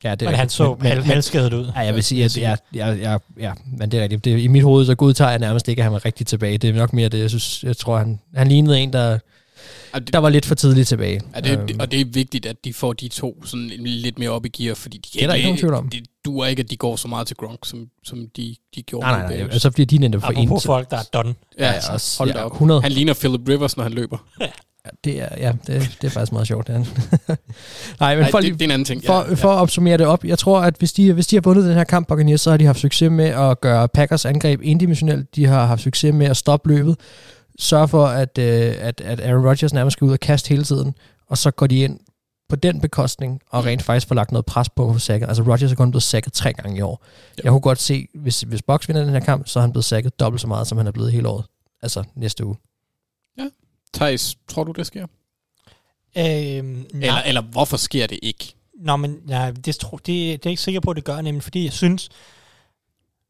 Ja, 0.03 0.15
det 0.15 0.25
men 0.25 0.35
han 0.35 0.49
så 0.49 0.77
men, 0.81 0.91
halvskadet 0.91 1.53
ud. 1.53 1.71
Ja, 1.75 1.79
jeg 1.79 1.95
vil 1.95 2.03
sige, 2.03 2.25
at 2.25 2.37
ja, 2.37 2.55
ja, 2.75 2.93
ja, 2.93 3.17
ja, 3.39 3.53
men 3.77 3.91
det 3.91 3.97
er 3.97 4.03
rigtigt. 4.03 4.25
Det, 4.25 4.39
I 4.39 4.47
mit 4.47 4.63
hoved, 4.63 4.85
så 4.85 4.95
godtager 4.95 5.29
jeg 5.29 5.39
nærmest 5.39 5.67
ikke, 5.67 5.79
at 5.79 5.83
han 5.83 5.93
var 5.93 6.05
rigtig 6.05 6.27
tilbage. 6.27 6.57
Det 6.57 6.69
er 6.69 6.73
nok 6.73 6.93
mere 6.93 7.09
det, 7.09 7.19
jeg 7.19 7.29
synes, 7.29 7.63
jeg 7.63 7.77
tror, 7.77 7.97
han, 7.97 8.19
han 8.35 8.47
lignede 8.47 8.79
en, 8.79 8.93
der, 8.93 9.19
det, 9.93 10.13
der 10.13 10.19
var 10.19 10.29
lidt 10.29 10.45
for 10.45 10.55
tidligt 10.55 10.87
tilbage. 10.87 11.21
Ja, 11.35 11.39
det, 11.39 11.57
um, 11.57 11.79
og 11.79 11.91
det 11.91 12.01
er 12.01 12.05
vigtigt, 12.05 12.45
at 12.45 12.65
de 12.65 12.73
får 12.73 12.93
de 12.93 13.07
to 13.07 13.45
sådan 13.45 13.71
lidt 13.83 14.19
mere 14.19 14.29
op 14.29 14.45
i 14.45 14.49
gear, 14.49 14.75
fordi 14.75 14.97
de 14.97 15.09
det 15.13 15.23
er 15.23 15.27
der 15.27 15.33
ikke 15.33 15.67
nogen. 15.67 15.89
Det 15.89 16.03
duer 16.25 16.45
ikke, 16.45 16.59
at 16.59 16.69
de 16.69 16.77
går 16.77 16.95
så 16.95 17.07
meget 17.07 17.27
til 17.27 17.35
Gronk, 17.35 17.59
som, 17.63 17.87
som 18.03 18.27
de, 18.37 18.55
de 18.75 18.81
gjorde. 18.81 19.07
Nej, 19.07 19.27
nej, 19.27 19.47
nej. 19.47 19.57
Så 19.57 19.71
bliver 19.71 19.87
de 19.87 19.97
netop 19.97 20.21
for 20.21 20.31
en. 20.31 20.61
folk, 20.61 20.91
der 20.91 20.97
er 20.97 21.03
done. 21.13 21.35
Ja, 21.59 21.65
ja 21.65 21.71
altså, 21.71 22.17
hold 22.17 22.29
ja, 22.29 22.43
op. 22.43 22.51
100. 22.51 22.81
Han 22.81 22.91
ligner 22.91 23.13
Philip 23.13 23.49
Rivers, 23.49 23.77
når 23.77 23.83
han 23.83 23.93
løber. 23.93 24.17
Ja. 24.85 24.91
Det 25.03 25.21
er, 25.21 25.27
ja, 25.37 25.51
det, 25.67 25.97
det 26.01 26.07
er 26.07 26.11
faktisk 26.11 26.31
meget 26.31 26.47
sjovt. 26.47 26.67
Det 26.67 26.75
Nej, 27.99 28.15
men 28.15 28.25
for, 28.31 28.39
det, 28.39 28.53
det, 28.53 28.61
er 28.61 28.65
en 28.65 28.71
anden 28.71 28.85
ting. 28.85 29.03
For, 29.05 29.13
ja, 29.13 29.29
ja. 29.29 29.33
for 29.33 29.49
at 29.49 29.59
opsummere 29.59 29.97
det 29.97 30.05
op, 30.05 30.25
jeg 30.25 30.39
tror, 30.39 30.59
at 30.59 30.75
hvis 30.79 30.93
de, 30.93 31.13
hvis 31.13 31.27
de 31.27 31.35
har 31.35 31.41
vundet 31.41 31.65
den 31.65 31.73
her 31.73 31.83
kamp, 31.83 32.07
Buccaneers, 32.07 32.41
så 32.41 32.49
har 32.49 32.57
de 32.57 32.65
haft 32.65 32.79
succes 32.79 33.11
med 33.11 33.25
at 33.25 33.61
gøre 33.61 33.87
Packers 33.87 34.25
angreb 34.25 34.61
indimensionelt. 34.63 35.35
De 35.35 35.45
har 35.45 35.65
haft 35.65 35.81
succes 35.81 36.13
med 36.13 36.27
at 36.27 36.37
stoppe 36.37 36.69
løbet 36.69 36.95
sørge 37.57 37.87
for, 37.87 38.05
at, 38.05 38.37
øh, 38.37 38.75
at, 38.79 39.01
at 39.01 39.19
Aaron 39.19 39.45
Rodgers 39.47 39.73
nærmest 39.73 39.93
skal 39.93 40.05
ud 40.05 40.11
og 40.11 40.19
kaste 40.19 40.49
hele 40.49 40.63
tiden, 40.63 40.95
og 41.27 41.37
så 41.37 41.51
går 41.51 41.67
de 41.67 41.79
ind 41.79 41.99
på 42.49 42.55
den 42.55 42.81
bekostning, 42.81 43.41
og 43.49 43.65
rent 43.65 43.81
faktisk 43.81 44.07
får 44.07 44.15
lagt 44.15 44.31
noget 44.31 44.45
pres 44.45 44.69
på 44.69 44.93
på 44.93 44.99
sækket. 44.99 45.27
Altså 45.27 45.43
Rodgers 45.43 45.71
er 45.71 45.75
kun 45.75 45.91
blevet 45.91 46.03
sækket 46.03 46.33
tre 46.33 46.53
gange 46.53 46.77
i 46.77 46.81
år. 46.81 47.05
Ja. 47.37 47.41
Jeg 47.43 47.51
kunne 47.51 47.61
godt 47.61 47.79
se, 47.79 48.07
hvis, 48.13 48.41
hvis 48.41 48.61
Box 48.61 48.87
vinder 48.87 49.03
den 49.03 49.13
her 49.13 49.19
kamp, 49.19 49.47
så 49.47 49.59
er 49.59 49.61
han 49.61 49.71
blevet 49.71 49.85
sækket 49.85 50.19
dobbelt 50.19 50.41
så 50.41 50.47
meget, 50.47 50.67
som 50.67 50.77
han 50.77 50.87
er 50.87 50.91
blevet 50.91 51.11
hele 51.11 51.27
året. 51.27 51.45
Altså 51.81 52.03
næste 52.15 52.45
uge. 52.45 52.55
Ja. 53.37 53.49
Thijs, 53.93 54.37
tror 54.47 54.63
du, 54.63 54.71
det 54.71 54.87
sker? 54.87 55.07
Øhm, 56.17 56.85
eller, 56.93 57.21
eller 57.21 57.41
hvorfor 57.41 57.77
sker 57.77 58.07
det 58.07 58.19
ikke? 58.21 58.53
Nå, 58.79 58.95
men 58.95 59.17
ja, 59.29 59.51
det, 59.51 59.65
det, 59.65 59.81
det 60.05 60.33
er 60.33 60.37
jeg 60.43 60.45
ikke 60.45 60.61
sikker 60.61 60.79
på, 60.79 60.91
at 60.91 60.95
det 60.95 61.03
gør, 61.03 61.21
nemlig 61.21 61.43
fordi 61.43 61.63
jeg 61.63 61.73
synes, 61.73 62.09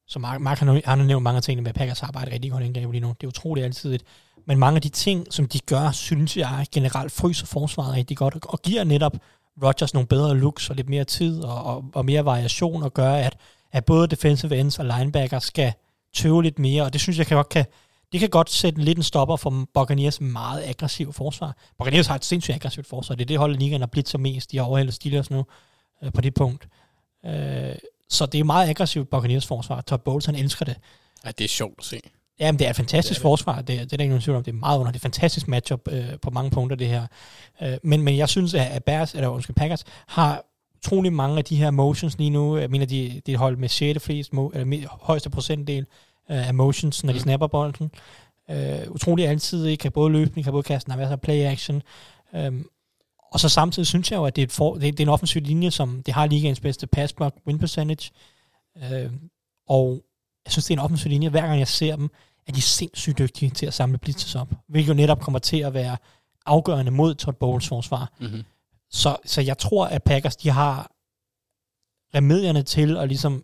så 0.07 0.19
Mark, 0.19 0.41
Mark 0.41 0.59
han 0.59 0.81
har 0.85 0.95
nævnt 0.95 1.23
mange 1.23 1.41
ting 1.41 1.63
med 1.63 1.73
Packers 1.73 2.03
arbejde 2.03 2.31
rigtig 2.31 2.51
godt 2.51 2.63
indgreb 2.63 2.91
lige 2.91 3.01
nu. 3.01 3.07
Det 3.07 3.23
er 3.23 3.27
utroligt 3.27 3.65
altid 3.65 3.93
et. 3.93 4.03
Men 4.45 4.59
mange 4.59 4.75
af 4.75 4.81
de 4.81 4.89
ting, 4.89 5.33
som 5.33 5.47
de 5.47 5.59
gør, 5.59 5.91
synes 5.91 6.37
jeg 6.37 6.65
generelt 6.71 7.11
fryser 7.11 7.45
forsvaret 7.45 7.93
rigtig 7.93 8.17
godt, 8.17 8.45
og 8.45 8.61
giver 8.61 8.83
netop 8.83 9.17
Rodgers 9.63 9.93
nogle 9.93 10.07
bedre 10.07 10.37
looks 10.37 10.69
og 10.69 10.75
lidt 10.75 10.89
mere 10.89 11.03
tid 11.03 11.43
og, 11.43 11.63
og, 11.63 11.85
og 11.93 12.05
mere 12.05 12.25
variation, 12.25 12.83
og 12.83 12.93
gør, 12.93 13.13
at, 13.13 13.37
at 13.71 13.85
både 13.85 14.07
defensive 14.07 14.57
ends 14.57 14.79
og 14.79 14.85
linebacker 14.85 15.39
skal 15.39 15.73
tøve 16.13 16.43
lidt 16.43 16.59
mere, 16.59 16.83
og 16.83 16.93
det 16.93 17.01
synes 17.01 17.17
jeg 17.17 17.27
kan 17.27 17.35
godt 17.35 17.49
kan, 17.49 17.65
det 18.11 18.19
kan 18.19 18.29
godt 18.29 18.49
sætte 18.49 18.81
lidt 18.81 18.97
en 18.97 19.03
stopper 19.03 19.35
for 19.35 19.65
Buccaneers 19.73 20.21
meget 20.21 20.63
aggressive 20.65 21.13
forsvar. 21.13 21.55
Buccaneers 21.77 22.07
har 22.07 22.15
et 22.15 22.25
sindssygt 22.25 22.55
aggressivt 22.55 22.87
forsvar. 22.87 23.15
Det 23.15 23.23
er 23.23 23.27
det 23.27 23.37
hold 23.37 23.55
ligaen, 23.55 23.81
har 23.81 23.87
blidt 23.87 23.91
blivet 23.91 24.09
så 24.09 24.17
mest. 24.17 24.51
De 24.51 24.57
har 24.57 24.65
overhældet 24.65 24.93
Steelers 24.93 25.29
nu 25.29 25.45
øh, 26.03 26.13
på 26.13 26.21
det 26.21 26.33
punkt. 26.33 26.67
Øh, 27.25 27.75
så 28.09 28.25
det 28.25 28.39
er 28.39 28.43
meget 28.43 28.69
aggressivt 28.69 29.09
Buccaneers 29.09 29.47
forsvar. 29.47 29.81
Todd 29.81 30.01
Bowles, 30.01 30.25
han 30.25 30.35
elsker 30.35 30.65
det. 30.65 30.75
Ja, 31.25 31.31
det 31.31 31.43
er 31.43 31.47
sjovt 31.49 31.75
at 31.79 31.85
se. 31.85 31.99
Jamen, 32.39 32.59
det 32.59 32.65
er 32.65 32.69
et 32.69 32.75
fantastisk 32.75 33.19
det 33.19 33.25
er 33.25 33.29
forsvar. 33.29 33.55
Det, 33.55 33.67
det 33.67 33.79
er 33.79 33.85
der 33.85 34.03
ikke 34.03 34.09
nogen 34.09 34.21
tvivl 34.21 34.37
om. 34.37 34.43
Det 34.43 34.51
er 34.51 34.55
meget 34.55 34.79
under. 34.79 34.91
Det 34.91 34.95
er 34.95 34.99
et 34.99 35.13
fantastisk 35.13 35.47
matchup 35.47 35.87
øh, 35.91 36.05
på 36.21 36.29
mange 36.29 36.51
punkter, 36.51 36.75
det 36.75 36.87
her. 36.87 37.07
Øh, 37.61 37.77
men, 37.83 38.01
men 38.01 38.17
jeg 38.17 38.29
synes, 38.29 38.53
at 38.53 38.83
Bears, 38.83 39.13
eller 39.13 39.27
undskyld, 39.27 39.55
Packers, 39.55 39.83
har 40.07 40.45
utrolig 40.75 41.13
mange 41.13 41.37
af 41.37 41.45
de 41.45 41.55
her 41.55 41.71
motions 41.71 42.17
lige 42.17 42.29
nu. 42.29 42.57
Jeg 42.57 42.69
mener, 42.69 42.85
de, 42.85 43.21
de 43.25 43.35
holder 43.35 43.59
med 43.59 43.69
6. 43.69 44.03
flest, 44.03 44.31
eller 44.31 44.87
højeste 45.01 45.29
procentdel 45.29 45.85
øh, 46.31 46.47
af 46.47 46.53
motions, 46.53 47.03
når 47.03 47.13
de 47.13 47.17
mm. 47.17 47.23
snapper 47.23 47.47
bolden. 47.47 47.91
Øh, 48.49 48.91
utrolig 48.91 49.27
altid, 49.27 49.77
kan 49.77 49.91
både 49.91 50.11
løbe, 50.11 50.43
kan 50.43 50.51
både 50.51 50.63
kaste, 50.63 50.91
der 50.91 50.97
er 50.97 51.15
play 51.15 51.43
action. 51.43 51.81
Øh, 52.35 52.51
og 53.37 53.41
så 53.41 53.49
samtidig 53.49 53.87
synes 53.87 54.11
jeg 54.11 54.17
jo, 54.17 54.25
at 54.25 54.35
det 54.35 54.43
er, 54.43 54.47
for, 54.47 54.73
det, 54.73 54.81
det 54.81 54.99
er 54.99 55.03
en 55.03 55.09
offensiv 55.09 55.41
linje, 55.41 55.71
som 55.71 56.03
det 56.03 56.13
har 56.13 56.27
ligaens 56.27 56.59
bedste 56.59 56.87
pass 56.87 57.13
block 57.13 57.35
win 57.47 57.59
percentage. 57.59 58.11
Øh, 58.77 59.11
og 59.67 60.03
jeg 60.45 60.51
synes, 60.51 60.65
det 60.65 60.71
er 60.73 60.75
en 60.75 60.83
offensiv 60.83 61.09
linje. 61.09 61.29
Hver 61.29 61.41
gang 61.41 61.59
jeg 61.59 61.67
ser 61.67 61.95
dem, 61.95 62.09
er 62.47 62.51
de 62.51 62.61
sindssygt 62.61 63.17
dygtige 63.17 63.51
til 63.51 63.65
at 63.65 63.73
samle 63.73 63.97
blitzes 63.97 64.35
op. 64.35 64.47
Hvilket 64.67 64.89
jo 64.89 64.93
netop 64.93 65.19
kommer 65.19 65.39
til 65.39 65.57
at 65.57 65.73
være 65.73 65.97
afgørende 66.45 66.91
mod 66.91 67.15
Todd 67.15 67.35
Bowles 67.35 67.67
forsvar. 67.67 68.11
Mm-hmm. 68.19 68.43
Så, 68.89 69.17
så 69.25 69.41
jeg 69.41 69.57
tror, 69.57 69.85
at 69.85 70.03
Packers, 70.03 70.35
de 70.35 70.49
har 70.49 70.91
remedierne 72.15 72.63
til 72.63 72.97
at 72.97 73.07
ligesom 73.07 73.43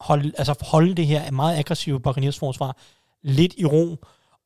holde, 0.00 0.32
altså 0.38 0.54
holde 0.60 0.94
det 0.94 1.06
her 1.06 1.30
meget 1.30 1.58
aggressive 1.58 2.00
Buccaneers 2.00 2.38
forsvar 2.38 2.76
lidt 3.22 3.54
i 3.56 3.64
ro, 3.64 3.96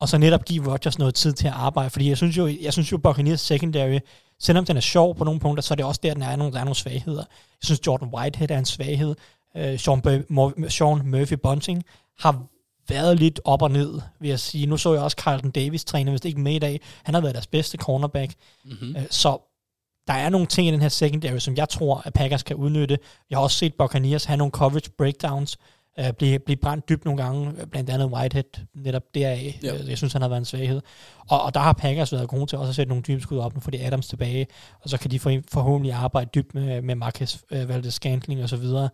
og 0.03 0.09
så 0.09 0.17
netop 0.17 0.45
give 0.45 0.71
Rodgers 0.71 0.99
noget 0.99 1.15
tid 1.15 1.33
til 1.33 1.47
at 1.47 1.53
arbejde, 1.53 1.89
fordi 1.89 2.09
jeg 2.09 2.17
synes 2.17 2.37
jo, 2.37 2.47
jeg 2.61 2.73
synes 2.73 2.91
jo 2.91 2.97
Buccaneers 2.97 3.41
secondary, 3.41 3.99
selvom 4.39 4.65
den 4.65 4.77
er 4.77 4.81
sjov 4.81 5.15
på 5.15 5.23
nogle 5.23 5.39
punkter, 5.39 5.61
så 5.61 5.73
er 5.73 5.75
det 5.75 5.85
også 5.85 5.99
der, 6.03 6.13
den 6.13 6.23
er 6.23 6.35
nogle, 6.35 6.53
der 6.53 6.59
er 6.59 6.63
nogle 6.63 6.75
svagheder. 6.75 7.23
Jeg 7.29 7.63
synes 7.63 7.87
Jordan 7.87 8.09
Whitehead 8.13 8.51
er 8.51 8.57
en 8.57 8.65
svaghed. 8.65 9.15
Uh, 9.55 9.79
Sean, 9.79 10.01
Bur- 10.01 10.69
Sean 10.69 11.01
Murphy 11.05 11.33
Bunting 11.33 11.83
har 12.19 12.43
været 12.89 13.19
lidt 13.19 13.39
op 13.43 13.61
og 13.61 13.71
ned, 13.71 14.01
vil 14.19 14.29
jeg 14.29 14.39
sige. 14.39 14.65
Nu 14.65 14.77
så 14.77 14.93
jeg 14.93 15.03
også 15.03 15.17
Carlton 15.19 15.51
Davis 15.51 15.85
træne, 15.85 16.09
hvis 16.09 16.21
det 16.21 16.29
ikke 16.29 16.41
med 16.41 16.55
i 16.55 16.59
dag. 16.59 16.81
Han 17.03 17.13
har 17.13 17.21
været 17.21 17.35
deres 17.35 17.47
bedste 17.47 17.77
cornerback. 17.77 18.33
Mm-hmm. 18.65 18.95
Uh, 18.95 19.01
så 19.09 19.37
der 20.07 20.13
er 20.13 20.29
nogle 20.29 20.47
ting 20.47 20.67
i 20.67 20.71
den 20.71 20.81
her 20.81 20.89
secondary, 20.89 21.37
som 21.37 21.55
jeg 21.55 21.69
tror, 21.69 22.01
at 22.05 22.13
Packers 22.13 22.43
kan 22.43 22.55
udnytte. 22.55 22.99
Jeg 23.29 23.37
har 23.37 23.43
også 23.43 23.57
set 23.57 23.73
Buccaneers 23.73 24.25
have 24.25 24.37
nogle 24.37 24.51
coverage 24.51 24.89
breakdowns, 24.97 25.57
uh, 25.99 26.11
blive, 26.17 26.39
blive 26.39 26.55
brændt 26.57 26.89
dybt 26.89 27.05
nogle 27.05 27.23
gange, 27.23 27.65
blandt 27.71 27.89
andet 27.89 28.07
Whitehead, 28.11 28.65
netop 28.75 29.03
deraf. 29.15 29.59
Ja. 29.63 29.73
Uh, 29.73 29.89
jeg 29.89 29.97
synes, 29.97 30.13
han 30.13 30.21
har 30.21 30.29
været 30.29 30.39
en 30.41 30.45
svaghed. 30.45 30.81
Og, 31.29 31.41
og 31.43 31.53
der 31.53 31.59
har 31.59 31.73
Packers 31.73 32.11
været 32.13 32.27
gode 32.29 32.45
til 32.45 32.57
også 32.57 32.69
at 32.69 32.75
sætte 32.75 32.89
nogle 32.89 33.03
dybe 33.03 33.21
skud 33.21 33.37
op, 33.37 33.53
nu 33.53 33.59
får 33.59 33.71
de 33.71 33.79
Adams 33.85 34.07
tilbage, 34.07 34.47
og 34.81 34.89
så 34.89 34.97
kan 34.97 35.11
de 35.11 35.19
for, 35.19 35.39
forhåbentlig 35.51 35.93
arbejde 35.93 36.29
dybt 36.35 36.55
med, 36.55 36.81
med 36.81 36.95
Marcus 36.95 37.43
uh, 37.51 37.69
Valdez 37.69 37.93
Scantling 37.93 38.43
og 38.43 38.49
så 38.49 38.57
videre, 38.57 38.89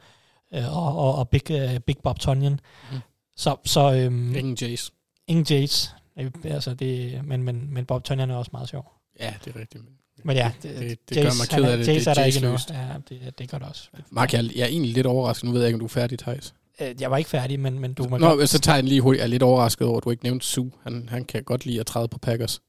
uh, 0.58 0.78
og, 0.78 0.97
og, 0.97 1.16
og 1.16 1.30
Big, 1.30 1.52
uh, 1.52 1.78
Big 1.80 1.97
Bob 2.04 2.20
Tonyan. 2.20 2.60
Mm. 2.91 2.97
Så, 3.38 3.56
så 3.66 3.93
øhm, 3.93 4.36
Ingen 4.36 4.58
Jace. 4.62 4.91
ingen 5.28 5.45
Jace. 5.50 5.89
Øh, 6.20 6.32
Altså 6.43 6.74
det, 6.74 7.22
men, 7.26 7.43
men, 7.43 7.74
men 7.74 7.86
Bob 7.86 8.04
Tonyan 8.04 8.30
er 8.30 8.36
også 8.36 8.50
meget 8.54 8.70
sjov. 8.70 8.91
Ja, 9.20 9.34
det 9.45 9.56
er 9.56 9.60
rigtigt. 9.60 9.84
Men 9.84 9.93
Men 10.24 10.36
ja, 10.36 10.52
Det- 10.64 10.80
det- 10.80 11.10
det 11.10 11.18
gør 11.18 11.24
mig 11.24 11.47
ked 11.50 11.64
er- 11.64 11.72
af 11.72 11.78
det. 11.78 11.88
Jace 11.88 12.00
Det 12.00 12.08
er 12.08 12.12
er 12.12 12.14
der 12.16 12.24
ikke. 12.24 12.39
Jace-løst. 12.39 12.70
Ja, 12.72 12.88
det, 13.10 13.39
det 13.39 13.50
gør 13.52 13.58
det 13.58 13.68
også. 13.68 13.89
Mark, 14.12 14.34
jeg, 14.34 14.45
er- 14.45 14.50
jeg 14.56 14.62
er 14.64 14.68
egentlig 14.68 14.93
lidt 14.93 15.08
overrasket. 15.08 15.43
Nu 15.45 15.52
ved 15.52 15.62
jeg 15.62 15.68
ikke, 15.68 15.76
om 15.76 15.80
du 15.80 15.86
er 15.86 15.89
færdig, 15.89 16.20
Thijs. 16.20 16.54
Øh, 16.82 16.96
Jeg 17.02 17.12
var 17.12 17.18
ikke 17.18 17.30
færdig, 17.30 17.60
men, 17.60 17.80
men 17.80 17.94
du 17.94 18.08
må 18.10 18.18
Nå, 18.18 18.28
godt... 18.36 18.50
så 18.50 18.60
tager 18.60 18.76
jeg 18.76 18.84
lige 18.84 19.02
hurtigt. 19.02 19.20
Jeg 19.20 19.26
er 19.26 19.30
lidt 19.30 19.44
overrasket 19.44 19.88
over, 19.88 19.98
at 19.98 20.04
du 20.04 20.10
ikke 20.12 20.24
nævnte 20.24 20.46
Sue. 20.46 20.72
Han, 20.84 21.10
han 21.12 21.26
kan 21.26 21.44
godt 21.44 21.66
lide 21.66 21.80
at 21.80 21.86
træde 21.86 22.08
på 22.08 22.18
Packers. 22.20 22.62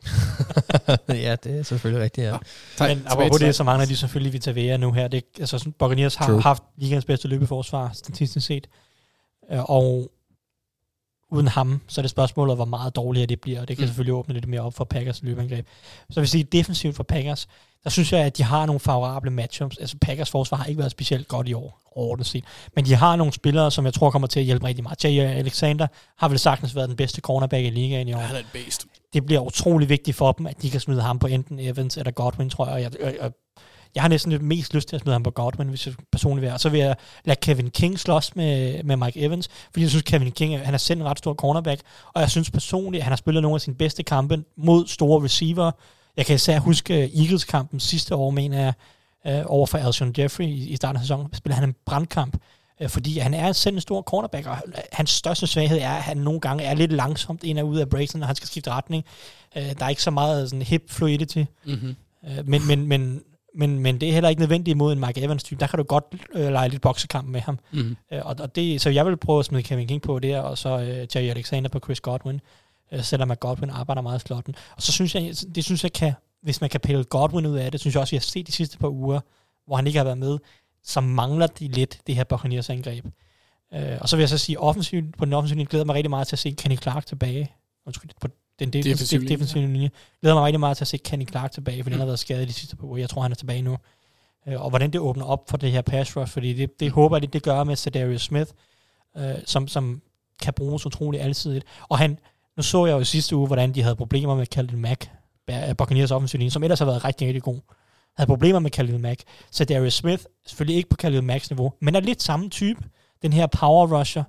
ja, 1.08 1.36
det 1.44 1.58
er 1.58 1.62
selvfølgelig 1.62 2.02
rigtigt, 2.04 2.26
ja. 2.26 2.36
Thij- 2.36 2.88
Men 2.88 2.96
tilbage 2.96 3.06
apropos 3.12 3.40
det, 3.40 3.54
så 3.54 3.64
mangler 3.64 3.86
de 3.86 3.96
selvfølgelig 3.96 4.32
Vitavea 4.32 4.76
nu 4.76 4.92
her. 4.92 5.08
Det, 5.08 5.24
altså, 5.40 5.70
Buccaneers 5.78 6.14
har 6.14 6.26
True. 6.26 6.40
haft 6.42 6.62
ligens 6.76 7.04
bedste 7.04 7.28
løbeforsvar, 7.28 7.90
statistisk 7.94 8.46
set. 8.46 8.66
Øh, 9.52 9.70
Og 9.70 10.10
uden 11.30 11.48
ham, 11.48 11.80
så 11.88 12.00
er 12.00 12.02
det 12.02 12.10
spørgsmålet, 12.10 12.56
hvor 12.56 12.64
meget 12.64 12.96
dårligere 12.96 13.26
det 13.26 13.40
bliver, 13.40 13.60
og 13.60 13.68
det 13.68 13.76
kan 13.76 13.84
Mm. 13.84 13.88
selvfølgelig 13.88 14.14
åbne 14.14 14.34
lidt 14.34 14.48
mere 14.48 14.60
op 14.60 14.74
for 14.74 14.84
Packers 14.84 15.22
løbeangreb. 15.22 15.66
Så 15.98 16.04
jeg 16.16 16.20
vil 16.22 16.28
sige, 16.28 16.44
defensivt 16.44 16.96
for 16.96 17.02
Packers, 17.02 17.48
der 17.84 17.90
synes 17.90 18.12
jeg, 18.12 18.20
at 18.20 18.36
de 18.36 18.42
har 18.42 18.66
nogle 18.66 18.80
favorable 18.80 19.30
matchups. 19.30 19.76
Altså 19.76 19.96
Packers 20.00 20.30
forsvar 20.30 20.58
har 20.58 20.64
ikke 20.64 20.78
været 20.78 20.90
specielt 20.90 21.28
godt 21.28 21.48
i 21.48 21.52
år, 21.52 21.80
overordnet 21.96 22.26
set. 22.26 22.44
Men 22.76 22.84
de 22.84 22.94
har 22.94 23.16
nogle 23.16 23.32
spillere, 23.32 23.70
som 23.70 23.84
jeg 23.84 23.94
tror 23.94 24.10
kommer 24.10 24.28
til 24.28 24.40
at 24.40 24.46
hjælpe 24.46 24.66
rigtig 24.66 24.82
meget. 24.82 25.04
Jay 25.04 25.20
Alexander 25.20 25.86
har 26.18 26.28
vel 26.28 26.38
sagtens 26.38 26.76
været 26.76 26.88
den 26.88 26.96
bedste 26.96 27.20
cornerback 27.20 27.64
i 27.64 27.70
ligaen 27.70 28.08
i 28.08 28.12
år 28.12 28.18
Han 28.18 28.36
er 28.36 28.40
et 28.40 28.46
based. 28.52 28.88
det 29.12 29.26
bliver 29.26 29.40
utrolig 29.40 29.88
vigtigt 29.88 30.16
for 30.16 30.32
dem, 30.32 30.46
at 30.46 30.62
de 30.62 30.70
kan 30.70 30.80
smide 30.80 31.02
ham 31.02 31.18
på 31.18 31.26
enten 31.26 31.58
Evans 31.58 31.96
eller 31.96 32.10
Godwin, 32.10 32.50
tror 32.50 32.66
jeg. 32.66 32.74
Og 32.74 32.82
jeg, 32.82 32.90
jeg, 33.00 33.16
jeg, 33.22 33.30
jeg 33.94 34.02
har 34.02 34.08
næsten 34.08 34.32
lidt 34.32 34.42
mest 34.42 34.74
lyst 34.74 34.88
til 34.88 34.96
at 34.96 35.02
smide 35.02 35.14
ham 35.14 35.22
på 35.22 35.30
Godwin, 35.30 35.68
hvis 35.68 35.86
jeg 35.86 35.94
personligt 36.12 36.42
vil. 36.42 36.52
Og 36.52 36.60
så 36.60 36.68
vil 36.68 36.80
jeg 36.80 36.96
lade 37.24 37.40
Kevin 37.40 37.70
King 37.70 37.98
slås 37.98 38.36
med, 38.36 38.82
med 38.82 38.96
Mike 38.96 39.20
Evans, 39.20 39.48
fordi 39.70 39.80
jeg 39.82 39.90
synes, 39.90 40.02
Kevin 40.02 40.32
King 40.32 40.60
han 40.60 40.74
er 40.74 40.78
selv 40.78 41.00
en 41.00 41.06
ret 41.06 41.18
stor 41.18 41.34
cornerback, 41.34 41.80
og 42.14 42.20
jeg 42.20 42.30
synes 42.30 42.50
personligt, 42.50 43.00
at 43.00 43.04
han 43.04 43.10
har 43.10 43.16
spillet 43.16 43.42
nogle 43.42 43.54
af 43.54 43.60
sine 43.60 43.76
bedste 43.76 44.02
kampe 44.02 44.44
mod 44.56 44.86
store 44.86 45.24
receiver. 45.24 45.70
Jeg 46.16 46.26
kan 46.26 46.34
især 46.34 46.58
huske 46.58 47.02
øh, 47.02 47.20
Eagles-kampen 47.22 47.80
sidste 47.80 48.14
år, 48.14 48.30
mener 48.30 48.60
jeg, 48.60 48.72
øh, 49.26 49.42
over 49.46 49.66
for 49.66 49.78
Alshon 49.78 50.14
Jeffrey 50.18 50.44
i, 50.44 50.68
i 50.68 50.76
starten 50.76 50.96
af 50.96 51.02
sæsonen, 51.02 51.34
spillede 51.34 51.60
han 51.60 51.68
en 51.68 51.74
brandkamp, 51.86 52.36
øh, 52.80 52.88
fordi 52.88 53.18
han 53.18 53.34
er 53.34 53.52
selv 53.52 53.74
en 53.74 53.80
stor 53.80 54.02
cornerback, 54.02 54.46
og 54.46 54.56
hans 54.92 55.10
største 55.10 55.46
svaghed 55.46 55.78
er, 55.78 55.90
at 55.90 56.02
han 56.02 56.16
nogle 56.16 56.40
gange 56.40 56.64
er 56.64 56.74
lidt 56.74 56.92
langsomt 56.92 57.44
ind 57.44 57.58
og 57.58 57.66
ud 57.68 57.78
af 57.78 57.88
breaksen, 57.88 58.20
når 58.20 58.26
han 58.26 58.36
skal 58.36 58.48
skifte 58.48 58.70
retning. 58.70 59.04
Øh, 59.56 59.62
der 59.78 59.84
er 59.84 59.88
ikke 59.88 60.02
så 60.02 60.10
meget 60.10 60.50
sådan 60.50 60.62
hip 60.62 60.90
fluidity, 60.90 61.42
Mm-hmm. 61.64 61.96
øh, 62.28 62.48
men, 62.48 62.66
men, 62.66 62.86
men, 62.86 63.22
men, 63.54 63.78
men 63.78 64.00
det 64.00 64.08
er 64.08 64.12
heller 64.12 64.28
ikke 64.28 64.40
nødvendigt 64.40 64.74
imod 64.74 64.92
en 64.92 65.00
Mike 65.00 65.22
Evans-type. 65.22 65.60
Der 65.60 65.66
kan 65.66 65.76
du 65.76 65.82
godt 65.82 66.04
øh, 66.34 66.52
lege 66.52 66.68
lidt 66.68 66.82
boksekamp 66.82 67.28
med 67.28 67.40
ham. 67.40 67.58
Mm-hmm. 67.72 67.96
Øh, 68.12 68.20
og, 68.24 68.36
og 68.40 68.56
det, 68.56 68.80
så 68.80 68.90
jeg 68.90 69.06
vil 69.06 69.16
prøve 69.16 69.38
at 69.38 69.44
smide 69.44 69.62
Kevin 69.62 69.88
King 69.88 70.02
på 70.02 70.18
der, 70.18 70.40
og 70.40 70.58
så 70.58 70.78
øh, 70.78 71.16
Jerry 71.16 71.30
Alexander 71.30 71.68
på 71.68 71.78
Chris 71.78 72.00
Godwin, 72.00 72.40
øh, 72.92 73.02
selvom 73.02 73.30
at 73.30 73.40
Godwin 73.40 73.70
arbejder 73.70 74.02
meget 74.02 74.22
i 74.22 74.26
slotten. 74.26 74.54
Og 74.76 74.82
så 74.82 74.92
synes 74.92 75.14
jeg, 75.14 75.34
det 75.54 75.64
synes 75.64 75.82
jeg 75.82 75.92
kan, 75.92 76.12
hvis 76.42 76.60
man 76.60 76.70
kan 76.70 76.80
pille 76.80 77.04
Godwin 77.04 77.46
ud 77.46 77.56
af 77.56 77.70
det, 77.72 77.80
synes 77.80 77.94
jeg 77.94 78.00
også, 78.00 78.12
vi 78.12 78.16
har 78.16 78.20
set 78.20 78.46
de 78.46 78.52
sidste 78.52 78.78
par 78.78 78.88
uger, 78.88 79.20
hvor 79.66 79.76
han 79.76 79.86
ikke 79.86 79.96
har 79.96 80.04
været 80.04 80.18
med, 80.18 80.38
så 80.84 81.00
mangler 81.00 81.46
de 81.46 81.68
lidt 81.68 82.00
det 82.06 82.14
her 82.14 82.24
Buccaneers 82.24 82.70
angreb. 82.70 83.06
Øh, 83.74 83.98
og 84.00 84.08
så 84.08 84.16
vil 84.16 84.22
jeg 84.22 84.28
så 84.28 84.38
sige, 84.38 84.60
offensivt, 84.60 85.18
på 85.18 85.24
den 85.24 85.32
offensive 85.32 85.64
glæder 85.64 85.82
jeg 85.82 85.86
mig 85.86 85.94
rigtig 85.94 86.10
meget 86.10 86.28
til 86.28 86.34
at 86.34 86.38
se 86.38 86.50
Kenny 86.50 86.78
Clark 86.78 87.06
tilbage. 87.06 87.52
Undskyld, 87.86 88.10
på 88.20 88.28
den 88.60 88.72
Defensive 88.72 88.92
defensive, 88.92 89.20
linje, 89.20 89.34
defensive 89.34 89.66
linje. 89.66 89.90
Glæder 90.20 90.36
mig 90.36 90.44
rigtig 90.44 90.60
meget 90.60 90.76
til 90.76 90.84
at 90.84 90.88
se 90.88 90.96
Kenny 90.96 91.28
Clark 91.28 91.52
tilbage, 91.52 91.82
fordi 91.82 91.92
han 91.92 92.00
har 92.00 92.06
været 92.06 92.18
skadet 92.18 92.48
de 92.48 92.52
sidste 92.52 92.76
par 92.76 92.86
uger. 92.86 92.98
Jeg 92.98 93.08
tror, 93.08 93.22
han 93.22 93.32
er 93.32 93.36
tilbage 93.36 93.62
nu. 93.62 93.76
Øh, 94.48 94.62
og 94.62 94.70
hvordan 94.70 94.90
det 94.90 95.00
åbner 95.00 95.24
op 95.24 95.50
for 95.50 95.56
det 95.56 95.72
her 95.72 95.82
pass 95.82 96.16
rush, 96.16 96.32
fordi 96.32 96.52
det, 96.52 96.80
det 96.80 96.90
håber 96.90 97.16
jeg, 97.16 97.22
det, 97.22 97.32
det 97.32 97.42
gør 97.42 97.64
med 97.64 97.76
Cedarius 97.76 98.22
Smith, 98.22 98.50
øh, 99.16 99.34
som, 99.44 99.68
som 99.68 100.02
kan 100.42 100.52
bruges 100.54 100.86
utrolig 100.86 101.20
altid. 101.20 101.60
Og 101.88 101.98
han, 101.98 102.18
nu 102.56 102.62
så 102.62 102.86
jeg 102.86 102.92
jo 102.92 103.00
i 103.00 103.04
sidste 103.04 103.36
uge, 103.36 103.46
hvordan 103.46 103.74
de 103.74 103.82
havde 103.82 103.96
problemer 103.96 104.34
med 104.34 104.46
Khalil 104.46 104.78
Mack, 104.78 105.10
Ba- 105.50 105.72
Buccaneers 105.72 106.10
offensive 106.10 106.38
linje, 106.38 106.50
som 106.50 106.62
ellers 106.62 106.78
har 106.78 106.86
været 106.86 107.04
rigtig, 107.04 107.26
rigtig 107.26 107.42
god. 107.42 107.58
Havde 108.16 108.28
problemer 108.28 108.58
med 108.58 108.70
Khalil 108.70 109.00
Mack. 109.00 109.22
Så 109.50 109.64
Darius 109.64 109.94
Smith, 109.94 110.22
selvfølgelig 110.46 110.76
ikke 110.76 110.88
på 110.88 110.96
Khalil 110.96 111.24
Macks 111.24 111.50
niveau, 111.50 111.72
men 111.80 111.94
er 111.94 112.00
lidt 112.00 112.22
samme 112.22 112.48
type. 112.48 112.80
Den 113.22 113.32
her 113.32 113.46
power 113.46 113.98
rusher. 113.98 114.24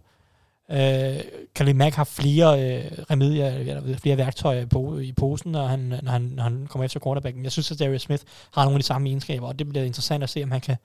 Øh, 0.72 1.22
Khalil 1.56 1.76
Mack 1.76 1.96
har 1.96 2.04
flere 2.04 2.78
øh, 2.78 2.92
remedier, 3.12 3.48
eller 3.48 3.98
flere 3.98 4.18
værktøjer 4.18 4.66
på, 4.66 5.00
i 5.00 5.12
posen, 5.12 5.52
når 5.52 5.68
han, 5.68 5.80
når, 5.80 6.12
han, 6.12 6.22
når 6.22 6.44
han 6.44 6.68
kommer 6.68 6.86
efter 6.86 7.00
quarterbacken. 7.00 7.44
Jeg 7.44 7.52
synes, 7.52 7.72
at 7.72 7.80
Darius 7.80 8.02
Smith 8.02 8.24
har 8.54 8.64
nogle 8.64 8.76
af 8.76 8.80
de 8.80 8.86
samme 8.86 9.10
egenskaber, 9.10 9.48
og 9.48 9.60
det 9.60 9.70
bliver 9.70 9.86
interessant 9.86 10.24
at 10.24 10.30
se, 10.30 10.44
om 10.44 10.52
han 10.52 10.62
kan 10.62 10.78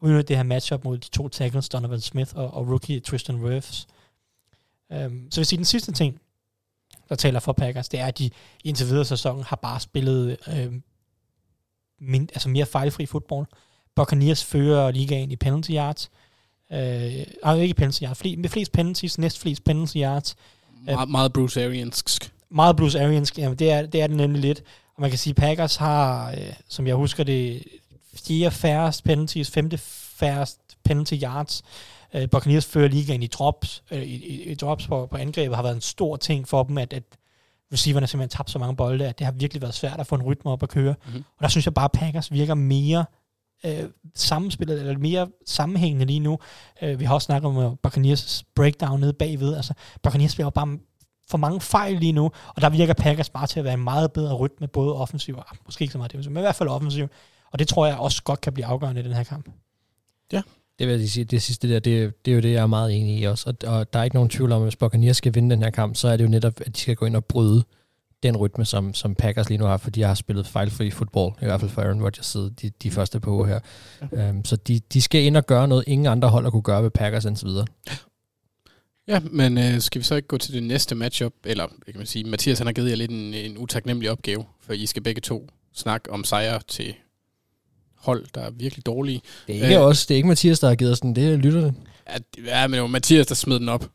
udnytte 0.00 0.22
det 0.22 0.36
her 0.36 0.42
matchup 0.42 0.84
mod 0.84 0.98
de 0.98 1.08
to 1.08 1.28
tackles, 1.28 1.68
Donovan 1.68 2.00
Smith 2.00 2.36
og, 2.36 2.54
og 2.54 2.68
rookie 2.68 3.00
Tristan 3.00 3.36
Wirfs. 3.36 3.86
Øhm, 4.92 5.30
så 5.30 5.40
hvis 5.40 5.48
sige, 5.48 5.56
den 5.56 5.64
sidste 5.64 5.92
ting, 5.92 6.20
der 7.08 7.14
taler 7.14 7.40
for 7.40 7.52
Packers, 7.52 7.88
det 7.88 8.00
er, 8.00 8.06
at 8.06 8.18
de 8.18 8.30
indtil 8.64 8.86
videre 8.86 9.04
sæsonen 9.04 9.44
har 9.44 9.56
bare 9.56 9.80
spillet 9.80 10.36
øh, 10.48 10.72
min, 12.00 12.28
altså 12.32 12.48
mere 12.48 12.66
fejlfri 12.66 13.06
fodbold. 13.06 13.46
Buccaneers 13.96 14.44
fører 14.44 14.90
ligaen 14.90 15.30
i 15.30 15.36
penalty 15.36 15.70
yards. 15.70 16.10
Øh, 16.72 17.26
nej, 17.44 17.54
ikke 17.54 17.74
penalty 17.74 18.02
yards. 18.02 18.18
Fli, 18.18 18.36
med 18.36 18.48
flest 18.48 18.72
penalties, 18.72 19.18
næst 19.18 19.38
flest 19.38 19.64
penalty 19.64 19.96
yards. 19.96 20.36
Meget, 20.84 21.08
meget 21.08 21.32
Bruce 21.32 21.64
Ariansk. 21.64 22.32
Meget 22.50 22.76
Bruce 22.76 23.00
Arians, 23.00 23.32
jamen 23.38 23.58
det 23.58 23.70
er, 23.70 23.86
det 23.86 24.02
er 24.02 24.06
det 24.06 24.16
nemlig 24.16 24.40
lidt. 24.40 24.62
Og 24.94 25.00
man 25.00 25.10
kan 25.10 25.18
sige, 25.18 25.34
Packers 25.34 25.76
har, 25.76 26.30
øh, 26.30 26.52
som 26.68 26.86
jeg 26.86 26.94
husker 26.94 27.24
det, 27.24 27.64
fjerde 28.26 28.50
færrest 28.50 29.04
penalties, 29.04 29.50
femte 29.50 29.78
færrest 29.78 30.58
penalty 30.84 31.14
yards. 31.22 31.62
Øh, 32.14 32.30
Buccaneers 32.30 32.66
fører 32.66 32.88
ligaen 32.88 33.22
i 33.22 33.26
drops, 33.26 33.82
øh, 33.90 34.02
i, 34.02 34.26
i, 34.26 34.42
i 34.42 34.54
drops 34.54 34.86
på, 34.86 35.06
på 35.06 35.16
angrebet 35.16 35.56
har 35.56 35.62
været 35.62 35.74
en 35.74 35.80
stor 35.80 36.16
ting 36.16 36.48
for 36.48 36.62
dem, 36.62 36.78
at, 36.78 36.92
at 36.92 37.02
receiverne 37.72 38.06
simpelthen 38.06 38.36
tabt 38.36 38.50
så 38.50 38.58
mange 38.58 38.76
bolde, 38.76 39.08
at 39.08 39.18
det 39.18 39.24
har 39.24 39.32
virkelig 39.32 39.62
været 39.62 39.74
svært 39.74 40.00
at 40.00 40.06
få 40.06 40.14
en 40.14 40.22
rytme 40.22 40.50
op 40.50 40.62
at 40.62 40.68
køre. 40.68 40.94
Mhm. 41.04 41.12
Mm-hmm. 41.12 41.24
Og 41.38 41.42
der 41.42 41.48
synes 41.48 41.66
jeg 41.66 41.74
bare, 41.74 41.84
at 41.84 41.92
Packers 41.92 42.32
virker 42.32 42.54
mere 42.54 43.04
øh, 43.66 43.84
sammenspillet, 44.14 44.80
eller 44.80 44.98
mere 44.98 45.28
sammenhængende 45.46 46.04
lige 46.06 46.20
nu. 46.20 46.38
Øh, 46.82 47.00
vi 47.00 47.04
har 47.04 47.14
også 47.14 47.26
snakket 47.26 47.48
om 47.48 47.56
uh, 47.56 47.72
Buccaneers 47.82 48.44
breakdown 48.54 49.00
nede 49.00 49.12
bagved. 49.12 49.56
Altså, 49.56 49.74
Buccaneers 50.02 50.32
spiller 50.32 50.50
bare 50.50 50.78
for 51.30 51.38
mange 51.38 51.60
fejl 51.60 51.96
lige 51.96 52.12
nu, 52.12 52.24
og 52.48 52.62
der 52.62 52.70
virker 52.70 52.94
Packers 52.94 53.30
bare 53.30 53.46
til 53.46 53.58
at 53.58 53.64
være 53.64 53.74
en 53.74 53.84
meget 53.84 54.12
bedre 54.12 54.34
rytme, 54.34 54.68
både 54.68 54.94
offensiv 54.94 55.36
og 55.36 55.44
måske 55.66 55.82
ikke 55.82 55.92
så 55.92 55.98
meget 55.98 56.12
defensiv, 56.12 56.32
men 56.32 56.38
i 56.40 56.40
hvert 56.40 56.54
fald 56.54 56.68
offensiv. 56.68 57.08
Og 57.52 57.58
det 57.58 57.68
tror 57.68 57.86
jeg 57.86 57.96
også 57.96 58.22
godt 58.22 58.40
kan 58.40 58.52
blive 58.52 58.66
afgørende 58.66 59.00
i 59.00 59.04
den 59.04 59.12
her 59.12 59.24
kamp. 59.24 59.48
Ja, 60.32 60.42
Det 60.78 60.88
vil 60.88 61.00
jeg 61.00 61.08
sige, 61.08 61.24
det 61.24 61.42
sidste 61.42 61.68
der, 61.68 61.80
det, 61.80 62.24
det 62.24 62.30
er 62.30 62.34
jo 62.34 62.40
det, 62.40 62.52
jeg 62.52 62.62
er 62.62 62.66
meget 62.66 62.96
enig 62.96 63.18
i 63.20 63.24
også. 63.24 63.50
Og, 63.50 63.68
og 63.76 63.92
der 63.92 63.98
er 63.98 64.04
ikke 64.04 64.16
nogen 64.16 64.30
tvivl 64.30 64.52
om, 64.52 64.62
at 64.62 64.66
hvis 64.66 64.76
Buccaneers 64.76 65.16
skal 65.16 65.34
vinde 65.34 65.50
den 65.54 65.62
her 65.62 65.70
kamp, 65.70 65.96
så 65.96 66.08
er 66.08 66.16
det 66.16 66.24
jo 66.24 66.28
netop, 66.28 66.60
at 66.60 66.76
de 66.76 66.80
skal 66.80 66.96
gå 66.96 67.06
ind 67.06 67.16
og 67.16 67.24
bryde 67.24 67.64
den 68.22 68.36
rytme, 68.36 68.64
som, 68.64 68.94
som 68.94 69.14
Packers 69.14 69.48
lige 69.48 69.58
nu 69.58 69.64
har, 69.64 69.76
fordi 69.76 70.00
de 70.00 70.06
har 70.06 70.14
spillet 70.14 70.46
fejlfri 70.46 70.90
fodbold, 70.90 71.32
i 71.42 71.44
hvert 71.44 71.60
fald 71.60 71.70
for 71.70 71.82
Aaron 71.82 72.02
Rodgers 72.02 72.26
side, 72.26 72.54
de, 72.62 72.70
de 72.82 72.90
første 72.90 73.20
par 73.20 73.30
uger 73.30 73.46
her. 73.46 73.60
Um, 74.30 74.44
så 74.44 74.56
de, 74.56 74.80
de 74.92 75.02
skal 75.02 75.22
ind 75.22 75.36
og 75.36 75.46
gøre 75.46 75.68
noget, 75.68 75.84
ingen 75.86 76.06
andre 76.06 76.28
hold 76.28 76.44
har 76.44 76.50
kunne 76.50 76.62
gøre 76.62 76.82
ved 76.82 76.90
Packers 76.90 77.24
indtil 77.24 77.46
videre. 77.46 77.66
Ja, 79.08 79.20
men 79.20 79.58
øh, 79.58 79.80
skal 79.80 79.98
vi 79.98 80.04
så 80.04 80.14
ikke 80.14 80.28
gå 80.28 80.38
til 80.38 80.54
det 80.54 80.62
næste 80.62 80.94
matchup? 80.94 81.32
Eller, 81.44 81.66
kan 81.66 81.96
man 81.96 82.06
sige, 82.06 82.24
Mathias 82.24 82.58
han 82.58 82.66
har 82.66 82.72
givet 82.72 82.90
jer 82.90 82.96
lidt 82.96 83.10
en, 83.10 83.34
en 83.34 83.58
utaknemmelig 83.58 84.10
opgave, 84.10 84.44
for 84.60 84.72
I 84.72 84.86
skal 84.86 85.02
begge 85.02 85.20
to 85.20 85.48
snakke 85.74 86.10
om 86.12 86.24
sejre 86.24 86.60
til 86.68 86.94
hold, 87.96 88.26
der 88.34 88.40
er 88.40 88.50
virkelig 88.50 88.86
dårlige. 88.86 89.20
Det 89.46 89.58
er 89.58 89.64
ikke, 89.64 89.76
Øh. 89.78 89.86
også, 89.86 90.04
det 90.08 90.14
er 90.14 90.16
ikke 90.16 90.28
Mathias, 90.28 90.60
der 90.60 90.68
har 90.68 90.74
givet 90.74 90.92
os 90.92 91.00
den, 91.00 91.16
det 91.16 91.32
er 91.32 91.36
lytterne. 91.36 91.74
Ja, 92.10 92.16
ja, 92.60 92.66
men 92.66 92.74
det 92.74 92.82
var 92.82 92.86
Mathias, 92.88 93.26
der 93.26 93.34
smed 93.34 93.60
den 93.60 93.68
op. 93.68 93.90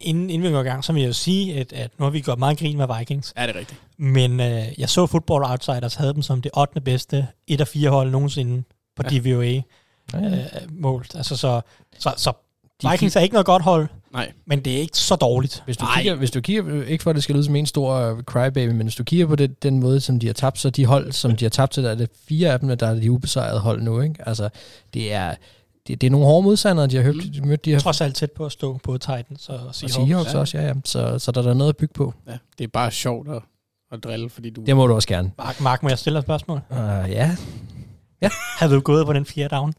Inden, 0.00 0.30
inden 0.30 0.48
vi 0.48 0.52
går 0.54 0.60
i 0.60 0.64
gang, 0.64 0.84
så 0.84 0.92
vil 0.92 1.00
jeg 1.02 1.08
jo 1.08 1.12
sige, 1.12 1.54
at, 1.60 1.72
at 1.72 1.90
nu 1.98 2.04
har 2.04 2.10
vi 2.10 2.20
gjort 2.20 2.38
meget 2.38 2.58
grin 2.58 2.76
med 2.78 2.86
Vikings, 2.98 3.32
Er 3.36 3.46
det 3.46 3.54
rigtigt? 3.56 3.80
men 3.98 4.40
øh, 4.40 4.62
jeg 4.78 4.88
så 4.88 5.06
Football 5.06 5.44
Outsiders 5.44 5.94
havde 5.94 6.14
dem 6.14 6.22
som 6.22 6.42
det 6.42 6.50
8. 6.56 6.80
bedste, 6.80 7.26
et 7.46 7.60
af 7.60 7.68
fire 7.68 7.90
hold 7.90 8.10
nogensinde 8.10 8.62
på 8.96 9.02
Ja. 9.10 9.14
ja. 9.16 9.20
DVOA 9.20 9.44
Ja, 9.44 9.62
ja. 10.12 10.28
øh, 10.28 10.44
målt. 10.70 11.14
Altså, 11.14 11.36
så, 11.36 11.60
så, 11.98 12.12
så 12.16 12.32
De 12.82 12.90
Vikings 12.90 13.16
er 13.16 13.20
ikke 13.20 13.32
noget 13.32 13.46
godt 13.46 13.62
hold, 13.62 13.88
Nej. 14.12 14.32
men 14.46 14.60
det 14.64 14.72
er 14.72 14.78
ikke 14.80 14.98
så 14.98 15.16
dårligt. 15.16 15.62
Hvis 15.64 15.76
du, 15.76 15.86
kigger, 15.96 16.14
hvis 16.14 16.30
du 16.30 16.40
kigger, 16.40 16.84
ikke 16.84 17.02
for 17.02 17.10
at 17.10 17.14
det 17.16 17.22
skal 17.22 17.34
lyde 17.34 17.44
som 17.44 17.56
en 17.56 17.66
stor 17.66 17.94
øh, 17.94 18.22
crybaby, 18.22 18.68
men 18.72 18.82
hvis 18.82 18.94
du 18.94 19.04
kigger 19.04 19.26
på 19.26 19.36
det, 19.36 19.62
den 19.62 19.80
måde, 19.80 20.00
som 20.00 20.18
de 20.18 20.26
har 20.26 20.34
tabt, 20.34 20.58
så 20.58 20.70
de 20.70 20.86
hold, 20.86 21.12
som 21.12 21.36
de 21.36 21.44
har 21.44 21.50
tabt 21.50 21.72
til, 21.72 21.82
der 21.84 21.90
er 21.90 21.94
det 21.94 22.10
fire 22.28 22.52
af 22.52 22.60
dem, 22.60 22.78
der 22.78 22.86
er 22.86 22.94
de 22.94 23.10
ubesejrede 23.10 23.60
hold 23.60 23.82
nu, 23.82 24.00
ikke? 24.00 24.14
Altså, 24.28 24.48
det 24.94 25.12
er, 25.12 25.34
det, 25.86 26.00
det 26.00 26.06
er 26.06 26.10
nogle 26.10 26.26
hårde 26.26 26.42
modstandere, 26.44 26.86
de 26.86 26.96
har 26.96 27.02
hørt, 27.02 27.14
Mm. 27.14 27.20
de, 27.32 27.40
mødt, 27.46 27.64
de 27.64 27.72
har 27.72 27.80
Trods 27.80 28.00
alt 28.00 28.16
tæt 28.16 28.30
på 28.32 28.46
at 28.46 28.52
stå 28.52 28.78
på 28.82 28.98
Titans 28.98 29.48
og 29.48 29.54
og 29.66 29.74
Seahawks. 29.74 29.94
Seahawks 29.94 30.34
ja. 30.34 30.38
også, 30.38 30.58
ja, 30.58 30.66
ja. 30.66 30.72
Så, 30.84 31.18
så 31.18 31.32
der 31.32 31.50
er 31.50 31.54
noget 31.54 31.68
at 31.68 31.76
bygge 31.76 31.94
på. 31.94 32.14
Ja, 32.28 32.32
det 32.58 32.64
er 32.64 32.68
bare 32.68 32.90
sjovt 32.90 33.28
at, 33.28 33.42
at 33.92 34.04
drille, 34.04 34.30
fordi 34.30 34.50
du... 34.50 34.62
Det 34.66 34.76
må 34.76 34.86
du 34.86 34.94
også 34.94 35.08
gerne. 35.08 35.30
Mark, 35.38 35.60
Mark, 35.60 35.82
må 35.82 35.88
jeg 35.88 35.98
stille 35.98 36.18
et 36.18 36.24
spørgsmål? 36.24 36.60
Uh, 36.70 36.76
ja. 37.10 37.36
Havde 38.58 38.74
du 38.74 38.80
gået 38.80 39.06
på 39.06 39.12
den 39.12 39.26
fjerde 39.26 39.54
down? 39.56 39.72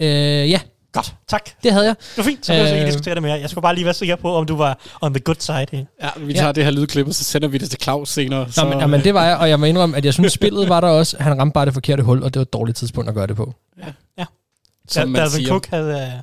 Uh, 0.00 0.06
ja, 0.50 0.60
Godt, 0.92 1.14
tak. 1.28 1.50
det 1.62 1.72
havde 1.72 1.86
jeg. 1.86 1.96
Det 1.98 2.16
var 2.16 2.22
fint, 2.22 2.46
så 2.46 2.52
behøver 2.52 2.66
jeg 2.68 2.76
ikke 2.76 2.84
Øh. 2.86 2.88
diskutere 2.92 3.14
det 3.14 3.22
mere. 3.22 3.32
Jeg 3.40 3.50
skulle 3.50 3.62
bare 3.62 3.74
lige 3.74 3.84
være 3.84 3.94
sikker 3.94 4.16
på, 4.16 4.34
om 4.34 4.46
du 4.46 4.56
var 4.56 4.78
on 5.02 5.14
the 5.14 5.20
good 5.20 5.36
side 5.38 5.66
her. 5.72 5.84
Ja, 6.02 6.08
vi 6.20 6.32
tager 6.32 6.46
ja. 6.46 6.52
det 6.52 6.64
her 6.64 6.70
lydklip, 6.70 7.06
og 7.06 7.14
så 7.14 7.24
sender 7.24 7.48
vi 7.48 7.58
det 7.58 7.70
til 7.70 7.80
Claus 7.82 8.08
senere. 8.08 8.48
Nå, 8.56 8.64
men, 8.68 8.78
ja, 8.78 8.86
men 8.86 9.00
det 9.04 9.14
var 9.14 9.24
jeg, 9.24 9.36
og 9.36 9.48
jeg 9.48 9.60
må 9.60 9.66
indrømme, 9.66 9.96
at 9.96 10.04
jeg 10.04 10.14
synes, 10.14 10.32
spillet 10.32 10.68
var 10.68 10.80
der 10.80 10.88
også. 10.88 11.16
Han 11.20 11.38
ramte 11.40 11.52
bare 11.54 11.66
det 11.66 11.74
forkerte 11.74 12.02
hul, 12.02 12.22
og 12.22 12.34
det 12.34 12.40
var 12.40 12.42
et 12.44 12.52
dårligt 12.52 12.76
tidspunkt 12.78 13.08
at 13.08 13.14
gøre 13.14 13.26
det 13.26 13.36
på. 13.36 13.54
Som 14.88 15.08
man 15.08 15.20
Dalvin 15.20 15.30
siger. 15.36 15.48
Cook 15.48 15.66
havde, 15.66 15.90
øh, 15.90 15.96
havde 15.98 16.22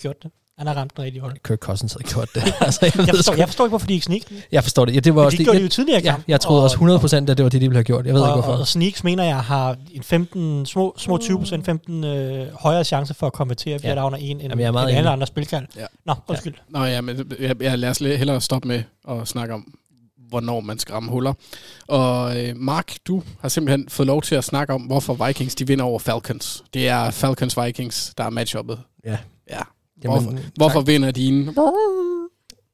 gjort 0.00 0.22
det. 0.22 0.30
Han 0.58 0.66
har 0.66 0.74
ramt 0.74 0.96
den 0.96 1.04
rigtige 1.04 1.22
hold. 1.22 1.36
Kirk 1.44 1.58
Cousins 1.58 1.92
havde 1.92 2.04
gjort 2.12 2.28
det. 2.34 2.42
altså, 2.60 2.78
jeg, 2.82 2.92
Jeg 3.06 3.14
forstår, 3.14 3.34
jeg 3.34 3.48
forstår 3.48 3.64
ikke, 3.64 3.70
hvorfor 3.70 3.86
de 3.86 3.92
ikke 3.94 4.04
sneak. 4.04 4.22
jeg 4.52 4.62
forstår 4.62 4.84
det. 4.84 4.94
Ja, 4.94 5.00
det 5.00 5.14
var 5.14 5.20
Men 5.20 5.26
også 5.26 5.38
de 5.38 5.44
gjorde 5.44 5.56
det 5.58 5.62
jeg, 5.62 5.70
jo 5.70 5.74
tidligere 5.74 6.00
i 6.00 6.04
ja, 6.04 6.14
jeg 6.28 6.40
troede 6.40 6.64
også 6.64 6.76
100% 6.76 7.16
at 7.16 7.28
det 7.28 7.42
var 7.44 7.48
det, 7.50 7.52
de 7.52 7.58
ville 7.68 7.76
have 7.76 7.84
gjort. 7.84 8.06
Jeg 8.06 8.14
ved 8.14 8.20
og, 8.20 8.28
ikke 8.28 8.34
hvorfor. 8.34 8.52
Og, 8.52 8.58
og 8.58 8.66
sneaks, 8.68 9.04
mener 9.04 9.24
jeg, 9.24 9.40
har 9.40 9.76
en 9.92 10.02
15, 10.02 10.66
små, 10.66 10.94
små 10.98 11.18
20 11.18 11.46
15 11.64 12.04
øh, 12.04 12.46
højere 12.54 12.84
chance 12.84 13.14
for 13.14 13.26
at 13.26 13.32
konvertere 13.32 13.78
fjerde 13.78 13.94
Ja. 14.00 14.02
down 14.02 14.14
og 14.14 14.22
en, 14.22 14.30
end, 14.30 14.42
Jamen, 14.42 14.60
jeg 14.60 14.66
er 14.66 14.70
meget 14.72 14.88
end 14.88 14.96
alle 14.96 15.00
enig. 15.08 15.12
andre 15.12 15.26
spilkald. 15.26 15.66
Ja. 15.76 15.86
Nå, 16.06 16.14
undskyld. 16.28 16.54
Nå 16.68 16.84
ja, 16.84 17.00
men 17.00 17.26
jeg, 17.40 17.62
jeg, 17.62 17.78
lad 17.78 17.88
os 17.90 17.98
hellere 17.98 18.40
stoppe 18.40 18.68
med 18.68 18.82
at 19.10 19.28
snakke 19.28 19.54
om, 19.54 19.74
hvornår 20.30 20.60
man 20.60 20.78
skal 20.78 20.92
ramme 20.92 21.10
huller. 21.10 21.32
Og 21.86 22.44
øh, 22.44 22.56
Mark, 22.56 22.94
du 23.06 23.22
har 23.40 23.48
simpelthen 23.48 23.88
fået 23.88 24.06
lov 24.06 24.22
til 24.22 24.34
at 24.34 24.44
snakke 24.44 24.74
om, 24.74 24.82
hvorfor 24.82 25.26
Vikings 25.26 25.54
de 25.54 25.66
vinder 25.66 25.84
over 25.84 25.98
Falcons. 25.98 26.64
Det 26.74 26.88
er 26.88 27.10
Falcons-Vikings, 27.10 28.12
der 28.18 28.24
er 28.24 28.30
matchuppet. 28.30 28.78
Ja. 29.04 29.18
Ja. 29.50 29.62
Jamen, 30.04 30.22
Hvorfor, 30.22 30.30
tak. 30.30 30.52
hvorfor 30.56 30.80
vinder 30.80 31.10
dine? 31.10 31.54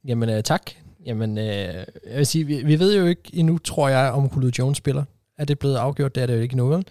Jamen, 0.05 0.29
øh, 0.29 0.43
tak. 0.43 0.63
Jamen, 1.07 1.39
øh, 1.39 1.45
jeg 1.45 2.17
vil 2.17 2.27
sige, 2.27 2.45
vi, 2.45 2.63
vi 2.63 2.79
ved 2.79 2.97
jo 2.99 3.07
ikke 3.07 3.23
endnu, 3.33 3.59
tror 3.59 3.89
jeg, 3.89 4.11
om 4.11 4.31
Julio 4.37 4.51
Jones 4.59 4.79
spiller. 4.79 5.05
Er 5.39 5.45
det 5.45 5.59
blevet 5.59 5.77
afgjort? 5.77 6.15
Det 6.15 6.23
er 6.23 6.27
det 6.27 6.37
jo 6.37 6.41
ikke 6.41 6.57
vel? 6.57 6.85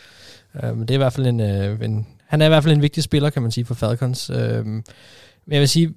Øh, 0.63 0.77
men 0.77 0.81
det 0.81 0.89
er 0.89 0.93
i 0.93 0.97
hvert 0.97 1.13
fald 1.13 1.27
en, 1.27 1.39
øh, 1.39 1.81
en... 1.81 2.07
Han 2.27 2.41
er 2.41 2.45
i 2.45 2.49
hvert 2.49 2.63
fald 2.63 2.75
en 2.75 2.81
vigtig 2.81 3.03
spiller, 3.03 3.29
kan 3.29 3.41
man 3.41 3.51
sige, 3.51 3.65
for 3.65 3.73
Falcons. 3.73 4.29
Øh, 4.29 4.65
men 4.65 4.83
jeg 5.47 5.59
vil 5.59 5.69
sige, 5.69 5.93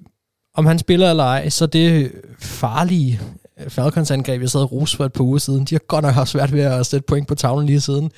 om 0.53 0.65
han 0.65 0.79
spiller 0.79 1.09
eller 1.09 1.23
ej, 1.23 1.49
så 1.49 1.65
det 1.65 2.11
farlige 2.39 3.19
Falcons-angreb, 3.67 4.41
jeg 4.41 4.49
sad 4.49 4.61
og 4.61 4.71
rose 4.71 4.97
for 4.97 5.05
et 5.05 5.13
par 5.13 5.23
uger 5.23 5.37
siden, 5.37 5.65
de 5.65 5.75
har 5.75 5.79
godt 5.87 6.03
nok 6.03 6.13
haft 6.13 6.29
svært 6.29 6.53
ved 6.53 6.61
at 6.61 6.85
sætte 6.85 7.05
point 7.07 7.27
på 7.27 7.35
tavlen 7.35 7.65
lige 7.65 7.81
siden. 7.81 8.11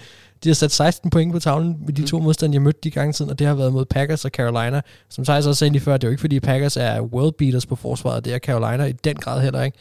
De 0.43 0.49
har 0.49 0.53
sat 0.53 0.71
16 0.71 1.09
point 1.09 1.33
på 1.33 1.39
tavlen 1.39 1.77
med 1.85 1.93
de 1.93 2.07
to 2.07 2.19
modstandere, 2.19 2.55
jeg 2.55 2.61
mødte 2.61 2.79
de 2.83 2.91
gange 2.91 3.13
siden, 3.13 3.31
og 3.31 3.39
det 3.39 3.47
har 3.47 3.53
været 3.53 3.73
mod 3.73 3.85
Packers 3.85 4.25
og 4.25 4.31
Carolina. 4.31 4.81
Som 5.09 5.25
Thijs 5.25 5.45
også 5.45 5.59
sagde 5.59 5.71
lige 5.71 5.81
før, 5.81 5.97
det 5.97 6.03
er 6.03 6.07
jo 6.07 6.11
ikke 6.11 6.21
fordi 6.21 6.39
Packers 6.39 6.77
er 6.77 7.01
world 7.01 7.33
beaters 7.37 7.65
på 7.65 7.75
forsvaret, 7.75 8.25
det 8.25 8.33
er 8.33 8.39
Carolina 8.39 8.85
i 8.85 8.91
den 8.91 9.15
grad 9.15 9.41
heller 9.41 9.63
ikke. 9.63 9.77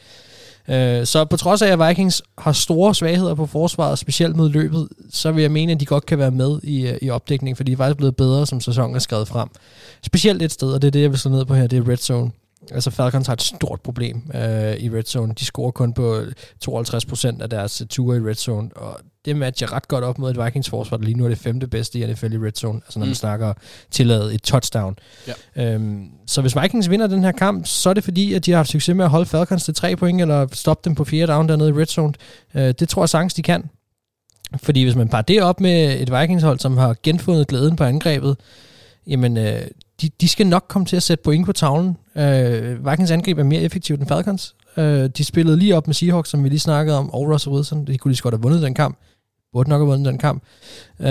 Øh, 0.69 1.05
Så 1.05 1.25
på 1.25 1.37
trods 1.37 1.61
af, 1.61 1.67
at 1.67 1.87
Vikings 1.89 2.21
har 2.37 2.51
store 2.51 2.95
svagheder 2.95 3.35
på 3.35 3.45
forsvaret, 3.45 3.99
specielt 3.99 4.35
mod 4.35 4.49
løbet, 4.49 4.87
så 5.11 5.31
vil 5.31 5.41
jeg 5.41 5.51
mene, 5.51 5.71
at 5.71 5.79
de 5.79 5.85
godt 5.85 6.05
kan 6.05 6.17
være 6.19 6.31
med 6.31 6.59
i, 6.63 6.87
øh, 6.87 6.97
i 7.01 7.09
opdækning, 7.09 7.57
for 7.57 7.63
de 7.63 7.71
er 7.71 7.77
faktisk 7.77 7.97
blevet 7.97 8.15
bedre, 8.15 8.45
som 8.47 8.61
sæsonen 8.61 8.95
er 8.95 8.99
skrevet 8.99 9.27
frem. 9.27 9.49
Specielt 10.03 10.41
et 10.41 10.51
sted, 10.51 10.71
og 10.73 10.81
det 10.81 10.87
er 10.87 10.91
det, 10.91 11.01
jeg 11.01 11.09
vil 11.09 11.19
slå 11.19 11.31
ned 11.31 11.45
på 11.45 11.53
her, 11.53 11.67
det 11.67 11.79
er 11.79 11.89
red 11.89 11.97
zone. 11.97 12.31
Altså 12.71 12.91
Falcons 12.91 13.27
har 13.27 13.33
et 13.33 13.41
stort 13.41 13.81
problem 13.81 14.31
øh, 14.35 14.73
i 14.73 14.89
red 14.89 15.03
zone. 15.03 15.33
De 15.39 15.45
scorer 15.45 15.71
kun 15.71 15.93
på 15.93 16.21
52% 16.65 17.41
af 17.41 17.49
deres 17.49 17.83
ture 17.89 18.17
i 18.17 18.19
red 18.19 18.35
zone, 18.35 18.69
og 18.75 18.99
det 19.25 19.35
matcher 19.35 19.73
ret 19.73 19.87
godt 19.87 20.03
op 20.03 20.17
mod 20.17 20.31
et 20.31 20.45
Vikings 20.45 20.69
forsvar, 20.69 20.97
der 20.97 21.03
lige 21.03 21.17
nu 21.17 21.25
er 21.25 21.29
det 21.29 21.37
femte 21.37 21.67
bedste 21.67 21.99
i 21.99 22.13
NFL 22.13 22.33
i 22.33 22.37
red 22.37 22.51
zone, 22.51 22.81
altså 22.85 22.99
når 22.99 23.05
mm. 23.05 23.09
Man 23.09 23.15
snakker 23.15 23.53
tillade 23.91 24.33
et 24.33 24.41
touchdown. 24.41 24.95
Ja. 25.27 25.73
Øhm, 25.73 26.07
så 26.27 26.41
hvis 26.41 26.55
Vikings 26.61 26.89
vinder 26.89 27.07
den 27.07 27.23
her 27.23 27.31
kamp, 27.31 27.65
så 27.65 27.89
er 27.89 27.93
det 27.93 28.03
fordi, 28.03 28.33
at 28.33 28.45
de 28.45 28.51
har 28.51 28.57
haft 28.57 28.69
succes 28.69 28.95
med 28.95 29.05
at 29.05 29.11
holde 29.11 29.25
Falcons 29.25 29.63
til 29.63 29.73
tre 29.73 29.95
point, 29.95 30.21
eller 30.21 30.47
stoppe 30.53 30.89
dem 30.89 30.95
på 30.95 31.03
fjerde 31.03 31.31
down 31.31 31.49
dernede 31.49 31.69
i 31.69 31.73
red 31.73 31.85
zone. 31.85 32.13
Øh, 32.55 32.73
det 32.79 32.89
tror 32.89 33.01
jeg 33.01 33.09
sagtens, 33.09 33.33
de 33.33 33.41
kan. 33.41 33.69
Fordi 34.57 34.83
hvis 34.83 34.95
man 34.95 35.09
parer 35.09 35.21
det 35.21 35.41
op 35.41 35.59
med 35.59 36.01
et 36.01 36.19
Vikings-hold, 36.19 36.59
som 36.59 36.77
har 36.77 36.95
genfundet 37.03 37.47
glæden 37.47 37.75
på 37.75 37.83
angrebet, 37.83 38.37
jamen, 39.07 39.37
øh, 39.37 39.61
de, 40.01 40.09
de 40.21 40.27
skal 40.27 40.47
nok 40.47 40.65
komme 40.67 40.85
til 40.85 40.95
at 40.95 41.03
sætte 41.03 41.23
point 41.23 41.45
på 41.45 41.53
tavlen. 41.53 41.97
Øh, 42.15 42.89
Vikings 42.89 43.11
angreb 43.11 43.37
er 43.37 43.43
mere 43.43 43.61
effektivt 43.61 43.99
end 43.99 44.07
Falcons. 44.07 44.55
Øh, 44.77 45.09
de 45.17 45.23
spillede 45.23 45.57
lige 45.57 45.77
op 45.77 45.87
med 45.87 45.93
Seahawks, 45.93 46.29
som 46.29 46.43
vi 46.43 46.49
lige 46.49 46.59
snakkede 46.59 46.97
om, 46.97 47.13
og 47.13 47.29
Russell 47.29 47.55
Wilson. 47.55 47.85
De 47.85 47.97
kunne 47.97 48.09
lige 48.09 48.17
så 48.17 48.23
godt 48.23 48.33
have 48.33 48.41
vundet 48.41 48.61
den 48.61 48.73
kamp. 48.73 48.97
Burde 49.53 49.69
nok 49.69 49.79
have 49.79 49.87
vundet 49.87 50.05
den 50.07 50.17
kamp. 50.17 50.43
Øh, 50.99 51.07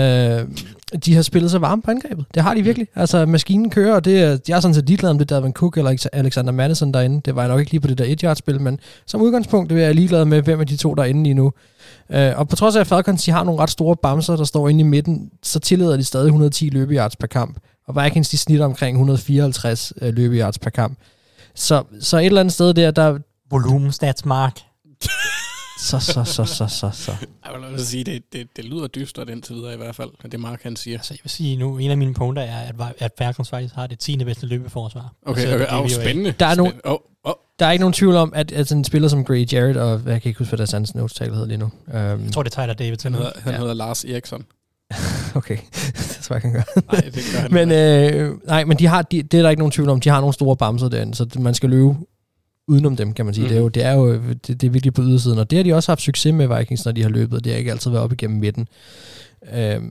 de 1.05 1.15
har 1.15 1.21
spillet 1.21 1.51
så 1.51 1.59
varme 1.59 1.81
på 1.81 1.91
angrebet. 1.91 2.25
Det 2.33 2.43
har 2.43 2.53
de 2.53 2.61
virkelig. 2.61 2.87
Altså, 2.95 3.25
maskinen 3.25 3.69
kører, 3.69 3.95
og 3.95 4.05
det 4.05 4.21
er, 4.21 4.37
jeg 4.47 4.55
er 4.55 4.59
sådan 4.59 4.75
set 4.75 4.87
ligeglad 4.87 5.09
om 5.09 5.17
det 5.17 5.31
er 5.31 5.35
Davin 5.35 5.53
Cook 5.53 5.77
eller 5.77 6.07
Alexander 6.13 6.51
Madison 6.51 6.91
derinde. 6.91 7.21
Det 7.25 7.35
var 7.35 7.41
jeg 7.41 7.49
nok 7.49 7.59
ikke 7.59 7.71
lige 7.71 7.81
på 7.81 7.87
det 7.87 7.97
der 7.97 8.05
et 8.07 8.21
yard 8.21 8.35
spil 8.35 8.61
men 8.61 8.79
som 9.05 9.21
udgangspunkt 9.21 9.69
det 9.69 9.81
er 9.81 9.85
jeg 9.85 9.95
ligeglad 9.95 10.25
med, 10.25 10.41
hvem 10.41 10.59
af 10.59 10.67
de 10.67 10.77
to 10.77 10.93
der 10.93 11.03
er 11.03 11.07
inde 11.07 11.23
lige 11.23 11.33
nu. 11.33 11.51
Øh, 12.09 12.39
og 12.39 12.47
på 12.47 12.55
trods 12.55 12.75
af, 12.75 12.79
at 12.79 12.87
Falcons 12.87 13.23
de 13.23 13.31
har 13.31 13.43
nogle 13.43 13.61
ret 13.61 13.69
store 13.69 13.95
bamser, 13.95 14.35
der 14.35 14.43
står 14.43 14.69
inde 14.69 14.79
i 14.79 14.83
midten, 14.83 15.31
så 15.43 15.59
tillader 15.59 15.97
de 15.97 16.03
stadig 16.03 16.25
110 16.25 16.69
løbeyards 16.69 17.15
per 17.15 17.27
kamp. 17.27 17.57
Og 17.91 18.03
Vikings 18.03 18.29
de 18.29 18.37
snitter 18.37 18.65
omkring 18.65 18.95
154 18.97 19.93
øh, 20.01 20.13
løbeyards 20.13 20.59
per 20.59 20.69
kamp. 20.69 20.97
Så, 21.55 21.83
så 21.99 22.17
et 22.17 22.25
eller 22.25 22.39
andet 22.39 22.53
sted 22.53 22.73
der, 22.73 22.91
der 22.91 23.17
Volumen, 23.49 23.91
stats, 23.91 24.25
mark. 24.25 24.59
så, 25.79 25.99
så, 25.99 26.23
så, 26.23 26.45
så, 26.45 26.67
så, 26.67 26.89
så. 26.93 27.11
Jeg 27.45 27.53
vil 27.61 27.73
også 27.73 27.85
sige, 27.85 28.03
det, 28.03 28.23
det, 28.33 28.47
det 28.55 28.65
lyder 28.65 28.87
dystert 28.87 29.29
indtil 29.29 29.55
videre 29.55 29.73
i 29.73 29.77
hvert 29.77 29.95
fald, 29.95 30.09
det 30.31 30.39
Mark 30.39 30.63
han 30.63 30.75
siger. 30.75 30.97
Altså, 30.97 31.13
jeg 31.13 31.19
vil 31.23 31.29
sige 31.31 31.57
nu, 31.57 31.77
en 31.77 31.91
af 31.91 31.97
mine 31.97 32.13
punkter 32.13 32.43
er, 32.43 32.59
at, 32.59 32.75
at 32.99 33.11
Falcons 33.17 33.49
faktisk 33.49 33.75
har 33.75 33.87
det 33.87 33.99
10. 33.99 34.23
bedste 34.23 34.45
løbeforsvar. 34.45 35.13
Okay, 35.25 35.53
okay, 35.55 35.67
på 35.67 35.75
oh, 35.75 35.79
DVOA. 35.79 36.03
spændende. 36.03 36.33
Der 36.39 36.45
er 36.45 36.53
Spændende. 36.53 36.81
Oh, 36.83 36.97
oh. 37.23 37.33
Der 37.59 37.65
er 37.65 37.71
ikke 37.71 37.81
nogen 37.81 37.93
tvivl 37.93 38.15
om, 38.15 38.33
at, 38.35 38.51
at 38.51 38.67
sådan 38.67 38.79
en 38.79 38.83
spiller 38.83 39.07
som 39.09 39.25
Gray 39.25 39.53
Jarrett, 39.53 39.77
og 39.77 39.91
jeg 40.05 40.21
kan 40.21 40.29
ikke 40.29 40.37
huske, 40.39 40.49
hvad 40.49 40.57
deres 40.57 40.73
anden 40.73 40.99
notes 40.99 41.17
hedder 41.17 41.45
lige 41.45 41.57
nu. 41.57 41.65
Um, 41.87 41.93
Jeg 41.93 42.19
tror, 42.33 42.43
det 42.43 42.57
er 42.57 42.61
Tyler 42.63 42.73
Davidson. 42.73 43.13
Han, 43.13 43.21
hedder, 43.23 43.39
han 43.41 43.53
Ja. 43.53 43.59
hedder 43.59 43.73
Lars 43.73 44.05
Eriksson. 44.05 44.45
okay, 45.39 45.57
det 45.97 46.19
tror 46.21 46.35
jeg. 46.35 46.63
Nej, 46.91 47.01
det 47.01 47.23
gør 47.33 47.39
han 47.39 47.53
Men, 47.67 47.71
øh, 47.71 48.35
nej, 48.47 48.65
men 48.65 48.79
de 48.79 48.87
har, 48.87 49.01
de, 49.01 49.23
det 49.23 49.37
er 49.37 49.41
der 49.41 49.49
ikke 49.49 49.59
nogen 49.59 49.71
tvivl 49.71 49.89
om. 49.89 49.99
De 49.99 50.09
har 50.09 50.19
nogle 50.19 50.33
store 50.33 50.57
bamser 50.57 50.89
derinde, 50.89 51.15
så 51.15 51.25
man 51.39 51.53
skal 51.53 51.69
løbe 51.69 51.95
udenom 52.67 52.95
dem, 52.95 53.13
kan 53.13 53.25
man 53.25 53.33
sige. 53.33 53.43
Mm. 53.43 53.49
Det, 53.49 53.57
er 53.57 53.61
jo, 53.61 53.67
det 53.67 53.85
er 53.85 53.93
jo 53.93 54.13
det, 54.13 54.47
det 54.47 54.63
er 54.63 54.69
virkelig 54.69 54.93
på 54.93 55.01
ydersiden, 55.01 55.39
og 55.39 55.49
det 55.49 55.57
har 55.57 55.63
de 55.63 55.73
også 55.73 55.91
haft 55.91 56.01
succes 56.01 56.33
med 56.33 56.57
Vikings, 56.57 56.85
når 56.85 56.91
de 56.91 57.01
har 57.01 57.09
løbet. 57.09 57.43
Det 57.43 57.51
har 57.51 57.59
ikke 57.59 57.71
altid 57.71 57.91
været 57.91 58.03
op 58.03 58.13
igennem 58.13 58.39
midten. 58.39 58.67
Øh, 59.53 59.81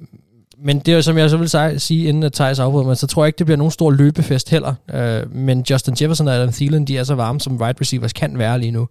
men 0.65 0.79
det 0.79 0.95
er 0.95 1.01
som 1.01 1.19
jeg 1.19 1.31
så 1.31 1.37
vil 1.37 1.81
sige, 1.81 2.09
inden 2.09 2.23
at 2.23 2.33
Thijs 2.33 2.59
afbryder 2.59 2.87
mig, 2.87 2.97
så 2.97 3.07
tror 3.07 3.25
jeg 3.25 3.29
ikke, 3.29 3.39
det 3.39 3.47
bliver 3.47 3.57
nogen 3.57 3.71
stor 3.71 3.91
løbefest 3.91 4.51
heller. 4.51 4.75
Øh, 4.95 5.35
men 5.35 5.65
Justin 5.71 5.97
Jefferson 6.01 6.29
og 6.29 6.35
Adam 6.35 6.53
Thielen, 6.53 6.85
de 6.85 6.99
er 6.99 7.05
så 7.05 7.15
varme, 7.15 7.41
som 7.41 7.57
wide 7.57 7.75
receivers 7.81 8.13
kan 8.13 8.39
være 8.39 8.59
lige 8.59 8.71
nu. 8.71 8.89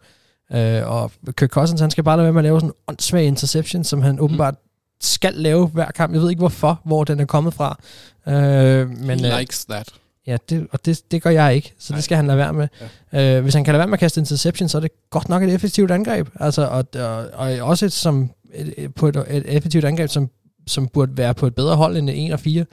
Øh, 0.54 0.92
og 0.92 1.12
Kirk 1.38 1.50
Cousins, 1.50 1.82
han 1.82 1.92
skal 1.92 2.04
bare 2.04 2.18
lade 2.18 2.24
være 2.24 2.34
med 2.34 2.40
at 2.40 2.44
lave 2.44 2.60
sådan 2.60 2.70
en 2.70 2.76
åndssvag 2.88 3.26
interception, 3.26 3.84
som 3.84 4.02
han 4.02 4.20
åbenbart 4.20 4.56
skal 5.02 5.34
lave 5.34 5.68
hver 5.68 5.92
kamp. 5.92 6.14
Jeg 6.14 6.22
ved 6.22 6.30
ikke 6.30 6.40
hvorfor, 6.40 6.82
hvor 6.86 7.04
den 7.04 7.20
er 7.20 7.26
kommet 7.26 7.54
fra. 7.54 7.80
Øh, 8.28 8.90
men, 8.90 9.20
He 9.20 9.32
øh, 9.34 9.40
likes 9.40 9.66
that. 9.66 9.90
Ja, 10.28 10.38
det, 10.50 10.68
og 10.72 10.86
det, 10.86 11.02
det 11.12 11.22
gør 11.22 11.30
jeg 11.30 11.56
ikke, 11.56 11.74
så 11.80 11.94
Nej. 11.94 11.98
det 11.98 12.04
skal 12.04 12.16
han 12.16 12.28
lade 12.28 12.38
være 12.38 12.54
med. 12.54 12.68
Ja. 13.14 13.38
Øh, 13.38 13.44
hvis 13.44 13.54
han 13.54 13.64
kan 13.64 13.72
lade 13.72 13.80
være 13.80 13.88
med 13.88 13.94
at 13.94 14.00
kaste 14.00 14.22
interception, 14.22 14.70
så 14.70 14.78
er 14.78 14.82
det 14.82 14.92
godt 15.10 15.30
nok 15.30 15.44
et 15.44 15.54
effektivt 15.54 15.92
angreb. 15.92 16.28
Altså, 16.40 16.68
og, 16.68 16.86
og, 16.94 17.26
og 17.34 17.60
også 17.62 17.86
et, 17.86 17.94
som, 17.94 18.30
et, 18.54 18.96
på 18.96 19.08
et, 19.08 19.16
et 19.16 19.44
effektivt 19.48 19.86
angreb, 19.86 20.10
som, 20.10 20.30
som 20.68 20.88
burde 20.88 21.18
være 21.18 21.34
på 21.34 21.48
et 21.48 21.56
bedre 21.56 21.76
hold 21.76 21.98
end 21.98 22.10
1 22.10 22.34
og 22.34 22.40
4. 22.40 22.66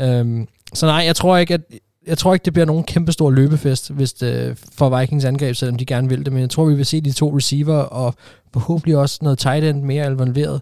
Øhm, 0.00 0.48
så 0.74 0.86
nej, 0.86 1.02
jeg 1.06 1.16
tror 1.16 1.36
ikke, 1.36 1.54
at 1.54 1.60
jeg 2.06 2.18
tror 2.18 2.34
ikke, 2.34 2.44
det 2.44 2.52
bliver 2.52 2.66
nogen 2.66 2.84
kæmpestor 2.84 3.30
løbefest 3.30 3.90
hvis 3.90 4.12
det, 4.12 4.58
for 4.74 4.98
Vikings 4.98 5.24
angreb, 5.24 5.56
selvom 5.56 5.76
de 5.76 5.86
gerne 5.86 6.08
vil 6.08 6.24
det. 6.24 6.32
Men 6.32 6.40
jeg 6.40 6.50
tror, 6.50 6.64
vi 6.64 6.74
vil 6.74 6.86
se 6.86 7.00
de 7.00 7.12
to 7.12 7.36
receiver, 7.36 7.76
og 7.76 8.14
forhåbentlig 8.52 8.96
også 8.96 9.18
noget 9.22 9.38
tight 9.38 9.64
end 9.64 9.82
mere 9.82 10.06
involveret. 10.06 10.60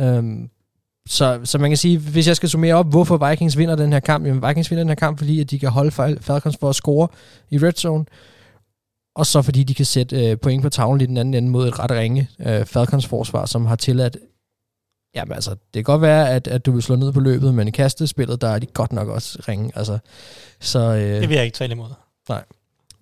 Øhm, 0.00 0.50
så, 1.08 1.40
så 1.44 1.58
man 1.58 1.70
kan 1.70 1.76
sige, 1.76 1.98
hvis 1.98 2.28
jeg 2.28 2.36
skal 2.36 2.48
summere 2.48 2.74
op, 2.74 2.90
hvorfor 2.90 3.28
Vikings 3.30 3.58
vinder 3.58 3.76
den 3.76 3.92
her 3.92 4.00
kamp, 4.00 4.26
jamen 4.26 4.48
Vikings 4.48 4.70
vinder 4.70 4.84
den 4.84 4.88
her 4.88 4.94
kamp, 4.94 5.18
fordi 5.18 5.40
at 5.40 5.50
de 5.50 5.58
kan 5.58 5.68
holde 5.68 5.90
Fal- 5.90 6.20
Falcons 6.20 6.56
for 6.60 6.68
at 6.68 6.74
score 6.74 7.08
i 7.50 7.58
red 7.58 7.72
zone, 7.72 8.04
og 9.14 9.26
så 9.26 9.42
fordi 9.42 9.62
de 9.62 9.74
kan 9.74 9.84
sætte 9.86 10.30
øh, 10.30 10.38
point 10.38 10.62
på 10.62 10.68
tavlen 10.68 11.00
i 11.00 11.06
den 11.06 11.16
anden 11.16 11.34
ende 11.34 11.48
mod 11.50 11.68
et 11.68 11.78
ret 11.78 11.90
ringe 11.90 12.28
øh, 12.40 12.64
Falcons 12.66 13.06
forsvar, 13.06 13.46
som 13.46 13.66
har 13.66 13.76
tilladt 13.76 14.16
Jamen 15.14 15.32
altså, 15.32 15.50
det 15.50 15.58
kan 15.74 15.82
godt 15.84 16.02
være, 16.02 16.30
at, 16.30 16.48
at 16.48 16.66
du 16.66 16.72
vil 16.72 16.82
slå 16.82 16.96
ned 16.96 17.12
på 17.12 17.20
løbet, 17.20 17.54
men 17.54 17.68
i 17.68 17.70
kastespillet, 17.70 18.40
der 18.40 18.48
er 18.48 18.58
de 18.58 18.66
godt 18.66 18.92
nok 18.92 19.08
også 19.08 19.38
ringe. 19.48 19.72
Altså, 19.74 19.98
så, 20.60 20.78
øh, 20.78 21.20
Det 21.20 21.28
vil 21.28 21.34
jeg 21.34 21.44
ikke 21.44 21.54
tale 21.54 21.72
imod. 21.72 21.88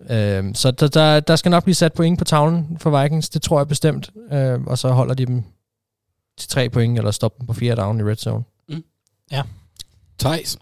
øh, 0.09 0.55
så 0.55 0.71
der, 0.71 0.87
der, 0.87 1.19
der 1.19 1.35
skal 1.35 1.49
nok 1.49 1.63
blive 1.63 1.75
sat 1.75 1.93
point 1.93 2.19
på 2.19 2.25
tavlen 2.25 2.77
for 2.79 3.01
Vikings, 3.01 3.29
det 3.29 3.41
tror 3.41 3.59
jeg 3.59 3.67
bestemt. 3.67 4.09
Øh, 4.31 4.61
og 4.61 4.77
så 4.77 4.89
holder 4.89 5.13
de 5.13 5.25
dem 5.25 5.43
til 6.39 6.49
tre 6.49 6.69
point, 6.69 6.97
eller 6.97 7.11
stopper 7.11 7.39
dem 7.39 7.47
på 7.47 7.53
fjerde 7.53 7.81
down 7.81 7.99
i 7.99 8.03
red 8.03 8.15
zone. 8.15 8.43
Thijs? 10.19 10.57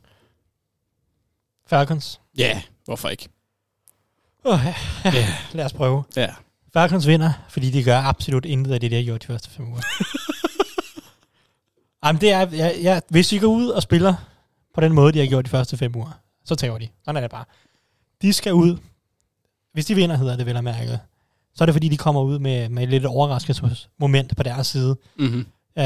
Falcons. 1.67 2.21
Ja, 2.37 2.49
yeah, 2.49 2.61
hvorfor 2.85 3.09
ikke? 3.09 3.29
Oh, 4.43 4.59
ja. 4.65 4.75
Ja. 5.05 5.33
Lad 5.57 5.65
os 5.65 5.73
prøve. 5.73 6.03
Ja. 6.15 6.27
Falcons 6.73 7.07
vinder, 7.07 7.31
fordi 7.49 7.71
de 7.71 7.83
gør 7.83 7.97
absolut 7.97 8.45
intet 8.45 8.73
af 8.73 8.79
det, 8.79 8.91
de 8.91 8.95
har 8.95 9.03
gjort 9.03 9.21
de 9.21 9.27
første 9.27 9.49
fem 9.49 9.67
uger. 9.67 9.81
Jamen, 12.05 12.21
det 12.21 12.31
er, 12.31 12.47
ja, 12.51 12.71
ja, 12.81 12.99
hvis 13.09 13.27
de 13.27 13.39
går 13.39 13.47
ud 13.47 13.67
og 13.67 13.81
spiller 13.81 14.13
på 14.73 14.81
den 14.81 14.93
måde, 14.93 15.13
de 15.13 15.19
har 15.19 15.25
gjort 15.25 15.45
de 15.45 15.49
første 15.49 15.77
fem 15.77 15.95
uger, 15.95 16.19
så 16.45 16.55
tager 16.55 16.77
de. 16.77 16.87
Sådan 17.05 17.17
er 17.17 17.21
det 17.21 17.31
bare. 17.31 17.45
De 18.21 18.33
skal 18.33 18.53
ud. 18.53 18.77
Hvis 19.73 19.85
de 19.85 19.95
vinder, 19.95 20.17
hedder 20.17 20.37
det 20.37 20.45
vel 20.45 20.57
at 20.57 20.63
mærke. 20.63 20.99
Så 21.55 21.63
er 21.63 21.65
det, 21.65 21.75
fordi 21.75 21.89
de 21.89 21.97
kommer 21.97 22.21
ud 22.21 22.39
med, 22.39 22.69
med 22.69 22.87
lidt 22.87 23.05
overraskelsesmoment 23.05 24.37
på 24.37 24.43
deres 24.43 24.67
side. 24.67 24.97
Mm-hmm. 25.19 25.45
Uh, 25.77 25.83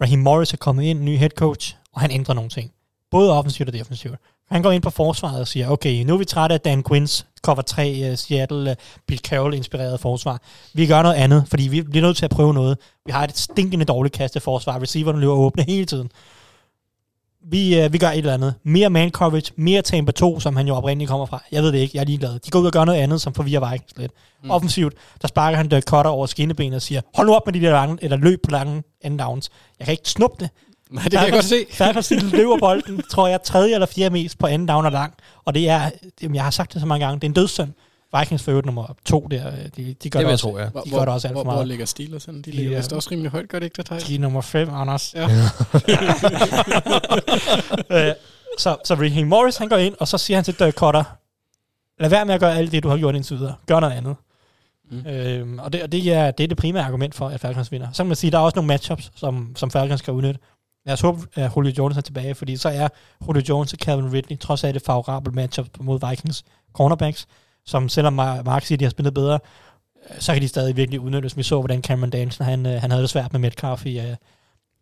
Raheem 0.00 0.18
Morris 0.18 0.52
er 0.52 0.56
kommet 0.56 0.84
ind, 0.84 1.00
ny 1.00 1.18
head 1.18 1.30
coach, 1.30 1.76
og 1.92 2.00
han 2.00 2.10
ændrer 2.10 2.34
nogle 2.34 2.50
ting. 2.50 2.70
Både 3.10 3.32
offensivt 3.32 3.68
og 3.68 3.72
defensivt. 3.72 4.18
Han 4.50 4.62
går 4.62 4.70
ind 4.70 4.82
på 4.82 4.90
forsvaret 4.90 5.40
og 5.40 5.48
siger, 5.48 5.68
okay, 5.68 6.04
nu 6.04 6.14
er 6.14 6.18
vi 6.18 6.24
trætte 6.24 6.54
af 6.54 6.60
Dan 6.60 6.84
Quinns 6.84 7.26
cover 7.44 7.62
3 7.62 8.00
uh, 8.00 8.10
øh, 8.10 8.18
Seattle 8.18 8.70
uh, 8.70 8.76
Bill 9.06 9.20
Carroll 9.20 9.54
inspireret 9.54 10.00
forsvar. 10.00 10.40
Vi 10.74 10.86
gør 10.86 11.02
noget 11.02 11.16
andet, 11.16 11.44
fordi 11.48 11.68
vi 11.68 11.82
bliver 11.82 12.06
nødt 12.06 12.16
til 12.16 12.24
at 12.24 12.30
prøve 12.30 12.54
noget. 12.54 12.78
Vi 13.06 13.12
har 13.12 13.24
et 13.24 13.38
stinkende 13.38 13.84
dårligt 13.84 14.14
kastet 14.14 14.42
forsvar. 14.42 14.82
Receiverne 14.82 15.20
løber 15.20 15.32
åbne 15.32 15.64
hele 15.68 15.86
tiden 15.86 16.10
vi, 17.50 17.80
øh, 17.80 17.92
vi 17.92 17.98
gør 17.98 18.08
et 18.08 18.18
eller 18.18 18.34
andet. 18.34 18.54
Mere 18.62 18.90
man 18.90 19.10
coverage, 19.10 19.52
mere 19.56 19.82
Tampa 19.82 20.12
2, 20.12 20.40
som 20.40 20.56
han 20.56 20.66
jo 20.66 20.74
oprindeligt 20.74 21.10
kommer 21.10 21.26
fra. 21.26 21.42
Jeg 21.52 21.62
ved 21.62 21.72
det 21.72 21.78
ikke, 21.78 21.96
jeg 21.96 22.00
er 22.00 22.06
ligeglad. 22.06 22.38
De 22.38 22.50
går 22.50 22.58
ud 22.58 22.66
og 22.66 22.72
gør 22.72 22.84
noget 22.84 22.98
andet, 22.98 23.20
som 23.20 23.34
forvirrer 23.34 23.70
Vikings 23.70 23.98
lidt. 23.98 24.12
Mm. 24.42 24.50
Offensivt, 24.50 24.94
der 25.22 25.28
sparker 25.28 25.56
han 25.56 25.68
Dirk 25.68 25.82
Cutter 25.82 26.10
over 26.10 26.26
skinnebenet 26.26 26.76
og 26.76 26.82
siger, 26.82 27.00
hold 27.14 27.26
nu 27.26 27.34
op 27.34 27.46
med 27.46 27.52
de 27.52 27.60
der 27.60 27.70
lange, 27.70 27.98
eller 28.02 28.16
løb 28.16 28.42
på 28.44 28.50
lange 28.50 28.82
end 29.04 29.18
downs. 29.18 29.50
Jeg 29.78 29.84
kan 29.84 29.92
ikke 29.92 30.08
snuppe 30.08 30.44
det. 30.44 30.50
Nej, 30.90 31.02
det 31.02 31.12
kan 31.12 31.22
jeg 31.22 31.32
godt 31.32 31.44
se. 31.44 31.66
Falcons 31.70 32.12
løber 32.32 32.56
bolden, 32.58 33.02
tror 33.10 33.28
jeg, 33.28 33.42
tredje 33.42 33.74
eller 33.74 33.86
fjerde 33.86 34.12
mest 34.12 34.38
på 34.38 34.46
anden 34.46 34.68
down 34.68 34.86
og 34.86 34.92
lang. 34.92 35.14
Og 35.44 35.54
det 35.54 35.68
er, 35.68 35.90
jamen, 36.22 36.34
jeg 36.34 36.44
har 36.44 36.50
sagt 36.50 36.72
det 36.72 36.80
så 36.80 36.86
mange 36.86 37.06
gange, 37.06 37.20
det 37.20 37.24
er 37.24 37.28
en 37.28 37.34
dødssynd. 37.34 37.72
Vikings 38.18 38.42
for 38.42 38.50
øvrigt 38.50 38.66
nummer 38.66 38.94
to 39.04 39.26
der, 39.30 39.50
de, 39.76 39.94
de 40.02 40.10
gør 40.10 40.18
Det 40.18 40.26
det, 40.26 40.32
også, 40.32 40.42
tro, 40.42 40.58
ja. 40.58 40.64
de 40.64 40.70
Hvor, 40.70 40.90
gør 40.98 41.04
det 41.04 41.08
også 41.14 41.28
alt 41.28 41.34
hvor, 41.34 41.40
for 41.40 41.44
hvor 41.44 41.52
meget. 41.54 41.68
ligger 41.68 41.86
Steelers 41.86 42.22
sådan? 42.22 42.42
De 42.42 42.50
De 42.50 42.56
ligger 42.56 42.72
er- 42.72 42.76
vist 42.76 42.92
også 42.92 43.08
rimelig 43.10 43.30
højt, 43.30 43.48
gør 43.48 43.58
det 43.58 43.66
ikke, 43.66 43.76
der 43.76 43.82
Thijs? 43.82 44.04
De 44.04 44.14
er 44.14 44.18
nummer 44.18 44.40
5, 44.40 44.68
Anders. 44.70 45.14
Ja. 45.14 45.28
Øh, 47.90 48.12
så, 48.58 48.76
så 48.84 48.94
Raheem 48.94 49.26
Morris, 49.26 49.56
han 49.56 49.68
går 49.68 49.76
ind, 49.76 49.94
og 50.00 50.08
så 50.08 50.18
siger 50.18 50.36
han 50.36 50.44
til 50.44 50.58
Dirk 50.58 50.74
Cutter, 50.74 51.04
lad 52.02 52.10
være 52.10 52.24
med 52.24 52.34
at 52.34 52.40
gøre 52.40 52.56
alt 52.56 52.72
det, 52.72 52.82
du 52.82 52.88
har 52.88 52.96
gjort 52.98 53.14
indtil 53.14 53.36
videre. 53.38 53.54
Gør 53.66 53.80
noget 53.80 53.92
andet. 53.94 54.16
Mm. 54.90 55.06
Øhm, 55.06 55.58
og 55.58 55.72
det, 55.72 55.82
og 55.82 55.92
det, 55.92 56.12
er, 56.14 56.30
det 56.30 56.44
er 56.44 56.48
det 56.48 56.56
primære 56.56 56.84
argument 56.84 57.14
for, 57.14 57.28
at 57.28 57.40
Falcons 57.40 57.72
vinder. 57.72 57.88
Så 57.92 58.02
kan 58.02 58.06
man 58.06 58.16
sige, 58.16 58.28
at 58.28 58.32
der 58.32 58.38
er 58.38 58.42
også 58.42 58.56
nogle 58.56 58.66
matchups, 58.68 59.12
som, 59.16 59.52
som 59.56 59.70
Falcons 59.70 59.98
skal 60.00 60.12
udnytte. 60.14 60.40
Lad 60.86 60.92
os 60.94 61.00
håbe, 61.00 61.20
at 61.34 61.50
Julio 61.56 61.72
Jones 61.78 61.96
er 61.96 62.00
tilbage, 62.00 62.34
fordi 62.34 62.56
så 62.56 62.68
er 62.68 62.88
Julio 63.28 63.42
Jones 63.48 63.72
og 63.72 63.78
Calvin 63.78 64.12
Ridley 64.12 64.38
trods 64.38 64.64
alt 64.64 64.76
et 64.76 64.82
favorabelt 64.86 65.34
matchup 65.34 65.66
mod 65.80 66.08
Vikings 66.10 66.44
cornerbacks, 66.72 67.26
som 67.66 67.88
selvom 67.88 68.20
Mar- 68.20 68.42
Mark 68.42 68.64
siger, 68.64 68.76
at 68.76 68.80
de 68.80 68.84
har 68.84 68.90
spillet 68.90 69.14
bedre, 69.14 69.38
øh, 70.10 70.16
så 70.20 70.32
kan 70.32 70.42
de 70.42 70.48
stadig 70.48 70.76
virkelig 70.76 71.00
udnyttes. 71.00 71.36
Vi 71.36 71.42
så, 71.42 71.58
hvordan 71.60 71.82
Cameron 71.82 72.10
Danson, 72.10 72.46
han, 72.46 72.66
øh, 72.66 72.80
han 72.80 72.90
havde 72.90 73.02
det 73.02 73.10
svært 73.10 73.32
med 73.32 73.40
Metcalf 73.40 73.86
i, 73.86 73.98
øh, 73.98 74.04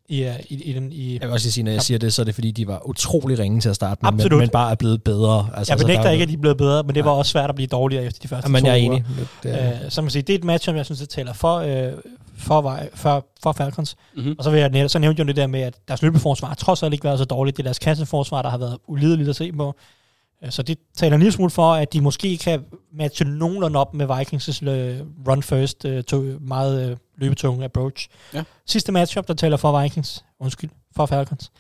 i, 0.09 0.23
i, 0.49 0.63
i, 0.63 0.73
den, 0.73 0.93
i 0.93 1.13
Jeg 1.13 1.21
vil 1.23 1.31
også 1.31 1.51
sige, 1.51 1.65
når 1.65 1.73
jeg 1.73 1.83
siger 1.83 1.99
det, 1.99 2.13
så 2.13 2.23
er 2.23 2.25
det 2.25 2.35
fordi, 2.35 2.51
de 2.51 2.67
var 2.67 2.89
utrolig 2.89 3.39
ringe 3.39 3.61
til 3.61 3.69
at 3.69 3.75
starte 3.75 3.99
med, 4.03 4.13
men, 4.13 4.21
Absolut. 4.21 4.39
men 4.41 4.49
bare 4.49 4.71
er 4.71 4.75
blevet 4.75 5.03
bedre. 5.03 5.49
Altså, 5.57 5.73
jeg 5.73 5.79
benægter 5.79 6.03
der- 6.03 6.11
ikke, 6.11 6.23
at 6.23 6.29
de 6.29 6.35
er 6.35 6.39
blevet 6.39 6.57
bedre, 6.59 6.83
men 6.83 6.95
det 6.95 7.05
var 7.05 7.11
også 7.11 7.31
svært 7.33 7.49
at 7.51 7.55
blive 7.57 7.67
dårligere 7.67 8.05
efter 8.05 8.21
de 8.23 8.29
første 8.29 8.47
Jamen, 8.49 8.63
to 8.65 8.69
jeg 8.71 8.79
er 8.81 8.89
uger. 8.91 8.97
enig. 8.97 9.05
Det, 9.43 9.83
Øh, 9.85 9.91
så 9.91 10.03
man 10.03 10.11
siger, 10.11 10.23
det 10.23 10.35
er 10.35 10.39
et 10.39 10.45
match, 10.45 10.65
som 10.65 10.77
jeg 10.77 10.85
synes, 10.85 10.99
det 11.01 11.09
taler 11.09 11.33
for, 11.33 11.57
øh, 11.57 11.93
for, 12.37 12.79
for, 12.95 13.27
for 13.43 13.53
Falcons. 13.53 13.97
Mhm. 14.17 14.35
Og 14.39 14.45
så, 14.45 14.51
vil 14.51 14.61
jeg, 14.61 14.69
næ- 14.69 14.89
så 14.89 14.99
nævnte 14.99 15.21
jeg 15.21 15.25
jo 15.25 15.29
det 15.29 15.37
der 15.37 15.47
med, 15.47 15.61
at 15.61 15.75
deres 15.89 16.03
løbeforsvar 16.03 16.49
har 16.49 16.55
trods 16.55 16.83
alt 16.83 16.93
ikke 16.93 17.05
været 17.05 17.19
så 17.19 17.25
dårligt. 17.25 17.57
Det 17.57 17.63
er 17.63 17.65
deres 17.65 17.79
kasseforsvar, 17.79 18.43
der 18.43 18.49
har 18.51 18.59
været 18.59 18.79
ulideligt 18.87 19.29
at 19.29 19.37
se 19.37 19.53
på. 19.53 19.75
Så 20.51 20.63
det 20.63 20.79
taler 20.95 21.15
en 21.15 21.21
lille 21.21 21.33
smule 21.33 21.51
for, 21.51 21.73
at 21.75 21.93
de 21.93 22.01
måske 22.01 22.39
kan 22.39 22.65
matche 22.93 23.25
nogenlunde 23.25 23.79
op 23.79 23.95
med 23.95 24.07
Vikings' 24.07 24.69
øh, 24.69 25.01
run 25.29 25.43
first, 25.43 25.85
øh, 25.85 26.05
to, 26.05 26.21
meget 26.41 26.91
øh, 26.91 26.97
løbetunge 27.17 27.65
approach. 27.65 28.09
Ja. 28.35 28.43
Sidste 28.67 28.93
matchup, 28.93 29.29
der 29.29 29.35
taler 29.35 29.57
for 29.57 29.83
Vikings, 29.83 30.25
undskyld, 30.41 30.71
for 30.97 31.07
Falcons, 31.07 31.53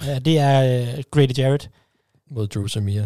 det 0.00 0.38
er 0.38 1.02
Grady 1.10 1.38
Jarrett. 1.38 1.70
mod 2.30 2.46
Drew 2.46 2.66
Samir. 2.66 3.02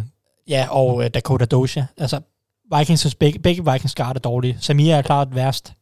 Ja, 0.49 0.67
og 0.71 1.15
Dakota 1.15 1.45
Doja. 1.45 1.87
Altså, 1.99 2.21
Vikings, 2.79 3.15
begge, 3.15 3.39
begge 3.39 3.73
Vikings 3.73 3.95
guard 3.95 4.17
er 4.17 4.21
dårlige. 4.21 4.57
Samir 4.61 4.95
er 4.95 5.03
klart 5.03 5.35
værst. 5.35 5.73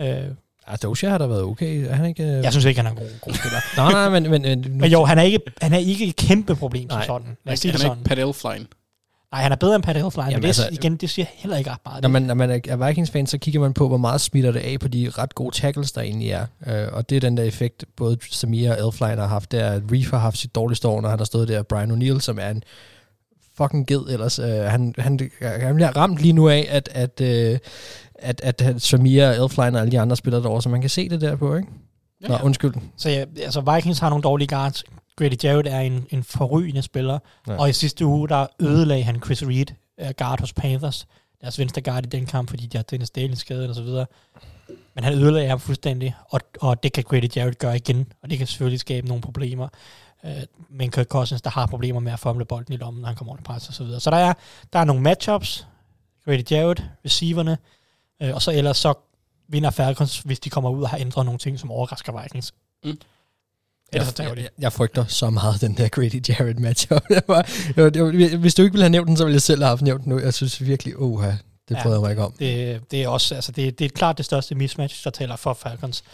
Øh, 0.00 0.28
Ja, 0.70 0.76
Doja 0.76 1.08
har 1.10 1.18
da 1.18 1.26
været 1.26 1.42
okay. 1.42 1.86
Er 1.88 1.94
han 1.94 2.06
ikke... 2.06 2.22
øh- 2.22 2.26
jeg 2.26 2.52
synes 2.52 2.64
ikke, 2.64 2.80
han 2.80 2.86
er 2.86 2.90
en 2.90 2.96
god, 2.96 3.20
god 3.20 3.34
spiller. 3.34 3.58
Nej, 3.76 3.92
nej, 3.92 4.20
men... 4.20 4.30
men, 4.30 4.42
men, 4.42 4.78
Men 4.80 4.90
jo, 4.90 5.04
han 5.04 5.18
er 5.18 5.22
ikke, 5.22 5.38
han 5.60 5.72
er 5.72 5.78
ikke 5.78 6.06
et 6.06 6.16
kæmpe 6.16 6.54
problem 6.56 6.90
som 6.90 6.98
Nej. 6.98 7.06
sådan. 7.06 7.26
Lad 7.26 7.36
Han 7.46 7.52
os 7.52 7.58
sige 7.60 7.72
det 7.72 7.78
er 7.78 7.82
sådan. 7.82 7.98
ikke 7.98 8.08
Pat 8.08 8.18
Elfline. 8.18 8.66
Nej, 9.32 9.42
han 9.42 9.52
er 9.52 9.56
bedre 9.56 9.74
end 9.76 9.82
Pat 9.84 9.96
Elfline, 9.96 10.30
men 10.30 10.42
det, 10.42 10.46
altså- 10.48 10.68
igen, 10.72 10.96
det 10.96 11.10
siger 11.10 11.26
heller 11.34 11.56
ikke 11.56 11.70
ret 11.70 11.78
meget. 11.84 12.02
Når 12.02 12.08
man, 12.08 12.22
når 12.22 12.34
man 12.34 12.50
er- 12.50 12.86
Vikings-fan, 12.86 13.26
så 13.26 13.38
kigger 13.38 13.60
man 13.60 13.72
på, 13.74 13.88
hvor 13.88 13.96
meget 13.96 14.20
smitter 14.20 14.52
det 14.52 14.60
af 14.60 14.80
på 14.80 14.88
de 14.88 15.10
ret 15.18 15.34
gode 15.34 15.54
tackles, 15.56 15.92
der 15.92 16.00
egentlig 16.00 16.30
er. 16.30 16.46
Øh, 16.66 16.88
og 16.92 17.10
det 17.10 17.16
er 17.16 17.20
den 17.20 17.36
der 17.36 17.42
effekt, 17.42 17.84
både 17.96 18.18
Samir 18.30 18.72
og 18.74 18.86
Elfline 18.88 19.16
har 19.16 19.26
haft, 19.26 19.52
det 19.52 19.60
er, 19.60 19.70
at 19.70 19.82
Reef 19.92 20.10
har 20.10 20.18
haft 20.18 20.38
sit 20.38 20.54
dårligste 20.54 20.88
år, 20.88 21.00
når 21.00 21.08
han 21.08 21.18
har 21.18 21.24
stået 21.24 21.48
der. 21.48 21.62
Brian 21.62 21.90
O'Neill, 21.90 22.20
som 22.20 22.38
er 22.38 22.48
en 22.50 22.62
fucking 23.56 23.86
ged 23.86 24.00
ellers. 24.10 24.38
Øh, 24.38 24.46
han, 24.46 24.94
han, 24.98 25.30
han 25.40 25.74
bliver 25.74 25.96
ramt 25.96 26.18
lige 26.18 26.32
nu 26.32 26.48
af, 26.48 26.66
at, 26.70 26.88
at, 26.92 27.20
øh, 27.20 27.58
at, 28.22 28.40
at, 28.60 28.82
Samir 28.82 29.26
og 29.26 29.44
Elfline 29.44 29.76
og 29.76 29.80
alle 29.80 29.92
de 29.92 30.00
andre 30.00 30.16
spiller 30.16 30.40
derovre, 30.40 30.62
så 30.62 30.68
man 30.68 30.80
kan 30.80 30.90
se 30.90 31.08
det 31.08 31.20
der 31.20 31.36
på, 31.36 31.54
ikke? 31.54 31.68
Ja, 32.22 32.28
Nå, 32.28 32.38
undskyld. 32.42 32.74
Så 32.96 33.10
ja, 33.10 33.24
altså 33.42 33.74
Vikings 33.74 33.98
har 33.98 34.08
nogle 34.08 34.22
dårlige 34.22 34.48
guards. 34.48 34.84
Grady 35.16 35.44
Jarrett 35.44 35.68
er 35.68 35.80
en, 35.80 36.06
en 36.10 36.24
forrygende 36.24 36.82
spiller. 36.82 37.18
Ja. 37.48 37.56
Og 37.56 37.70
i 37.70 37.72
sidste 37.72 38.06
uge, 38.06 38.28
der 38.28 38.46
ødelagde 38.60 39.02
han 39.02 39.22
Chris 39.24 39.42
Reed, 39.42 39.66
uh, 40.02 40.10
guard 40.16 40.40
hos 40.40 40.52
Panthers. 40.52 41.06
Deres 41.40 41.58
venstre 41.58 41.82
guard 41.82 42.06
i 42.06 42.08
den 42.08 42.26
kamp, 42.26 42.50
fordi 42.50 42.66
de 42.66 42.78
har 42.78 42.82
Dennis 42.82 43.10
Daly 43.10 43.34
skadet 43.34 43.68
og 43.68 43.74
så 43.74 43.82
videre. 43.82 44.06
Men 44.94 45.04
han 45.04 45.14
ødelagde 45.14 45.48
ham 45.48 45.60
fuldstændig, 45.60 46.14
og, 46.30 46.40
og 46.60 46.82
det 46.82 46.92
kan 46.92 47.04
Grady 47.04 47.36
Jarrett 47.36 47.58
gøre 47.58 47.76
igen, 47.76 48.12
og 48.22 48.30
det 48.30 48.38
kan 48.38 48.46
selvfølgelig 48.46 48.80
skabe 48.80 49.08
nogle 49.08 49.22
problemer. 49.22 49.68
Uh, 50.24 50.30
men 50.70 50.90
Kirk 50.90 51.06
Cousins, 51.06 51.42
der 51.42 51.50
har 51.50 51.66
problemer 51.66 52.00
med 52.00 52.12
at 52.12 52.18
fumble 52.18 52.44
bolden 52.44 52.74
i 52.74 52.76
lommen, 52.76 53.00
når 53.00 53.06
han 53.06 53.16
kommer 53.16 53.32
under 53.32 53.44
pres 53.44 53.68
og 53.68 53.74
så 53.74 53.84
videre. 53.84 54.00
Så 54.00 54.10
der 54.10 54.16
er, 54.16 54.32
der 54.72 54.78
er 54.78 54.84
nogle 54.84 55.02
matchups, 55.02 55.66
Grady 56.24 56.50
Jarrett, 56.50 56.84
receiverne, 57.04 57.58
uh, 58.22 58.34
og 58.34 58.42
så 58.42 58.50
ellers 58.50 58.76
så 58.76 58.94
vinder 59.48 59.70
Falcons, 59.70 60.18
hvis 60.18 60.40
de 60.40 60.50
kommer 60.50 60.70
ud 60.70 60.82
og 60.82 60.88
har 60.88 60.98
ændret 60.98 61.24
nogle 61.24 61.38
ting, 61.38 61.60
som 61.60 61.70
overrasker 61.70 62.22
Vikings. 62.22 62.54
Mm. 62.84 62.98
Jeg, 63.92 64.06
tager 64.06 64.34
de. 64.34 64.40
jeg, 64.40 64.50
jeg 64.58 64.72
frygter 64.72 65.04
så 65.06 65.30
meget 65.30 65.60
den 65.60 65.76
der 65.76 65.88
Grady 65.88 66.28
Jarrett 66.28 66.60
var, 67.28 68.36
hvis 68.36 68.54
du 68.54 68.62
ikke 68.62 68.72
ville 68.72 68.84
have 68.84 68.90
nævnt 68.90 69.08
den, 69.08 69.16
så 69.16 69.24
ville 69.24 69.34
jeg 69.34 69.42
selv 69.42 69.62
have 69.62 69.68
haft 69.68 69.82
nævnt 69.82 70.04
den 70.04 70.12
nu. 70.12 70.18
Jeg 70.18 70.34
synes 70.34 70.64
virkelig, 70.64 70.96
oha, 70.96 71.30
det 71.68 71.76
Ja. 71.84 71.90
jeg 71.90 72.00
mig 72.00 72.10
ikke 72.10 72.24
om. 72.24 72.32
Det, 72.38 72.80
det 72.90 73.02
er 73.02 73.08
også, 73.08 73.34
altså 73.34 73.52
det, 73.52 73.78
det 73.78 73.84
er 73.84 73.88
klart 73.88 74.16
det 74.16 74.24
største 74.24 74.54
mismatch, 74.54 75.04
der 75.04 75.10
taler 75.10 75.36
for 75.36 75.54
Falcons. 75.54 76.04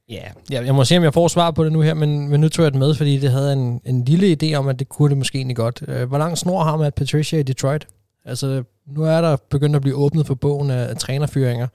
Ja, 0.09 0.23
jeg, 0.51 0.65
jeg 0.65 0.75
må 0.75 0.85
se, 0.85 0.97
om 0.97 1.03
jeg 1.03 1.13
får 1.13 1.27
svar 1.27 1.51
på 1.51 1.63
det 1.63 1.71
nu 1.71 1.81
her, 1.81 1.93
men, 1.93 2.29
men 2.29 2.41
nu 2.41 2.49
tog 2.49 2.63
jeg 2.63 2.71
det 2.71 2.79
med, 2.79 2.95
fordi 2.95 3.17
det 3.17 3.31
havde 3.31 3.53
en, 3.53 3.81
en 3.85 4.05
lille 4.05 4.37
idé 4.43 4.53
om, 4.55 4.67
at 4.67 4.79
det 4.79 4.89
kunne 4.89 5.09
det 5.09 5.17
måske 5.17 5.37
egentlig 5.37 5.55
godt. 5.55 5.83
Øh, 5.87 6.07
hvor 6.07 6.17
lang 6.17 6.37
snor 6.37 6.63
har 6.63 6.77
man 6.77 6.87
at 6.87 6.93
Patricia 6.93 7.39
i 7.39 7.43
Detroit? 7.43 7.87
Altså, 8.25 8.63
nu 8.87 9.03
er 9.03 9.21
der 9.21 9.37
begyndt 9.49 9.75
at 9.75 9.81
blive 9.81 9.95
åbnet 9.95 10.27
for 10.27 10.35
bogen 10.35 10.69
af, 10.69 10.89
af 10.89 10.97
trænerfyringer. 10.97 11.67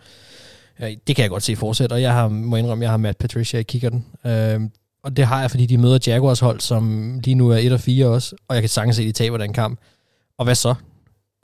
Ja, 0.80 0.94
det 1.06 1.16
kan 1.16 1.22
jeg 1.22 1.30
godt 1.30 1.42
se 1.42 1.56
fortsætte, 1.56 1.92
og 1.92 2.02
jeg 2.02 2.12
har, 2.12 2.28
må 2.28 2.56
indrømme, 2.56 2.82
jeg 2.82 2.90
har 2.90 2.96
Matt 2.96 3.18
Patricia 3.18 3.60
i 3.60 3.62
kikkerten. 3.62 4.06
Øh, 4.26 4.60
og 5.04 5.16
det 5.16 5.26
har 5.26 5.40
jeg, 5.40 5.50
fordi 5.50 5.66
de 5.66 5.78
møder 5.78 5.98
Jaguars 6.06 6.40
hold, 6.40 6.60
som 6.60 7.14
lige 7.24 7.34
nu 7.34 7.50
er 7.50 7.56
1 7.56 7.72
og 7.72 7.80
4 7.80 8.06
også, 8.06 8.36
og 8.48 8.54
jeg 8.54 8.62
kan 8.62 8.68
sagtens 8.68 8.96
se, 8.96 9.02
at 9.02 9.06
de 9.06 9.12
taber 9.12 9.38
den 9.38 9.52
kamp. 9.52 9.80
Og 10.38 10.44
hvad 10.44 10.54
så? 10.54 10.74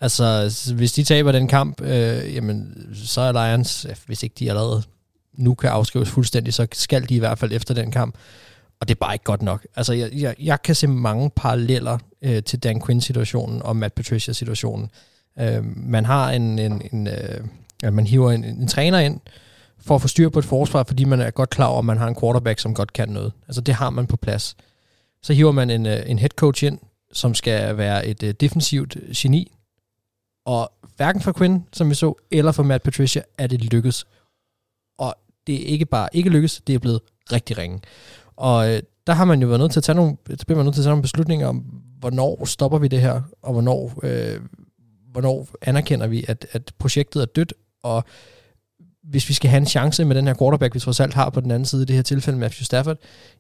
Altså, 0.02 0.50
hvis 0.76 0.92
de 0.92 1.04
taber 1.04 1.32
den 1.32 1.48
kamp, 1.48 1.80
øh, 1.80 2.34
jamen, 2.34 2.88
så 2.94 3.20
er 3.20 3.32
Lions, 3.32 3.86
hvis 4.06 4.22
ikke 4.22 4.34
de 4.38 4.48
allerede 4.48 4.82
nu 5.32 5.54
kan 5.54 5.70
afskrives 5.70 6.08
fuldstændig, 6.10 6.54
så 6.54 6.66
skal 6.72 7.08
de 7.08 7.14
i 7.14 7.18
hvert 7.18 7.38
fald 7.38 7.52
efter 7.52 7.74
den 7.74 7.90
kamp. 7.90 8.14
Og 8.80 8.88
det 8.88 8.94
er 8.94 8.98
bare 8.98 9.14
ikke 9.14 9.24
godt 9.24 9.42
nok. 9.42 9.66
Altså, 9.76 9.92
jeg, 9.92 10.10
jeg, 10.12 10.34
jeg 10.40 10.62
kan 10.62 10.74
se 10.74 10.86
mange 10.86 11.30
paralleller 11.36 11.98
øh, 12.22 12.42
til 12.42 12.58
Dan 12.58 12.82
Quinn-situationen 12.86 13.62
og 13.62 13.76
Matt 13.76 13.94
Patricia-situationen. 13.94 14.90
Øh, 15.40 15.64
man 15.76 16.04
har 16.04 16.30
en, 16.30 16.58
en, 16.58 16.82
en 16.92 17.06
øh, 17.06 17.40
ja, 17.82 17.90
man 17.90 18.06
hiver 18.06 18.32
en, 18.32 18.44
en 18.44 18.68
træner 18.68 18.98
ind 18.98 19.20
for 19.80 19.94
at 19.94 20.02
få 20.02 20.08
styr 20.08 20.28
på 20.28 20.38
et 20.38 20.44
forsvar, 20.44 20.82
fordi 20.82 21.04
man 21.04 21.20
er 21.20 21.30
godt 21.30 21.50
klar 21.50 21.66
over, 21.66 21.78
at 21.78 21.84
man 21.84 21.98
har 21.98 22.08
en 22.08 22.16
quarterback, 22.20 22.58
som 22.58 22.74
godt 22.74 22.92
kan 22.92 23.08
noget. 23.08 23.32
Altså, 23.48 23.60
det 23.60 23.74
har 23.74 23.90
man 23.90 24.06
på 24.06 24.16
plads. 24.16 24.56
Så 25.22 25.32
hiver 25.32 25.52
man 25.52 25.70
en, 25.70 25.86
øh, 25.86 26.02
en 26.06 26.18
head 26.18 26.30
coach 26.30 26.64
ind, 26.64 26.78
som 27.12 27.34
skal 27.34 27.76
være 27.76 28.06
et 28.06 28.22
øh, 28.22 28.34
defensivt 28.40 28.96
geni. 29.16 29.52
Og 30.46 30.72
hverken 30.96 31.22
for 31.22 31.32
Quinn, 31.32 31.64
som 31.72 31.90
vi 31.90 31.94
så, 31.94 32.14
eller 32.30 32.52
for 32.52 32.62
Matt 32.62 32.84
Patricia, 32.84 33.22
er 33.38 33.46
det 33.46 33.64
lykkedes 33.64 34.06
det 35.46 35.54
er 35.54 35.66
ikke 35.66 35.86
bare 35.86 36.08
ikke 36.12 36.30
lykkes, 36.30 36.62
det 36.66 36.74
er 36.74 36.78
blevet 36.78 37.00
rigtig 37.32 37.58
ringe. 37.58 37.80
Og 38.36 38.70
øh, 38.70 38.82
der 39.06 39.12
har 39.12 39.24
man 39.24 39.42
jo 39.42 39.48
været 39.48 39.60
nødt 39.60 39.72
til 39.72 39.80
at 39.80 39.84
tage 39.84 39.96
nogle, 39.96 40.16
så 40.38 40.46
bliver 40.46 40.56
man 40.56 40.64
nødt 40.64 40.74
til 40.74 40.80
at 40.80 40.84
tage 40.84 40.90
nogle 40.90 41.02
beslutninger 41.02 41.46
om, 41.46 41.56
hvornår 41.98 42.44
stopper 42.44 42.78
vi 42.78 42.88
det 42.88 43.00
her, 43.00 43.22
og 43.42 43.52
hvornår, 43.52 44.00
øh, 44.02 44.40
hvornår 45.12 45.48
anerkender 45.62 46.06
vi, 46.06 46.24
at, 46.28 46.46
at 46.52 46.72
projektet 46.78 47.22
er 47.22 47.26
dødt, 47.26 47.54
og 47.82 48.04
hvis 49.02 49.28
vi 49.28 49.34
skal 49.34 49.50
have 49.50 49.60
en 49.60 49.66
chance 49.66 50.04
med 50.04 50.16
den 50.16 50.26
her 50.26 50.34
quarterback, 50.34 50.74
vi 50.74 50.80
trods 50.80 51.00
alt 51.00 51.14
har 51.14 51.30
på 51.30 51.40
den 51.40 51.50
anden 51.50 51.66
side 51.66 51.82
i 51.82 51.84
det 51.84 51.96
her 51.96 52.02
tilfælde, 52.02 52.38
Matthew 52.38 52.64
Stafford, 52.64 52.96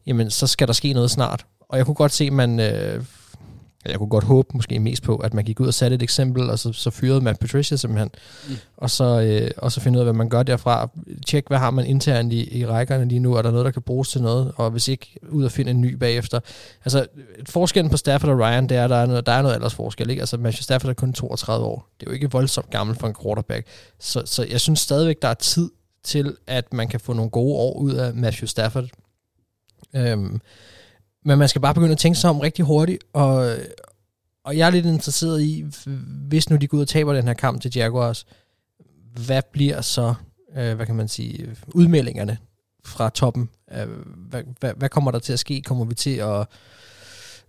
jamen 0.06 0.30
så 0.30 0.46
skal 0.46 0.66
der 0.66 0.72
ske 0.72 0.92
noget 0.92 1.10
snart. 1.10 1.46
Og 1.60 1.78
jeg 1.78 1.86
kunne 1.86 1.94
godt 1.94 2.12
se, 2.12 2.24
at 2.24 2.32
man 2.32 2.60
øh, 2.60 3.04
jeg 3.84 3.98
kunne 3.98 4.08
godt 4.08 4.24
håbe 4.24 4.48
måske 4.54 4.78
mest 4.78 5.02
på, 5.02 5.16
at 5.16 5.34
man 5.34 5.44
gik 5.44 5.60
ud 5.60 5.66
og 5.66 5.74
satte 5.74 5.94
et 5.94 6.02
eksempel, 6.02 6.50
og 6.50 6.58
så, 6.58 6.72
så 6.72 6.90
fyrede 6.90 7.20
man 7.20 7.36
Patricia 7.36 7.76
simpelthen, 7.76 8.10
mm. 8.48 8.54
og, 8.76 8.90
så, 8.90 9.20
øh, 9.20 9.50
og 9.56 9.72
så 9.72 9.80
finde 9.80 9.96
ud 9.96 10.00
af, 10.00 10.04
hvad 10.04 10.12
man 10.12 10.28
gør 10.28 10.42
derfra. 10.42 10.88
Tjek, 11.26 11.48
hvad 11.48 11.58
har 11.58 11.70
man 11.70 11.86
internt 11.86 12.32
i, 12.32 12.58
i 12.58 12.66
rækkerne 12.66 13.08
lige 13.08 13.18
nu, 13.18 13.34
er 13.34 13.42
der 13.42 13.50
noget, 13.50 13.64
der 13.64 13.70
kan 13.70 13.82
bruges 13.82 14.08
til 14.08 14.22
noget, 14.22 14.52
og 14.56 14.70
hvis 14.70 14.88
ikke, 14.88 15.18
ud 15.28 15.44
og 15.44 15.52
finde 15.52 15.70
en 15.70 15.80
ny 15.80 15.94
bagefter. 15.94 16.40
Altså, 16.84 17.06
forskellen 17.48 17.90
på 17.90 17.96
Stafford 17.96 18.30
og 18.30 18.38
Ryan, 18.38 18.68
det 18.68 18.76
er, 18.76 18.84
at 18.84 18.90
der 18.90 18.96
er 18.96 19.06
noget, 19.06 19.26
der 19.26 19.32
er 19.32 19.42
noget 19.42 19.54
aldersforskel, 19.54 20.10
ikke? 20.10 20.22
Altså, 20.22 20.36
Matthew 20.36 20.62
Stafford 20.62 20.90
er 20.90 20.94
kun 20.94 21.12
32 21.12 21.66
år. 21.66 21.88
Det 22.00 22.06
er 22.06 22.10
jo 22.10 22.14
ikke 22.14 22.30
voldsomt 22.30 22.70
gammel 22.70 22.96
for 22.96 23.06
en 23.06 23.14
quarterback. 23.22 23.66
Så, 24.00 24.22
så 24.24 24.46
jeg 24.50 24.60
synes 24.60 24.80
stadigvæk, 24.80 25.22
der 25.22 25.28
er 25.28 25.34
tid 25.34 25.70
til, 26.04 26.36
at 26.46 26.72
man 26.72 26.88
kan 26.88 27.00
få 27.00 27.12
nogle 27.12 27.30
gode 27.30 27.54
år 27.56 27.78
ud 27.78 27.92
af 27.92 28.14
Matthew 28.14 28.46
Stafford. 28.46 28.88
Øhm, 29.96 30.40
men 31.24 31.38
man 31.38 31.48
skal 31.48 31.60
bare 31.60 31.74
begynde 31.74 31.92
at 31.92 31.98
tænke 31.98 32.18
sig 32.18 32.30
om 32.30 32.40
rigtig 32.40 32.64
hurtigt, 32.64 33.04
og, 33.12 33.56
og 34.44 34.56
jeg 34.56 34.66
er 34.66 34.70
lidt 34.70 34.86
interesseret 34.86 35.42
i, 35.42 35.64
hvis 36.28 36.50
nu 36.50 36.56
de 36.56 36.66
går 36.66 36.76
ud 36.76 36.82
og 36.82 36.88
taber 36.88 37.12
den 37.12 37.26
her 37.26 37.34
kamp 37.34 37.62
til 37.62 37.72
Jaguars, 37.76 38.26
hvad 39.26 39.42
bliver 39.52 39.80
så, 39.80 40.14
øh, 40.56 40.74
hvad 40.74 40.86
kan 40.86 40.94
man 40.94 41.08
sige, 41.08 41.56
udmeldingerne 41.68 42.38
fra 42.84 43.10
toppen? 43.10 43.48
Øh, 43.72 43.88
hvad, 44.16 44.42
hvad, 44.60 44.72
hvad 44.76 44.88
kommer 44.88 45.10
der 45.10 45.18
til 45.18 45.32
at 45.32 45.38
ske? 45.38 45.62
Kommer 45.62 45.84
vi 45.84 45.94
til 45.94 46.16
at 46.16 46.46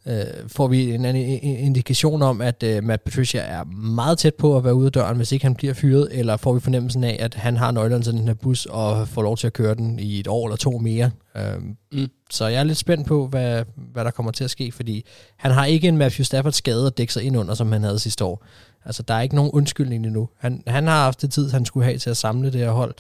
øh, 0.08 0.24
får 0.48 0.68
vi 0.68 0.94
en 0.94 1.06
anden 1.06 1.40
indikation 1.44 2.22
om, 2.22 2.42
at 2.42 2.64
øh, 2.64 2.84
Matt 2.84 3.04
Patricia 3.04 3.42
er 3.42 3.64
meget 3.64 4.18
tæt 4.18 4.36
på 4.36 4.58
at 4.58 4.64
være 4.64 4.76
ude 4.76 4.86
af 4.86 4.92
døren, 4.92 5.18
hvis 5.18 5.32
ikke 5.32 5.46
han 5.46 5.56
bliver 5.56 5.74
fyret, 5.74 6.08
eller 6.12 6.38
får 6.38 6.54
vi 6.54 6.60
fornemmelsen 6.60 7.04
af, 7.04 7.18
at 7.20 7.34
han 7.34 7.58
har 7.58 7.72
nøglerne 7.72 8.04
til 8.04 8.14
den 8.14 8.28
her 8.28 8.34
bus, 8.34 8.66
og 8.66 9.08
får 9.08 9.22
lov 9.22 9.38
til 9.38 9.48
at 9.48 9.54
køre 9.54 9.76
den 9.76 10.00
i 10.00 10.20
et 10.20 10.28
år 10.28 10.48
eller 10.48 10.58
to 10.58 10.78
mere. 10.78 11.12
Øh, 11.38 11.44
mm. 11.92 12.08
Så 12.30 12.48
jeg 12.48 12.60
er 12.60 12.64
lidt 12.64 12.78
spændt 12.78 13.08
på, 13.08 13.28
hvad, 13.28 13.64
hvad 13.94 14.06
der 14.06 14.12
kommer 14.12 14.32
til 14.32 14.44
at 14.44 14.50
ske, 14.50 14.72
fordi 14.72 15.06
han 15.38 15.52
har 15.52 15.66
ikke 15.66 15.88
en 15.88 15.98
Matthew 15.98 16.24
Stafford 16.24 16.54
skade 16.54 16.88
at 16.88 16.98
dække 16.98 17.14
sig 17.14 17.24
ind 17.24 17.38
under, 17.38 17.54
som 17.54 17.72
han 17.72 17.84
havde 17.84 18.00
sidste 18.00 18.26
år. 18.26 18.46
Altså, 18.86 19.04
der 19.04 19.14
er 19.14 19.22
ikke 19.22 19.36
nogen 19.36 19.52
undskyldning 19.52 20.06
endnu. 20.06 20.30
Han, 20.40 20.64
han 20.68 20.88
har 20.88 21.04
haft 21.04 21.22
det 21.22 21.32
tid, 21.32 21.50
han 21.50 21.66
skulle 21.66 21.86
have 21.86 21.98
til 21.98 22.10
at 22.10 22.18
samle 22.18 22.52
det 22.52 22.60
her 22.60 22.72
hold, 22.72 22.96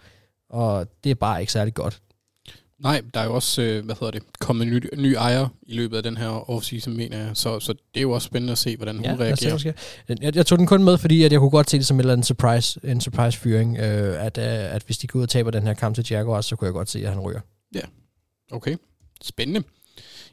og 0.49 0.87
det 1.03 1.09
er 1.09 1.15
bare 1.15 1.39
ikke 1.39 1.51
særlig 1.51 1.73
godt. 1.73 2.01
Nej, 2.80 3.01
der 3.13 3.19
er 3.19 3.26
jo 3.26 3.34
også, 3.34 3.61
øh, 3.61 3.86
hvad 3.86 3.95
hedder 3.95 4.11
det, 4.11 4.24
kommet 4.39 4.67
ny, 4.67 4.89
ny 4.97 5.13
ejer 5.13 5.47
i 5.61 5.74
løbet 5.74 5.97
af 5.97 6.03
den 6.03 6.17
her 6.17 6.49
offseason, 6.49 6.97
mener 6.97 7.17
jeg. 7.17 7.30
Så, 7.34 7.59
så 7.59 7.74
det 7.74 7.99
er 7.99 8.01
jo 8.01 8.11
også 8.11 8.26
spændende 8.26 8.51
at 8.51 8.57
se, 8.57 8.76
hvordan 8.76 8.95
hun 8.95 9.05
ja, 9.05 9.15
reagerer. 9.19 9.74
Jeg, 10.09 10.24
jeg, 10.24 10.36
jeg 10.36 10.45
tog 10.45 10.57
den 10.57 10.67
kun 10.67 10.84
med, 10.84 10.97
fordi 10.97 11.24
at 11.24 11.32
jeg 11.32 11.39
kunne 11.39 11.49
godt 11.49 11.69
se 11.69 11.78
det 11.78 11.86
som 11.86 11.95
en 11.95 11.99
eller 11.99 12.13
anden 12.13 12.24
surprise, 12.24 12.80
en 12.84 13.01
surprise 13.01 13.39
fyring, 13.39 13.78
øh, 13.78 14.26
at, 14.26 14.38
øh, 14.38 14.76
at 14.76 14.84
hvis 14.86 14.97
de 14.97 15.07
går 15.07 15.19
ud 15.19 15.24
og 15.24 15.30
taber 15.30 15.51
den 15.51 15.63
her 15.63 15.74
kamp 15.74 15.95
til 15.95 16.05
Jaguars, 16.09 16.45
så 16.45 16.55
kunne 16.55 16.65
jeg 16.65 16.74
godt 16.74 16.89
se, 16.89 16.99
at 16.99 17.09
han 17.09 17.19
ryger. 17.19 17.39
Ja, 17.76 17.82
okay. 18.51 18.76
Spændende. 19.21 19.63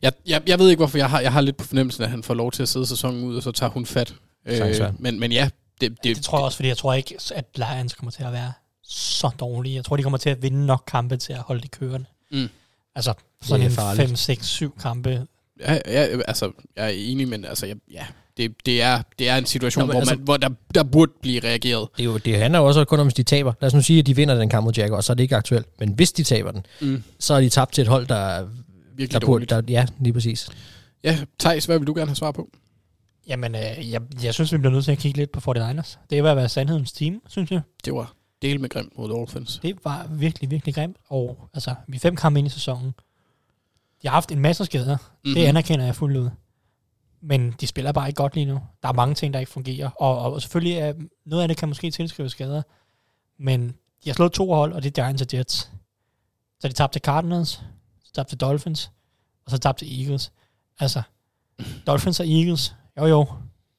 Jeg, 0.02 0.12
jeg, 0.26 0.42
jeg 0.46 0.58
ved 0.58 0.68
ikke, 0.68 0.80
hvorfor 0.80 0.98
jeg 0.98 1.10
har, 1.10 1.20
jeg 1.20 1.32
har 1.32 1.40
lidt 1.40 1.56
på 1.56 1.66
fornemmelsen, 1.66 2.04
at 2.04 2.10
han 2.10 2.22
får 2.22 2.34
lov 2.34 2.52
til 2.52 2.62
at 2.62 2.68
sidde 2.68 2.86
sæsonen 2.86 3.24
ud, 3.24 3.36
og 3.36 3.42
så 3.42 3.52
tager 3.52 3.70
hun 3.70 3.86
fat. 3.86 4.14
Øh, 4.46 4.94
men, 4.98 5.20
men 5.20 5.32
ja, 5.32 5.50
det, 5.80 5.96
det, 6.04 6.16
det 6.16 6.24
tror 6.24 6.38
jeg 6.38 6.44
også, 6.44 6.56
fordi 6.56 6.68
jeg 6.68 6.76
tror 6.76 6.94
ikke, 6.94 7.16
at 7.34 7.44
Lions 7.56 7.94
kommer 7.94 8.10
til 8.10 8.22
at 8.22 8.32
være 8.32 8.52
så 8.82 9.30
dårlige. 9.40 9.74
Jeg 9.74 9.84
tror, 9.84 9.96
de 9.96 10.02
kommer 10.02 10.18
til 10.18 10.30
at 10.30 10.42
vinde 10.42 10.66
nok 10.66 10.82
kampe 10.86 11.16
til 11.16 11.32
at 11.32 11.38
holde 11.38 11.62
det 11.62 11.70
kørende. 11.70 12.06
Mm. 12.32 12.48
Altså 12.94 13.14
sådan 13.42 13.66
en 13.66 13.72
5, 13.96 14.16
6, 14.16 14.46
7 14.46 14.78
kampe. 14.80 15.26
Ja, 15.60 15.78
ja, 15.86 16.18
altså, 16.28 16.52
jeg 16.76 16.84
er 16.84 16.88
enig, 16.88 17.28
men 17.28 17.44
altså, 17.44 17.66
ja, 17.66 17.74
ja 17.92 18.06
det, 18.36 18.66
det, 18.66 18.82
er, 18.82 19.02
det 19.18 19.28
er 19.28 19.36
en 19.36 19.46
situation, 19.46 19.82
Nå, 19.82 19.92
hvor, 19.92 20.00
altså, 20.00 20.14
man, 20.14 20.24
hvor 20.24 20.36
der, 20.36 20.48
der 20.74 20.82
burde 20.82 21.12
blive 21.22 21.40
reageret. 21.40 21.88
Det, 21.96 22.02
er 22.02 22.04
jo, 22.04 22.16
det 22.16 22.38
handler 22.38 22.58
jo 22.58 22.66
også 22.66 22.84
kun 22.84 23.00
om, 23.00 23.06
hvis 23.06 23.14
de 23.14 23.22
taber. 23.22 23.52
Lad 23.60 23.66
os 23.66 23.74
nu 23.74 23.82
sige, 23.82 23.98
at 23.98 24.06
de 24.06 24.16
vinder 24.16 24.34
den 24.34 24.48
kamp 24.48 24.64
mod 24.64 24.72
Jaguars, 24.76 25.04
så 25.04 25.12
er 25.12 25.14
det 25.14 25.22
ikke 25.22 25.36
aktuelt. 25.36 25.66
Men 25.78 25.92
hvis 25.92 26.12
de 26.12 26.22
taber 26.22 26.50
den, 26.50 26.66
mm. 26.80 27.02
så 27.18 27.34
er 27.34 27.40
de 27.40 27.48
tabt 27.48 27.72
til 27.74 27.82
et 27.82 27.88
hold, 27.88 28.06
der... 28.06 28.48
Virkelig 28.96 29.20
der 29.20 29.26
burde, 29.26 29.46
der, 29.46 29.62
Ja, 29.68 29.86
lige 30.00 30.12
præcis. 30.12 30.48
Ja, 31.04 31.18
Thijs, 31.38 31.64
hvad 31.64 31.78
vil 31.78 31.86
du 31.86 31.94
gerne 31.94 32.08
have 32.08 32.16
svar 32.16 32.32
på? 32.32 32.48
Jamen, 33.28 33.54
øh, 33.54 33.90
jeg, 33.90 34.00
jeg 34.22 34.34
synes, 34.34 34.52
vi 34.52 34.58
bliver 34.58 34.72
nødt 34.72 34.84
til 34.84 34.92
at 34.92 34.98
kigge 34.98 35.18
lidt 35.18 35.32
på 35.32 35.52
49ers. 35.52 35.96
Det 36.10 36.18
er 36.18 36.22
ved 36.22 36.30
at 36.30 36.36
være 36.36 36.48
sandhedens 36.48 36.92
team, 36.92 37.20
synes 37.28 37.50
jeg. 37.50 37.60
Det 37.84 37.94
var 37.94 38.14
del 38.42 38.60
med 38.60 38.68
grimt 38.68 38.98
mod 38.98 39.08
Dolphins. 39.08 39.58
Det 39.62 39.84
var 39.84 40.06
virkelig, 40.10 40.50
virkelig 40.50 40.74
grimt. 40.74 40.96
Og 41.08 41.48
altså, 41.54 41.74
vi 41.86 41.98
fem 41.98 42.16
kampe 42.16 42.38
ind 42.38 42.46
i 42.46 42.50
sæsonen. 42.50 42.94
De 44.02 44.08
har 44.08 44.10
haft 44.10 44.32
en 44.32 44.40
masse 44.40 44.64
skader. 44.64 44.96
Mm-hmm. 44.96 45.34
Det 45.34 45.42
mhm. 45.42 45.48
anerkender 45.48 45.84
jeg 45.84 45.94
fuldt 45.94 46.16
ud. 46.16 46.30
Men 47.20 47.54
de 47.60 47.66
spiller 47.66 47.92
bare 47.92 48.08
ikke 48.08 48.16
godt 48.16 48.34
lige 48.34 48.46
nu. 48.46 48.60
Der 48.82 48.88
er 48.88 48.92
mange 48.92 49.14
ting, 49.14 49.34
der 49.34 49.40
ikke 49.40 49.52
fungerer. 49.52 49.90
Og, 49.90 50.32
og 50.32 50.42
selvfølgelig 50.42 50.76
er 50.76 50.94
noget 51.24 51.42
af 51.42 51.48
det 51.48 51.56
kan 51.56 51.68
måske 51.68 51.90
tilskrive 51.90 52.28
skader. 52.28 52.62
Men 53.38 53.68
de 54.04 54.08
har 54.08 54.14
slået 54.14 54.32
to 54.32 54.52
hold, 54.52 54.72
og 54.72 54.82
det 54.82 54.98
er 54.98 55.02
Giants 55.02 55.22
og 55.22 55.28
Jets. 55.32 55.70
Så 56.60 56.68
de 56.68 56.72
tabte 56.72 56.94
til 56.94 57.04
Cardinals, 57.04 57.62
så 58.04 58.12
tabte 58.12 58.30
til 58.30 58.40
Dolphins, 58.40 58.90
og 59.44 59.50
så 59.50 59.58
tabte 59.58 59.84
til 59.84 60.00
Eagles. 60.00 60.32
Altså, 60.78 61.02
Dolphins 61.86 62.20
og 62.20 62.28
Eagles, 62.28 62.74
jo 62.98 63.06
jo, 63.06 63.26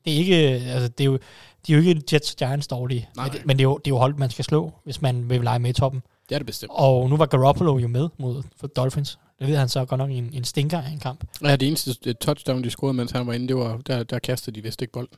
det 0.05 0.13
er 0.13 0.17
ikke, 0.17 0.35
altså 0.45 0.87
det 0.87 1.03
er 1.03 1.05
jo, 1.05 1.19
de 1.67 1.73
er 1.73 1.77
jo 1.77 1.83
ikke 1.83 2.03
Jets 2.13 2.31
og 2.31 2.37
Giants 2.37 2.67
dårlige, 2.67 3.09
Nej. 3.15 3.25
men, 3.25 3.33
det, 3.33 3.45
men 3.45 3.57
det, 3.57 3.61
er 3.61 3.69
jo, 3.69 3.77
det 3.77 3.91
er 3.91 3.95
jo 3.95 3.97
hold, 3.97 4.15
man 4.15 4.29
skal 4.29 4.45
slå, 4.45 4.73
hvis 4.83 5.01
man 5.01 5.29
vil 5.29 5.41
lege 5.41 5.59
med 5.59 5.69
i 5.69 5.73
toppen. 5.73 6.01
Det 6.29 6.35
er 6.35 6.39
det 6.39 6.45
bestemt. 6.45 6.71
Og 6.75 7.09
nu 7.09 7.17
var 7.17 7.25
Garoppolo 7.25 7.77
jo 7.77 7.87
med 7.87 8.09
mod 8.17 8.43
for 8.57 8.67
Dolphins. 8.67 9.19
Det 9.39 9.47
ved 9.47 9.55
han 9.55 9.69
så 9.69 9.85
godt 9.85 9.97
nok 9.97 10.09
en, 10.09 10.29
en 10.33 10.43
stinker 10.43 10.81
af 10.81 10.89
en 10.89 10.99
kamp. 10.99 11.23
Ja, 11.43 11.55
det 11.55 11.67
eneste 11.67 12.13
touchdown, 12.13 12.63
de 12.63 12.69
scorede, 12.69 12.93
mens 12.93 13.11
han 13.11 13.27
var 13.27 13.33
inde, 13.33 13.47
det 13.47 13.55
var, 13.55 13.77
der, 13.77 14.03
der 14.03 14.19
kastede 14.19 14.55
de 14.55 14.61
vist 14.63 14.81
ikke 14.81 14.91
bolden. 14.93 15.17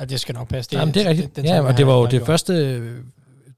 Ja, 0.00 0.04
det 0.04 0.20
skal 0.20 0.34
nok 0.34 0.48
passe. 0.48 0.70
Det, 0.70 0.76
Jamen, 0.76 0.94
det 0.94 1.06
er 1.06 1.10
rigtigt. 1.10 1.36
Den, 1.36 1.44
ja, 1.44 1.60
og 1.60 1.76
det 1.76 1.86
var 1.86 1.94
jo 1.94 2.02
det 2.02 2.10
gjort. 2.10 2.26
første 2.26 2.52
øh, 2.52 3.04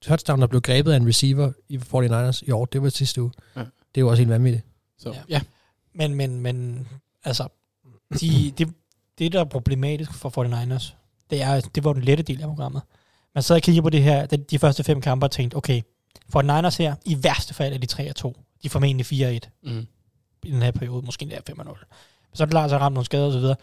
touchdown, 0.03 0.41
der 0.41 0.47
blev 0.47 0.61
grebet 0.61 0.93
af 0.93 0.97
en 0.97 1.09
receiver 1.09 1.53
i 1.69 1.77
49ers 1.77 2.43
i 2.47 2.51
år. 2.51 2.65
Det 2.65 2.83
var 2.83 2.89
sidste 2.89 3.23
uge. 3.23 3.33
Ja. 3.57 3.61
Det 3.61 3.69
er 3.95 4.01
jo 4.01 4.09
også 4.09 4.21
helt 4.21 4.31
vanvittigt. 4.31 4.67
Så, 4.99 5.13
ja. 5.13 5.21
ja. 5.29 5.41
Men, 5.95 6.15
men, 6.15 6.41
men, 6.41 6.89
altså, 7.25 7.49
de, 8.21 8.53
det, 8.59 8.69
det, 9.19 9.33
der 9.33 9.41
er 9.41 9.45
problematisk 9.45 10.15
for 10.15 10.45
49ers, 10.47 10.95
det, 11.33 11.43
er, 11.43 11.61
det 11.61 11.85
var 11.85 11.93
den 11.93 12.03
lette 12.03 12.23
del 12.23 12.43
af 12.43 12.49
programmet. 12.49 12.83
Man 13.35 13.43
sad 13.43 13.57
og 13.57 13.63
kiggede 13.63 13.83
på 13.83 13.91
det 13.91 14.03
her, 14.03 14.27
de, 14.27 14.37
de 14.37 14.59
første 14.59 14.85
fem 14.85 15.01
kampe 15.01 15.27
og 15.27 15.31
tænkte, 15.31 15.55
okay, 15.55 15.83
for 16.29 16.43
Niners 16.43 16.77
her, 16.77 16.95
i 17.05 17.25
værste 17.25 17.55
fald 17.55 17.75
er 17.75 17.79
de 17.79 17.87
3 17.87 18.13
2. 18.13 18.37
De 18.63 18.67
er 18.67 18.71
formentlig 18.71 19.41
4-1 19.43 19.49
mm. 19.63 19.87
i 20.43 20.51
den 20.51 20.63
her 20.63 20.71
periode, 20.71 21.03
måske 21.05 21.23
endda 21.23 21.41
5 21.47 21.57
0. 21.57 21.79
Så 22.35 22.43
er 22.43 22.47
det 22.47 22.57
at 22.57 22.81
ramt 22.81 22.95
nogle 22.95 23.05
skader 23.05 23.27
og 23.27 23.33
så 23.33 23.39
videre. 23.39 23.57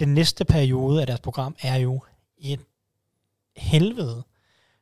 Den 0.00 0.14
næste 0.14 0.44
periode 0.44 1.00
af 1.00 1.06
deres 1.06 1.20
program 1.20 1.56
er 1.62 1.76
jo 1.76 2.02
et 2.38 2.60
helvede. 3.56 4.22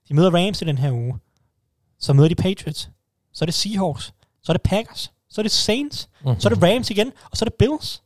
De 0.09 0.15
møder 0.15 0.31
Rams 0.31 0.63
i 0.63 0.65
den 0.65 0.79
her 0.79 0.93
uge. 0.93 1.19
Så 1.99 2.13
møder 2.13 2.29
de 2.29 2.35
Patriots. 2.35 2.91
Så 3.33 3.45
er 3.45 3.47
det 3.47 3.55
Seahawks. 3.55 4.13
Så 4.43 4.53
er 4.53 4.55
det 4.55 4.63
Packers. 4.63 5.13
Så 5.31 5.41
er 5.41 5.43
det 5.43 5.53
Saints. 5.53 6.09
Mm-hmm. 6.25 6.41
Så 6.41 6.49
er 6.49 6.55
det 6.55 6.63
Rams 6.63 6.91
igen. 6.91 7.13
Og 7.31 7.37
så 7.37 7.45
er 7.45 7.49
det 7.49 7.55
Bills. 7.55 8.03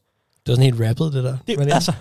Det 0.47 0.53
er 0.53 0.57
sådan 0.57 0.75
helt 0.75 0.89
rappet, 0.89 1.13
det 1.13 1.25
der. 1.25 1.37
Det, 1.47 1.73
altså, 1.73 1.93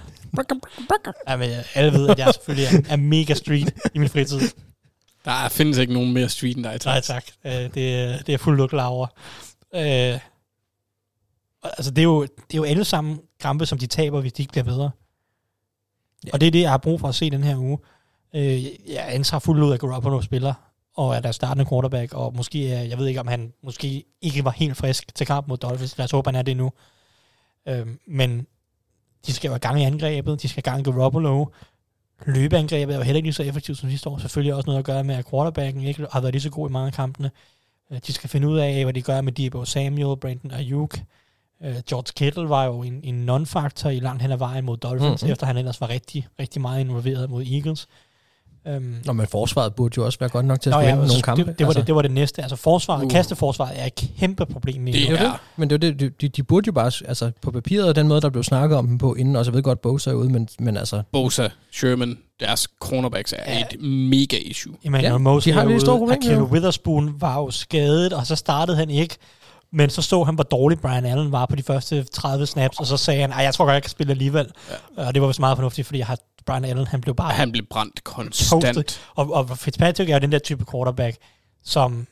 ja, 1.28 1.36
men 1.36 1.50
alle 1.76 1.94
ved, 1.94 2.10
at 2.10 2.20
jeg 2.20 2.34
selvfølgelig 2.34 2.68
er, 2.68 2.94
er 2.94 2.96
mega 2.96 3.34
street 3.34 3.74
i 3.94 3.98
min 4.00 4.10
fritid. 4.10 4.40
Der 5.26 5.50
findes 5.50 5.78
ikke 5.78 5.94
nogen 5.94 6.14
mere 6.14 6.30
street 6.30 6.56
end 6.58 6.64
dig, 6.64 6.82
tak. 6.82 6.94
Nej, 6.94 7.02
tak. 7.02 7.26
Det, 7.44 7.74
det 8.28 8.34
er 8.34 8.38
fuldt 8.38 8.70
klar 8.70 8.88
over. 8.88 9.08
Uh, 9.72 10.20
altså, 11.64 11.92
det 11.92 11.98
er, 11.98 12.04
jo, 12.04 12.22
det 12.22 12.54
er 12.54 12.58
jo 12.58 12.64
alle 12.64 12.86
sammen 12.86 13.20
kampe, 13.40 13.66
som 13.66 13.78
de 13.78 13.88
taber, 13.88 14.22
hvis 14.22 14.34
de 14.34 14.44
ikke 14.44 14.52
bliver 14.52 14.64
bedre. 14.64 14.92
Ja. 16.26 16.30
Og 16.34 16.42
det 16.42 16.48
er 16.48 16.52
det, 16.52 16.62
jeg 16.62 16.70
har 16.70 16.78
brug 16.78 17.00
for 17.00 17.08
at 17.08 17.16
se 17.16 17.30
den 17.30 17.44
her 17.44 17.58
uge. 17.58 17.78
Uh, 18.34 18.64
jeg 18.92 19.06
antager 19.08 19.40
fuldt 19.40 19.64
ud, 19.64 19.74
at 19.74 19.80
Garoppolo 19.80 20.22
spiller, 20.22 20.54
og 20.96 21.16
er 21.16 21.20
der 21.20 21.32
startende 21.32 21.70
quarterback, 21.70 22.14
og 22.14 22.36
måske, 22.36 22.70
jeg 22.90 22.98
ved 22.98 23.08
ikke, 23.08 23.20
om 23.20 23.28
han 23.28 23.54
måske 23.64 24.04
ikke 24.22 24.46
var 24.46 24.52
helt 24.52 24.78
frisk 24.78 25.16
til 25.16 25.28
kamp 25.28 25.48
mod 25.48 25.58
Dolphins. 25.58 25.98
Lad 25.98 26.06
os 26.06 26.12
håbe, 26.12 26.28
han 26.28 26.36
er 26.36 26.42
det 26.42 26.58
nu. 26.58 26.72
Uh, 27.72 27.88
men 28.08 28.48
de 29.28 29.34
skal 29.34 29.50
jo 29.50 29.58
gang 29.62 29.82
i 29.82 29.84
angrebet, 29.84 30.42
de 30.42 30.48
skal 30.48 30.64
gang 30.64 30.80
i 30.80 30.92
Garoppolo. 30.92 31.46
Løbeangrebet 32.26 32.94
er 32.94 32.98
jo 32.98 33.04
heller 33.04 33.18
ikke 33.18 33.26
lige 33.26 33.34
så 33.34 33.44
effektivt 33.44 33.78
som 33.78 33.90
sidste 33.90 34.10
år. 34.10 34.18
Selvfølgelig 34.18 34.54
også 34.54 34.68
noget 34.68 34.80
at 34.80 34.86
gøre 34.86 35.04
med, 35.04 35.16
at 35.16 35.30
quarterbacken 35.30 35.84
ikke 35.84 36.08
har 36.12 36.22
været 36.22 36.34
lige 36.34 36.42
så 36.42 36.50
god 36.50 36.70
i 36.70 36.72
mange 36.72 36.88
af 36.88 36.94
kampene. 36.94 37.32
Øh, 37.92 38.00
de 38.08 38.14
skal 38.14 38.30
finde 38.30 38.48
ud 38.48 38.58
af, 38.58 38.84
hvad 38.84 38.94
de 38.94 39.02
gør 39.02 39.22
med 39.22 39.32
Debo 39.32 39.66
Samuel, 39.66 40.20
Brandon 40.20 40.52
Ayuk. 40.52 41.00
Øh, 41.64 41.76
George 41.90 42.12
Kittle 42.16 42.50
var 42.50 42.66
jo 42.66 42.84
en, 42.84 43.00
en 43.04 43.26
non-faktor 43.26 43.90
i 43.90 44.00
langt 44.00 44.22
hen 44.22 44.32
ad 44.32 44.38
vejen 44.38 44.66
mod 44.66 44.78
Dolphins, 44.78 45.22
mm-hmm. 45.22 45.32
efter 45.32 45.46
han 45.46 45.58
ellers 45.58 45.82
var 45.82 45.90
rigtig, 45.90 46.28
rigtig 46.40 46.62
meget 46.62 46.80
involveret 46.80 47.30
mod 47.30 47.44
Eagles. 47.46 47.88
Øhm, 48.68 48.96
Nå, 49.06 49.14
men 49.14 49.28
forsvaret 49.28 49.76
burde 49.76 49.94
jo 49.98 50.06
også 50.06 50.20
være 50.20 50.30
godt 50.30 50.46
nok 50.46 50.62
til 50.62 50.70
at 50.70 50.74
spille 50.74 50.90
ja, 50.90 50.96
nogle 50.96 51.10
så 51.10 51.22
kampe. 51.24 51.44
det, 51.44 51.60
det, 51.60 51.66
var 51.66 51.70
altså. 51.70 51.80
det, 51.80 51.88
det 51.88 51.96
var 51.96 52.02
det 52.02 52.12
næste. 52.12 52.42
Altså 52.42 52.56
forsvaret, 52.56 53.04
Uh. 53.06 53.12
kasteforsvaret 53.12 53.82
er 53.82 53.86
et 53.86 53.96
kæmpe 54.20 54.46
problem. 54.46 54.88
i 54.88 54.92
Det 54.92 55.10
nu. 55.10 55.16
Det 55.16 55.22
er. 55.26 55.42
Men 55.56 55.70
det 55.70 55.84
jo 55.88 55.92
det, 55.92 56.22
de, 56.22 56.28
de 56.30 56.44
burde 56.44 56.68
jo 56.68 56.72
bare, 56.72 56.92
altså 57.08 57.32
på 57.42 57.52
papiret 57.52 57.88
og 57.88 57.96
den 57.96 58.08
måde, 58.08 58.22
der 58.22 58.30
blev 58.30 58.44
snakket 58.44 58.78
om 58.78 58.88
dem 58.88 58.98
på 58.98 59.14
inden, 59.16 59.36
også 59.36 59.52
jeg 59.52 59.56
ved 59.56 59.64
godt, 59.64 59.82
Bosa 59.82 60.10
er 60.10 60.14
ude, 60.14 60.30
men, 60.30 60.48
men 60.60 60.78
altså, 60.78 61.02
Bosa, 61.12 61.48
Sherman, 61.72 62.18
deres 62.40 62.68
cornerbacks 62.80 63.34
er 63.38 63.54
Ja. 63.54 63.60
et 63.74 63.82
mega 63.82 64.38
issue. 64.38 64.74
Emmanuel 64.84 65.12
Ja, 65.12 65.18
Mosley 65.18 65.54
de 65.54 65.58
har 65.60 65.66
lige 65.66 65.80
problemer, 65.86 66.14
Akil 66.16 66.32
jo. 66.32 66.44
Witherspoon 66.44 67.16
var 67.20 67.38
jo 67.38 67.52
skadet, 67.52 68.14
og 68.14 68.28
så 68.28 68.36
startede 68.36 68.78
han 68.78 68.90
ikke. 68.90 69.16
Men 69.76 69.90
så 69.90 70.02
så 70.02 70.24
han, 70.24 70.36
hvor 70.36 70.44
dårlig 70.44 70.80
Brian 70.80 71.06
Allen 71.06 71.32
var 71.32 71.46
på 71.46 71.56
de 71.56 71.64
første 71.64 72.04
30 72.04 72.46
snaps, 72.46 72.80
og 72.80 72.86
så 72.86 72.98
sagde 72.98 73.22
han, 73.22 73.32
at 73.34 73.44
jeg 73.44 73.54
tror 73.54 73.66
godt, 73.66 73.74
jeg 73.74 73.82
kan 73.84 73.90
spille 73.92 74.12
alligevel. 74.12 74.48
Ja. 74.98 75.08
Og 75.08 75.14
det 75.14 75.22
var 75.22 75.28
vist 75.28 75.40
meget 75.40 75.58
fornuftigt, 75.58 75.88
fordi 75.88 76.00
jeg 76.00 76.08
har 76.08 76.18
Brian 76.46 76.66
Allen, 76.66 76.88
han 76.88 77.02
blev 77.02 77.16
bare 77.16 77.32
Han 77.34 77.52
blev 77.52 77.66
brændt 77.70 78.04
konstant. 78.04 78.64
toastet. 78.64 79.02
Og, 79.16 79.34
og 79.34 79.58
Fitzpatrick 79.58 80.10
er 80.10 80.14
jo 80.14 80.20
den 80.20 80.32
der 80.32 80.40
type 80.40 80.66
quarterback, 80.72 81.18
som 81.64 82.08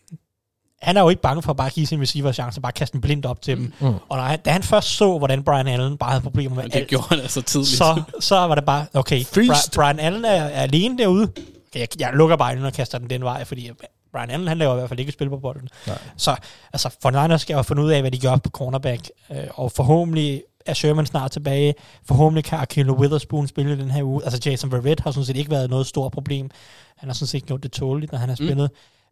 han 0.82 0.98
er 0.98 1.02
jo 1.02 1.10
ikke 1.10 1.22
bange 1.22 1.42
for 1.42 1.50
at 1.52 1.58
bare 1.58 1.70
give 1.70 1.86
sin 1.88 2.02
receiver 2.02 2.32
chance, 2.32 2.62
bare 2.62 2.72
kaste 2.72 2.94
den 2.94 3.02
blindt 3.02 3.26
op 3.26 3.42
til 3.42 3.58
dem. 3.58 3.74
Mm. 3.80 3.86
Og 3.88 4.18
når 4.18 4.22
han, 4.24 4.40
da 4.46 4.52
han 4.52 4.64
først 4.64 4.88
så, 4.88 5.18
hvordan 5.18 5.44
Brian 5.44 5.68
Allen 5.68 5.98
bare 5.98 6.10
havde 6.10 6.22
problemer 6.24 6.56
med 6.56 6.64
det 6.64 6.76
alt, 6.76 6.88
gjorde 6.88 7.08
han 7.10 7.20
altså 7.20 7.42
tidligt. 7.42 7.78
så, 7.78 8.02
så 8.20 8.36
var 8.36 8.56
det 8.56 8.66
bare, 8.66 8.86
okay. 8.94 9.20
Bri- 9.24 9.70
Brian 9.76 10.00
Allen 10.00 10.26
er, 10.26 10.30
er 10.30 10.62
alene 10.62 10.98
derude. 10.98 11.24
Okay, 11.70 11.80
jeg, 11.80 11.88
jeg 12.00 12.10
lukker 12.14 12.36
bare 12.36 12.50
øjnene 12.50 12.68
og 12.68 12.74
kaster 12.74 12.98
den 12.98 13.10
den 13.10 13.24
vej, 13.24 13.46
fordi 13.46 13.72
Brian 14.14 14.30
Allen, 14.30 14.48
han 14.48 14.58
laver 14.58 14.74
i 14.74 14.78
hvert 14.78 14.90
fald 14.90 15.00
ikke 15.00 15.12
spil 15.12 15.30
på 15.30 15.38
bolden. 15.38 15.70
Nej. 15.88 15.98
Så 16.18 16.36
altså, 16.74 16.90
for 17.02 17.10
Niners 17.12 17.42
skal 17.42 17.54
jo 17.54 17.62
finde 17.62 17.82
ud 17.82 17.92
af, 17.92 18.02
hvad 18.02 18.12
de 18.12 18.20
gør 18.20 18.36
på 18.36 18.50
cornerback, 18.50 19.10
øh, 19.32 19.38
og 19.54 19.72
forhåbentlig 19.72 20.44
er 20.66 20.74
Sherman 20.74 21.06
snart 21.06 21.32
tilbage. 21.32 21.74
Forhåbentlig 22.06 22.44
kan 22.44 22.60
Akilo 22.60 22.94
Witherspoon 22.94 23.48
spille 23.48 23.78
den 23.80 23.92
her 23.92 24.04
uge. 24.04 24.24
Altså 24.26 24.50
Jason 24.50 24.72
Verrett 24.72 25.00
har 25.00 25.12
sådan 25.12 25.26
set 25.26 25.38
ikke 25.38 25.52
været 25.52 25.70
noget 25.70 25.88
stort 25.88 26.12
problem. 26.12 26.50
Han 26.98 27.10
har 27.10 27.14
sådan 27.14 27.28
set 27.28 27.46
gjort 27.46 27.64
det 27.64 27.72
tåligt, 27.72 28.12
når 28.12 28.20
han 28.20 28.30
har 28.30 28.38
Mm. 28.40 28.48
spillet. 28.48 28.70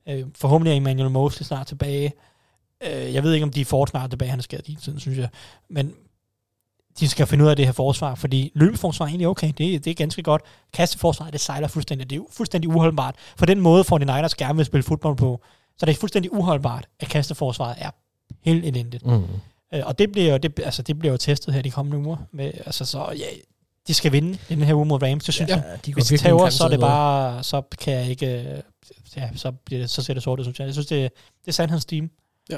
Øh, 0.09 0.25
forhåbentlig 0.35 0.71
er 0.71 0.77
Emmanuel 0.77 1.09
Mosley 1.11 1.45
snart 1.45 1.67
tilbage. 1.67 2.13
Øh, 2.87 3.13
jeg 3.13 3.23
ved 3.23 3.33
ikke, 3.33 3.43
om 3.43 3.51
de 3.51 3.65
for 3.65 3.85
snart 3.85 4.09
tilbage. 4.09 4.29
Han 4.29 4.39
er 4.39 4.43
skadet 4.43 4.67
hele 4.67 4.79
tiden, 4.81 4.99
synes 4.99 5.17
jeg. 5.17 5.29
Men 5.69 5.93
de 6.99 7.09
skal 7.09 7.27
finde 7.27 7.43
ud 7.43 7.49
af 7.49 7.55
det 7.55 7.65
her 7.65 7.73
forsvar, 7.73 8.15
fordi 8.15 8.51
løbeforsvar 8.55 9.05
er 9.05 9.07
egentlig 9.09 9.27
okay, 9.27 9.47
det, 9.47 9.85
det 9.85 9.87
er 9.87 9.93
ganske 9.93 10.23
godt. 10.23 10.41
Kasteforsvar, 10.73 11.29
det 11.29 11.39
sejler 11.39 11.67
fuldstændig, 11.67 12.09
det 12.09 12.17
er 12.17 12.21
fuldstændig 12.31 12.69
uholdbart. 12.69 13.15
For 13.37 13.45
den 13.45 13.59
måde, 13.59 13.83
for 13.83 13.97
Niners 13.97 14.35
gerne 14.35 14.55
vil 14.55 14.65
spille 14.65 14.83
fodbold 14.83 15.17
på, 15.17 15.41
så 15.77 15.85
det 15.85 15.91
er 15.91 15.99
fuldstændig 15.99 16.33
uholdbart, 16.33 16.87
at 16.99 17.07
kasteforsvaret 17.07 17.75
er 17.77 17.89
helt 18.41 18.65
elendigt. 18.65 19.05
Mm. 19.05 19.23
Øh, 19.73 19.81
og 19.85 19.99
det 19.99 20.11
bliver, 20.11 20.31
jo, 20.31 20.37
det, 20.37 20.59
altså, 20.65 20.81
det 20.81 20.99
bliver 20.99 21.13
jo 21.13 21.17
testet 21.17 21.53
her 21.53 21.61
de 21.61 21.71
kommende 21.71 22.07
uger. 22.07 22.17
Med, 22.31 22.51
altså, 22.65 22.85
så 22.85 23.13
ja, 23.17 23.25
de 23.87 23.93
skal 23.93 24.11
vinde 24.11 24.37
den 24.49 24.61
her 24.61 24.73
uge 24.73 24.85
mod 24.85 25.03
Rams, 25.03 25.23
det 25.23 25.33
synes 25.33 25.49
Ja, 25.49 25.55
jeg. 25.55 25.79
de 25.85 25.93
Hvis 25.93 26.05
de 26.05 26.17
tager, 26.17 26.49
så 26.49 26.63
er 26.63 26.69
det 26.69 26.79
bare, 26.79 27.43
så 27.43 27.61
kan 27.81 27.93
jeg 27.93 28.09
ikke, 28.09 28.61
ja, 29.15 29.29
så, 29.35 29.51
bliver 29.51 29.81
det, 29.81 29.89
så 29.89 30.03
ser 30.03 30.13
det 30.13 30.23
sort 30.23 30.39
ud, 30.39 30.45
synes 30.45 30.59
jeg. 30.59 30.65
Jeg 30.65 30.73
synes, 30.73 30.87
det, 30.87 31.11
det 31.45 31.59
er 31.59 31.67
Ja, 32.49 32.57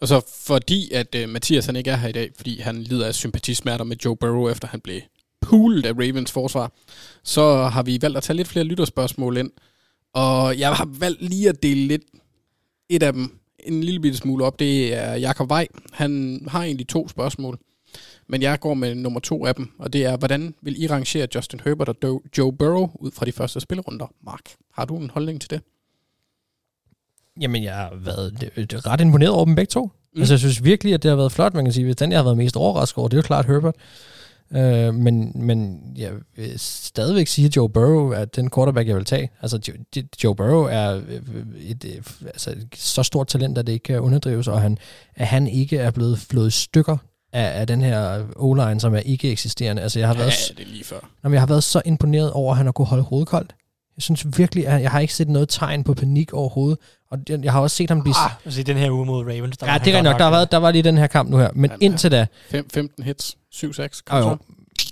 Og 0.00 0.08
så 0.08 0.20
fordi, 0.46 0.90
at 0.92 1.16
uh, 1.22 1.28
Mathias 1.28 1.66
han 1.66 1.76
ikke 1.76 1.90
er 1.90 1.96
her 1.96 2.08
i 2.08 2.12
dag, 2.12 2.30
fordi 2.36 2.60
han 2.60 2.82
lider 2.82 3.06
af 3.06 3.14
sympatismerter 3.14 3.84
med 3.84 3.96
Joe 4.04 4.16
Burrow, 4.16 4.48
efter 4.48 4.68
han 4.68 4.80
blev 4.80 5.00
poolet 5.40 5.86
af 5.86 5.92
Ravens 5.92 6.32
forsvar, 6.32 6.72
så 7.22 7.62
har 7.62 7.82
vi 7.82 7.98
valgt 8.02 8.16
at 8.16 8.22
tage 8.22 8.36
lidt 8.36 8.48
flere 8.48 8.64
lytterspørgsmål 8.64 9.36
ind. 9.36 9.50
Og 10.14 10.58
jeg 10.58 10.74
har 10.74 10.88
valgt 10.98 11.22
lige 11.22 11.48
at 11.48 11.62
dele 11.62 11.86
lidt 11.86 12.02
et 12.88 13.02
af 13.02 13.12
dem 13.12 13.38
en 13.58 13.84
lille 13.84 14.00
bitte 14.00 14.18
smule 14.18 14.44
op. 14.44 14.58
Det 14.58 14.94
er 14.94 15.14
Jakob 15.14 15.48
Vej. 15.48 15.68
Han 15.92 16.42
har 16.48 16.62
egentlig 16.62 16.88
to 16.88 17.08
spørgsmål. 17.08 17.58
Men 18.28 18.42
jeg 18.42 18.60
går 18.60 18.74
med 18.74 18.94
nummer 18.94 19.20
to 19.20 19.46
af 19.46 19.54
dem, 19.54 19.70
og 19.78 19.92
det 19.92 20.04
er, 20.04 20.16
hvordan 20.16 20.54
vil 20.62 20.82
I 20.82 20.86
rangere 20.86 21.28
Justin 21.34 21.60
Herbert 21.64 21.88
og 21.88 22.22
Joe 22.38 22.52
Burrow 22.52 22.90
ud 22.94 23.10
fra 23.10 23.26
de 23.26 23.32
første 23.32 23.60
spillerunder? 23.60 24.06
Mark, 24.24 24.54
har 24.72 24.84
du 24.84 24.96
en 24.96 25.10
holdning 25.10 25.40
til 25.40 25.50
det? 25.50 25.60
Jamen, 27.40 27.64
jeg 27.64 27.74
har 27.74 27.92
været 28.04 28.52
er 28.72 28.86
ret 28.86 29.00
imponeret 29.00 29.32
over 29.32 29.44
dem 29.44 29.54
begge 29.54 29.70
to. 29.70 29.84
Mm. 29.84 30.20
Altså, 30.20 30.34
jeg 30.34 30.38
synes 30.38 30.64
virkelig, 30.64 30.94
at 30.94 31.02
det 31.02 31.08
har 31.08 31.16
været 31.16 31.32
flot. 31.32 31.54
Man 31.54 31.64
kan 31.64 31.72
sige, 31.72 31.84
hvis 31.84 31.96
den, 31.96 32.10
jeg 32.12 32.18
har 32.18 32.24
været 32.24 32.36
mest 32.36 32.56
overrasket 32.56 32.98
over, 32.98 33.08
det 33.08 33.16
er 33.16 33.18
jo 33.18 33.22
klart 33.22 33.46
Herbert. 33.46 33.74
Øh, 34.54 34.94
men, 34.94 35.32
men 35.34 35.80
jeg 35.96 36.10
vil 36.36 36.58
stadigvæk 36.58 37.26
sige, 37.26 37.46
at 37.46 37.56
Joe 37.56 37.68
Burrow 37.68 38.10
er 38.10 38.24
den 38.24 38.50
quarterback, 38.50 38.88
jeg 38.88 38.96
vil 38.96 39.04
tage. 39.04 39.30
Altså, 39.42 39.58
Joe, 39.68 40.04
Joe 40.24 40.34
Burrow 40.36 40.62
er 40.62 40.96
øh, 40.96 41.20
et, 41.60 41.84
et, 41.84 42.12
altså, 42.24 42.50
et 42.50 42.66
så 42.76 43.02
stort 43.02 43.26
talent, 43.26 43.58
at 43.58 43.66
det 43.66 43.72
ikke 43.72 43.82
kan 43.82 44.00
underdrives, 44.00 44.48
og 44.48 44.60
han, 44.60 44.78
at 45.16 45.26
han 45.26 45.46
ikke 45.46 45.78
er 45.78 45.90
blevet 45.90 46.18
flået 46.18 46.52
stykker 46.52 46.96
af, 47.32 47.60
af 47.60 47.66
den 47.66 47.80
her 47.80 48.24
O-line, 48.36 48.80
som 48.80 48.94
er 48.94 48.98
ikke 48.98 49.30
eksisterende. 49.30 49.82
Altså, 49.82 49.98
jeg 49.98 50.08
har, 50.08 50.14
Ja, 50.14 50.20
været, 50.20 50.52
det 50.56 50.66
er 50.66 50.70
lige 50.70 50.84
før. 50.84 51.10
Jamen, 51.24 51.34
jeg 51.34 51.42
har 51.42 51.46
været 51.46 51.64
så 51.64 51.82
imponeret 51.84 52.30
over, 52.30 52.50
at 52.50 52.56
han 52.56 52.66
har 52.66 52.72
kunnet 52.72 52.88
holde 52.88 53.02
hovedet 53.04 53.28
koldt. 53.28 53.54
Jeg 53.96 54.02
synes 54.02 54.26
virkelig, 54.38 54.66
at 54.66 54.82
jeg 54.82 54.90
har 54.90 55.00
ikke 55.00 55.14
set 55.14 55.28
noget 55.28 55.48
tegn 55.48 55.84
på 55.84 55.94
panik 55.94 56.32
overhovedet. 56.32 56.78
Og 57.10 57.18
jeg, 57.28 57.44
jeg 57.44 57.52
har 57.52 57.60
også 57.60 57.76
set 57.76 57.90
ham 57.90 58.02
blive... 58.02 58.14
Ah, 58.24 58.30
altså, 58.44 58.62
den 58.62 58.76
her 58.76 58.90
uge 58.90 59.06
mod 59.06 59.24
Ravens. 59.24 59.56
Der 59.56 59.66
ja, 59.66 59.72
var 59.72 59.78
det 59.78 59.90
er 59.92 59.94
han 59.96 60.04
nok. 60.04 60.18
Der, 60.18 60.24
har 60.24 60.30
været, 60.30 60.52
der 60.52 60.58
var 60.58 60.70
lige 60.70 60.82
den 60.82 60.98
her 60.98 61.06
kamp 61.06 61.30
nu 61.30 61.36
her. 61.38 61.50
Men 61.54 61.70
Jamen, 61.70 61.82
indtil 61.82 62.10
da... 62.10 62.26
5, 62.50 62.68
15 62.72 63.04
hits, 63.04 63.36
7-6. 63.54 64.00
Jo, 64.12 64.16
jo. 64.18 64.36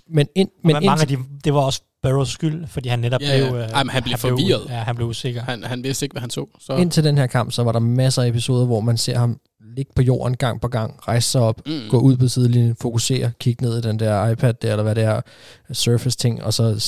Men, 0.09 0.27
ind, 0.35 0.49
men 0.65 0.77
Men 0.77 0.87
mange 0.87 0.91
af 0.91 1.11
indtil, 1.11 1.19
de, 1.19 1.25
det 1.45 1.55
var 1.55 1.61
også 1.61 1.83
Burrows 2.03 2.29
skyld, 2.29 2.67
fordi 2.67 2.89
han 2.89 2.99
netop 2.99 3.21
Ja, 3.21 3.39
ja. 3.39 3.49
blev... 3.51 3.61
øh, 3.61 3.69
Jamen, 3.75 3.91
han 3.91 4.03
blev 4.03 4.19
forvirret. 4.19 4.67
ja, 4.69 4.75
han 4.75 4.97
blev 4.97 5.09
usikker. 5.09 5.43
Han, 5.43 5.65
han 5.65 5.85
vidste 5.85 6.05
ikke, 6.07 6.15
hvad 6.15 6.21
han 6.21 6.31
så. 6.31 6.47
så 6.61 6.77
indtil 6.77 7.05
den 7.05 7.19
her 7.19 7.27
kamp, 7.27 7.53
så 7.53 7.63
var 7.63 7.73
der 7.73 7.79
masser 7.79 8.23
af 8.23 8.29
episoder, 8.29 8.67
hvor 8.67 8.81
man 8.81 8.97
ser 8.97 9.19
ham 9.19 9.39
ligge 9.77 9.93
på 9.97 10.03
jorden 10.03 10.37
gang 10.37 10.61
på 10.61 10.69
gang, 10.69 11.09
rejse 11.09 11.31
sig 11.31 11.41
op, 11.41 11.61
mm, 11.67 11.81
gå 11.89 11.99
ud 12.01 12.17
på 12.17 12.29
sidelinjen, 12.29 12.77
fokusere, 12.81 13.31
kigge 13.41 13.65
ned 13.65 13.79
i 13.79 13.81
den 13.89 13.99
der 13.99 14.29
iPad 14.29 14.55
der, 14.55 14.71
eller 14.71 14.83
hvad 14.83 14.95
det 14.95 15.05
er, 15.05 15.21
Surface-ting, 15.73 16.43
og 16.45 16.55
så 16.55 16.81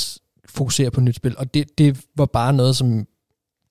fokusere 0.54 0.90
på 0.90 1.00
nyt 1.00 1.16
spil. 1.16 1.38
Og 1.38 1.54
det, 1.54 1.78
det 1.78 2.00
var 2.16 2.26
bare 2.26 2.52
noget, 2.52 2.76
som 2.76 3.06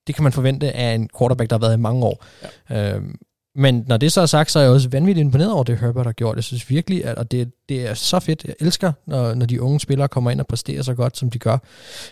det 0.08 0.16
kan 0.16 0.24
man 0.24 0.32
forvente 0.32 0.72
af 0.72 0.94
en 0.94 1.10
quarterback, 1.18 1.50
der 1.50 1.56
har 1.56 1.62
været 1.62 1.78
i 1.78 1.82
mange 1.82 2.06
år. 2.06 2.26
Ja. 2.70 2.96
Øhm, 2.96 3.16
men 3.56 3.84
når 3.88 3.98
det 3.98 4.12
så 4.12 4.22
er 4.22 4.26
sagt, 4.26 4.52
så 4.52 4.60
er 4.60 4.64
jeg 4.64 4.72
også 4.72 4.90
vanvittigt 4.90 5.26
imponeret 5.26 5.52
over 5.54 5.64
det, 5.64 5.80
Herbert 5.80 6.06
har 6.06 6.14
gjort. 6.14 6.36
Jeg 6.36 6.44
synes 6.44 6.70
virkelig, 6.70 7.06
at 7.06 7.18
og 7.18 7.32
det, 7.32 7.52
det 7.70 7.90
er 7.90 7.94
så 7.94 8.20
fedt. 8.20 8.44
Jeg 8.46 8.56
elsker, 8.60 8.92
når, 9.08 9.34
når 9.34 9.46
de 9.46 9.62
unge 9.62 9.80
spillere 9.80 10.08
kommer 10.08 10.32
ind 10.32 10.40
og 10.40 10.48
præsterer 10.48 10.82
så 10.82 10.94
godt, 10.94 11.18
som 11.18 11.30
de 11.30 11.40
gør. 11.40 11.58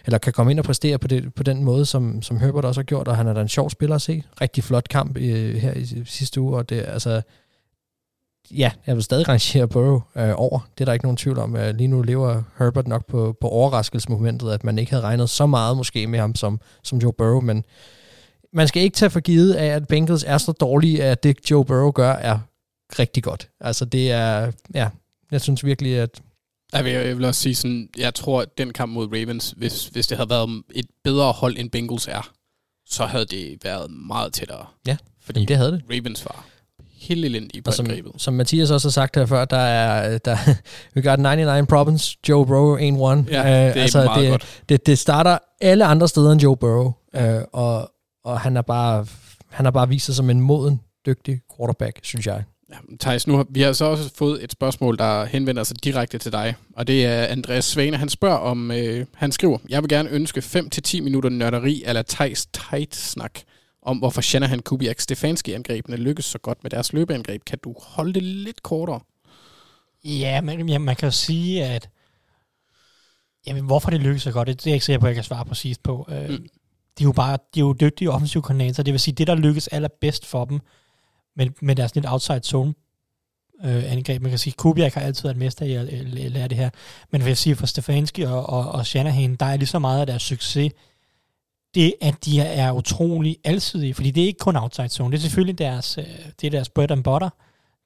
Eller 0.05 0.17
kan 0.17 0.33
komme 0.33 0.51
ind 0.51 0.59
og 0.59 0.65
præstere 0.65 0.97
på, 0.97 1.07
det, 1.07 1.33
på 1.33 1.43
den 1.43 1.63
måde, 1.63 1.85
som, 1.85 2.21
som 2.21 2.39
Herbert 2.39 2.65
også 2.65 2.81
har 2.81 2.85
gjort. 2.85 3.07
Og 3.07 3.17
han 3.17 3.27
er 3.27 3.33
da 3.33 3.41
en 3.41 3.47
sjov 3.47 3.69
spiller 3.69 3.95
at 3.95 4.01
se. 4.01 4.23
Rigtig 4.41 4.63
flot 4.63 4.87
kamp 4.89 5.17
øh, 5.17 5.55
her 5.55 5.73
i 5.73 6.03
sidste 6.05 6.41
uge. 6.41 6.57
Og 6.57 6.69
det 6.69 6.85
altså... 6.87 7.21
Ja, 8.51 8.71
jeg 8.87 8.95
vil 8.95 9.03
stadig 9.03 9.27
rangere 9.29 9.67
Burrow 9.67 10.01
øh, 10.15 10.33
over. 10.35 10.59
Det 10.77 10.81
er 10.81 10.85
der 10.85 10.93
ikke 10.93 11.05
nogen 11.05 11.17
tvivl 11.17 11.37
om. 11.37 11.55
Øh, 11.55 11.75
lige 11.75 11.87
nu 11.87 12.01
lever 12.01 12.43
Herbert 12.59 12.87
nok 12.87 13.05
på, 13.05 13.37
på 13.41 13.47
overraskelsesmomentet, 13.47 14.51
at 14.51 14.63
man 14.63 14.79
ikke 14.79 14.91
havde 14.91 15.03
regnet 15.03 15.29
så 15.29 15.45
meget 15.45 15.77
måske 15.77 16.07
med 16.07 16.19
ham 16.19 16.35
som, 16.35 16.59
som 16.83 16.99
Joe 16.99 17.13
Burrow, 17.13 17.41
men 17.41 17.65
man 18.53 18.67
skal 18.67 18.83
ikke 18.83 18.95
tage 18.95 19.09
for 19.09 19.19
givet 19.19 19.53
af, 19.53 19.65
at 19.65 19.87
Bengals 19.87 20.23
er 20.27 20.37
så 20.37 20.51
dårlige, 20.51 21.03
at 21.03 21.23
det 21.23 21.51
Joe 21.51 21.65
Burrow 21.65 21.91
gør 21.91 22.11
er 22.11 22.39
rigtig 22.99 23.23
godt. 23.23 23.49
Altså 23.59 23.85
det 23.85 24.11
er, 24.11 24.51
ja, 24.73 24.89
jeg 25.31 25.41
synes 25.41 25.65
virkelig, 25.65 25.97
at 25.97 26.21
Jeg 26.73 26.83
vil, 26.85 26.91
jeg 26.91 27.17
vil 27.17 27.25
også 27.25 27.41
sige 27.41 27.55
sådan, 27.55 27.89
jeg 27.97 28.15
tror, 28.15 28.41
at 28.41 28.57
den 28.57 28.73
kamp 28.73 28.93
mod 28.93 29.07
Ravens, 29.07 29.53
hvis, 29.57 29.87
hvis 29.87 30.07
det 30.07 30.17
havde 30.17 30.29
været 30.29 30.63
et 30.75 30.85
bedre 31.03 31.31
hold, 31.31 31.57
end 31.57 31.69
Bengals 31.69 32.07
er, 32.07 32.31
så 32.89 33.05
havde 33.05 33.25
det 33.25 33.57
været 33.63 33.91
meget 33.91 34.33
tættere. 34.33 34.65
Ja, 34.87 34.97
fordi 35.21 35.39
jamen, 35.39 35.47
det 35.47 35.57
havde 35.57 35.71
det. 35.71 35.83
Ravens 35.89 36.25
var 36.25 36.45
helt 37.01 37.25
elendige 37.25 37.61
på 37.61 37.69
Og 37.69 37.73
som, 37.73 37.85
angrebet. 37.85 38.11
som 38.17 38.33
Mathias 38.33 38.71
også 38.71 38.87
har 38.87 38.91
sagt 38.91 39.15
her 39.15 39.25
før, 39.25 39.45
der 39.45 39.57
er, 39.57 40.17
der, 40.17 40.37
we 40.95 41.01
got 41.01 41.19
99 41.19 41.67
problems, 41.67 42.17
Joe 42.29 42.45
Burrow 42.45 42.77
ain't 42.77 42.99
one. 42.99 43.25
Ja, 43.31 43.37
det 43.37 43.77
er 43.77 43.81
altså, 43.81 44.03
meget 44.03 44.21
det, 44.21 44.31
godt. 44.31 44.61
Det, 44.69 44.85
det 44.85 44.99
starter 44.99 45.37
alle 45.61 45.85
andre 45.85 46.07
steder 46.07 46.31
end 46.31 46.41
Joe 46.41 46.57
Burrow, 46.57 46.93
øh, 47.15 47.41
og, 47.53 47.91
og 48.23 48.39
han 48.39 48.57
er 48.57 48.61
bare 48.61 49.05
han 49.49 49.65
har 49.65 49.71
bare 49.71 49.89
vist 49.89 50.05
sig 50.05 50.15
som 50.15 50.29
en 50.29 50.41
moden, 50.41 50.81
dygtig 51.05 51.41
quarterback, 51.57 51.99
synes 52.03 52.27
jeg. 52.27 52.43
Ja, 52.69 52.75
Thijs, 52.99 53.27
nu 53.27 53.35
har, 53.35 53.45
vi 53.49 53.61
har 53.61 53.73
så 53.73 53.85
også 53.85 54.09
fået 54.15 54.43
et 54.43 54.51
spørgsmål, 54.51 54.97
der 54.97 55.25
henvender 55.25 55.63
sig 55.63 55.83
direkte 55.83 56.17
til 56.17 56.31
dig, 56.31 56.55
og 56.75 56.87
det 56.87 57.05
er 57.05 57.23
Andreas 57.23 57.65
Svane. 57.65 57.97
Han 57.97 58.09
spørger 58.09 58.37
om, 58.37 58.71
øh, 58.71 59.05
han 59.15 59.31
skriver, 59.31 59.57
jeg 59.69 59.81
vil 59.81 59.89
gerne 59.89 60.09
ønske 60.09 60.39
5-10 60.39 61.01
minutter 61.01 61.29
nørderi 61.29 61.83
eller 61.85 62.01
Thijs 62.09 62.47
tight 62.53 62.95
snak 62.95 63.39
om, 63.89 63.97
hvorfor 63.97 64.21
Shanahan, 64.21 64.59
Kubiak, 64.59 64.99
Stefanski 64.99 65.53
angrebene 65.53 65.97
lykkes 65.97 66.25
så 66.25 66.37
godt 66.37 66.63
med 66.63 66.71
deres 66.71 66.93
løbeangreb. 66.93 67.45
Kan 67.45 67.59
du 67.63 67.75
holde 67.81 68.13
det 68.13 68.23
lidt 68.23 68.63
kortere? 68.63 68.99
Ja, 70.03 70.41
men 70.41 70.69
ja, 70.69 70.77
man 70.77 70.95
kan 70.95 71.07
jo 71.07 71.11
sige, 71.11 71.65
at 71.65 71.89
jamen, 73.47 73.65
hvorfor 73.65 73.89
det 73.89 73.99
lykkes 73.99 74.21
så 74.21 74.31
godt, 74.31 74.47
det, 74.47 74.57
det 74.57 74.67
er 74.67 74.71
jeg 74.71 74.75
ikke 74.75 74.85
sikker 74.85 74.99
på, 74.99 75.05
at 75.05 75.09
jeg 75.09 75.15
kan 75.15 75.23
svare 75.23 75.45
præcist 75.45 75.83
på. 75.83 76.07
Øh, 76.11 76.29
Mm. 76.29 76.47
De 76.99 77.03
er 77.03 77.07
jo 77.07 77.11
bare 77.11 77.37
de 77.55 77.59
er 77.59 77.61
jo 77.61 77.73
dygtige 77.81 78.11
offensive 78.11 78.43
koordinatorer, 78.43 78.83
det 78.83 78.91
vil 78.93 78.99
sige, 78.99 79.15
det 79.15 79.27
der 79.27 79.35
lykkes 79.35 79.67
allerbedst 79.67 80.25
for 80.25 80.45
dem, 80.45 80.59
med, 81.35 81.47
med 81.61 81.75
deres 81.75 81.95
lidt 81.95 82.05
outside 82.09 82.39
zone 82.43 82.73
øh, 83.65 83.91
angreb. 83.91 84.21
Man 84.21 84.31
kan 84.31 84.39
sige, 84.39 84.53
Kubiak 84.57 84.93
har 84.93 85.01
altid 85.01 85.23
været 85.23 85.37
mester 85.37 85.65
i 85.65 85.73
at 85.73 85.93
lære 86.31 86.47
det 86.47 86.57
her. 86.57 86.69
Men 87.11 87.21
vil 87.21 87.27
jeg 87.29 87.37
sige, 87.37 87.55
for 87.55 87.65
Stefanski 87.65 88.21
og, 88.21 88.49
og, 88.49 88.71
og 88.71 88.85
Shanahan, 88.85 89.35
der 89.35 89.45
er 89.45 89.57
lige 89.57 89.67
så 89.67 89.79
meget 89.79 89.99
af 89.99 90.07
deres 90.07 90.21
succes, 90.21 90.71
det 91.75 91.93
at 92.01 92.25
de 92.25 92.41
er 92.41 92.71
utrolig 92.71 93.37
alsidige, 93.43 93.93
fordi 93.93 94.11
det 94.11 94.23
er 94.23 94.27
ikke 94.27 94.39
kun 94.39 94.55
outside 94.55 94.89
zone, 94.89 95.11
det 95.11 95.17
er 95.17 95.21
selvfølgelig 95.21 95.57
deres, 95.57 95.97
øh, 95.97 96.05
det 96.41 96.47
er 96.47 96.51
deres 96.51 96.69
bread 96.69 96.91
and 96.91 97.03
butter, 97.03 97.29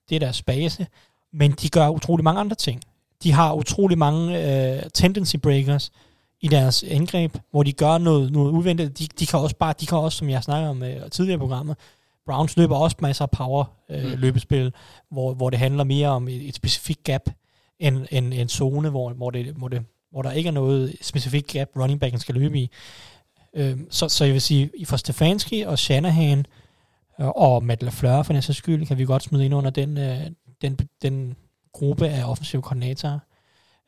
det 0.10 0.16
er 0.16 0.20
deres 0.20 0.42
base, 0.42 0.88
men 1.34 1.52
de 1.52 1.70
gør 1.70 1.90
utrolig 1.90 2.24
mange 2.24 2.40
andre 2.40 2.56
ting. 2.56 2.82
De 3.24 3.32
har 3.32 3.54
utrolig 3.54 3.98
mange 3.98 4.40
øh, 4.40 4.84
tendency 4.94 5.36
breakers 5.36 5.92
i 6.42 6.48
deres 6.48 6.84
angreb, 6.84 7.38
hvor 7.52 7.64
de 7.64 7.74
gør 7.74 7.98
noget, 7.98 8.32
noget 8.32 8.52
uventet. 8.52 9.00
De, 9.00 9.08
de, 9.20 9.26
kan 9.26 9.40
også 9.40 9.56
bare, 9.56 9.74
de 9.80 9.86
kan 9.86 9.98
også, 9.98 10.18
som 10.18 10.30
jeg 10.30 10.44
snakker 10.44 10.70
om 10.70 10.82
uh, 10.82 11.10
tidligere 11.12 11.40
programmet, 11.40 11.78
Browns 12.26 12.58
løber 12.58 12.76
også 12.76 12.98
masser 13.02 13.24
af 13.24 13.32
power 13.32 13.66
uh, 13.90 13.96
mm. 13.96 14.10
løbespil, 14.18 14.74
hvor, 15.12 15.34
hvor 15.34 15.50
det 15.50 15.60
handler 15.60 15.84
mere 15.84 16.08
om 16.08 16.28
et, 16.28 16.48
et 16.48 16.56
specifikt 16.56 17.04
gap, 17.04 17.22
end 17.80 18.06
en, 18.12 18.34
en 18.34 18.50
zone, 18.50 18.90
hvor, 18.90 19.14
hvor, 19.14 19.30
det, 19.30 19.46
hvor, 19.46 19.68
det, 19.68 19.82
hvor 20.12 20.22
der 20.22 20.32
ikke 20.32 20.48
er 20.48 20.52
noget 20.52 20.96
specifikt 21.02 21.48
gap, 21.48 21.68
running 21.76 22.00
backen 22.00 22.20
skal 22.20 22.36
løbe 22.36 22.60
i. 22.60 22.70
Uh, 23.60 23.80
så, 23.90 24.10
så 24.10 24.26
jeg 24.26 24.34
vil 24.34 24.42
sige, 24.42 24.70
for 24.86 24.98
Stefanski 24.98 25.62
og 25.62 25.80
Shanahan, 25.80 26.46
uh, 27.20 27.28
og 27.28 27.64
Matt 27.64 27.84
LaFleur 27.84 28.24
for 28.24 28.34
næste 28.34 28.54
skyld, 28.54 28.86
kan 28.86 28.98
vi 28.98 29.06
godt 29.06 29.24
smide 29.24 29.46
ind 29.46 29.54
under 29.54 29.70
den, 29.70 29.98
uh, 29.98 30.28
den, 30.62 30.80
den 31.02 31.36
gruppe 31.74 32.10
af 32.10 32.30
offensive 32.30 32.62
koordinatorer. 32.62 33.20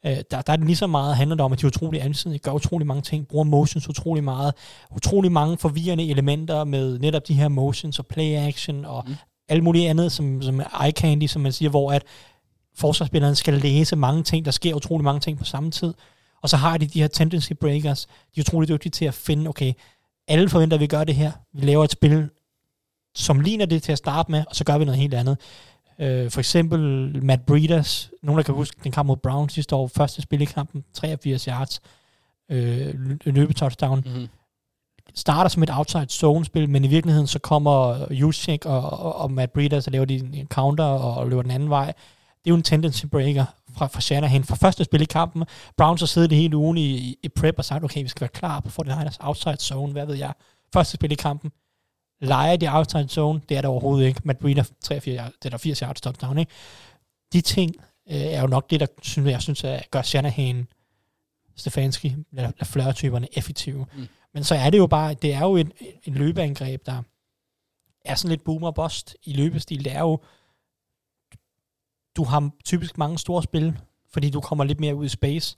Øh, 0.05 0.17
der, 0.31 0.41
der 0.41 0.53
er 0.53 0.57
det 0.57 0.65
lige 0.65 0.75
så 0.75 0.87
meget 0.87 1.15
handler 1.15 1.43
om, 1.43 1.53
at 1.53 1.61
de 1.61 1.65
er 1.65 1.67
utrolig 1.67 2.01
ansidige, 2.01 2.39
gør 2.39 2.51
utrolig 2.51 2.87
mange 2.87 3.01
ting, 3.01 3.27
bruger 3.27 3.43
motions 3.43 3.89
utrolig 3.89 4.23
meget, 4.23 4.53
utrolig 4.95 5.31
mange 5.31 5.57
forvirrende 5.57 6.09
elementer 6.09 6.63
med 6.63 6.99
netop 6.99 7.27
de 7.27 7.33
her 7.33 7.47
motions 7.47 7.99
og 7.99 8.05
play 8.05 8.35
action 8.35 8.85
og 8.85 9.03
mm. 9.07 9.15
alt 9.49 9.63
muligt 9.63 9.89
andet, 9.89 10.11
som, 10.11 10.41
som 10.41 10.59
eye 10.59 10.91
candy, 10.91 11.27
som 11.27 11.41
man 11.41 11.51
siger, 11.51 11.69
hvor 11.69 11.91
at 11.91 12.03
forsvarsspilleren 12.75 13.35
skal 13.35 13.53
læse 13.53 13.95
mange 13.95 14.23
ting, 14.23 14.45
der 14.45 14.51
sker 14.51 14.73
utrolig 14.73 15.03
mange 15.03 15.19
ting 15.19 15.37
på 15.37 15.43
samme 15.43 15.71
tid. 15.71 15.93
Og 16.41 16.49
så 16.49 16.57
har 16.57 16.77
de 16.77 16.87
de 16.87 16.99
her 16.99 17.07
tendency 17.07 17.53
breakers. 17.53 18.05
De 18.05 18.39
er 18.39 18.41
utrolig 18.41 18.69
dygtige 18.69 18.91
til 18.91 19.05
at 19.05 19.13
finde, 19.13 19.49
okay, 19.49 19.73
alle 20.27 20.49
forventer, 20.49 20.77
at 20.77 20.81
vi 20.81 20.87
gør 20.87 21.03
det 21.03 21.15
her. 21.15 21.31
Vi 21.53 21.65
laver 21.65 21.83
et 21.83 21.91
spil, 21.91 22.29
som 23.15 23.39
ligner 23.39 23.65
det 23.65 23.83
til 23.83 23.91
at 23.91 23.97
starte 23.97 24.31
med, 24.31 24.43
og 24.49 24.55
så 24.55 24.63
gør 24.63 24.77
vi 24.77 24.85
noget 24.85 24.99
helt 24.99 25.13
andet. 25.13 25.37
Øh, 25.99 26.31
for 26.31 26.39
eksempel 26.39 26.79
Matt 27.23 27.45
Breeders, 27.45 28.11
nogen 28.23 28.37
der 28.37 28.43
kan 28.43 28.55
huske 28.55 28.77
den 28.83 28.91
kamp 28.91 29.07
mod 29.07 29.17
Brown 29.17 29.49
sidste 29.49 29.75
år, 29.75 29.87
første 29.87 30.21
spil 30.21 30.41
i 30.41 30.45
kampen, 30.45 30.83
83 30.93 31.43
yards, 31.43 31.81
øh, 32.49 32.93
løbetouchdown. 33.25 34.03
Mm-hmm. 34.05 34.27
Starter 35.15 35.49
som 35.49 35.63
et 35.63 35.69
outside 35.73 36.09
zone 36.09 36.45
spil, 36.45 36.69
men 36.69 36.85
i 36.85 36.87
virkeligheden 36.87 37.27
så 37.27 37.39
kommer 37.39 38.05
Juszczyk 38.13 38.65
og, 38.65 38.89
og, 38.89 39.15
og 39.15 39.31
Matt 39.31 39.53
Breeders 39.53 39.83
så 39.83 39.89
laver 39.89 40.05
de 40.05 40.15
en 40.15 40.47
counter 40.47 40.83
og, 40.83 41.13
og 41.13 41.29
løber 41.29 41.41
den 41.41 41.51
anden 41.51 41.69
vej. 41.69 41.93
Det 42.45 42.51
er 42.51 42.53
jo 42.53 42.57
en 42.57 42.63
tendency 42.63 43.05
breaker 43.05 43.45
fra, 43.77 43.87
fra 43.87 44.01
Shanahan. 44.01 44.43
Fra 44.43 44.55
første 44.55 44.83
spil 44.83 45.01
i 45.01 45.05
kampen, 45.05 45.43
Browns 45.77 46.01
har 46.01 46.05
siddet 46.05 46.29
det 46.29 46.37
hele 46.37 46.57
ugen 46.57 46.77
i, 46.77 46.97
i, 46.97 47.17
i 47.23 47.29
prep 47.29 47.55
og 47.57 47.65
sagt, 47.65 47.83
okay, 47.83 48.03
vi 48.03 48.07
skal 48.07 48.21
være 48.21 48.29
klar 48.29 48.59
på 48.59 48.69
for 48.69 48.83
den 48.83 48.91
her 48.91 49.17
outside 49.19 49.57
zone, 49.57 49.91
hvad 49.91 50.05
ved 50.05 50.15
jeg. 50.15 50.33
Første 50.73 50.93
spil 50.93 51.11
i 51.11 51.15
kampen, 51.15 51.51
leger 52.21 52.55
de 52.55 52.73
outside 52.73 53.07
zone, 53.07 53.41
det 53.49 53.57
er 53.57 53.61
der 53.61 53.69
overhovedet 53.69 54.07
ikke. 54.07 54.21
Matt 54.23 54.39
Breeder, 54.39 54.63
83, 54.83 55.05
det 55.05 55.45
er 55.45 55.49
der 55.49 55.57
80 55.57 55.79
yards 55.79 56.01
touchdown, 56.01 56.37
ikke? 56.37 56.51
De 57.33 57.41
ting 57.41 57.75
øh, 58.09 58.17
er 58.17 58.41
jo 58.41 58.47
nok 58.47 58.69
det, 58.69 58.79
der 58.79 58.87
synes, 59.01 59.31
jeg 59.31 59.41
synes, 59.41 59.63
at 59.63 59.91
gør 59.91 60.01
Shanahan, 60.01 60.67
Stefanski, 61.55 62.15
Lafleur-typerne 62.31 63.27
effektive. 63.37 63.85
Mm. 63.95 64.07
Men 64.33 64.43
så 64.43 64.55
er 64.55 64.69
det 64.69 64.77
jo 64.77 64.87
bare, 64.87 65.13
det 65.13 65.33
er 65.33 65.39
jo 65.41 65.55
et, 65.55 65.71
et 66.03 66.13
løbeangreb, 66.13 66.85
der 66.85 67.01
er 68.05 68.15
sådan 68.15 68.29
lidt 68.29 68.43
boomer 68.43 68.71
bust 68.71 69.15
i 69.23 69.33
løbestil. 69.33 69.85
Det 69.85 69.93
er 69.93 69.99
jo, 69.99 70.19
du 72.15 72.23
har 72.23 72.49
typisk 72.65 72.97
mange 72.97 73.19
store 73.19 73.43
spil, 73.43 73.77
fordi 74.13 74.29
du 74.29 74.41
kommer 74.41 74.63
lidt 74.63 74.79
mere 74.79 74.95
ud 74.95 75.05
i 75.05 75.09
space. 75.09 75.55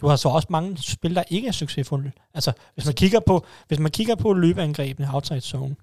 Du 0.00 0.06
har 0.08 0.16
så 0.16 0.28
også 0.28 0.48
mange 0.50 0.78
spil, 0.78 1.14
der 1.14 1.24
ikke 1.30 1.48
er 1.48 1.52
succesfulde. 1.52 2.12
Altså, 2.34 2.52
hvis 2.74 2.84
man 2.84 2.94
kigger 2.94 3.20
på, 3.20 3.44
hvis 3.68 3.78
man 3.78 3.90
kigger 3.90 4.14
på 4.14 4.32
løbeangrebene 4.32 5.14
outside 5.14 5.40
zone, 5.40 5.76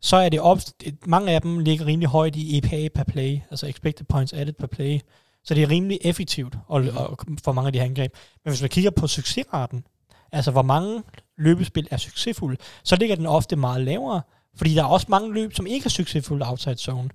så 0.00 0.16
er 0.16 0.28
det 0.28 0.40
op, 0.40 0.58
mange 1.06 1.32
af 1.32 1.42
dem 1.42 1.58
ligger 1.58 1.86
rimelig 1.86 2.08
højt 2.08 2.36
i 2.36 2.58
EPA 2.58 2.88
per 2.94 3.04
play, 3.04 3.40
altså 3.50 3.66
expected 3.66 4.06
points 4.06 4.32
added 4.32 4.52
per 4.52 4.66
play. 4.66 5.00
Så 5.44 5.54
det 5.54 5.62
er 5.62 5.70
rimelig 5.70 5.98
effektivt 6.02 6.56
og, 6.66 6.84
og 6.96 7.18
for 7.44 7.52
mange 7.52 7.66
af 7.66 7.72
de 7.72 7.78
her 7.78 7.86
angreb. 7.86 8.14
Men 8.44 8.50
hvis 8.50 8.60
man 8.60 8.70
kigger 8.70 8.90
på 8.90 9.06
succesraten, 9.06 9.84
altså 10.32 10.50
hvor 10.50 10.62
mange 10.62 11.02
løbespil 11.38 11.88
er 11.90 11.96
succesfulde, 11.96 12.56
så 12.84 12.96
ligger 12.96 13.16
den 13.16 13.26
ofte 13.26 13.56
meget 13.56 13.80
lavere, 13.80 14.22
fordi 14.56 14.74
der 14.74 14.82
er 14.82 14.86
også 14.86 15.06
mange 15.08 15.34
løb, 15.34 15.54
som 15.54 15.66
ikke 15.66 15.84
er 15.84 15.90
succesfulde 15.90 16.48
outside 16.48 16.76
zone. 16.76 17.10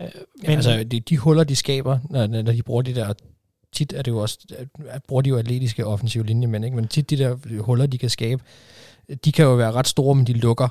Øh, 0.00 0.06
men, 0.06 0.44
ja, 0.44 0.50
altså, 0.50 0.84
de, 0.84 1.00
de 1.00 1.18
huller, 1.18 1.44
de 1.44 1.56
skaber, 1.56 1.98
når, 2.10 2.26
når 2.26 2.52
de 2.52 2.62
bruger 2.62 2.82
de 2.82 2.94
der 2.94 3.12
tit 3.72 3.92
er 3.92 4.02
det 4.02 4.10
jo 4.10 4.18
også, 4.18 4.38
bruger 5.08 5.22
de 5.22 5.28
jo 5.28 5.36
atletiske 5.36 5.86
offensive 5.86 6.26
linjemænd, 6.26 6.64
ikke? 6.64 6.76
men 6.76 6.88
tit 6.88 7.10
de 7.10 7.16
der 7.16 7.60
huller, 7.60 7.86
de 7.86 7.98
kan 7.98 8.10
skabe, 8.10 8.42
de 9.24 9.32
kan 9.32 9.44
jo 9.44 9.54
være 9.54 9.72
ret 9.72 9.88
store, 9.88 10.14
men 10.14 10.26
de 10.26 10.32
lukker 10.32 10.68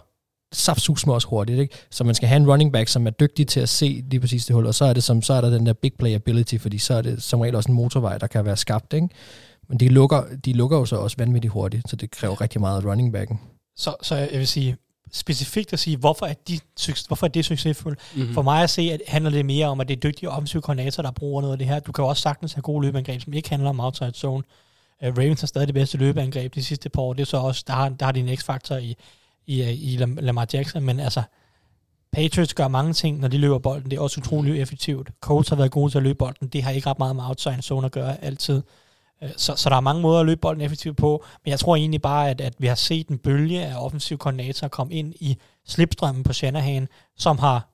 saftsus 0.54 1.04
også 1.04 1.28
hurtigt, 1.28 1.60
ikke? 1.60 1.76
Så 1.92 2.04
man 2.04 2.16
skal 2.16 2.28
have 2.28 2.38
en 2.38 2.50
running 2.52 2.74
back, 2.74 2.88
som 2.88 3.08
er 3.08 3.12
dygtig 3.12 3.48
til 3.48 3.60
at 3.60 3.70
se 3.70 4.04
lige 4.10 4.20
præcis 4.20 4.46
det 4.46 4.54
hul, 4.54 4.66
og 4.66 4.76
så 4.76 4.86
er, 4.86 4.94
det 4.94 5.04
som, 5.04 5.22
så 5.22 5.34
er 5.34 5.42
der 5.42 5.50
den 5.50 5.66
der 5.66 5.74
big 5.74 5.94
playability, 5.94 6.58
fordi 6.58 6.78
så 6.78 6.94
er 6.94 7.02
det 7.02 7.24
som 7.24 7.40
regel 7.42 7.56
også 7.56 7.70
en 7.70 7.76
motorvej, 7.76 8.18
der 8.18 8.28
kan 8.28 8.46
være 8.46 8.58
skabt, 8.58 8.94
ikke? 8.94 9.10
Men 9.70 9.80
de 9.80 9.88
lukker, 9.88 10.24
de 10.46 10.54
lukker 10.54 10.78
jo 10.78 10.86
så 10.86 10.96
også 10.96 11.18
vanvittigt 11.18 11.54
hurtigt, 11.54 11.90
så 11.90 11.96
det 11.96 12.12
kræver 12.12 12.42
rigtig 12.42 12.62
meget 12.62 12.82
af 12.82 12.86
running 12.86 13.14
backen. 13.14 13.40
Så, 13.78 13.96
så 14.02 14.16
jeg 14.16 14.40
vil 14.40 14.48
sige, 14.48 14.78
specifikt 15.16 15.74
at 15.74 15.80
sige, 15.80 15.98
hvorfor 15.98 16.26
er, 16.26 16.34
de, 16.48 16.60
hvorfor 17.08 17.26
er 17.26 17.30
det 17.30 17.46
succesfuldt. 17.46 18.00
Mm-hmm. 18.16 18.34
For 18.34 18.42
mig 18.42 18.64
at 18.64 18.70
se, 18.70 18.82
at 18.82 19.02
handler 19.08 19.32
det 19.32 19.46
mere 19.46 19.68
om, 19.68 19.80
at 19.80 19.88
det 19.88 19.96
er 19.96 20.00
dygtige 20.00 20.30
offensive 20.30 20.62
koordinatorer, 20.62 21.04
der 21.04 21.12
bruger 21.12 21.42
noget 21.42 21.54
af 21.54 21.58
det 21.58 21.68
her. 21.68 21.80
Du 21.80 21.92
kan 21.92 22.04
jo 22.04 22.10
også 22.10 22.22
sagtens 22.22 22.54
have 22.54 22.62
gode 22.62 22.86
løbeangreb, 22.86 23.22
som 23.22 23.34
ikke 23.34 23.50
handler 23.50 23.70
om 23.70 23.80
outside 23.80 24.12
zone. 24.16 24.44
Uh, 25.02 25.18
Ravens 25.18 25.42
har 25.42 25.48
stadig 25.48 25.68
det 25.68 25.76
bedste 25.76 25.98
løbeangreb 25.98 26.56
de 26.56 26.64
sidste 26.64 26.90
par 26.90 27.02
år. 27.02 27.14
Det 27.14 27.22
er 27.22 27.26
så 27.26 27.38
også, 27.38 27.64
der 27.68 27.74
har, 27.74 27.90
der 27.90 28.06
har 28.06 28.12
de 28.12 28.20
en 28.20 28.38
x-faktor 28.38 28.76
i, 28.76 28.96
i, 29.46 29.62
i 29.72 29.98
Lamar 29.98 30.48
Jackson, 30.54 30.84
men 30.84 31.00
altså, 31.00 31.22
Patriots 32.12 32.54
gør 32.54 32.68
mange 32.68 32.94
ting, 32.94 33.20
når 33.20 33.28
de 33.28 33.38
løber 33.38 33.60
bolden. 33.60 33.92
Det 33.92 33.98
er 33.98 34.02
også 34.02 34.22
utrolig 34.22 34.62
effektivt. 34.62 35.10
Colts 35.22 35.50
har 35.50 35.56
været 35.56 35.72
gode 35.72 35.92
til 35.92 35.98
at 35.98 36.04
løbe 36.04 36.18
bolden. 36.18 36.48
Det 36.48 36.64
har 36.64 36.72
ikke 36.72 36.90
ret 36.90 37.00
meget 37.00 37.16
med 37.16 37.24
outside 37.24 37.62
zone 37.62 37.86
at 37.86 37.92
gøre 37.92 38.24
altid. 38.24 38.62
Øh, 39.26 39.32
så, 39.38 39.56
så 39.56 39.70
der 39.70 39.76
er 39.76 39.80
mange 39.80 40.02
måder 40.02 40.20
at 40.20 40.26
løbe 40.26 40.42
bolden 40.42 40.62
effektivt 40.62 40.98
på, 40.98 41.24
men 41.46 41.52
jeg 41.52 41.60
tror 41.60 41.76
egentlig 41.76 42.02
bare, 42.02 42.30
at, 42.30 42.42
at 42.42 42.54
vi 42.58 42.68
har 42.68 42.76
set 42.76 43.08
en 43.08 43.18
bølge 43.18 43.66
af 43.66 43.86
offensiv 43.86 44.18
koordinatorer 44.18 44.70
komme 44.70 44.94
ind 44.94 45.14
i 45.20 45.38
slipstrømmen 45.68 46.24
på 46.24 46.34
Shanahan, 46.34 46.88
som 47.18 47.38
har 47.38 47.70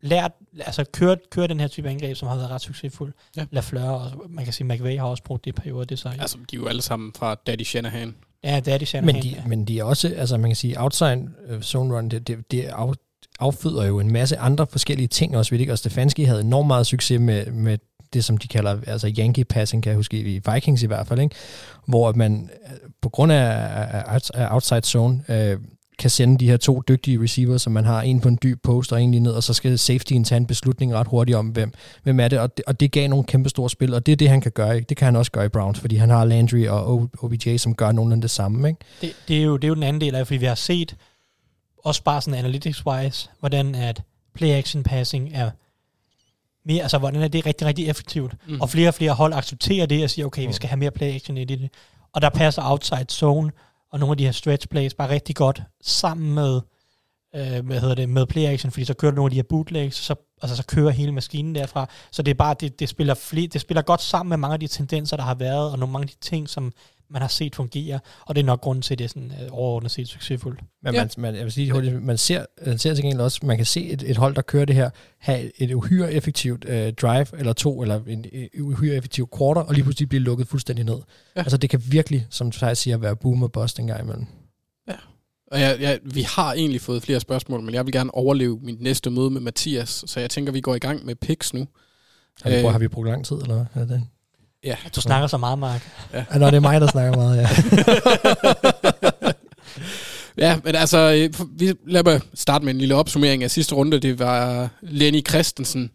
lært, 0.00 0.32
altså 0.60 0.84
kørt, 0.92 1.18
kørt 1.30 1.50
den 1.50 1.60
her 1.60 1.68
type 1.68 1.88
angreb, 1.88 2.16
som 2.16 2.28
har 2.28 2.36
været 2.36 2.50
ret 2.50 2.60
succesfuld. 2.60 3.12
Ja. 3.36 3.46
Lafleur, 3.50 3.90
og 3.90 4.10
man 4.28 4.44
kan 4.44 4.52
sige, 4.52 4.66
McVay 4.66 4.98
har 4.98 5.06
også 5.06 5.22
brugt 5.22 5.44
det 5.44 5.50
i 5.50 5.52
perioder. 5.52 5.84
Det 5.84 5.98
så, 5.98 6.08
ja. 6.08 6.20
Altså, 6.20 6.38
de 6.50 6.56
er 6.56 6.60
jo 6.60 6.66
alle 6.66 6.82
sammen 6.82 7.12
fra 7.12 7.34
Daddy 7.46 7.62
Shanahan. 7.62 8.14
Ja, 8.44 8.60
Daddy 8.60 8.84
Shanahan. 8.84 9.14
Men 9.14 9.22
de, 9.22 9.28
ja. 9.28 9.46
men 9.46 9.64
de 9.64 9.78
er 9.78 9.84
også, 9.84 10.14
altså 10.16 10.36
man 10.36 10.50
kan 10.50 10.56
sige, 10.56 10.80
outside 10.80 11.28
uh, 11.54 11.60
zone 11.60 11.96
run, 11.96 12.08
det, 12.08 12.28
det, 12.28 12.50
det 12.50 12.62
af, 12.62 12.92
afføder 13.40 13.84
jo 13.84 14.00
en 14.00 14.12
masse 14.12 14.38
andre 14.38 14.66
forskellige 14.66 15.08
ting 15.08 15.36
også, 15.36 15.50
ved 15.50 15.60
ikke? 15.60 15.72
Og 15.72 15.78
Stefanski 15.78 16.24
havde 16.24 16.40
enormt 16.40 16.66
meget 16.66 16.86
succes 16.86 17.20
med, 17.20 17.46
med 17.46 17.78
det, 18.12 18.24
som 18.24 18.36
de 18.36 18.48
kalder 18.48 18.78
altså 18.86 19.12
Yankee 19.18 19.44
passing, 19.44 19.82
kan 19.82 19.90
jeg 19.90 19.96
huske, 19.96 20.18
i 20.18 20.40
Vikings 20.52 20.82
i 20.82 20.86
hvert 20.86 21.06
fald, 21.06 21.20
ikke? 21.20 21.34
hvor 21.86 22.12
man 22.12 22.50
på 23.02 23.08
grund 23.08 23.32
af, 23.32 24.18
af 24.34 24.54
outside 24.54 24.84
zone 24.84 25.22
øh, 25.28 25.58
kan 25.98 26.10
sende 26.10 26.38
de 26.38 26.48
her 26.48 26.56
to 26.56 26.82
dygtige 26.88 27.22
receivers, 27.22 27.62
som 27.62 27.72
man 27.72 27.84
har, 27.84 28.02
en 28.02 28.20
på 28.20 28.28
en 28.28 28.38
dyb 28.42 28.62
post 28.62 28.92
og 28.92 29.02
en 29.02 29.10
lige 29.10 29.20
ned, 29.20 29.32
og 29.32 29.42
så 29.42 29.54
skal 29.54 29.78
safetyen 29.78 30.24
tage 30.24 30.36
en 30.36 30.46
beslutning 30.46 30.94
ret 30.94 31.06
hurtigt 31.06 31.36
om, 31.36 31.46
hvem, 31.46 31.72
hvem 32.02 32.20
er 32.20 32.28
det, 32.28 32.38
og, 32.38 32.56
det, 32.56 32.64
og 32.64 32.80
det 32.80 32.92
gav 32.92 33.08
nogle 33.08 33.24
kæmpe 33.24 33.48
store 33.48 33.70
spil, 33.70 33.94
og 33.94 34.06
det 34.06 34.12
er 34.12 34.16
det, 34.16 34.28
han 34.28 34.40
kan 34.40 34.52
gøre. 34.52 34.76
Ikke? 34.76 34.86
Det 34.88 34.96
kan 34.96 35.04
han 35.04 35.16
også 35.16 35.32
gøre 35.32 35.44
i 35.44 35.48
Browns, 35.48 35.80
fordi 35.80 35.96
han 35.96 36.10
har 36.10 36.24
Landry 36.24 36.66
og 36.66 37.10
OBJ, 37.18 37.56
som 37.56 37.74
gør 37.74 37.92
nogenlunde 37.92 38.22
det 38.22 38.30
samme. 38.30 38.68
Ikke? 38.68 38.80
Det, 39.00 39.12
det, 39.28 39.38
er 39.38 39.42
jo, 39.42 39.56
det 39.56 39.64
er 39.64 39.68
jo 39.68 39.74
den 39.74 39.82
anden 39.82 40.00
del 40.00 40.14
af, 40.14 40.26
fordi 40.26 40.38
vi 40.38 40.46
har 40.46 40.54
set, 40.54 40.96
også 41.84 42.02
bare 42.02 42.20
sådan 42.20 42.44
analytics-wise, 42.44 43.30
hvordan 43.40 43.74
at 43.74 44.02
play-action 44.34 44.82
passing 44.82 45.30
er 45.34 45.50
mere, 46.66 46.82
altså 46.82 46.98
hvordan 46.98 47.22
er 47.22 47.28
det 47.28 47.46
rigtig, 47.46 47.66
rigtig 47.66 47.88
effektivt. 47.88 48.34
Mm. 48.48 48.60
Og 48.60 48.70
flere 48.70 48.88
og 48.88 48.94
flere 48.94 49.12
hold 49.12 49.32
accepterer 49.32 49.86
det 49.86 50.04
og 50.04 50.10
siger, 50.10 50.26
okay, 50.26 50.42
mm. 50.42 50.48
vi 50.48 50.52
skal 50.52 50.68
have 50.68 50.78
mere 50.78 50.90
play 50.90 51.14
action 51.14 51.36
i 51.36 51.44
det. 51.44 51.70
Og 52.12 52.22
der 52.22 52.28
passer 52.28 52.62
outside 52.64 53.06
zone 53.10 53.50
og 53.92 54.00
nogle 54.00 54.12
af 54.12 54.16
de 54.16 54.24
her 54.24 54.32
stretch 54.32 54.68
plays 54.68 54.94
bare 54.94 55.10
rigtig 55.10 55.36
godt 55.36 55.62
sammen 55.82 56.34
med, 56.34 56.60
øh, 57.36 57.66
hvad 57.66 57.80
hedder 57.80 57.94
det, 57.94 58.08
med 58.08 58.26
play 58.26 58.44
action, 58.44 58.70
fordi 58.70 58.84
så 58.84 58.94
kører 58.94 59.12
du 59.12 59.16
nogle 59.16 59.26
af 59.26 59.30
de 59.30 59.36
her 59.36 59.42
bootlegs, 59.48 59.96
så, 59.96 60.14
altså, 60.42 60.56
så 60.56 60.66
kører 60.66 60.90
hele 60.90 61.12
maskinen 61.12 61.54
derfra. 61.54 61.88
Så 62.10 62.22
det 62.22 62.30
er 62.30 62.34
bare, 62.34 62.54
det, 62.60 62.80
det, 62.80 62.88
spiller 62.88 63.14
flere, 63.14 63.46
det 63.46 63.60
spiller 63.60 63.82
godt 63.82 64.02
sammen 64.02 64.28
med 64.28 64.36
mange 64.36 64.54
af 64.54 64.60
de 64.60 64.66
tendenser, 64.66 65.16
der 65.16 65.24
har 65.24 65.34
været, 65.34 65.72
og 65.72 65.78
nogle 65.78 65.92
mange 65.92 66.04
af 66.04 66.08
de 66.08 66.20
ting, 66.20 66.48
som 66.48 66.72
man 67.10 67.22
har 67.22 67.28
set 67.28 67.56
fungere, 67.56 68.00
og 68.26 68.34
det 68.34 68.40
er 68.40 68.44
nok 68.44 68.60
grunden 68.60 68.82
til, 68.82 68.94
at 68.94 68.98
det 68.98 69.04
er 69.04 69.08
sådan 69.08 69.32
øh, 69.42 69.48
overordnet 69.50 69.90
set 69.90 70.08
succesfuldt. 70.08 70.60
Men 70.82 70.94
ja. 70.94 71.00
man, 71.00 71.10
man, 71.18 71.34
jeg 71.34 71.44
vil 71.44 71.52
sige 71.52 71.72
hurtigt, 71.72 72.02
man 72.02 72.18
ser, 72.18 72.44
man 72.66 72.78
ser 72.78 72.94
til 72.94 73.04
gengæld 73.04 73.20
også, 73.20 73.40
man 73.42 73.56
kan 73.56 73.66
se 73.66 73.88
et, 73.88 74.02
et 74.06 74.16
hold, 74.16 74.34
der 74.34 74.42
kører 74.42 74.64
det 74.64 74.74
her, 74.74 74.90
have 75.18 75.62
et 75.62 75.72
uhyre 75.72 76.12
effektivt 76.12 76.64
øh, 76.68 76.92
drive, 76.92 77.26
eller 77.38 77.52
to, 77.52 77.82
eller 77.82 78.00
en, 78.06 78.24
en 78.32 78.62
uhyre 78.62 78.96
effektiv 78.96 79.28
quarter, 79.38 79.60
og 79.60 79.74
lige 79.74 79.84
pludselig 79.84 80.08
blive 80.08 80.22
lukket 80.22 80.48
fuldstændig 80.48 80.84
ned. 80.84 80.98
Ja. 81.36 81.40
Altså 81.40 81.56
det 81.56 81.70
kan 81.70 81.82
virkelig, 81.88 82.26
som 82.30 82.50
du 82.50 82.74
siger, 82.74 82.96
være 82.96 83.16
boom 83.16 83.42
og 83.42 83.52
bust 83.52 83.78
en 83.78 83.86
gang 83.86 84.02
imellem. 84.02 84.26
Ja. 84.88 84.96
Og 85.52 85.60
jeg, 85.60 85.76
jeg, 85.80 85.98
vi 86.02 86.22
har 86.22 86.52
egentlig 86.52 86.80
fået 86.80 87.02
flere 87.02 87.20
spørgsmål, 87.20 87.62
men 87.62 87.74
jeg 87.74 87.86
vil 87.86 87.92
gerne 87.92 88.14
overleve 88.14 88.58
mit 88.62 88.80
næste 88.80 89.10
møde 89.10 89.30
med 89.30 89.40
Mathias, 89.40 90.04
så 90.06 90.20
jeg 90.20 90.30
tænker, 90.30 90.52
vi 90.52 90.60
går 90.60 90.74
i 90.74 90.78
gang 90.78 91.04
med 91.04 91.14
picks 91.14 91.54
nu. 91.54 91.66
Har 92.42 92.50
vi, 92.50 92.56
øh, 92.56 92.64
har 92.64 92.78
vi 92.78 92.88
brugt 92.88 93.08
lang 93.08 93.24
tid, 93.24 93.36
eller 93.36 93.66
hvad 93.72 93.82
er 93.82 93.86
det? 93.86 94.02
Ja. 94.66 94.76
Du 94.96 95.00
snakker 95.00 95.26
så 95.26 95.36
meget, 95.36 95.58
Mark. 95.58 95.90
Ja. 96.12 96.24
ja 96.32 96.38
nå, 96.38 96.46
det 96.46 96.54
er 96.54 96.60
mig, 96.60 96.80
der 96.80 96.86
snakker 96.86 97.16
meget, 97.16 97.36
ja. 97.36 97.48
ja, 100.46 100.60
men 100.64 100.74
altså, 100.74 100.98
øh, 100.98 101.58
vi 101.60 101.72
lader 101.86 102.20
starte 102.34 102.64
med 102.64 102.74
en 102.74 102.78
lille 102.78 102.94
opsummering 102.94 103.42
af 103.42 103.50
sidste 103.50 103.74
runde. 103.74 104.00
Det 104.00 104.18
var 104.18 104.68
Lenny 104.80 105.26
Christensen, 105.28 105.90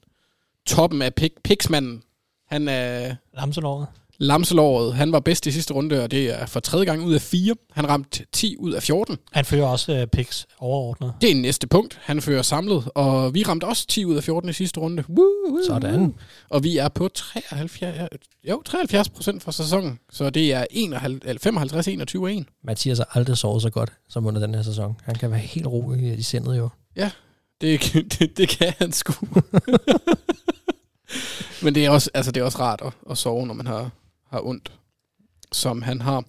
toppen 0.68 1.02
af 1.02 1.11
pik- 1.22 1.41
piksmanden. 1.43 2.03
Han 2.49 2.68
er... 2.68 3.15
Lamselåret. 3.38 3.88
Lamselåret, 4.22 4.93
han 4.93 5.11
var 5.11 5.19
bedst 5.19 5.48
i 5.48 5.52
sidste 5.52 5.73
runde, 5.73 6.03
og 6.03 6.11
det 6.11 6.41
er 6.41 6.45
for 6.45 6.60
tredje 6.60 6.85
gang 6.85 7.03
ud 7.03 7.14
af 7.14 7.22
fire. 7.22 7.56
Han 7.72 7.89
ramte 7.89 8.26
10 8.31 8.56
ud 8.60 8.72
af 8.72 8.84
14. 8.84 9.18
Han 9.31 9.45
fører 9.45 9.65
også 9.65 9.93
øh, 9.93 10.07
picks 10.07 10.48
overordnet. 10.60 11.14
Det 11.22 11.31
er 11.31 11.35
næste 11.35 11.68
punkt. 11.68 11.99
Han 12.02 12.22
fører 12.22 12.41
samlet, 12.41 12.89
og 12.95 13.34
vi 13.34 13.43
ramte 13.43 13.65
også 13.65 13.88
10 13.88 14.06
ud 14.06 14.15
af 14.15 14.23
14 14.23 14.49
i 14.49 14.53
sidste 14.53 14.80
runde. 14.80 15.03
Woo, 15.10 15.26
woo, 15.49 15.60
Sådan. 15.68 16.14
Og 16.49 16.64
vi 16.64 16.77
er 16.77 16.89
på 16.89 17.07
73, 17.07 17.81
jo, 18.49 18.61
73 18.65 19.10
procent 19.10 19.43
for 19.43 19.52
sæsonen, 19.52 19.99
så 20.11 20.30
det 20.30 20.53
er 20.53 20.65
55, 21.41 21.88
21 21.88 22.23
og 22.23 22.34
1. 22.34 22.45
Mathias 22.64 22.98
har 22.98 23.10
aldrig 23.14 23.38
sovet 23.38 23.61
så 23.61 23.69
godt 23.69 23.91
som 24.10 24.26
under 24.26 24.41
den 24.41 24.56
her 24.56 24.61
sæson. 24.61 24.95
Han 25.03 25.15
kan 25.15 25.31
være 25.31 25.39
helt 25.39 25.68
rolig 25.68 26.19
i 26.19 26.22
sindet 26.22 26.57
jo. 26.57 26.69
Det, 27.61 27.93
det, 28.19 28.38
det 28.38 28.49
kan 28.49 28.73
han 28.77 28.91
sgu. 28.91 29.14
Men 31.64 31.76
det 31.76 31.85
er 31.85 31.89
også, 31.89 32.10
altså 32.14 32.31
det 32.31 32.41
er 32.41 32.45
også 32.45 32.60
rart 32.60 32.81
at, 32.85 32.93
at 33.11 33.18
sove, 33.18 33.48
når 33.48 33.53
man 33.53 33.68
har, 33.68 33.89
har 34.31 34.41
ondt, 34.47 34.71
som 35.51 35.81
han 35.81 36.01
har. 36.01 36.23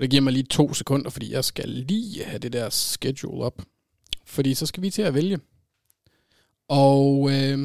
Det 0.00 0.10
giver 0.10 0.22
mig 0.22 0.32
lige 0.32 0.42
to 0.42 0.74
sekunder, 0.74 1.10
fordi 1.10 1.32
jeg 1.32 1.44
skal 1.44 1.68
lige 1.68 2.24
have 2.24 2.38
det 2.38 2.52
der 2.52 2.70
schedule 2.70 3.44
op. 3.44 3.62
Fordi 4.26 4.54
så 4.54 4.66
skal 4.66 4.82
vi 4.82 4.90
til 4.90 5.02
at 5.02 5.14
vælge. 5.14 5.38
Og 6.68 7.30
øh, 7.30 7.58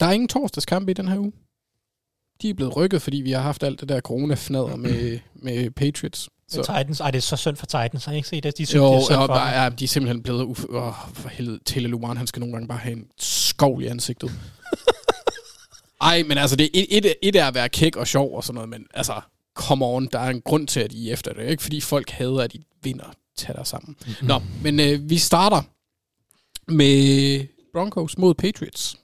der 0.00 0.06
er 0.06 0.10
ingen 0.12 0.28
torsdagskampe 0.28 0.90
i 0.90 0.94
den 0.94 1.08
her 1.08 1.18
uge. 1.18 1.32
De 2.42 2.50
er 2.50 2.54
blevet 2.54 2.76
rykket, 2.76 3.02
fordi 3.02 3.16
vi 3.16 3.32
har 3.32 3.40
haft 3.42 3.62
alt 3.62 3.80
det 3.80 3.88
der 3.88 4.00
corona-fnader 4.00 4.76
med, 4.76 5.18
med 5.44 5.70
Patriots. 5.70 6.28
Så. 6.48 6.60
Titans, 6.60 7.00
ej, 7.00 7.10
det 7.10 7.18
er 7.18 7.22
så 7.22 7.36
synd 7.36 7.56
for 7.56 7.66
Titans. 7.66 8.04
Har 8.04 8.12
I 8.12 8.16
ikke 8.16 8.28
set 8.28 8.42
det? 8.42 8.58
De 8.58 8.66
synes, 8.66 8.74
Jo, 8.74 8.86
det 8.92 8.96
er 8.96 9.00
synd 9.00 9.16
for 9.16 9.62
ja, 9.62 9.68
de 9.68 9.84
er 9.84 9.88
simpelthen 9.88 10.22
blevet... 10.22 10.44
Uf- 10.46 10.74
åh, 10.76 10.94
for 11.12 11.28
helvede, 11.28 11.58
Taylor 11.64 11.88
Luan, 11.90 12.16
han 12.16 12.26
skal 12.26 12.40
nogle 12.40 12.52
gange 12.52 12.68
bare 12.68 12.78
have 12.78 12.92
en 12.96 13.06
skovl 13.18 13.82
i 13.82 13.86
ansigtet. 13.86 14.30
Ej, 16.02 16.22
men 16.22 16.38
altså, 16.38 16.56
det 16.56 16.64
er 16.64 16.70
et, 16.74 17.06
et, 17.06 17.14
et 17.22 17.36
er 17.36 17.46
at 17.46 17.54
være 17.54 17.68
kæk 17.68 17.96
og 17.96 18.06
sjov 18.06 18.36
og 18.36 18.44
sådan 18.44 18.54
noget, 18.54 18.68
men 18.68 18.86
altså, 18.94 19.20
come 19.54 19.84
on, 19.86 20.06
der 20.06 20.18
er 20.18 20.30
en 20.30 20.40
grund 20.40 20.66
til, 20.68 20.80
at 20.80 20.92
I 20.92 21.08
er 21.08 21.12
efter 21.12 21.32
det. 21.32 21.50
Ikke 21.50 21.62
fordi 21.62 21.80
folk 21.80 22.10
hader, 22.10 22.42
at 22.42 22.54
I 22.54 22.64
vinder 22.82 23.12
tættere 23.36 23.64
sammen. 23.64 23.96
Mm-hmm. 24.06 24.28
Nå, 24.28 24.40
men 24.62 24.80
øh, 24.80 25.10
vi 25.10 25.18
starter 25.18 25.62
med 26.68 27.46
Broncos 27.72 28.18
mod 28.18 28.34
Patriots. 28.34 28.96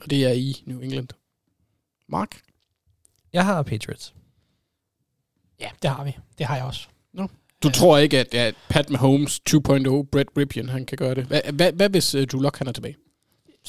Og 0.00 0.10
det 0.10 0.24
er 0.24 0.32
i 0.32 0.62
New 0.66 0.80
England. 0.80 1.08
Mark? 2.08 2.40
Jeg 3.32 3.44
har 3.44 3.62
Patriots. 3.62 4.14
Ja, 5.60 5.68
det 5.82 5.90
har 5.90 6.04
vi. 6.04 6.16
Det 6.38 6.46
har 6.46 6.56
jeg 6.56 6.64
også. 6.64 6.88
Du 7.62 7.70
tror 7.70 7.98
ikke, 7.98 8.18
at, 8.18 8.34
at 8.34 8.54
Pat 8.68 8.90
Mahomes 8.90 9.40
2.0, 9.50 9.58
Brett 10.12 10.28
Ripien, 10.36 10.68
han 10.68 10.86
kan 10.86 10.98
gøre 10.98 11.14
det? 11.14 11.24
Hvad, 11.24 11.40
hvad, 11.52 11.72
hvad 11.72 11.88
hvis 11.88 12.14
uh, 12.14 12.22
Drew 12.22 12.40
Lock 12.40 12.58
han 12.58 12.66
er 12.68 12.72
tilbage? 12.72 12.96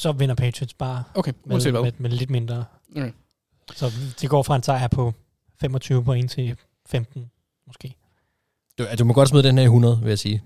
Så 0.00 0.12
vinder 0.12 0.34
Patriots 0.34 0.74
bare 0.74 1.04
Okay, 1.14 1.32
med, 1.44 1.72
med, 1.72 1.92
med 1.98 2.10
lidt 2.10 2.30
mindre. 2.30 2.64
Okay. 2.90 3.12
Så 3.74 3.92
det 4.20 4.30
går 4.30 4.42
fra 4.42 4.56
en 4.56 4.62
sejr 4.62 4.88
på 4.88 5.14
25 5.60 6.04
point 6.04 6.30
til 6.30 6.56
15, 6.86 7.30
måske. 7.66 7.94
Du, 8.78 8.86
du 8.98 9.04
må 9.04 9.12
godt 9.12 9.28
smide 9.28 9.42
den 9.42 9.58
her 9.58 9.62
i 9.62 9.66
100, 9.66 10.00
vil 10.02 10.08
jeg 10.08 10.18
sige. 10.18 10.42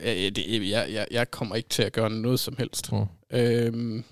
Ja, 0.00 0.12
ja, 0.12 0.28
det, 0.28 0.70
jeg, 0.70 0.88
jeg, 0.92 1.06
jeg 1.10 1.30
kommer 1.30 1.54
ikke 1.54 1.68
til 1.68 1.82
at 1.82 1.92
gøre 1.92 2.10
noget 2.10 2.40
som 2.40 2.56
helst. 2.58 2.92
Mm. 2.92 3.06
Øhm, 3.30 4.04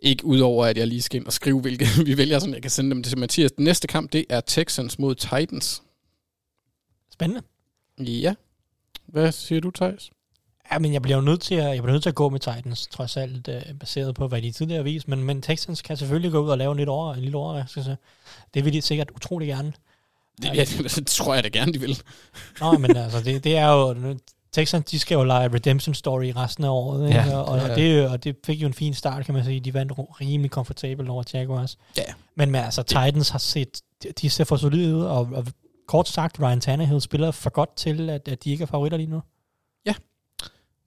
ikke 0.00 0.24
udover, 0.24 0.66
at 0.66 0.76
jeg 0.76 0.86
lige 0.86 1.02
skal 1.02 1.20
ind 1.20 1.26
og 1.26 1.32
skrive, 1.32 1.60
hvilke 1.60 1.86
vi 2.06 2.16
vælger, 2.16 2.38
så 2.38 2.50
jeg 2.50 2.62
kan 2.62 2.70
sende 2.70 2.90
dem 2.90 3.02
til 3.02 3.18
Mathias. 3.18 3.52
Den 3.52 3.64
næste 3.64 3.88
kamp, 3.88 4.12
det 4.12 4.24
er 4.28 4.40
Texans 4.40 4.98
mod 4.98 5.14
Titans. 5.14 5.82
Spændende. 7.12 7.42
Ja. 7.98 8.34
Hvad 9.06 9.32
siger 9.32 9.60
du, 9.60 9.70
Thijs? 9.70 10.10
Ja, 10.72 10.78
men 10.78 10.92
jeg 10.92 11.02
bliver 11.02 11.16
jo 11.16 11.22
nødt 11.22 11.40
til 11.40 11.54
at, 11.54 11.64
jeg 11.74 11.82
bliver 11.82 11.92
nødt 11.92 12.02
til 12.02 12.08
at 12.10 12.14
gå 12.14 12.28
med 12.28 12.40
Titans, 12.40 12.86
trods 12.86 13.16
alt 13.16 13.48
øh, 13.48 13.62
baseret 13.80 14.14
på, 14.14 14.28
hvad 14.28 14.42
de 14.42 14.50
tidligere 14.50 14.78
har 14.78 14.84
vist. 14.84 15.08
Men, 15.08 15.24
men 15.24 15.42
Texans 15.42 15.82
kan 15.82 15.96
selvfølgelig 15.96 16.30
gå 16.32 16.38
ud 16.44 16.48
og 16.50 16.58
lave 16.58 16.70
en, 16.72 16.76
lidt 16.78 16.88
over, 16.88 17.14
en 17.14 17.20
lille 17.20 17.38
overraskelse. 17.38 17.96
Det 18.54 18.64
vil 18.64 18.72
de 18.72 18.82
sikkert 18.82 19.10
utrolig 19.10 19.48
gerne. 19.48 19.72
Det, 20.42 20.54
ja, 20.54 20.64
det 20.96 21.06
tror 21.06 21.34
jeg 21.34 21.44
da 21.44 21.48
gerne, 21.48 21.72
de 21.72 21.80
vil. 21.80 22.02
Nå, 22.60 22.72
men 22.72 22.96
altså, 22.96 23.20
det, 23.20 23.44
det 23.44 23.56
er 23.56 23.68
jo... 23.72 24.16
Texans, 24.52 24.84
de 24.84 24.98
skal 24.98 25.14
jo 25.14 25.24
lege 25.24 25.48
redemption 25.54 25.94
story 25.94 26.32
resten 26.36 26.64
af 26.64 26.68
året, 26.68 27.08
ikke? 27.08 27.20
Ja, 27.20 27.36
og, 27.36 27.44
og, 27.44 27.58
ja. 27.58 27.74
Det, 27.74 28.08
og 28.08 28.24
det 28.24 28.36
fik 28.46 28.62
jo 28.62 28.66
en 28.66 28.74
fin 28.74 28.94
start, 28.94 29.24
kan 29.24 29.34
man 29.34 29.44
sige. 29.44 29.60
De 29.60 29.74
vandt 29.74 29.92
rimelig 29.96 30.50
komfortabelt 30.50 31.08
over 31.08 31.22
Jaguars. 31.34 31.78
Ja. 31.96 32.02
Men, 32.36 32.50
men 32.50 32.64
altså, 32.64 32.82
Titans 32.82 33.28
har 33.28 33.38
set, 33.38 33.80
de- 34.02 34.12
de 34.20 34.30
ser 34.30 34.44
for 34.44 34.56
solide 34.56 34.96
ud, 34.96 35.02
og, 35.02 35.28
og 35.32 35.46
kort 35.88 36.08
sagt, 36.08 36.40
Ryan 36.40 36.60
Tannehill 36.60 37.00
spiller 37.00 37.30
for 37.30 37.50
godt 37.50 37.76
til, 37.76 38.10
at, 38.10 38.28
at 38.28 38.44
de 38.44 38.50
ikke 38.50 38.62
er 38.62 38.66
favoritter 38.66 38.98
lige 38.98 39.10
nu. 39.10 39.20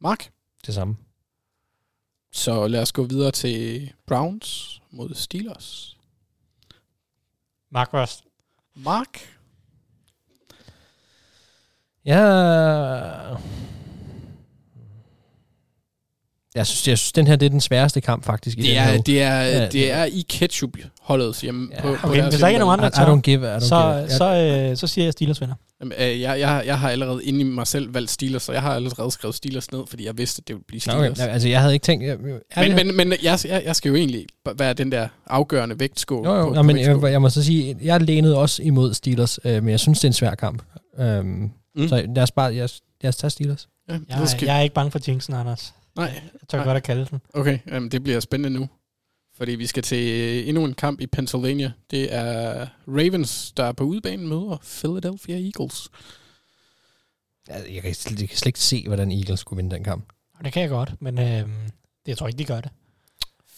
Mark? 0.01 0.29
Det 0.65 0.73
samme. 0.73 0.95
Så 2.31 2.67
lad 2.67 2.81
os 2.81 2.91
gå 2.91 3.03
videre 3.03 3.31
til 3.31 3.91
Browns 4.07 4.81
mod 4.91 5.15
Steelers. 5.15 5.97
Mark 7.71 7.93
Rust. 7.93 8.23
Mark? 8.75 9.19
Ja... 12.05 12.15
Jeg 16.55 16.67
synes, 16.67 16.87
jeg 16.87 16.97
synes, 16.97 17.11
den 17.11 17.27
her 17.27 17.35
det 17.35 17.45
er 17.45 17.49
den 17.49 17.61
sværeste 17.61 18.01
kamp 18.01 18.23
faktisk 18.25 18.57
i 18.57 18.61
Det 18.61 18.69
den 18.69 18.77
er, 18.77 18.83
her 18.83 19.01
det 19.01 19.21
er, 19.21 19.41
Ja, 19.41 19.69
det 19.69 19.91
er 19.91 20.03
i 20.03 20.25
ketchup-holdet 20.29 21.41
hjemme 21.41 21.69
Ja, 21.73 21.81
på, 21.81 21.87
på 22.01 22.07
okay, 22.07 22.19
deres 22.19 22.33
hvis 22.33 22.39
der 22.41 22.47
ikke 22.47 22.55
er 22.55 22.59
nogen 22.59 22.79
andre, 22.79 22.87
I, 22.87 23.11
I 23.11 23.17
don't 23.17 23.21
give, 23.21 23.53
I 23.53 23.57
don't 23.57 23.59
Så, 23.59 24.05
give. 24.07 24.09
så, 24.17 24.35
øh, 24.71 24.77
så 24.77 24.87
siger 24.87 25.05
jeg 25.05 25.13
Steelers 25.13 25.41
vinder. 25.41 25.55
Jamen, 25.81 25.93
øh, 25.99 26.21
jeg, 26.21 26.39
jeg, 26.39 26.63
jeg 26.65 26.79
har 26.79 26.89
allerede 26.89 27.23
inde 27.25 27.39
i 27.39 27.43
mig 27.43 27.67
selv 27.67 27.93
valgt 27.93 28.09
Steelers, 28.11 28.43
så 28.43 28.51
jeg 28.51 28.61
har 28.61 28.73
allerede 28.75 29.11
skrevet 29.11 29.35
Steelers 29.35 29.71
ned, 29.71 29.79
fordi 29.87 30.05
jeg 30.05 30.17
vidste, 30.17 30.39
at 30.43 30.47
det 30.47 30.55
ville 30.55 30.65
blive 30.67 30.81
Steelers. 30.81 31.19
okay. 31.19 31.31
Altså, 31.33 31.49
jeg 31.49 31.61
havde 31.61 31.73
ikke 31.73 31.83
tænkt... 31.83 32.05
Jeg, 32.05 32.17
jeg, 32.55 32.73
Men, 32.75 32.87
men, 32.87 32.97
men 32.97 33.13
jeg, 33.23 33.39
jeg, 33.45 33.61
jeg 33.65 33.75
skal 33.75 33.89
jo 33.89 33.95
egentlig 33.95 34.25
være 34.57 34.73
den 34.73 34.91
der 34.91 35.07
afgørende 35.27 35.79
vægtskål. 35.79 36.25
jo, 36.25 36.33
jo, 36.35 36.43
på, 36.47 36.49
Nå, 36.49 36.55
på 36.55 36.63
men 36.63 36.77
jeg, 36.77 36.87
vægtskålen. 36.87 37.11
jeg 37.11 37.21
må 37.21 37.29
så 37.29 37.43
sige, 37.43 37.77
jeg 37.81 38.01
lænede 38.01 38.37
også 38.37 38.63
imod 38.63 38.93
Steelers, 38.93 39.39
øh, 39.45 39.63
men 39.63 39.69
jeg 39.71 39.79
synes, 39.79 39.99
det 39.99 40.03
er 40.05 40.09
en 40.09 40.13
svær 40.13 40.35
kamp. 40.35 40.61
Øhm, 40.99 41.49
Mm. 41.75 41.87
Så 41.87 41.95
lad 42.15 42.23
os 42.23 42.31
bare... 42.31 42.45
Jeg, 42.55 42.69
lad 43.01 43.09
os 43.09 43.15
tage 43.15 43.31
Steelers. 43.31 43.67
Ja, 43.89 43.97
Jeg, 44.09 44.27
skal, 44.29 44.45
jeg 44.45 44.57
er 44.57 44.61
ikke 44.61 44.75
bange 44.75 44.91
for 44.91 44.99
Jinxen, 45.07 45.33
Anders. 45.33 45.73
nej, 45.95 46.05
Jeg 46.05 46.21
tør 46.49 46.57
Nej. 46.57 46.65
godt 46.65 46.77
at 46.77 46.83
kalde 46.83 47.07
den. 47.11 47.21
okay, 47.33 47.59
jamen, 47.71 47.91
det 47.91 48.03
bliver 48.03 48.19
spændende 48.19 48.59
nu. 48.59 48.67
Fordi 49.33 49.51
vi 49.51 49.65
skal 49.67 49.83
til 49.83 50.09
øh, 50.11 50.47
endnu 50.47 50.65
en 50.65 50.73
kamp 50.73 51.01
i 51.01 51.07
Pennsylvania. 51.07 51.71
Det 51.91 52.13
er 52.13 52.67
Ravens, 52.87 53.51
der 53.57 53.63
er 53.63 53.71
på 53.71 53.83
udbanen 53.83 54.27
møder 54.27 54.57
Philadelphia 54.63 55.35
Eagles. 55.35 55.89
Jeg, 57.47 57.81
kan, 57.83 57.93
slet- 57.95 58.19
jeg 58.21 58.29
kan 58.29 58.37
slet 58.37 58.47
ikke 58.47 58.59
se, 58.59 58.83
hvordan 58.87 59.11
Eagles 59.11 59.39
skulle 59.39 59.57
vinde 59.57 59.75
den 59.75 59.83
kamp. 59.83 60.05
Det 60.43 60.53
kan 60.53 60.61
jeg 60.61 60.69
godt, 60.69 61.01
men 61.01 61.19
øh, 61.19 61.25
det, 61.25 61.47
jeg 62.07 62.17
tror 62.17 62.27
ikke, 62.27 62.37
de 62.39 62.45
gør 62.45 62.61
det. 62.61 62.71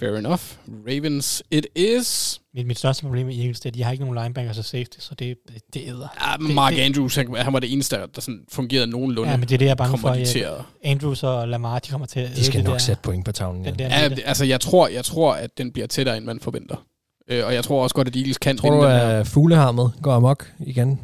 Fair 0.04 0.16
enough. 0.18 0.42
Ravens 0.88 1.44
it 1.52 1.66
is. 1.76 2.40
Mit, 2.56 2.68
mit 2.68 2.80
største 2.80 3.04
problem 3.04 3.26
med 3.26 3.36
Eagles, 3.36 3.60
det 3.60 3.66
er, 3.66 3.70
at 3.70 3.74
de 3.76 3.84
har 3.84 3.92
ikke 3.92 4.04
nogen 4.06 4.24
linebackers 4.24 4.58
og 4.58 4.66
safety, 4.66 4.98
så 5.00 5.16
det, 5.16 5.36
det, 5.48 5.62
det 5.74 5.82
æder. 5.88 6.08
Ja, 6.32 6.46
Det- 6.46 6.56
Mark 6.56 6.74
det- 6.74 6.80
Andrews, 6.82 7.16
han, 7.16 7.36
han 7.36 7.54
var 7.54 7.60
det 7.60 7.74
eneste, 7.74 7.96
der 8.16 8.22
sådan 8.22 8.40
fungerede 8.52 8.88
nogenlunde. 8.88 9.32
Ja, 9.32 9.38
men 9.38 9.48
det 9.48 9.54
er 9.54 9.58
det, 9.58 9.66
jeg 9.66 9.72
er 9.72 9.76
bange 9.76 9.98
for. 9.98 10.14
Ja. 10.38 10.52
Andrews 10.84 11.24
og 11.24 11.48
Lamar, 11.48 11.80
de 11.80 11.90
kommer 11.90 12.08
til 12.08 12.20
at 12.20 12.36
De 12.36 12.44
skal 12.46 12.58
det 12.60 12.64
nok 12.66 12.74
der, 12.74 12.80
sætte 12.80 13.02
point 13.02 13.26
på 13.26 13.32
tavlen. 13.32 13.66
den 13.66 13.76
Ja. 13.80 13.90
der 13.90 14.00
Ja, 14.02 14.16
altså 14.26 14.46
jeg 14.46 14.62
tror, 14.62 14.88
jeg 14.88 15.06
tror, 15.06 15.34
at 15.34 15.58
den 15.58 15.72
bliver 15.72 15.88
tættere, 15.88 16.18
end 16.18 16.26
man 16.26 16.40
forventer. 16.40 16.86
Øh, 17.30 17.46
og 17.46 17.54
jeg 17.54 17.64
tror 17.64 17.84
også 17.84 17.96
godt, 17.96 18.08
at 18.08 18.16
Eagles 18.16 18.38
kan 18.38 18.58
Tror 18.58 18.70
du, 18.70 18.84
at 18.86 19.28
fuglehammet 19.28 19.92
går 20.02 20.12
amok 20.14 20.52
igen? 20.60 21.00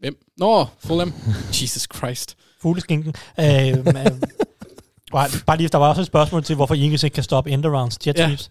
Hvem? 0.00 0.16
Nå, 0.38 0.66
Fulham. 0.78 1.12
Jesus 1.62 1.86
Christ. 1.96 2.36
Fugleskinken. 2.62 3.14
Øh, 3.40 3.44
men, 3.94 4.22
bare, 5.14 5.28
bare 5.46 5.56
lige, 5.56 5.68
der 5.68 5.78
var 5.78 5.88
også 5.88 6.00
et 6.00 6.06
spørgsmål 6.06 6.44
til, 6.44 6.56
hvorfor 6.56 6.74
Eagles 6.74 7.02
ikke 7.02 7.14
kan 7.14 7.22
stoppe 7.24 7.50
end 7.50 7.66
arounds. 7.66 7.98
Jet 8.06 8.18
Ja. 8.18 8.26
sweeps. 8.26 8.50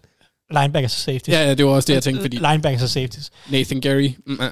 Linebackers 0.50 0.94
og 0.94 1.00
safeties. 1.00 1.34
Ja, 1.34 1.42
ja, 1.44 1.54
det 1.54 1.66
var 1.66 1.72
også 1.72 1.86
det, 1.86 1.94
jeg 1.94 2.02
tænkte, 2.02 2.22
fordi 2.22 2.36
Linebackers 2.36 2.82
og 2.82 2.88
safeties. 2.88 3.30
Nathan 3.50 3.80
Gary... 3.80 4.10
Mm, 4.26 4.32
uh. 4.40 4.44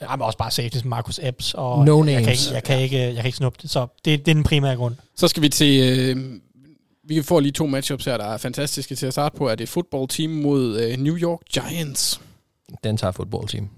Ja, 0.00 0.16
men 0.16 0.22
også 0.22 0.38
bare 0.38 0.50
safeties, 0.50 0.84
Marcus 0.84 1.20
Epps. 1.22 1.54
Og 1.54 1.84
No 1.84 2.04
jeg, 2.04 2.14
kan 2.14 2.22
names. 2.22 2.44
ikke, 2.46 2.54
jeg, 2.54 2.64
kan 2.64 2.80
ikke, 2.80 2.98
jeg 2.98 3.14
kan 3.16 3.24
ikke 3.26 3.36
snuppe 3.38 3.58
det. 3.62 3.70
Så 3.70 3.86
det, 4.04 4.26
det 4.26 4.30
er 4.30 4.34
den 4.34 4.42
primære 4.44 4.76
grund. 4.76 4.94
Så 5.16 5.28
skal 5.28 5.42
vi 5.42 5.48
til... 5.48 5.98
Øh, 5.98 6.16
vi 7.08 7.22
får 7.22 7.40
lige 7.40 7.52
to 7.52 7.66
matchups 7.66 8.04
her, 8.04 8.16
der 8.16 8.24
er 8.24 8.36
fantastiske 8.36 8.94
til 8.94 9.06
at 9.06 9.12
starte 9.12 9.36
på. 9.38 9.48
Er 9.48 9.54
det 9.54 9.68
football 9.68 10.08
team 10.08 10.30
mod 10.30 10.80
øh, 10.80 10.96
New 10.98 11.16
York 11.18 11.40
Giants? 11.52 12.20
Den 12.84 12.96
tager 12.96 13.12
fodboldteam. 13.12 13.68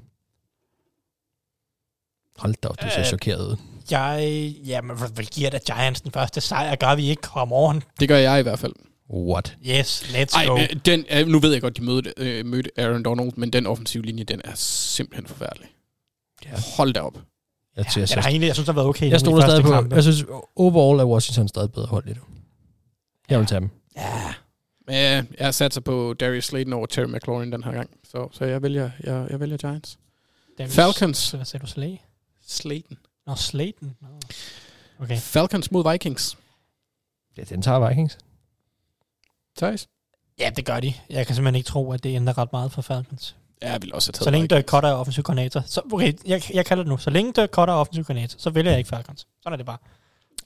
Hold 2.43 2.55
da 2.63 2.69
op, 2.69 2.83
du 2.83 2.87
ser 2.91 3.01
Øh, 3.01 3.05
chokeret 3.07 3.47
ud. 3.51 3.57
Jeg, 3.91 4.55
jamen, 4.67 4.97
hvad 4.97 5.25
giver 5.25 5.51
da 5.51 5.59
Giants 5.67 6.01
den 6.01 6.11
første 6.13 6.41
sejr? 6.41 6.75
Gør 6.75 6.95
vi 6.95 7.09
ikke? 7.11 7.23
Come 7.23 7.55
on. 7.55 7.83
Det 8.01 8.09
gør 8.09 8.17
jeg 8.17 8.41
i 8.41 8.43
hvert 8.43 8.59
fald. 8.59 8.73
What? 9.15 9.57
Yes, 9.67 10.03
let's 10.03 10.37
Ej, 10.39 10.47
go. 10.47 10.57
men 10.57 10.69
den, 10.87 11.05
øh, 11.11 11.27
nu 11.27 11.39
ved 11.39 11.53
jeg 11.53 11.61
godt, 11.61 11.77
de 11.77 11.83
mødte, 11.85 12.13
øh, 12.17 12.47
mødte 12.47 12.71
Aaron 12.77 13.03
Donald, 13.03 13.33
men 13.37 13.51
den 13.51 13.67
offensive 13.67 14.03
linje, 14.03 14.25
den 14.25 14.41
er 14.45 14.53
simpelthen 14.55 15.27
forfærdelig. 15.27 15.69
Ja. 16.45 16.51
Hold 16.77 16.93
da 16.93 17.01
op. 17.01 17.15
Jeg, 17.77 17.85
Ja, 17.97 18.01
jeg, 18.01 18.09
jeg, 18.17 18.25
egentlig, 18.25 18.47
jeg 18.47 18.55
synes, 18.55 18.67
det 18.67 18.75
har 18.75 18.81
været 18.81 18.89
okay. 18.89 19.11
jeg 19.11 19.21
stoler 19.21 19.43
stadig 19.47 19.65
første 19.65 19.89
på... 19.89 19.95
Jeg 19.95 20.03
synes, 20.03 20.25
overall 20.57 21.01
er 21.01 21.05
Washington 21.05 21.49
stadig 21.49 21.73
bedre 21.73 21.87
hold 21.87 22.05
i 22.07 22.09
det. 22.09 22.19
Jeg 23.31 23.39
vil 23.39 23.47
tage 23.47 23.61
dem. 23.61 23.71
Ja. 23.97 24.35
Men 24.87 25.19
øh, 25.19 25.25
jeg 25.41 25.55
satser 25.55 25.81
på 25.81 26.15
Darius 26.21 26.45
Slayton 26.45 26.73
over 26.73 26.87
Terry 26.87 27.07
McLaurin 27.07 27.53
den 27.53 27.65
her 27.65 27.73
gang. 27.73 27.91
Så, 28.11 28.29
så 28.33 28.45
jeg, 28.45 28.63
vælger, 28.63 28.91
jeg, 29.05 29.27
jeg 29.31 29.41
vælger 29.41 29.57
Giants. 29.57 29.99
Darius- 30.61 30.75
Falcons. 30.75 31.31
Hvad 31.31 31.45
sagde 31.45 31.67
du, 31.67 31.71
Slay? 31.71 31.97
Slayton. 32.49 32.99
Nå, 33.27 33.35
Slayton. 33.35 33.97
Nå. 34.01 34.09
Okay. 35.05 35.17
Falcons 35.19 35.71
mod 35.71 35.93
Vikings. 35.93 36.37
Ja, 37.37 37.43
den 37.43 37.63
tager 37.63 37.89
Vikings. 37.89 38.19
Thijs? 39.59 39.89
Ja, 40.39 40.51
det 40.57 40.65
gør 40.65 40.81
de. 40.81 40.95
Jeg 41.11 41.27
kan 41.27 41.35
simpelthen 41.37 41.55
ikke 41.57 41.67
tro, 41.69 41.93
at 41.93 42.03
det 42.05 42.15
ændrer 42.17 42.39
ret 42.39 42.53
meget 42.53 42.73
for 42.73 42.83
Falcons. 42.83 43.37
Ja, 43.63 43.73
jeg 43.73 43.83
vil 43.83 43.95
også 43.95 44.09
have 44.09 44.13
taget 44.13 44.25
Så 44.25 44.31
længe. 44.31 44.49
Dirk 44.49 44.65
Cutter 44.67 44.89
er 44.89 44.93
offensiv 44.95 45.23
koordinator. 45.25 45.63
Så, 45.67 45.81
okay, 45.93 46.13
jeg, 46.27 46.43
jeg 46.55 46.67
kalder 46.67 46.83
det 46.85 46.91
nu. 46.91 46.99
Så 46.99 47.11
længe 47.11 47.33
Dirk 47.33 47.51
Cutter 47.51 47.75
er 47.75 47.79
offensiv 47.79 48.05
koordinator, 48.05 48.39
så 48.39 48.51
vælger 48.51 48.71
jeg 48.71 48.79
ikke 48.79 48.89
Falcons. 48.89 49.27
Sådan 49.43 49.53
er 49.53 49.57
det 49.57 49.67
bare. 49.67 49.79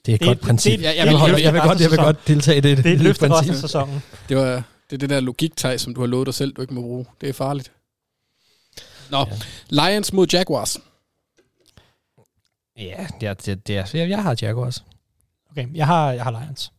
Det 0.05 0.11
er 0.11 0.15
et 0.15 0.19
Det- 0.19 0.27
godt 0.27 0.41
princip. 0.41 0.71
det- 0.79 0.85
jeg 0.85 0.95
jeg, 0.97 1.07
vil- 1.07 1.13
jeg 1.13 1.27
jeg, 1.27 1.35
vil- 1.35 1.41
jeg, 1.43 1.53
vil 1.53 1.61
godt, 1.61 1.81
jeg 1.81 1.91
vil 1.91 1.97
godt 1.99 2.27
deltage 2.27 2.57
i 2.57 2.61
det. 2.61 2.77
Det 2.77 2.85
er 2.91 2.95
et 2.95 3.05
resten 3.09 3.29
princip. 3.29 3.53
af 3.53 3.57
sæsonen. 3.59 4.03
Det, 4.29 4.37
var, 4.37 4.43
det 4.89 4.93
er 4.93 4.97
det 4.97 5.09
der 5.09 5.19
logik 5.19 5.51
som 5.77 5.93
du 5.95 5.99
har 5.99 6.07
lovet 6.07 6.25
dig 6.25 6.33
selv, 6.33 6.53
du 6.53 6.61
ikke 6.61 6.73
må 6.73 6.81
bruge. 6.81 7.05
Det 7.21 7.29
er 7.29 7.33
farligt. 7.33 7.71
Nå, 9.09 9.17
ja. 9.17 9.89
Lions 9.89 10.13
mod 10.13 10.27
Jaguars. 10.33 10.77
Ja, 12.77 13.07
det 13.21 13.27
er, 13.27 13.33
det, 13.33 13.67
det 13.67 13.77
er, 13.77 13.91
jeg, 13.93 14.09
jeg 14.09 14.23
har 14.23 14.37
Jaguars. 14.41 14.83
Okay, 15.51 15.67
jeg 15.75 15.85
har, 15.87 16.11
jeg 16.11 16.23
har 16.23 16.31
Lions. 16.31 16.71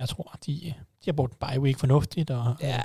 Jeg 0.00 0.08
tror, 0.08 0.38
de, 0.46 0.52
de 0.52 0.74
har 1.04 1.12
brugt 1.12 1.38
bye 1.40 1.60
week 1.60 1.78
fornuftigt, 1.78 2.30
og 2.30 2.56
ja, 2.60 2.80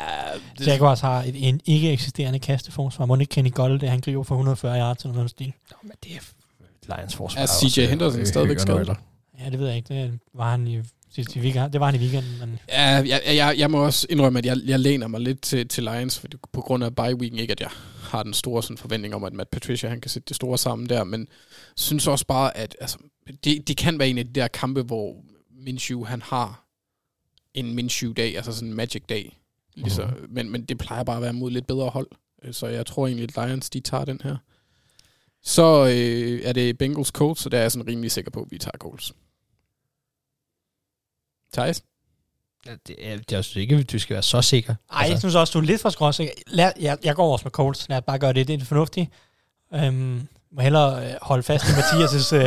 det, 0.59 0.67
Jaguars 0.67 0.99
har 0.99 1.23
et, 1.23 1.47
en 1.49 1.61
ikke 1.65 1.91
eksisterende 1.91 2.39
kasteforsvar. 2.39 3.05
Må 3.05 3.15
ikke 3.15 3.31
Kenny 3.31 3.53
Gold, 3.53 3.83
han 3.87 4.01
griber 4.01 4.23
for 4.23 4.35
140 4.35 4.79
yards 4.79 5.03
eller 5.03 5.15
noget 5.15 5.29
stil. 5.29 5.53
Nå, 5.71 5.77
men 5.81 5.91
det 6.03 6.11
er 6.15 6.95
Lions 6.97 7.15
forsvar. 7.15 7.41
Er 7.41 7.47
CJ 7.47 7.85
Henderson 7.85 8.25
stadigvæk 8.25 8.59
skadet? 8.59 8.97
Ja, 9.39 9.49
det 9.49 9.59
ved 9.59 9.67
jeg 9.67 9.77
ikke. 9.77 9.93
Det 9.93 10.19
var 10.33 10.51
han 10.51 10.67
i 10.67 10.79
sidste 11.11 11.39
weekend. 11.39 11.71
Det 11.71 11.79
var 11.79 11.85
han 11.85 11.95
i 11.95 11.97
weekenden, 11.97 12.39
men 12.39 12.59
Ja, 12.69 12.81
jeg, 12.83 13.21
jeg, 13.27 13.55
jeg 13.57 13.71
må 13.71 13.85
også 13.85 14.07
indrømme, 14.09 14.39
at 14.39 14.45
jeg, 14.45 14.57
jeg 14.65 14.79
læner 14.79 15.07
mig 15.07 15.21
lidt 15.21 15.41
til, 15.41 15.67
til 15.67 15.83
Lions, 15.83 16.19
fordi 16.19 16.37
på 16.51 16.61
grund 16.61 16.83
af 16.83 16.95
bye 16.95 17.15
weeken, 17.15 17.39
ikke 17.39 17.51
at 17.51 17.61
jeg 17.61 17.69
har 18.07 18.23
den 18.23 18.33
store 18.33 18.63
sådan, 18.63 18.77
forventning 18.77 19.15
om, 19.15 19.23
at 19.23 19.33
Matt 19.33 19.49
Patricia 19.49 19.89
han 19.89 20.01
kan 20.01 20.09
sætte 20.09 20.27
det 20.27 20.35
store 20.35 20.57
sammen 20.57 20.89
der, 20.89 21.03
men 21.03 21.27
synes 21.75 22.07
også 22.07 22.25
bare, 22.25 22.57
at 22.57 22.75
altså, 22.81 22.97
det, 23.43 23.67
det 23.67 23.77
kan 23.77 23.99
være 23.99 24.07
en 24.09 24.17
af 24.17 24.25
de 24.25 24.33
der 24.33 24.47
kampe, 24.47 24.81
hvor 24.81 25.23
Minshew 25.51 26.03
han 26.03 26.21
har 26.21 26.65
en 27.53 27.75
Minshew-dag, 27.75 28.35
altså 28.35 28.53
sådan 28.53 28.69
en 28.69 28.75
magic-dag. 28.75 29.39
Ligesom, 29.73 30.09
mm-hmm. 30.09 30.33
men, 30.33 30.49
men 30.49 30.65
det 30.65 30.77
plejer 30.77 31.03
bare 31.03 31.15
at 31.15 31.21
være 31.21 31.33
mod 31.33 31.51
lidt 31.51 31.67
bedre 31.67 31.89
hold. 31.89 32.07
Øh, 32.43 32.53
Så 32.53 32.67
jeg 32.67 32.85
tror 32.85 33.07
egentlig, 33.07 33.37
at 33.37 33.47
Lions 33.47 33.69
de 33.69 33.79
tager 33.79 34.05
den 34.05 34.21
her. 34.23 34.37
Så 35.43 35.85
øh, 35.85 36.41
er 36.43 36.53
det 36.53 36.77
Bengals 36.77 37.07
Colts, 37.07 37.41
så 37.41 37.49
der 37.49 37.57
er 37.57 37.61
jeg 37.61 37.71
sådan 37.71 37.87
rimelig 37.87 38.11
sikker 38.11 38.31
på, 38.31 38.41
at 38.41 38.51
vi 38.51 38.57
tager 38.57 38.77
Colts. 38.77 39.13
Thijs? 41.53 41.83
Det 42.87 42.95
er, 42.99 43.17
det 43.17 43.31
er 43.31 43.37
altså 43.37 43.59
ikke, 43.59 43.83
du 43.83 43.99
skal 43.99 44.13
være 44.13 44.23
så 44.23 44.41
sikker. 44.41 44.75
Ej, 44.93 45.07
jeg 45.09 45.19
synes 45.19 45.35
også, 45.35 45.51
du 45.51 45.59
er 45.59 45.63
lidt 45.63 45.81
for 45.81 45.89
skrås. 45.89 46.21
Lad, 46.47 46.71
jeg, 46.79 46.97
jeg 47.03 47.15
går 47.15 47.31
også 47.33 47.43
med 47.45 47.51
Colts. 47.51 47.89
Lad 47.89 47.97
os 47.97 48.03
bare 48.07 48.19
gøre 48.19 48.33
det. 48.33 48.47
Det 48.47 48.61
er 48.61 48.65
fornuftigt. 48.65 49.09
Øhm, 49.75 50.27
må 50.51 50.61
hellere 50.61 51.05
øh, 51.07 51.13
holde 51.21 51.43
fast 51.43 51.65
i 51.65 51.71
Mathias' 51.71 52.35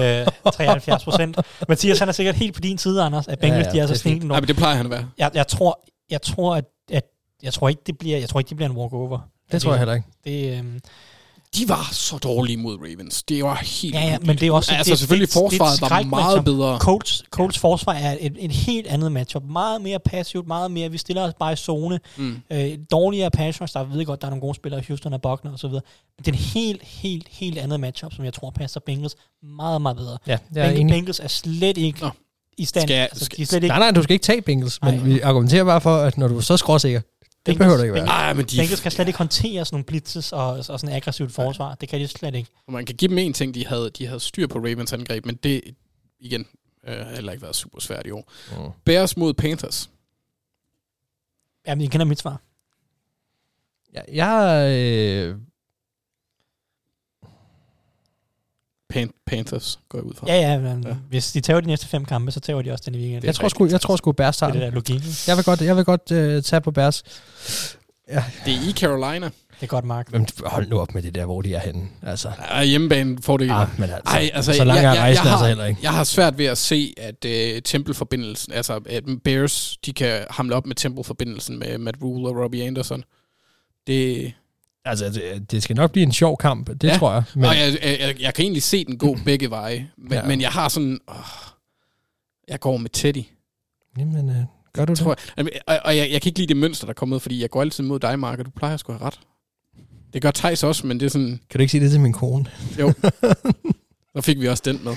øh, 0.48 0.52
73 0.52 1.04
procent. 1.04 1.36
Mathias, 1.68 1.98
han 1.98 2.08
er 2.08 2.12
sikkert 2.12 2.34
helt 2.34 2.54
på 2.54 2.60
din 2.60 2.78
side, 2.78 3.02
Anders, 3.02 3.28
at 3.28 3.38
Bengals, 3.38 3.64
Ja, 3.66 3.70
ja, 3.70 3.72
de 3.74 3.78
er 3.80 3.86
så 3.86 3.92
det 3.94 4.00
fint. 4.02 4.12
sneaken 4.12 4.28
Nej, 4.28 4.40
men 4.40 4.48
det 4.48 4.56
plejer 4.56 4.76
han 4.76 4.86
at 4.86 4.90
være. 4.90 5.08
jeg, 5.18 5.30
jeg 5.34 5.46
tror, 5.48 5.80
jeg 6.10 6.22
tror, 6.22 6.56
at, 6.56 6.64
at 6.92 7.04
jeg 7.42 7.52
tror 7.52 7.68
ikke, 7.68 7.82
det 7.86 7.98
bliver, 7.98 8.18
jeg 8.18 8.28
tror 8.28 8.40
ikke, 8.40 8.48
det 8.48 8.56
bliver 8.56 8.70
en 8.70 8.76
walkover. 8.76 9.18
Det 9.52 9.62
tror 9.62 9.70
jeg 9.72 9.78
heller 9.78 9.94
ikke. 9.94 10.06
Det, 10.24 10.58
øhm, 10.58 10.80
De 11.56 11.68
var 11.68 11.88
så 11.92 12.18
dårlige 12.18 12.56
mod 12.56 12.76
Ravens. 12.78 13.22
Det 13.22 13.44
var 13.44 13.54
helt 13.54 13.94
ja, 13.94 14.00
ja, 14.00 14.18
men 14.18 14.36
det 14.38 14.42
er 14.48 14.52
også... 14.52 14.74
Altså 14.74 14.90
det, 14.90 14.98
selvfølgelig 14.98 15.28
det, 15.28 15.34
det 15.34 15.42
er 15.42 15.46
et 15.46 15.56
forsvaret 15.58 15.90
var 15.90 16.10
meget 16.10 16.44
bedre. 16.44 16.78
Colts, 16.78 17.24
Colts 17.30 17.56
ja. 17.56 17.60
forsvar 17.68 17.92
er 17.92 18.16
et, 18.20 18.36
et 18.38 18.52
helt 18.52 18.86
andet 18.86 19.12
matchup. 19.12 19.42
Meget 19.44 19.82
mere 19.82 19.98
passivt, 19.98 20.46
meget 20.46 20.70
mere... 20.70 20.90
Vi 20.90 20.98
stiller 20.98 21.22
os 21.22 21.34
bare 21.40 21.52
i 21.52 21.56
zone. 21.56 22.00
Mm. 22.16 22.36
Øh, 22.52 22.78
dårligere 22.90 23.30
pass 23.30 23.60
rush. 23.60 23.74
Der 23.74 23.84
ved 23.84 24.04
godt, 24.04 24.20
der 24.20 24.26
er 24.26 24.30
nogle 24.30 24.40
gode 24.40 24.54
spillere. 24.54 24.82
Houston 24.88 25.12
og 25.12 25.22
Buckner 25.22 25.52
osv. 25.52 25.68
Men 25.70 25.80
det 26.18 26.28
er 26.28 26.32
en 26.32 26.34
helt, 26.34 26.82
helt, 26.82 27.28
helt 27.30 27.58
andet 27.58 27.80
matchup, 27.80 28.12
som 28.14 28.24
jeg 28.24 28.32
tror 28.34 28.50
passer 28.50 28.80
Bengals 28.86 29.16
meget, 29.42 29.82
meget 29.82 29.96
bedre. 29.96 30.18
Ja, 30.26 30.38
jeg 30.54 30.62
er 30.62 30.68
Bengals, 30.68 30.80
enig. 30.80 30.92
Bengals 30.92 31.20
er 31.20 31.28
slet 31.28 31.78
ikke 31.78 32.00
Nå. 32.00 32.10
i 32.58 32.64
stand. 32.64 32.88
Skal 32.88 32.94
altså, 32.94 33.24
skal- 33.24 33.36
de 33.36 33.42
er 33.42 33.46
slet 33.46 33.62
ikke... 33.62 33.68
Nej, 33.68 33.78
nej, 33.78 33.90
du 33.90 34.02
skal 34.02 34.12
ikke 34.14 34.22
tage 34.22 34.42
Bengals, 34.42 34.82
men 34.82 34.94
Nej. 34.94 35.04
vi 35.04 35.20
argumenterer 35.20 35.64
bare 35.64 35.80
for, 35.80 35.96
at 35.96 36.18
når 36.18 36.28
du 36.28 36.36
er 36.36 36.40
så 36.40 36.56
skråsikker, 36.56 37.00
det 37.00 37.19
Bengals- 37.48 37.58
behøver 37.58 37.76
det 37.76 37.84
ikke 37.84 37.94
være. 37.94 38.04
Bengals- 38.04 38.10
Ej, 38.10 38.32
men 38.32 38.46
de, 38.46 38.56
Bengals 38.56 38.80
kan 38.80 38.90
slet 38.90 39.06
ikke 39.08 39.18
håndtere 39.18 39.64
sådan 39.64 39.74
nogle 39.74 39.84
blitzes 39.84 40.32
og, 40.32 40.46
og 40.52 40.64
sådan 40.64 40.88
aggressivt 40.96 41.32
forsvar. 41.32 41.74
Det 41.74 41.88
kan 41.88 42.00
de 42.00 42.08
slet 42.08 42.34
ikke. 42.34 42.50
man 42.68 42.86
kan 42.86 42.96
give 42.96 43.08
dem 43.08 43.18
en 43.18 43.32
ting, 43.32 43.54
de 43.54 43.66
havde, 43.66 43.90
de 43.90 44.06
havde 44.06 44.20
styr 44.20 44.46
på 44.46 44.58
Ravens 44.58 44.92
angreb, 44.92 45.26
men 45.26 45.34
det, 45.36 45.62
igen, 46.20 46.46
øh, 46.86 46.98
har 46.98 47.14
heller 47.14 47.32
ikke 47.32 47.42
været 47.42 47.56
super 47.56 47.80
svært 47.80 48.06
i 48.06 48.10
år. 48.10 48.32
Mm. 48.50 48.70
Bears 48.84 49.16
mod 49.16 49.34
Panthers. 49.34 49.90
Jamen, 51.66 51.84
I 51.84 51.86
kender 51.86 52.06
mit 52.06 52.18
svar. 52.18 52.40
Jeg, 53.92 54.04
jeg 54.12 54.66
øh, 54.78 55.36
Pan- 58.94 59.22
Panthers 59.26 59.78
går 59.88 59.98
jeg 59.98 60.04
ud 60.04 60.14
fra. 60.14 60.26
Ja, 60.26 60.40
ja, 60.52 60.58
men 60.58 60.82
Ja. 60.82 60.88
ja. 60.88 60.94
hvis 61.08 61.32
de 61.32 61.40
tager 61.40 61.60
de 61.60 61.66
næste 61.66 61.86
fem 61.88 62.04
kampe, 62.04 62.32
så 62.32 62.40
tager 62.40 62.62
de 62.62 62.72
også 62.72 62.82
den 62.86 62.94
i 62.94 62.98
weekenden. 62.98 63.24
jeg 63.26 63.34
tror 63.34 63.48
sgu, 63.48 63.66
jeg 63.66 63.80
tror 63.80 63.96
sgu 63.96 64.12
Bears 64.12 64.36
det 64.36 64.38
tager 64.40 64.48
er 64.48 64.52
det 64.52 64.62
den. 64.62 64.68
der 64.68 64.74
logik. 64.74 65.28
Jeg 65.28 65.36
vil 65.36 65.44
godt, 65.44 65.60
jeg 65.60 65.76
vil 65.76 65.84
godt 65.84 66.10
øh, 66.12 66.42
tage 66.42 66.60
på 66.60 66.70
Bears. 66.70 67.02
Det 68.44 68.54
er 68.54 68.68
i 68.68 68.72
Carolina. 68.72 69.26
Det 69.26 69.66
er 69.66 69.66
godt, 69.66 69.84
Mark. 69.84 70.12
Men 70.12 70.26
hold 70.46 70.68
nu 70.68 70.78
op 70.80 70.94
med 70.94 71.02
det 71.02 71.14
der, 71.14 71.24
hvor 71.24 71.42
de 71.42 71.54
er 71.54 71.58
henne. 71.60 71.88
Altså, 72.02 72.28
Ej, 72.28 72.64
hjemmebane 72.64 73.18
får 73.22 73.36
det 73.36 73.50
ah, 73.50 73.68
men 73.78 73.90
altså, 73.90 74.14
Ej, 74.16 74.30
altså, 74.34 74.52
så 74.52 74.64
langt 74.64 74.82
jeg, 74.82 74.88
er 74.90 74.94
jeg, 74.94 75.00
rejsen 75.02 75.24
jeg, 75.24 75.32
altså 75.32 75.42
har, 75.44 75.48
heller 75.48 75.64
ikke. 75.64 75.80
jeg 75.82 75.90
har 75.92 76.04
svært 76.04 76.38
ved 76.38 76.46
at 76.46 76.58
se, 76.58 76.94
at 76.96 77.24
uh, 77.24 77.62
Temple-forbindelsen, 77.64 78.52
altså 78.52 78.80
at 78.86 79.04
Bears, 79.24 79.76
de 79.86 79.92
kan 79.92 80.24
hamle 80.30 80.54
op 80.54 80.66
med 80.66 80.74
Temple-forbindelsen 80.76 81.58
med 81.58 81.78
Matt 81.78 81.96
Rule 82.02 82.28
og 82.28 82.36
Robbie 82.42 82.64
Anderson. 82.66 83.04
Det, 83.86 84.32
Altså, 84.84 85.04
det, 85.10 85.50
det 85.50 85.62
skal 85.62 85.76
nok 85.76 85.92
blive 85.92 86.02
en 86.06 86.12
sjov 86.12 86.36
kamp, 86.36 86.66
det 86.68 86.84
Ja. 86.84 86.96
tror 86.98 87.12
jeg. 87.12 87.22
men, 87.34 87.44
og 87.44 87.56
jeg, 87.56 87.78
jeg, 87.82 87.96
jeg, 88.00 88.20
jeg 88.20 88.34
kan 88.34 88.42
egentlig 88.42 88.62
se 88.62 88.84
den 88.84 88.98
gå 88.98 89.16
begge 89.24 89.50
veje, 89.50 89.90
men, 89.98 90.12
Ja. 90.12 90.18
ja. 90.18 90.26
men 90.26 90.40
jeg 90.40 90.50
har 90.50 90.68
sådan, 90.68 91.00
åh, 91.08 91.14
jeg 92.48 92.60
går 92.60 92.76
med 92.76 92.90
Teddy. 92.90 93.22
jamen, 93.98 94.30
øh, 94.30 94.36
gør 94.72 94.84
du 94.84 94.90
det? 94.92 94.98
Tror 94.98 95.10
jeg. 95.10 95.16
Jamen, 95.38 95.52
Og, 95.66 95.78
og 95.84 95.96
jeg, 95.96 96.10
jeg 96.10 96.22
kan 96.22 96.28
ikke 96.28 96.38
lide 96.38 96.48
det 96.48 96.56
mønster, 96.56 96.86
der 96.86 96.90
er 96.90 96.94
kommet, 96.94 97.22
fordi 97.22 97.40
jeg 97.42 97.50
går 97.50 97.60
altid 97.60 97.84
mod 97.84 98.00
dig, 98.00 98.18
Mark, 98.18 98.38
og 98.38 98.44
du 98.46 98.50
plejer 98.50 98.74
at 98.74 98.80
skulle 98.80 98.98
have 98.98 99.06
ret. 99.06 99.20
Det 100.12 100.22
gør 100.22 100.30
Thijs 100.30 100.62
også, 100.62 100.86
men 100.86 101.00
det 101.00 101.06
er 101.06 101.10
sådan, 101.10 101.40
Kan 101.50 101.58
du 101.58 101.60
ikke 101.60 101.70
sige 101.70 101.84
det 101.84 101.90
til 101.90 102.00
min 102.00 102.12
kone? 102.12 102.44
jo. 102.78 102.92
Så 104.16 104.20
fik 104.20 104.40
vi 104.40 104.48
også 104.48 104.62
den 104.66 104.80
med. 104.84 104.92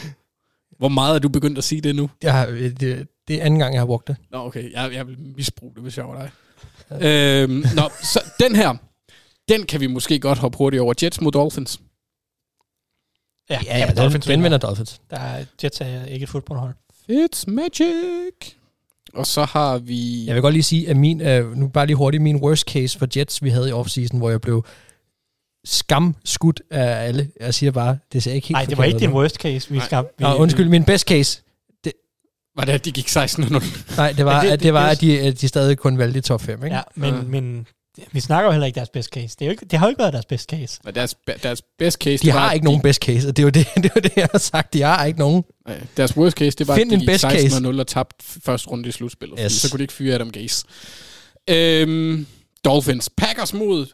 Hvor 0.77 0.87
meget 0.89 1.15
er 1.15 1.19
du 1.19 1.29
begyndt 1.29 1.57
at 1.57 1.63
sige 1.63 1.81
det 1.81 1.95
nu? 1.95 2.09
Jeg 2.23 2.33
har, 2.33 2.47
øh, 2.47 2.59
det, 2.79 3.07
det 3.27 3.35
er 3.35 3.43
anden 3.45 3.59
gang, 3.59 3.73
jeg 3.73 3.81
har 3.81 3.85
brugt 3.85 4.07
det. 4.07 4.15
Nå, 4.31 4.37
okay. 4.45 4.71
Jeg, 4.73 4.93
jeg 4.93 5.07
vil 5.07 5.17
misbruge 5.37 5.73
det, 5.75 5.83
hvis 5.83 5.97
jeg 5.97 6.05
var 6.07 6.21
dig. 6.21 6.31
øhm, 7.03 7.63
nå, 7.75 7.89
så 8.03 8.19
den 8.39 8.55
her, 8.55 8.75
den 9.49 9.63
kan 9.65 9.79
vi 9.81 9.87
måske 9.87 10.19
godt 10.19 10.37
hoppe 10.39 10.57
hurtigt 10.57 10.81
over. 10.81 10.93
Jets 11.03 11.21
mod 11.21 11.31
Dolphins. 11.31 11.79
Ja, 13.49 13.59
Ja, 13.65 13.77
ja, 13.77 14.09
den, 14.09 14.21
den 14.21 14.43
vinder 14.43 14.57
Dolphins. 14.57 15.01
Der 15.09 15.17
er, 15.17 15.45
Jets 15.63 15.81
er 15.81 16.05
ikke 16.05 16.23
et 16.23 16.29
fodboldhold. 16.29 16.75
It's 17.11 17.43
magic. 17.47 18.53
Og 19.13 19.27
så 19.27 19.43
har 19.45 19.77
vi... 19.77 20.25
Jeg 20.25 20.35
vil 20.35 20.41
godt 20.41 20.53
lige 20.53 20.63
sige, 20.63 20.89
at 20.89 20.97
min, 20.97 21.21
øh, 21.21 21.57
nu 21.57 21.67
bare 21.67 21.85
lige 21.85 21.95
hurtigt, 21.95 22.23
min 22.23 22.35
worst 22.35 22.69
case 22.69 22.99
for 22.99 23.07
Jets, 23.17 23.43
vi 23.43 23.49
havde 23.49 23.69
i 23.69 23.71
offseason, 23.71 24.17
hvor 24.19 24.29
jeg 24.29 24.41
blev 24.41 24.65
skamskudt 25.65 26.61
af 26.71 27.07
alle. 27.07 27.31
Jeg 27.39 27.53
siger 27.53 27.71
bare, 27.71 27.97
det 28.13 28.23
ser 28.23 28.31
ikke 28.33 28.47
helt 28.47 28.55
Nej, 28.55 28.65
det 28.65 28.77
var 28.77 28.83
ikke 28.83 28.99
din 28.99 29.13
worst 29.13 29.35
case. 29.35 29.69
Vi 29.69 29.77
Nej. 29.77 29.85
skal, 29.85 30.03
vi, 30.17 30.23
Nå, 30.23 30.35
undskyld, 30.35 30.69
min 30.69 30.83
best 30.83 31.07
case. 31.07 31.41
Var 32.55 32.65
det, 32.65 32.71
at 32.73 32.85
de 32.85 32.91
gik 32.91 33.07
16-0? 33.07 33.95
Nej, 33.97 34.11
det 34.11 34.25
var, 34.25 34.33
Men 34.33 34.41
det- 34.41 34.47
det, 34.47 34.53
at 34.53 34.59
det 34.59 34.63
det- 34.63 34.73
var 34.73 34.85
det- 34.85 34.91
at, 34.95 35.01
de, 35.01 35.19
at 35.21 35.41
de 35.41 35.47
stadig 35.47 35.77
kun 35.77 35.97
valgte 35.97 36.19
i 36.19 36.21
top 36.21 36.41
5, 36.41 36.63
ikke? 36.63 36.75
Ja, 36.75 36.81
men, 36.95 37.13
Ja. 37.13 37.21
men 37.21 37.67
vi 38.11 38.19
snakker 38.19 38.45
jo 38.45 38.51
heller 38.51 38.65
ikke 38.67 38.75
deres 38.75 38.89
best 38.89 39.09
case. 39.09 39.35
Det, 39.39 39.41
er 39.41 39.45
jo 39.45 39.51
ikke, 39.51 39.65
det 39.65 39.79
har 39.79 39.85
jo 39.85 39.89
ikke 39.89 39.99
været 39.99 40.13
deres 40.13 40.25
best 40.25 40.49
case. 40.49 40.79
Men 40.83 40.95
deres, 40.95 41.15
deres 41.43 41.61
best 41.61 41.97
case... 41.97 42.17
De 42.17 42.27
det 42.27 42.33
var, 42.33 42.39
har 42.39 42.49
at 42.49 42.53
ikke 42.53 42.65
nogen 42.65 42.81
best 42.81 43.01
case, 43.01 43.27
og 43.27 43.37
det 43.37 43.43
er 43.43 43.45
jo 43.45 43.49
det, 43.49 43.67
det, 43.83 43.85
er 43.85 43.89
jo 43.95 44.01
det 44.01 44.11
jeg 44.15 44.27
har 44.31 44.39
sagt. 44.39 44.73
De 44.73 44.81
har 44.81 45.05
ikke 45.05 45.19
nogen. 45.19 45.43
Nej, 45.67 45.81
deres 45.97 46.17
worst 46.17 46.37
case, 46.37 46.57
det 46.57 46.67
var, 46.67 46.75
Find 46.75 46.93
at 46.93 46.99
de 46.99 47.05
best 47.05 47.21
case. 47.21 47.49
16 47.49 47.79
og 47.79 47.87
tabt 47.87 48.13
første 48.19 48.69
runde 48.69 48.89
i 48.89 48.91
slutspillet. 48.91 49.39
Yes. 49.43 49.51
Så 49.51 49.71
kunne 49.71 49.77
de 49.77 49.83
ikke 49.83 49.93
fyre 49.93 50.15
Adam 50.15 50.31
Gase. 50.31 50.65
Øhm, 51.49 52.27
Dolphins. 52.65 53.09
Packers 53.17 53.53
mod 53.53 53.85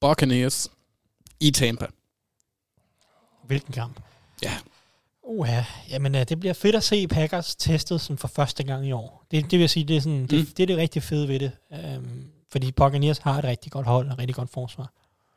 Buccaneers 0.00 0.68
i 1.40 1.50
Tampa. 1.50 1.86
Hvilken 3.46 3.72
kamp? 3.74 4.00
Ja. 4.42 4.52
Uha, 5.24 5.62
jamen 5.90 6.14
uh, 6.14 6.20
det 6.20 6.40
bliver 6.40 6.52
fedt 6.52 6.74
at 6.74 6.84
se 6.84 7.08
Packers 7.08 7.56
testet 7.56 8.00
sådan 8.00 8.18
for 8.18 8.28
første 8.28 8.62
gang 8.62 8.86
i 8.86 8.92
år. 8.92 9.26
Det, 9.30 9.42
det 9.42 9.52
vil 9.52 9.60
jeg 9.60 9.70
sige, 9.70 9.84
det 9.84 9.96
er, 9.96 10.00
sådan, 10.00 10.16
mm. 10.16 10.22
Mm. 10.22 10.28
det, 10.28 10.56
det 10.56 10.62
er 10.62 10.66
det 10.66 10.76
rigtig 10.76 11.02
fede 11.02 11.28
ved 11.28 11.38
det. 11.38 11.52
Um, 11.70 12.24
fordi 12.52 12.72
Buccaneers 12.72 13.18
har 13.18 13.38
et 13.38 13.44
rigtig 13.44 13.72
godt 13.72 13.86
hold 13.86 14.06
og 14.06 14.12
et 14.12 14.18
rigtig 14.18 14.34
godt 14.34 14.50
forsvar. 14.50 14.92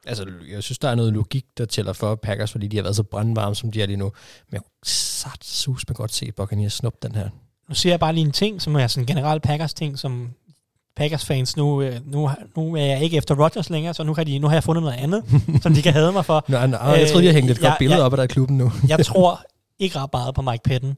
Altså, 0.05 0.25
jeg 0.51 0.63
synes, 0.63 0.79
der 0.79 0.89
er 0.89 0.95
noget 0.95 1.13
logik, 1.13 1.45
der 1.57 1.65
tæller 1.65 1.93
for 1.93 2.15
Packers, 2.15 2.51
fordi 2.51 2.67
de 2.67 2.77
har 2.77 2.83
været 2.83 2.95
så 2.95 3.03
brandvarme, 3.03 3.55
som 3.55 3.71
de 3.71 3.81
er 3.81 3.85
lige 3.85 3.97
nu. 3.97 4.05
Men 4.49 4.53
jeg 4.53 4.61
kunne 4.61 4.85
sat 4.85 5.43
sus 5.43 5.87
med 5.87 5.95
godt 5.95 6.13
se 6.13 6.31
Buccaneers 6.31 6.73
snuppe 6.73 6.99
den 7.07 7.15
her. 7.15 7.29
Nu 7.69 7.75
ser 7.75 7.89
jeg 7.89 7.99
bare 7.99 8.13
lige 8.13 8.25
en 8.25 8.31
ting, 8.31 8.61
som 8.61 8.75
er 8.75 8.87
sådan 8.87 9.03
en 9.03 9.07
generel 9.07 9.39
Packers-ting, 9.39 9.99
som 9.99 10.29
Packers-fans 10.95 11.57
nu, 11.57 11.81
øh, 11.81 11.99
nu, 12.05 12.29
nu 12.55 12.75
er 12.75 12.85
jeg 12.85 13.01
ikke 13.01 13.17
efter 13.17 13.43
Rodgers 13.43 13.69
længere, 13.69 13.93
så 13.93 14.03
nu, 14.03 14.13
kan 14.13 14.27
de, 14.27 14.39
nu 14.39 14.47
har 14.47 14.55
jeg 14.55 14.63
fundet 14.63 14.83
noget 14.83 14.97
andet, 14.97 15.23
som 15.63 15.73
de 15.73 15.81
kan 15.81 15.93
have 15.93 16.11
mig 16.11 16.25
for. 16.25 16.45
Nå, 16.47 16.65
nå, 16.65 16.77
jeg 16.77 17.09
troede, 17.11 17.25
jeg 17.25 17.33
hængte 17.33 17.51
et 17.51 17.57
Øh, 17.57 17.63
ja, 17.63 17.69
godt 17.69 17.79
billede 17.79 17.99
ja. 17.99 18.05
op 18.05 18.13
af 18.13 18.17
der 18.17 18.23
i 18.23 18.27
klubben 18.27 18.57
nu. 18.57 18.71
Jeg 18.87 19.05
tror 19.05 19.41
ikke 19.79 19.99
ret 19.99 20.09
meget 20.13 20.35
på 20.35 20.41
Mike 20.41 20.63
Patton 20.63 20.97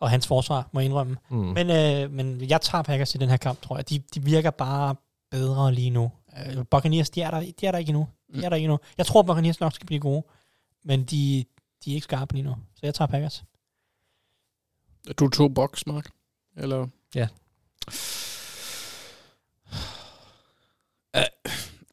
og 0.00 0.10
hans 0.10 0.26
forsvar, 0.26 0.68
må 0.72 0.80
jeg 0.80 0.84
indrømme. 0.84 1.16
Mm. 1.30 1.36
Men, 1.36 1.70
øh, 1.70 2.12
men 2.12 2.40
jeg 2.48 2.60
tager 2.60 2.82
Packers 2.82 3.14
i 3.14 3.18
den 3.18 3.28
her 3.28 3.36
kamp, 3.36 3.62
tror 3.62 3.76
jeg. 3.76 3.90
De, 3.90 4.02
de 4.14 4.24
virker 4.24 4.50
bare 4.50 4.94
bedre 5.30 5.74
lige 5.74 5.90
nu. 5.90 6.10
Øh, 6.38 6.64
Buccaneers, 6.70 7.10
de 7.10 7.22
er, 7.22 7.30
der, 7.30 7.40
de 7.40 7.66
er 7.66 7.70
der 7.70 7.78
ikke 7.78 7.88
endnu. 7.88 8.08
De 8.34 8.44
er 8.44 8.48
der 8.48 8.56
ikke 8.56 8.64
endnu. 8.64 8.78
Jeg 8.98 9.06
tror, 9.06 9.22
Buccaneers 9.22 9.60
nok 9.60 9.74
skal 9.74 9.86
blive 9.86 10.00
gode, 10.00 10.22
men 10.84 11.04
de, 11.04 11.44
de 11.84 11.90
er 11.90 11.94
ikke 11.94 12.04
skarpe 12.04 12.34
lige 12.34 12.44
nu. 12.44 12.56
Så 12.74 12.80
jeg 12.82 12.94
tager 12.94 13.06
Packers. 13.06 13.44
Du 15.18 15.28
tog 15.28 15.54
box, 15.54 15.86
Mark? 15.86 16.10
Eller? 16.56 16.86
Ja. 17.14 17.28
Uh, 21.16 21.22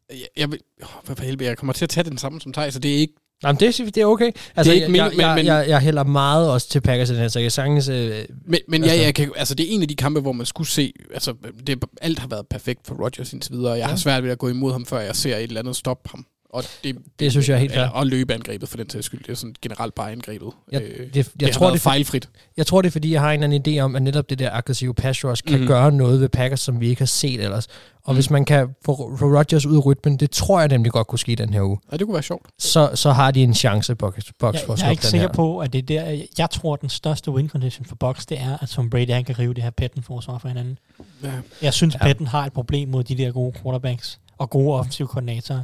jeg, 0.09 0.27
jeg, 0.37 0.51
vil, 0.51 0.59
oh, 0.81 1.05
hvad 1.05 1.25
helvede, 1.25 1.45
jeg 1.49 1.57
kommer 1.57 1.73
til 1.73 1.85
at 1.85 1.89
tage 1.89 2.09
den 2.09 2.17
samme 2.17 2.41
som 2.41 2.53
Thijs, 2.53 2.73
så 2.73 2.79
det 2.79 2.95
er 2.95 2.99
ikke... 2.99 3.13
Jamen, 3.43 3.59
det, 3.59 3.79
er- 3.79 3.85
det 3.85 3.97
er 3.97 4.05
okay. 4.05 4.31
Altså, 4.55 4.73
ikke 4.73 4.83
jeg, 4.83 4.91
min- 4.91 5.01
jeg, 5.01 5.11
jeg, 5.17 5.35
men- 5.35 5.45
jeg, 5.45 5.65
jeg 5.67 5.79
hælder 5.79 6.03
meget 6.03 6.51
også 6.51 6.69
til 6.69 6.81
Packers 6.81 7.09
i 7.09 7.13
den 7.13 7.21
her, 7.21 7.27
så 7.27 7.39
jeg 7.39 7.51
sagtens... 7.51 7.89
Øh, 7.89 8.25
Men, 8.45 8.59
men 8.67 8.83
ja, 8.83 8.89
Altså- 8.89 9.03
jeg 9.05 9.15
kan, 9.15 9.31
altså, 9.35 9.55
det 9.55 9.63
er 9.69 9.75
en 9.75 9.81
af 9.81 9.87
de 9.87 9.95
kampe, 9.95 10.19
hvor 10.19 10.31
man 10.31 10.45
skulle 10.45 10.67
se... 10.69 10.93
Altså, 11.13 11.33
det, 11.67 11.83
alt 12.01 12.19
har 12.19 12.27
været 12.27 12.47
perfekt 12.49 12.79
for 12.87 12.95
Rodgers 12.95 13.33
indtil 13.33 13.51
videre. 13.53 13.71
Jeg 13.71 13.79
ja. 13.79 13.87
har 13.87 13.95
svært 13.95 14.23
ved 14.23 14.31
at 14.31 14.37
gå 14.37 14.49
imod 14.49 14.71
ham, 14.71 14.85
før 14.85 14.99
jeg 14.99 15.15
ser 15.15 15.37
et 15.37 15.43
eller 15.43 15.59
andet 15.59 15.75
stoppe 15.75 16.09
ham. 16.09 16.25
Og 16.49 16.63
det, 16.83 16.97
Det 17.19 17.31
synes 17.31 17.49
jeg 17.49 17.55
er 17.55 17.59
helt 17.59 17.73
fair. 17.73 17.87
Og 17.87 18.07
løbeangrebet 18.07 18.69
for 18.69 18.77
den 18.77 18.89
sags 18.89 19.05
skyld. 19.05 19.23
Det 19.23 19.29
er 19.31 19.35
sådan 19.35 19.55
generelt 19.61 19.95
bare 19.95 20.11
angrebet. 20.11 20.49
Jeg- 20.71 20.81
øh, 20.81 20.99
det- 21.05 21.13
det, 21.13 21.31
jeg 21.41 21.47
har 21.47 21.53
tror, 21.53 21.65
været 21.65 21.73
det 21.73 21.79
er 21.79 21.83
fejlfrit. 21.83 22.29
Jeg 22.57 22.65
tror, 22.67 22.81
det 22.81 22.87
er, 22.89 22.91
fordi 22.91 23.11
jeg 23.13 23.21
har 23.21 23.31
en 23.31 23.43
eller 23.43 23.55
anden 23.55 23.75
idé 23.75 23.79
om, 23.81 23.95
at 23.95 24.01
netop 24.01 24.29
det 24.29 24.39
der 24.39 24.49
aggressive 24.51 24.93
pass 24.93 25.25
rush 25.25 25.43
kan 25.43 25.53
Mhm. 25.53 25.61
mm. 25.61 25.67
gøre 25.67 25.91
noget 25.91 26.21
ved 26.21 26.29
Packers, 26.29 26.59
som 26.59 26.79
vi 26.79 26.87
ikke 26.89 27.01
har 27.01 27.05
set 27.05 27.43
ellers. 27.43 27.67
Og 27.67 28.13
Mhm. 28.13 28.15
hvis 28.15 28.29
man 28.29 28.45
kan 28.45 28.67
få, 28.85 29.17
få 29.17 29.25
Rodgers 29.37 29.65
ud 29.65 29.75
af 29.75 29.85
rytmen, 29.85 30.17
det 30.17 30.31
tror 30.31 30.59
jeg 30.59 30.69
nemlig 30.69 30.91
godt 30.91 31.07
kunne 31.07 31.19
ske 31.19 31.35
den 31.35 31.53
her 31.53 31.61
uge, 31.61 31.77
Ja, 31.91 31.97
det 31.97 32.05
kunne 32.05 32.13
være 32.13 32.23
sjovt. 32.23 32.45
så, 32.59 32.91
så 32.95 33.11
har 33.11 33.31
de 33.31 33.43
en 33.43 33.53
chance, 33.53 33.95
Box, 33.95 34.13
box 34.39 34.53
Jeg, 34.53 34.61
for 34.65 34.73
at 34.73 34.79
jeg 34.79 34.87
er 34.87 34.91
ikke 34.91 35.01
den 35.01 35.09
sikker 35.09 35.27
her. 35.27 35.33
på, 35.33 35.59
at 35.59 35.73
det 35.73 35.79
er 35.79 35.85
der... 36.05 36.25
Jeg 36.37 36.49
tror, 36.49 36.73
at 36.73 36.81
den 36.81 36.89
største 36.89 37.31
win 37.31 37.49
condition 37.49 37.85
for 37.85 37.95
Bucks, 37.95 38.25
det 38.25 38.39
er, 38.39 38.57
at 38.61 38.69
Tom 38.69 38.89
Brady 38.89 39.09
han 39.11 39.23
kan 39.25 39.39
rive 39.39 39.53
det 39.53 39.63
her 39.63 39.69
petten 39.69 40.03
forsvar 40.03 40.37
for 40.37 40.47
hinanden. 40.47 40.77
Ja. 41.23 41.31
Jeg 41.61 41.73
synes, 41.73 41.93
ja. 41.93 41.99
Petten 42.05 42.27
har 42.27 42.45
et 42.45 42.53
problem 42.53 42.89
mod 42.89 43.03
de 43.03 43.17
der 43.17 43.31
gode 43.31 43.53
quarterbacks 43.61 44.19
og 44.37 44.49
gode 44.49 44.73
offensive 44.79 45.07
koordinatorer. 45.07 45.61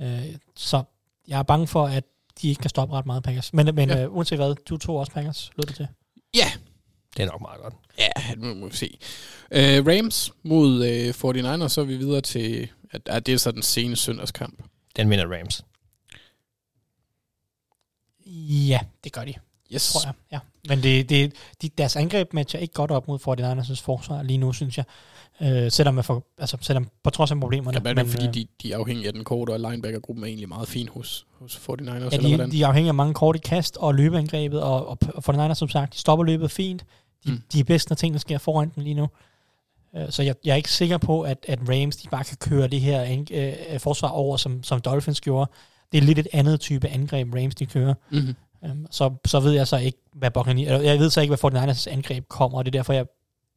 Øh, 0.00 0.34
så 0.56 0.82
jeg 1.28 1.38
er 1.38 1.42
bange 1.42 1.66
for, 1.66 1.86
at 1.86 2.04
de 2.42 2.48
ikke 2.48 2.60
kan 2.60 2.70
stoppe 2.70 2.94
ret 2.94 3.06
meget 3.06 3.22
Packers. 3.22 3.52
Men, 3.52 3.74
men 3.74 3.88
Ja. 3.88 4.02
øh, 4.04 4.14
uanset 4.16 4.38
hvad, 4.38 4.54
du 4.54 4.76
tog 4.76 4.96
også 4.96 5.12
Packers, 5.12 5.50
lød 5.56 5.62
det 5.66 5.76
til. 5.76 5.88
Ja, 6.34 6.52
Det 7.16 7.22
er 7.22 7.26
nok 7.26 7.40
meget 7.40 7.60
godt. 7.62 7.74
Ja, 7.98 8.34
nu 8.36 8.54
må 8.54 8.68
vi 8.68 8.76
se. 8.76 8.98
Uh, 9.50 9.86
Rams 9.86 10.32
mod 10.42 10.80
uh, 10.80 11.30
49ers, 11.64 11.68
så 11.68 11.80
er 11.80 11.84
vi 11.84 11.96
videre 11.96 12.20
til, 12.20 12.68
at, 12.90 13.02
at 13.08 13.26
det 13.26 13.34
er 13.34 13.38
så 13.38 13.50
den 13.52 13.62
sene 13.62 13.96
søndagskamp. 13.96 14.62
Den 14.96 15.10
vinder 15.10 15.38
Rams. 15.38 15.64
Ja, 18.70 18.80
det 19.04 19.12
gør 19.12 19.24
de, 19.24 19.34
Yes. 19.74 19.92
tror 19.92 20.00
jeg. 20.04 20.12
Ja. 20.32 20.38
Men 20.68 20.82
det, 20.82 21.08
det, 21.08 21.32
de, 21.62 21.68
deres 21.68 21.96
angreb 21.96 22.32
matcher 22.32 22.60
ikke 22.60 22.74
godt 22.74 22.90
op 22.90 23.08
mod 23.08 23.18
49ers' 23.18 23.82
forsvar 23.84 24.22
lige 24.22 24.38
nu, 24.38 24.52
synes 24.52 24.76
jeg. 24.76 24.84
Øh, 25.42 25.70
selvom, 25.70 25.94
man 25.94 26.04
får, 26.04 26.26
altså, 26.38 26.56
selvom 26.60 26.88
på 27.04 27.10
trods 27.10 27.30
af 27.30 27.40
problemerne. 27.40 27.74
Ja, 27.78 27.82
men, 27.82 27.96
men 27.96 28.06
fordi 28.06 28.26
øh, 28.26 28.34
de, 28.34 28.46
de 28.62 28.72
er 28.72 28.78
afhængige 28.78 29.06
af 29.06 29.12
den 29.12 29.24
korte, 29.24 29.50
og 29.50 29.60
linebackergruppen 29.60 30.24
er 30.24 30.28
egentlig 30.28 30.48
meget 30.48 30.68
fin 30.68 30.88
hos, 30.88 31.26
hos 31.38 31.56
49ers, 31.56 31.84
Ja, 31.84 31.94
eller 31.96 32.08
de, 32.20 32.28
hvordan? 32.28 32.50
de 32.50 32.62
er 32.62 32.66
afhængige 32.66 32.88
af 32.90 32.94
mange 32.94 33.14
korte 33.14 33.38
kast 33.38 33.76
og 33.76 33.94
løbeangrebet, 33.94 34.62
og, 34.62 34.86
og, 34.88 34.98
og 35.14 35.24
for 35.24 35.32
den 35.32 35.40
anden, 35.40 35.56
som 35.56 35.68
sagt, 35.68 35.92
de 35.94 35.98
stopper 35.98 36.24
løbet 36.24 36.50
fint. 36.50 36.84
De, 37.26 37.30
Mm. 37.32 37.42
de 37.52 37.60
er 37.60 37.64
bedst, 37.64 37.90
når 37.90 37.94
tingene 37.94 38.18
sker 38.18 38.38
foran 38.38 38.72
dem 38.74 38.82
lige 38.84 38.94
nu. 38.94 39.08
Øh, 39.96 40.02
Så 40.10 40.22
jeg, 40.22 40.34
jeg 40.44 40.52
er 40.52 40.56
ikke 40.56 40.70
sikker 40.72 40.98
på, 40.98 41.22
at, 41.22 41.38
at 41.48 41.58
Rams 41.68 41.96
de 41.96 42.08
bare 42.08 42.24
kan 42.24 42.36
køre 42.40 42.68
det 42.68 42.80
her 42.80 43.04
ang- 43.04 43.34
øh, 43.74 43.80
forsvar 43.80 44.08
over, 44.08 44.36
som, 44.36 44.62
som 44.62 44.80
Dolphins 44.80 45.20
gjorde. 45.20 45.50
Det 45.92 45.98
er 45.98 46.02
lidt 46.02 46.18
et 46.18 46.28
andet 46.32 46.60
type 46.60 46.88
angreb, 46.88 47.34
Rams 47.34 47.54
de 47.54 47.66
kører. 47.66 47.94
Mm-hmm. 48.10 48.34
Um, 48.62 48.86
så, 48.90 49.10
så 49.26 49.40
ved 49.40 49.52
jeg 49.52 49.68
så 49.68 49.76
ikke, 49.76 49.98
hvad 50.14 50.30
Buccaneers... 50.30 50.66
eller 50.72 50.90
Jeg 50.90 50.98
ved 50.98 51.10
så 51.10 51.20
ikke, 51.20 51.36
hvad 51.36 51.52
49ers 51.52 51.90
angreb 51.92 52.28
kommer, 52.28 52.58
og 52.58 52.64
det 52.64 52.74
er 52.74 52.78
derfor, 52.78 52.92
jeg 52.92 53.06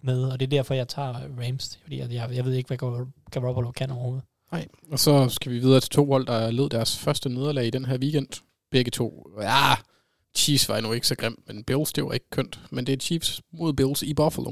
med, 0.03 0.23
og 0.23 0.39
det 0.39 0.45
er 0.45 0.49
derfor, 0.49 0.73
jeg 0.73 0.87
tager 0.87 1.13
Rams. 1.13 1.79
Fordi 1.83 1.99
jeg, 1.99 2.11
jeg, 2.11 2.29
jeg 2.35 2.45
ved 2.45 2.53
ikke, 2.53 2.67
hvad 2.67 2.77
Gar- 2.83 3.29
Garoppolo 3.31 3.71
kan 3.71 3.91
overhovedet. 3.91 4.23
Nej, 4.51 4.67
og 4.91 4.99
så 4.99 5.29
skal 5.29 5.51
vi 5.51 5.59
videre 5.59 5.79
til 5.79 5.89
to 5.89 6.05
hold, 6.05 6.25
der 6.25 6.51
led 6.51 6.69
deres 6.69 6.97
første 6.97 7.29
nederlag 7.29 7.67
i 7.67 7.69
den 7.69 7.85
her 7.85 7.97
weekend. 7.97 8.27
Begge 8.71 8.91
to. 8.91 9.27
Ja, 9.41 9.73
Chiefs 10.35 10.69
var 10.69 10.81
nu 10.81 10.91
ikke 10.91 11.07
så 11.07 11.15
grim, 11.15 11.43
men 11.47 11.63
Bills, 11.63 11.93
det 11.93 12.05
var 12.05 12.11
ikke 12.11 12.29
kønt. 12.29 12.59
Men 12.71 12.85
det 12.87 12.93
er 12.93 12.97
Chiefs 12.97 13.41
mod 13.53 13.73
Bills 13.73 14.01
i 14.03 14.13
Buffalo. 14.13 14.51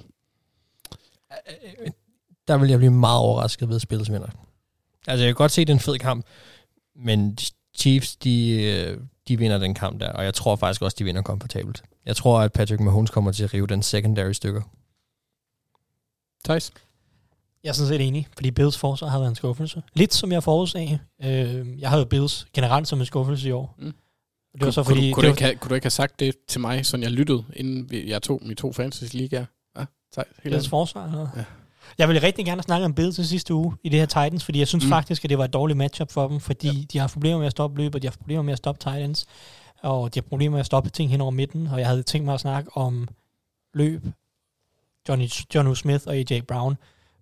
Der 2.48 2.58
vil 2.58 2.70
jeg 2.70 2.80
blive 2.80 2.92
meget 2.92 3.20
overrasket 3.20 3.70
ved 3.70 3.76
at 3.76 3.82
spille 3.82 4.06
vinder. 4.10 4.28
Altså, 5.08 5.24
jeg 5.26 5.30
kan 5.30 5.36
godt 5.36 5.52
se, 5.52 5.62
det 5.62 5.70
er 5.70 5.74
en 5.74 5.80
fed 5.80 5.98
kamp, 5.98 6.26
men 6.96 7.38
Chiefs, 7.78 8.16
de, 8.16 8.62
øh, 8.64 8.98
de 9.28 9.38
vinder 9.38 9.58
den 9.58 9.74
kamp 9.74 10.00
der, 10.00 10.12
og 10.12 10.24
jeg 10.24 10.34
tror 10.34 10.56
faktisk 10.56 10.82
også, 10.82 10.96
de 11.00 11.04
vinder 11.04 11.22
komfortabelt. 11.22 11.84
Jeg 12.06 12.16
tror, 12.16 12.40
at 12.40 12.54
Patrick 12.54 12.82
Mahomes 12.82 13.10
kommer 13.10 13.32
til 13.32 13.44
at 13.44 13.54
rive 13.54 13.68
den 13.68 13.84
secondary 13.84 14.32
stykker. 14.32 14.62
Thijs? 16.46 16.72
Jeg 17.64 17.70
er 17.70 17.74
sådan 17.74 17.88
set 17.88 18.08
enig, 18.08 18.28
fordi 18.34 18.52
Bills 18.52 18.78
forsvar 18.78 19.08
har 19.08 19.20
været 19.20 19.30
en 19.30 19.36
skuffelse. 19.36 19.82
Lidt 19.94 20.14
som 20.14 20.32
jeg 20.32 20.44
forudsagde. 20.44 21.00
Øh, 21.24 21.82
jeg 21.82 21.90
havde 21.90 22.06
Bills 22.06 22.48
generelt 22.54 22.88
som 22.88 23.00
en 23.00 23.06
skuffelse 23.06 23.50
i 23.50 23.52
år. 23.52 23.76
Mm. 23.78 23.94
Det 24.54 24.66
var 24.66 24.72
så 24.72 24.84
kunne, 24.84 24.96
fordi... 24.96 25.12
kunne, 25.12 25.22
det 25.22 25.28
du 25.28 25.28
var, 25.28 25.34
ikke 25.34 25.44
have, 25.44 25.56
kunne 25.56 25.70
du 25.70 25.76
ikke 25.76 25.86
have 25.86 25.92
sagt 25.92 26.20
det 26.20 26.36
til 26.48 26.62
mig, 26.62 26.86
så 26.86 26.98
jeg 26.98 27.12
lyttede, 27.12 27.44
inden 27.56 28.08
jeg 28.08 28.22
tog 28.22 28.40
mine 28.42 28.56
to 28.56 28.74
fantasy 28.74 29.16
ligaer? 29.16 29.46
Ja, 29.78 29.86
helt 30.18 30.26
Bills 30.44 30.70
forsvar. 30.70 31.06
Eller? 31.06 31.28
Ja. 31.36 31.44
Jeg 31.98 32.08
ville 32.08 32.22
rigtig 32.24 32.46
gerne 32.46 32.64
snakke 32.64 32.86
om 32.86 32.94
Bills 32.94 33.28
sidste 33.28 33.54
uge 33.54 33.76
i 33.84 33.90
det 33.90 34.00
her 34.00 34.06
Titans, 34.06 34.46
fordi 34.46 34.60
jeg 34.60 34.68
synes 34.68 34.84
mm. 34.84 34.90
faktisk, 34.90 35.24
at 35.24 35.30
det 35.30 35.38
var 35.38 35.46
et 35.46 35.54
dårligt 35.54 35.78
matchup 35.78 36.12
for 36.12 36.28
dem, 36.28 36.40
fordi 36.40 36.68
ja. 36.68 36.84
de 36.94 36.98
har 36.98 37.08
problemer 37.08 37.38
med 37.38 37.46
at 37.46 37.52
stoppe 37.52 37.78
løbet, 37.78 38.02
de 38.02 38.08
har 38.08 38.16
problemer 38.18 38.44
med 38.44 38.54
at 38.54 38.58
stoppe 38.58 38.80
Titans, 38.80 39.26
og 39.82 40.14
de 40.14 40.20
har 40.20 40.28
problemer 40.30 40.52
med 40.52 40.60
at 40.60 40.66
stoppe 40.66 40.90
ting 40.90 41.12
hen 41.12 41.22
over 41.22 41.32
midten, 41.32 41.68
og 41.68 41.80
jeg 41.80 41.88
havde 41.88 42.04
tænkt 42.04 42.26
mig 42.26 42.34
at 42.34 42.40
snakke 42.40 42.78
om 42.78 43.08
løb, 43.74 44.06
Johnny, 45.10 45.28
John 45.56 45.76
Smith 45.76 46.04
og 46.08 46.16
AJ 46.16 46.42
Brown, 46.48 46.78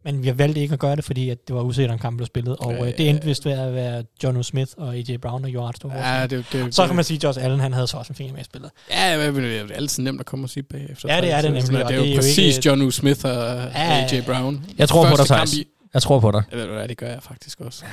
men 0.06 0.24
vi 0.24 0.38
valgte 0.38 0.62
ikke 0.62 0.74
at 0.74 0.80
gøre 0.80 0.96
det, 0.96 1.04
fordi 1.04 1.30
at 1.30 1.48
det 1.48 1.56
var 1.56 1.62
usikkert, 1.62 1.92
om 1.94 2.00
kampen 2.00 2.18
blev 2.18 2.26
spillet, 2.28 2.56
og 2.56 2.74
øh, 2.74 2.98
det 2.98 3.10
endte 3.10 3.26
vist 3.26 3.46
ved 3.46 3.52
at 3.52 3.74
være 3.74 4.04
John 4.24 4.44
Smith 4.44 4.72
og 4.78 4.96
AJ 4.96 5.18
Brown, 5.18 5.44
gjorde 5.52 5.68
ret 5.68 5.76
stor. 5.76 5.92
Ja, 5.94 6.28
det, 6.28 6.46
det, 6.52 6.76
Så 6.76 6.88
kan 6.88 6.96
man 6.96 7.06
sige, 7.06 7.18
at 7.18 7.24
Josh 7.24 7.44
Allen 7.44 7.60
han 7.60 7.74
havde 7.74 7.88
så 7.88 7.98
også 7.98 8.12
en 8.12 8.16
finger 8.16 8.34
med 8.34 8.42
i 8.42 8.44
spillet. 8.46 8.72
Ja, 8.92 9.32
men 9.32 9.44
det 9.44 9.58
er 9.58 9.62
jo 9.62 9.68
altid 9.74 10.04
nemt 10.04 10.20
at 10.20 10.26
komme 10.26 10.46
og 10.46 10.50
sige 10.50 10.64
bagefter. 10.64 11.16
Ja, 11.16 11.22
det 11.22 11.32
er 11.32 11.42
det 11.42 11.52
nemlig, 11.52 11.72
Det 11.72 11.84
og 11.84 11.92
er 11.92 11.96
jo 11.96 12.02
det 12.04 12.10
er 12.10 12.14
jo 12.16 12.18
præcis 12.18 12.58
ikke- 12.58 12.70
John 12.70 12.82
U. 12.82 12.92
Smith 12.92 13.26
og 13.26 13.32
Ja, 13.32 14.08
AJ 14.12 14.22
Brown. 14.26 14.66
Jeg 14.78 14.90
tror 14.90 15.04
på 15.04 15.10
dig, 15.10 15.18
Første 15.18 15.34
kamp 15.34 15.48
Thijs. 15.50 15.66
Jeg 15.94 16.02
tror 16.02 16.20
på 16.20 16.32
dig. 16.32 16.44
Ja, 16.52 16.58
ved 16.58 16.66
hvad, 16.66 16.88
det 16.88 16.98
gør 16.98 17.08
jeg 17.08 17.24
faktisk 17.24 17.62
også. 17.62 17.86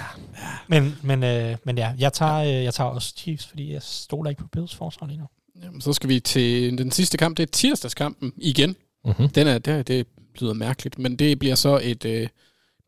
Men, 0.68 0.96
men, 1.02 1.22
øh, 1.24 1.56
men 1.64 1.78
ja, 1.78 1.90
jeg 1.98 2.12
tager, 2.12 2.34
øh, 2.36 2.48
jeg 2.64 2.74
tager 2.74 2.90
også 2.90 3.12
Chiefs, 3.16 3.46
fordi 3.46 3.72
jeg 3.72 3.82
stoler 3.82 4.30
ikke 4.30 4.42
på 4.42 4.48
Bills 4.52 4.74
forsvar 4.74 5.06
lige 5.06 5.18
nu. 5.18 5.24
Jamen, 5.64 5.80
så 5.80 5.92
skal 5.92 6.08
vi 6.08 6.20
til 6.20 6.78
den 6.78 6.90
sidste 6.90 7.18
kamp. 7.18 7.36
Det 7.36 7.42
er 7.42 7.46
tirsdagskampen 7.52 8.32
igen. 8.36 8.76
Mm-hmm. 9.04 9.28
Den 9.28 9.46
er, 9.46 9.58
det, 9.58 9.88
det 9.88 10.06
lyder 10.40 10.54
mærkeligt, 10.54 10.98
men 10.98 11.16
det 11.16 11.38
bliver 11.38 11.54
så 11.54 11.80
et 11.82 12.04
øh, 12.04 12.28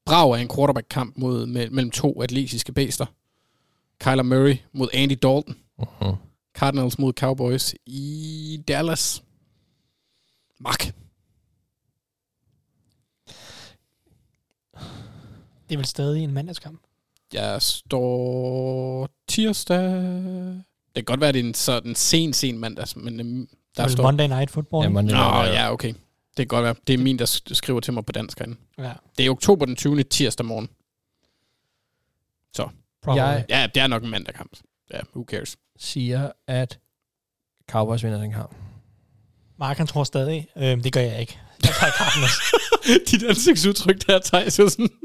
brag 0.06 0.36
af 0.36 0.40
en 0.40 0.48
quarterback-kamp 0.48 1.16
mod, 1.16 1.46
me, 1.46 1.66
mellem 1.66 1.90
to 1.90 2.22
atletiske 2.22 2.72
bæster. 2.72 3.06
Kyler 4.00 4.22
Murray 4.22 4.56
mod 4.72 4.88
Andy 4.94 5.12
Dalton. 5.12 5.56
Mm-hmm. 5.78 6.16
Cardinals 6.54 6.98
mod 6.98 7.12
Cowboys 7.12 7.74
i 7.86 8.62
Dallas. 8.68 9.22
Mark. 10.60 10.94
Det 15.68 15.74
er 15.74 15.76
vel 15.76 15.86
stadig 15.86 16.24
en 16.24 16.32
mandagskamp. 16.32 16.80
Jeg 17.32 17.62
står 17.62 19.08
tirsdag. 19.28 19.82
Det 19.84 20.64
kan 20.94 21.04
godt 21.04 21.20
være, 21.20 21.28
at 21.28 21.34
det 21.34 21.40
er 21.40 21.44
en 21.44 21.54
sådan 21.54 21.94
sen, 21.94 22.32
sen 22.32 22.58
mandags, 22.58 22.96
men 22.96 23.20
øhm, 23.20 23.38
Der 23.38 23.46
der 23.76 23.82
er 23.84 23.88
står... 23.88 24.02
Monday 24.02 24.26
Night 24.28 24.50
Football. 24.50 24.82
Ja? 24.84 24.88
Monday 24.88 25.14
Nå, 25.14 25.18
Night, 25.20 25.54
ja, 25.54 25.72
okay. 25.72 25.94
Det 26.36 26.42
kan 26.42 26.46
godt 26.46 26.64
være. 26.64 26.74
Det 26.86 26.94
er 26.94 26.98
min, 26.98 27.18
der 27.18 27.26
sk- 27.26 27.54
skriver 27.54 27.80
til 27.80 27.92
mig 27.92 28.06
på 28.06 28.12
dansk 28.12 28.38
herinde. 28.38 28.56
ja 28.78 28.92
Det 29.18 29.26
er 29.26 29.30
oktober 29.30 29.66
den 29.66 29.76
20. 29.76 30.02
tirsdag 30.02 30.46
morgen. 30.46 30.68
probably. 33.02 33.22
Jeg- 33.22 33.44
Ja, 33.48 33.68
det 33.74 33.82
er 33.82 33.86
nok 33.86 34.02
en 34.04 34.10
mandag 34.10 34.34
kamp. 34.34 34.50
Ja, 34.92 35.00
who 35.14 35.24
cares? 35.28 35.56
Siger, 35.78 36.30
at 36.46 36.78
Cowboys 37.70 38.04
vinder 38.04 38.20
den 38.20 38.32
kamp. 38.32 38.54
Mark 39.58 39.76
han 39.78 39.86
tror 39.86 40.04
stadig. 40.04 40.48
Øh, 40.56 40.84
det 40.84 40.92
gør 40.92 41.00
jeg 41.00 41.20
ikke. 41.20 41.38
Jeg 41.62 41.70
tager 41.80 41.92
Cardinals. 41.92 42.40
Dit 43.10 43.22
ansigtsudtryk 43.22 44.06
der, 44.06 44.20
Thijs, 44.24 44.58
er 44.58 44.68
sådan... 44.68 44.88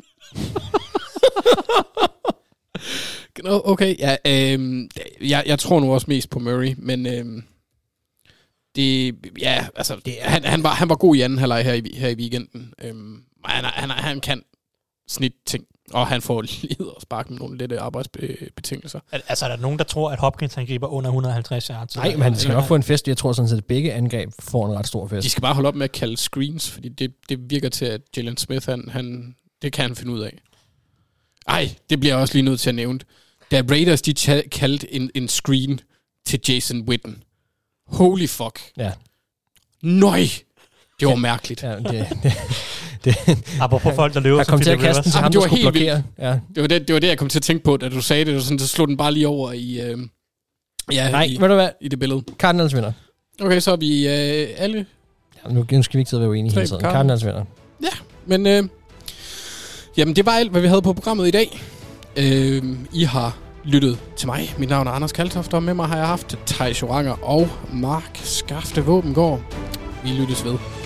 Nå, 3.44 3.62
okay, 3.66 3.96
ja, 4.00 4.18
øhm, 4.26 4.90
jeg, 5.22 5.44
jeg 5.46 5.60
tror 5.60 5.80
nu 5.80 5.94
også 5.94 6.06
mest 6.10 6.30
på 6.30 6.40
Murray, 6.40 6.74
men 6.78 7.06
øhm, 7.06 7.44
det, 8.76 9.16
ja, 9.42 9.68
altså, 9.76 10.02
det, 10.06 10.14
han, 10.22 10.44
han, 10.44 10.64
var, 10.64 10.74
han 10.74 10.90
var 10.90 10.96
god 10.96 11.16
i 11.16 11.22
anden 11.22 11.40
halvleg 11.40 11.64
her 11.64 11.74
i, 11.74 11.96
her 11.98 12.10
i 12.10 12.16
weekenden. 12.16 12.74
Øhm, 12.84 13.24
han, 13.46 13.66
han, 13.66 13.90
han 13.90 14.20
kan 14.22 14.42
snit 15.08 15.34
ting, 15.46 15.66
og 15.92 16.08
han 16.08 16.22
får 16.22 16.42
lige 16.42 16.76
og 16.80 17.02
sparke 17.02 17.30
med 17.30 17.40
nogle 17.40 17.58
lette 17.58 17.80
arbejdsbetingelser. 17.80 19.00
Al- 19.12 19.22
altså, 19.28 19.46
er 19.46 19.50
der 19.50 19.58
nogen, 19.58 19.78
der 19.80 19.86
tror, 19.86 20.12
at 20.12 20.20
Hopkins 20.20 20.54
han 20.54 20.66
griber 20.66 20.88
under 20.88 21.10
150 21.10 21.68
yards? 21.68 21.96
Nej, 21.96 22.12
men 22.12 22.22
han 22.22 22.36
skal 22.36 22.54
nok 22.54 22.66
få 22.66 22.76
en 22.76 22.84
fest. 22.84 23.08
Jeg 23.08 23.18
tror 23.18 23.34
sådan 23.34 23.50
set, 23.50 23.58
at 23.58 23.66
begge 23.66 23.94
angreb 23.94 24.30
får 24.40 24.66
en 24.72 24.78
ret 24.78 24.88
stor 24.88 25.08
fest. 25.08 25.24
De 25.24 25.30
skal 25.30 25.42
bare 25.42 25.54
holde 25.54 25.68
op 25.68 25.76
med 25.76 25.84
at 25.84 25.92
kalde 25.92 26.18
screens, 26.18 26.72
fordi 26.72 26.90
det, 26.90 27.14
det 27.30 27.50
virker 27.50 27.70
til, 27.70 27.86
at 27.86 28.02
Jalen 28.18 28.38
Smith, 28.38 28.70
han, 28.70 28.90
han, 28.90 29.36
det 29.62 29.74
kan 29.74 29.86
han 29.86 29.96
finde 29.96 30.12
ud 30.12 30.20
af. 30.20 30.38
Ej, 31.48 31.76
det 31.90 32.00
bliver 32.00 32.14
jeg 32.14 32.22
også 32.22 32.34
lige 32.34 32.46
nødt 32.46 32.60
til 32.60 32.70
at 32.70 32.76
nævne. 32.76 33.00
Da 33.52 33.64
Raiders, 33.70 34.02
de 34.02 34.14
kaldte 34.52 34.94
en, 34.94 35.12
en 35.16 35.28
screen 35.28 35.80
til 36.26 36.40
Jason 36.50 36.82
Witten. 36.82 37.24
Holy 37.92 38.28
fuck. 38.28 38.60
Ja. 38.78 38.92
Nøj! 39.84 40.20
Det 41.00 41.08
var 41.08 41.16
mærkeligt. 41.16 41.64
Ja, 41.64 41.76
det, 41.76 42.08
det, 42.24 42.34
det, 43.06 43.38
Apropos 43.62 43.96
folk, 43.96 44.14
der 44.14 44.20
løber 44.20 44.44
som 44.44 44.52
kom 44.52 44.62
til 44.62 44.70
at 44.70 44.80
kaste 44.80 45.04
den 45.04 45.12
til 45.12 45.22
ham, 45.22 45.32
det 45.32 45.34
der 45.34 45.40
var 45.40 45.48
skulle 45.48 45.62
helt 45.62 45.74
blokere. 45.74 46.04
Ja. 46.20 46.40
Det 46.56 46.62
var 46.62 46.68
det, 46.68 46.88
det 46.88 46.94
var 46.94 47.00
det, 47.00 47.08
jeg 47.08 47.18
kom 47.18 47.30
til 47.30 47.40
at 47.40 47.44
tænke 47.44 47.64
på, 47.64 47.78
da 47.78 47.90
du 47.90 48.02
sagde 48.02 48.26
det. 48.26 48.36
Og 48.36 48.42
sådan, 48.42 48.60
så 48.60 48.68
slog 48.68 48.88
den 48.88 48.98
bare 48.98 49.12
lige 49.12 49.28
over 49.28 49.52
i, 49.52 49.82
øh, 49.82 49.98
ja, 50.92 51.12
Nej, 51.12 51.24
i, 51.24 51.38
ved 51.42 51.48
du 51.48 51.54
hvad? 51.54 51.70
i 51.82 51.88
det 51.88 52.00
billede. 52.00 52.24
Cardinals 52.38 52.76
vinder. 52.76 52.92
Okay, 53.42 53.60
så 53.60 53.72
er 53.72 53.76
vi 53.76 54.08
øh, 54.08 54.48
alle 54.58 54.86
Ja, 55.46 55.54
nu, 55.54 55.66
nu 55.72 55.84
skal 55.84 55.98
vi 55.98 56.02
ikke 56.02 56.10
sidde 56.10 56.20
og 56.20 56.22
være 56.22 56.30
uenige 56.30 56.54
hele 56.54 56.68
tiden. 56.68 56.82
Cardinals. 56.82 57.26
Vinder. 57.26 57.46
Men 58.26 58.48
øh, 58.48 58.64
jamen, 59.98 60.16
det 60.16 60.26
var 60.26 60.32
alt, 60.32 60.52
hvad 60.52 60.62
vi 60.62 60.68
havde 60.68 60.82
på 60.82 60.94
programmet 60.94 61.28
i 61.28 61.32
dag. 61.32 61.62
Øh, 62.16 62.64
I 62.94 63.04
har 63.04 63.38
lyttet 63.64 64.00
til 64.16 64.28
mig. 64.28 64.56
Mit 64.58 64.70
navn 64.70 64.88
er 64.88 64.92
Anders 64.92 65.12
Kaltoft, 65.12 65.54
og 65.54 65.64
med 65.64 65.74
mig 65.74 65.88
har 65.88 65.98
jeg 65.98 66.08
haft 66.08 66.40
Thijs 66.46 66.82
Joranger 66.82 67.24
og 67.24 67.50
Mark 67.74 68.20
Skafte 68.24 68.86
Våbengård. 68.86 69.42
Vi 70.04 70.10
lyttes 70.10 70.46
ved. 70.46 70.81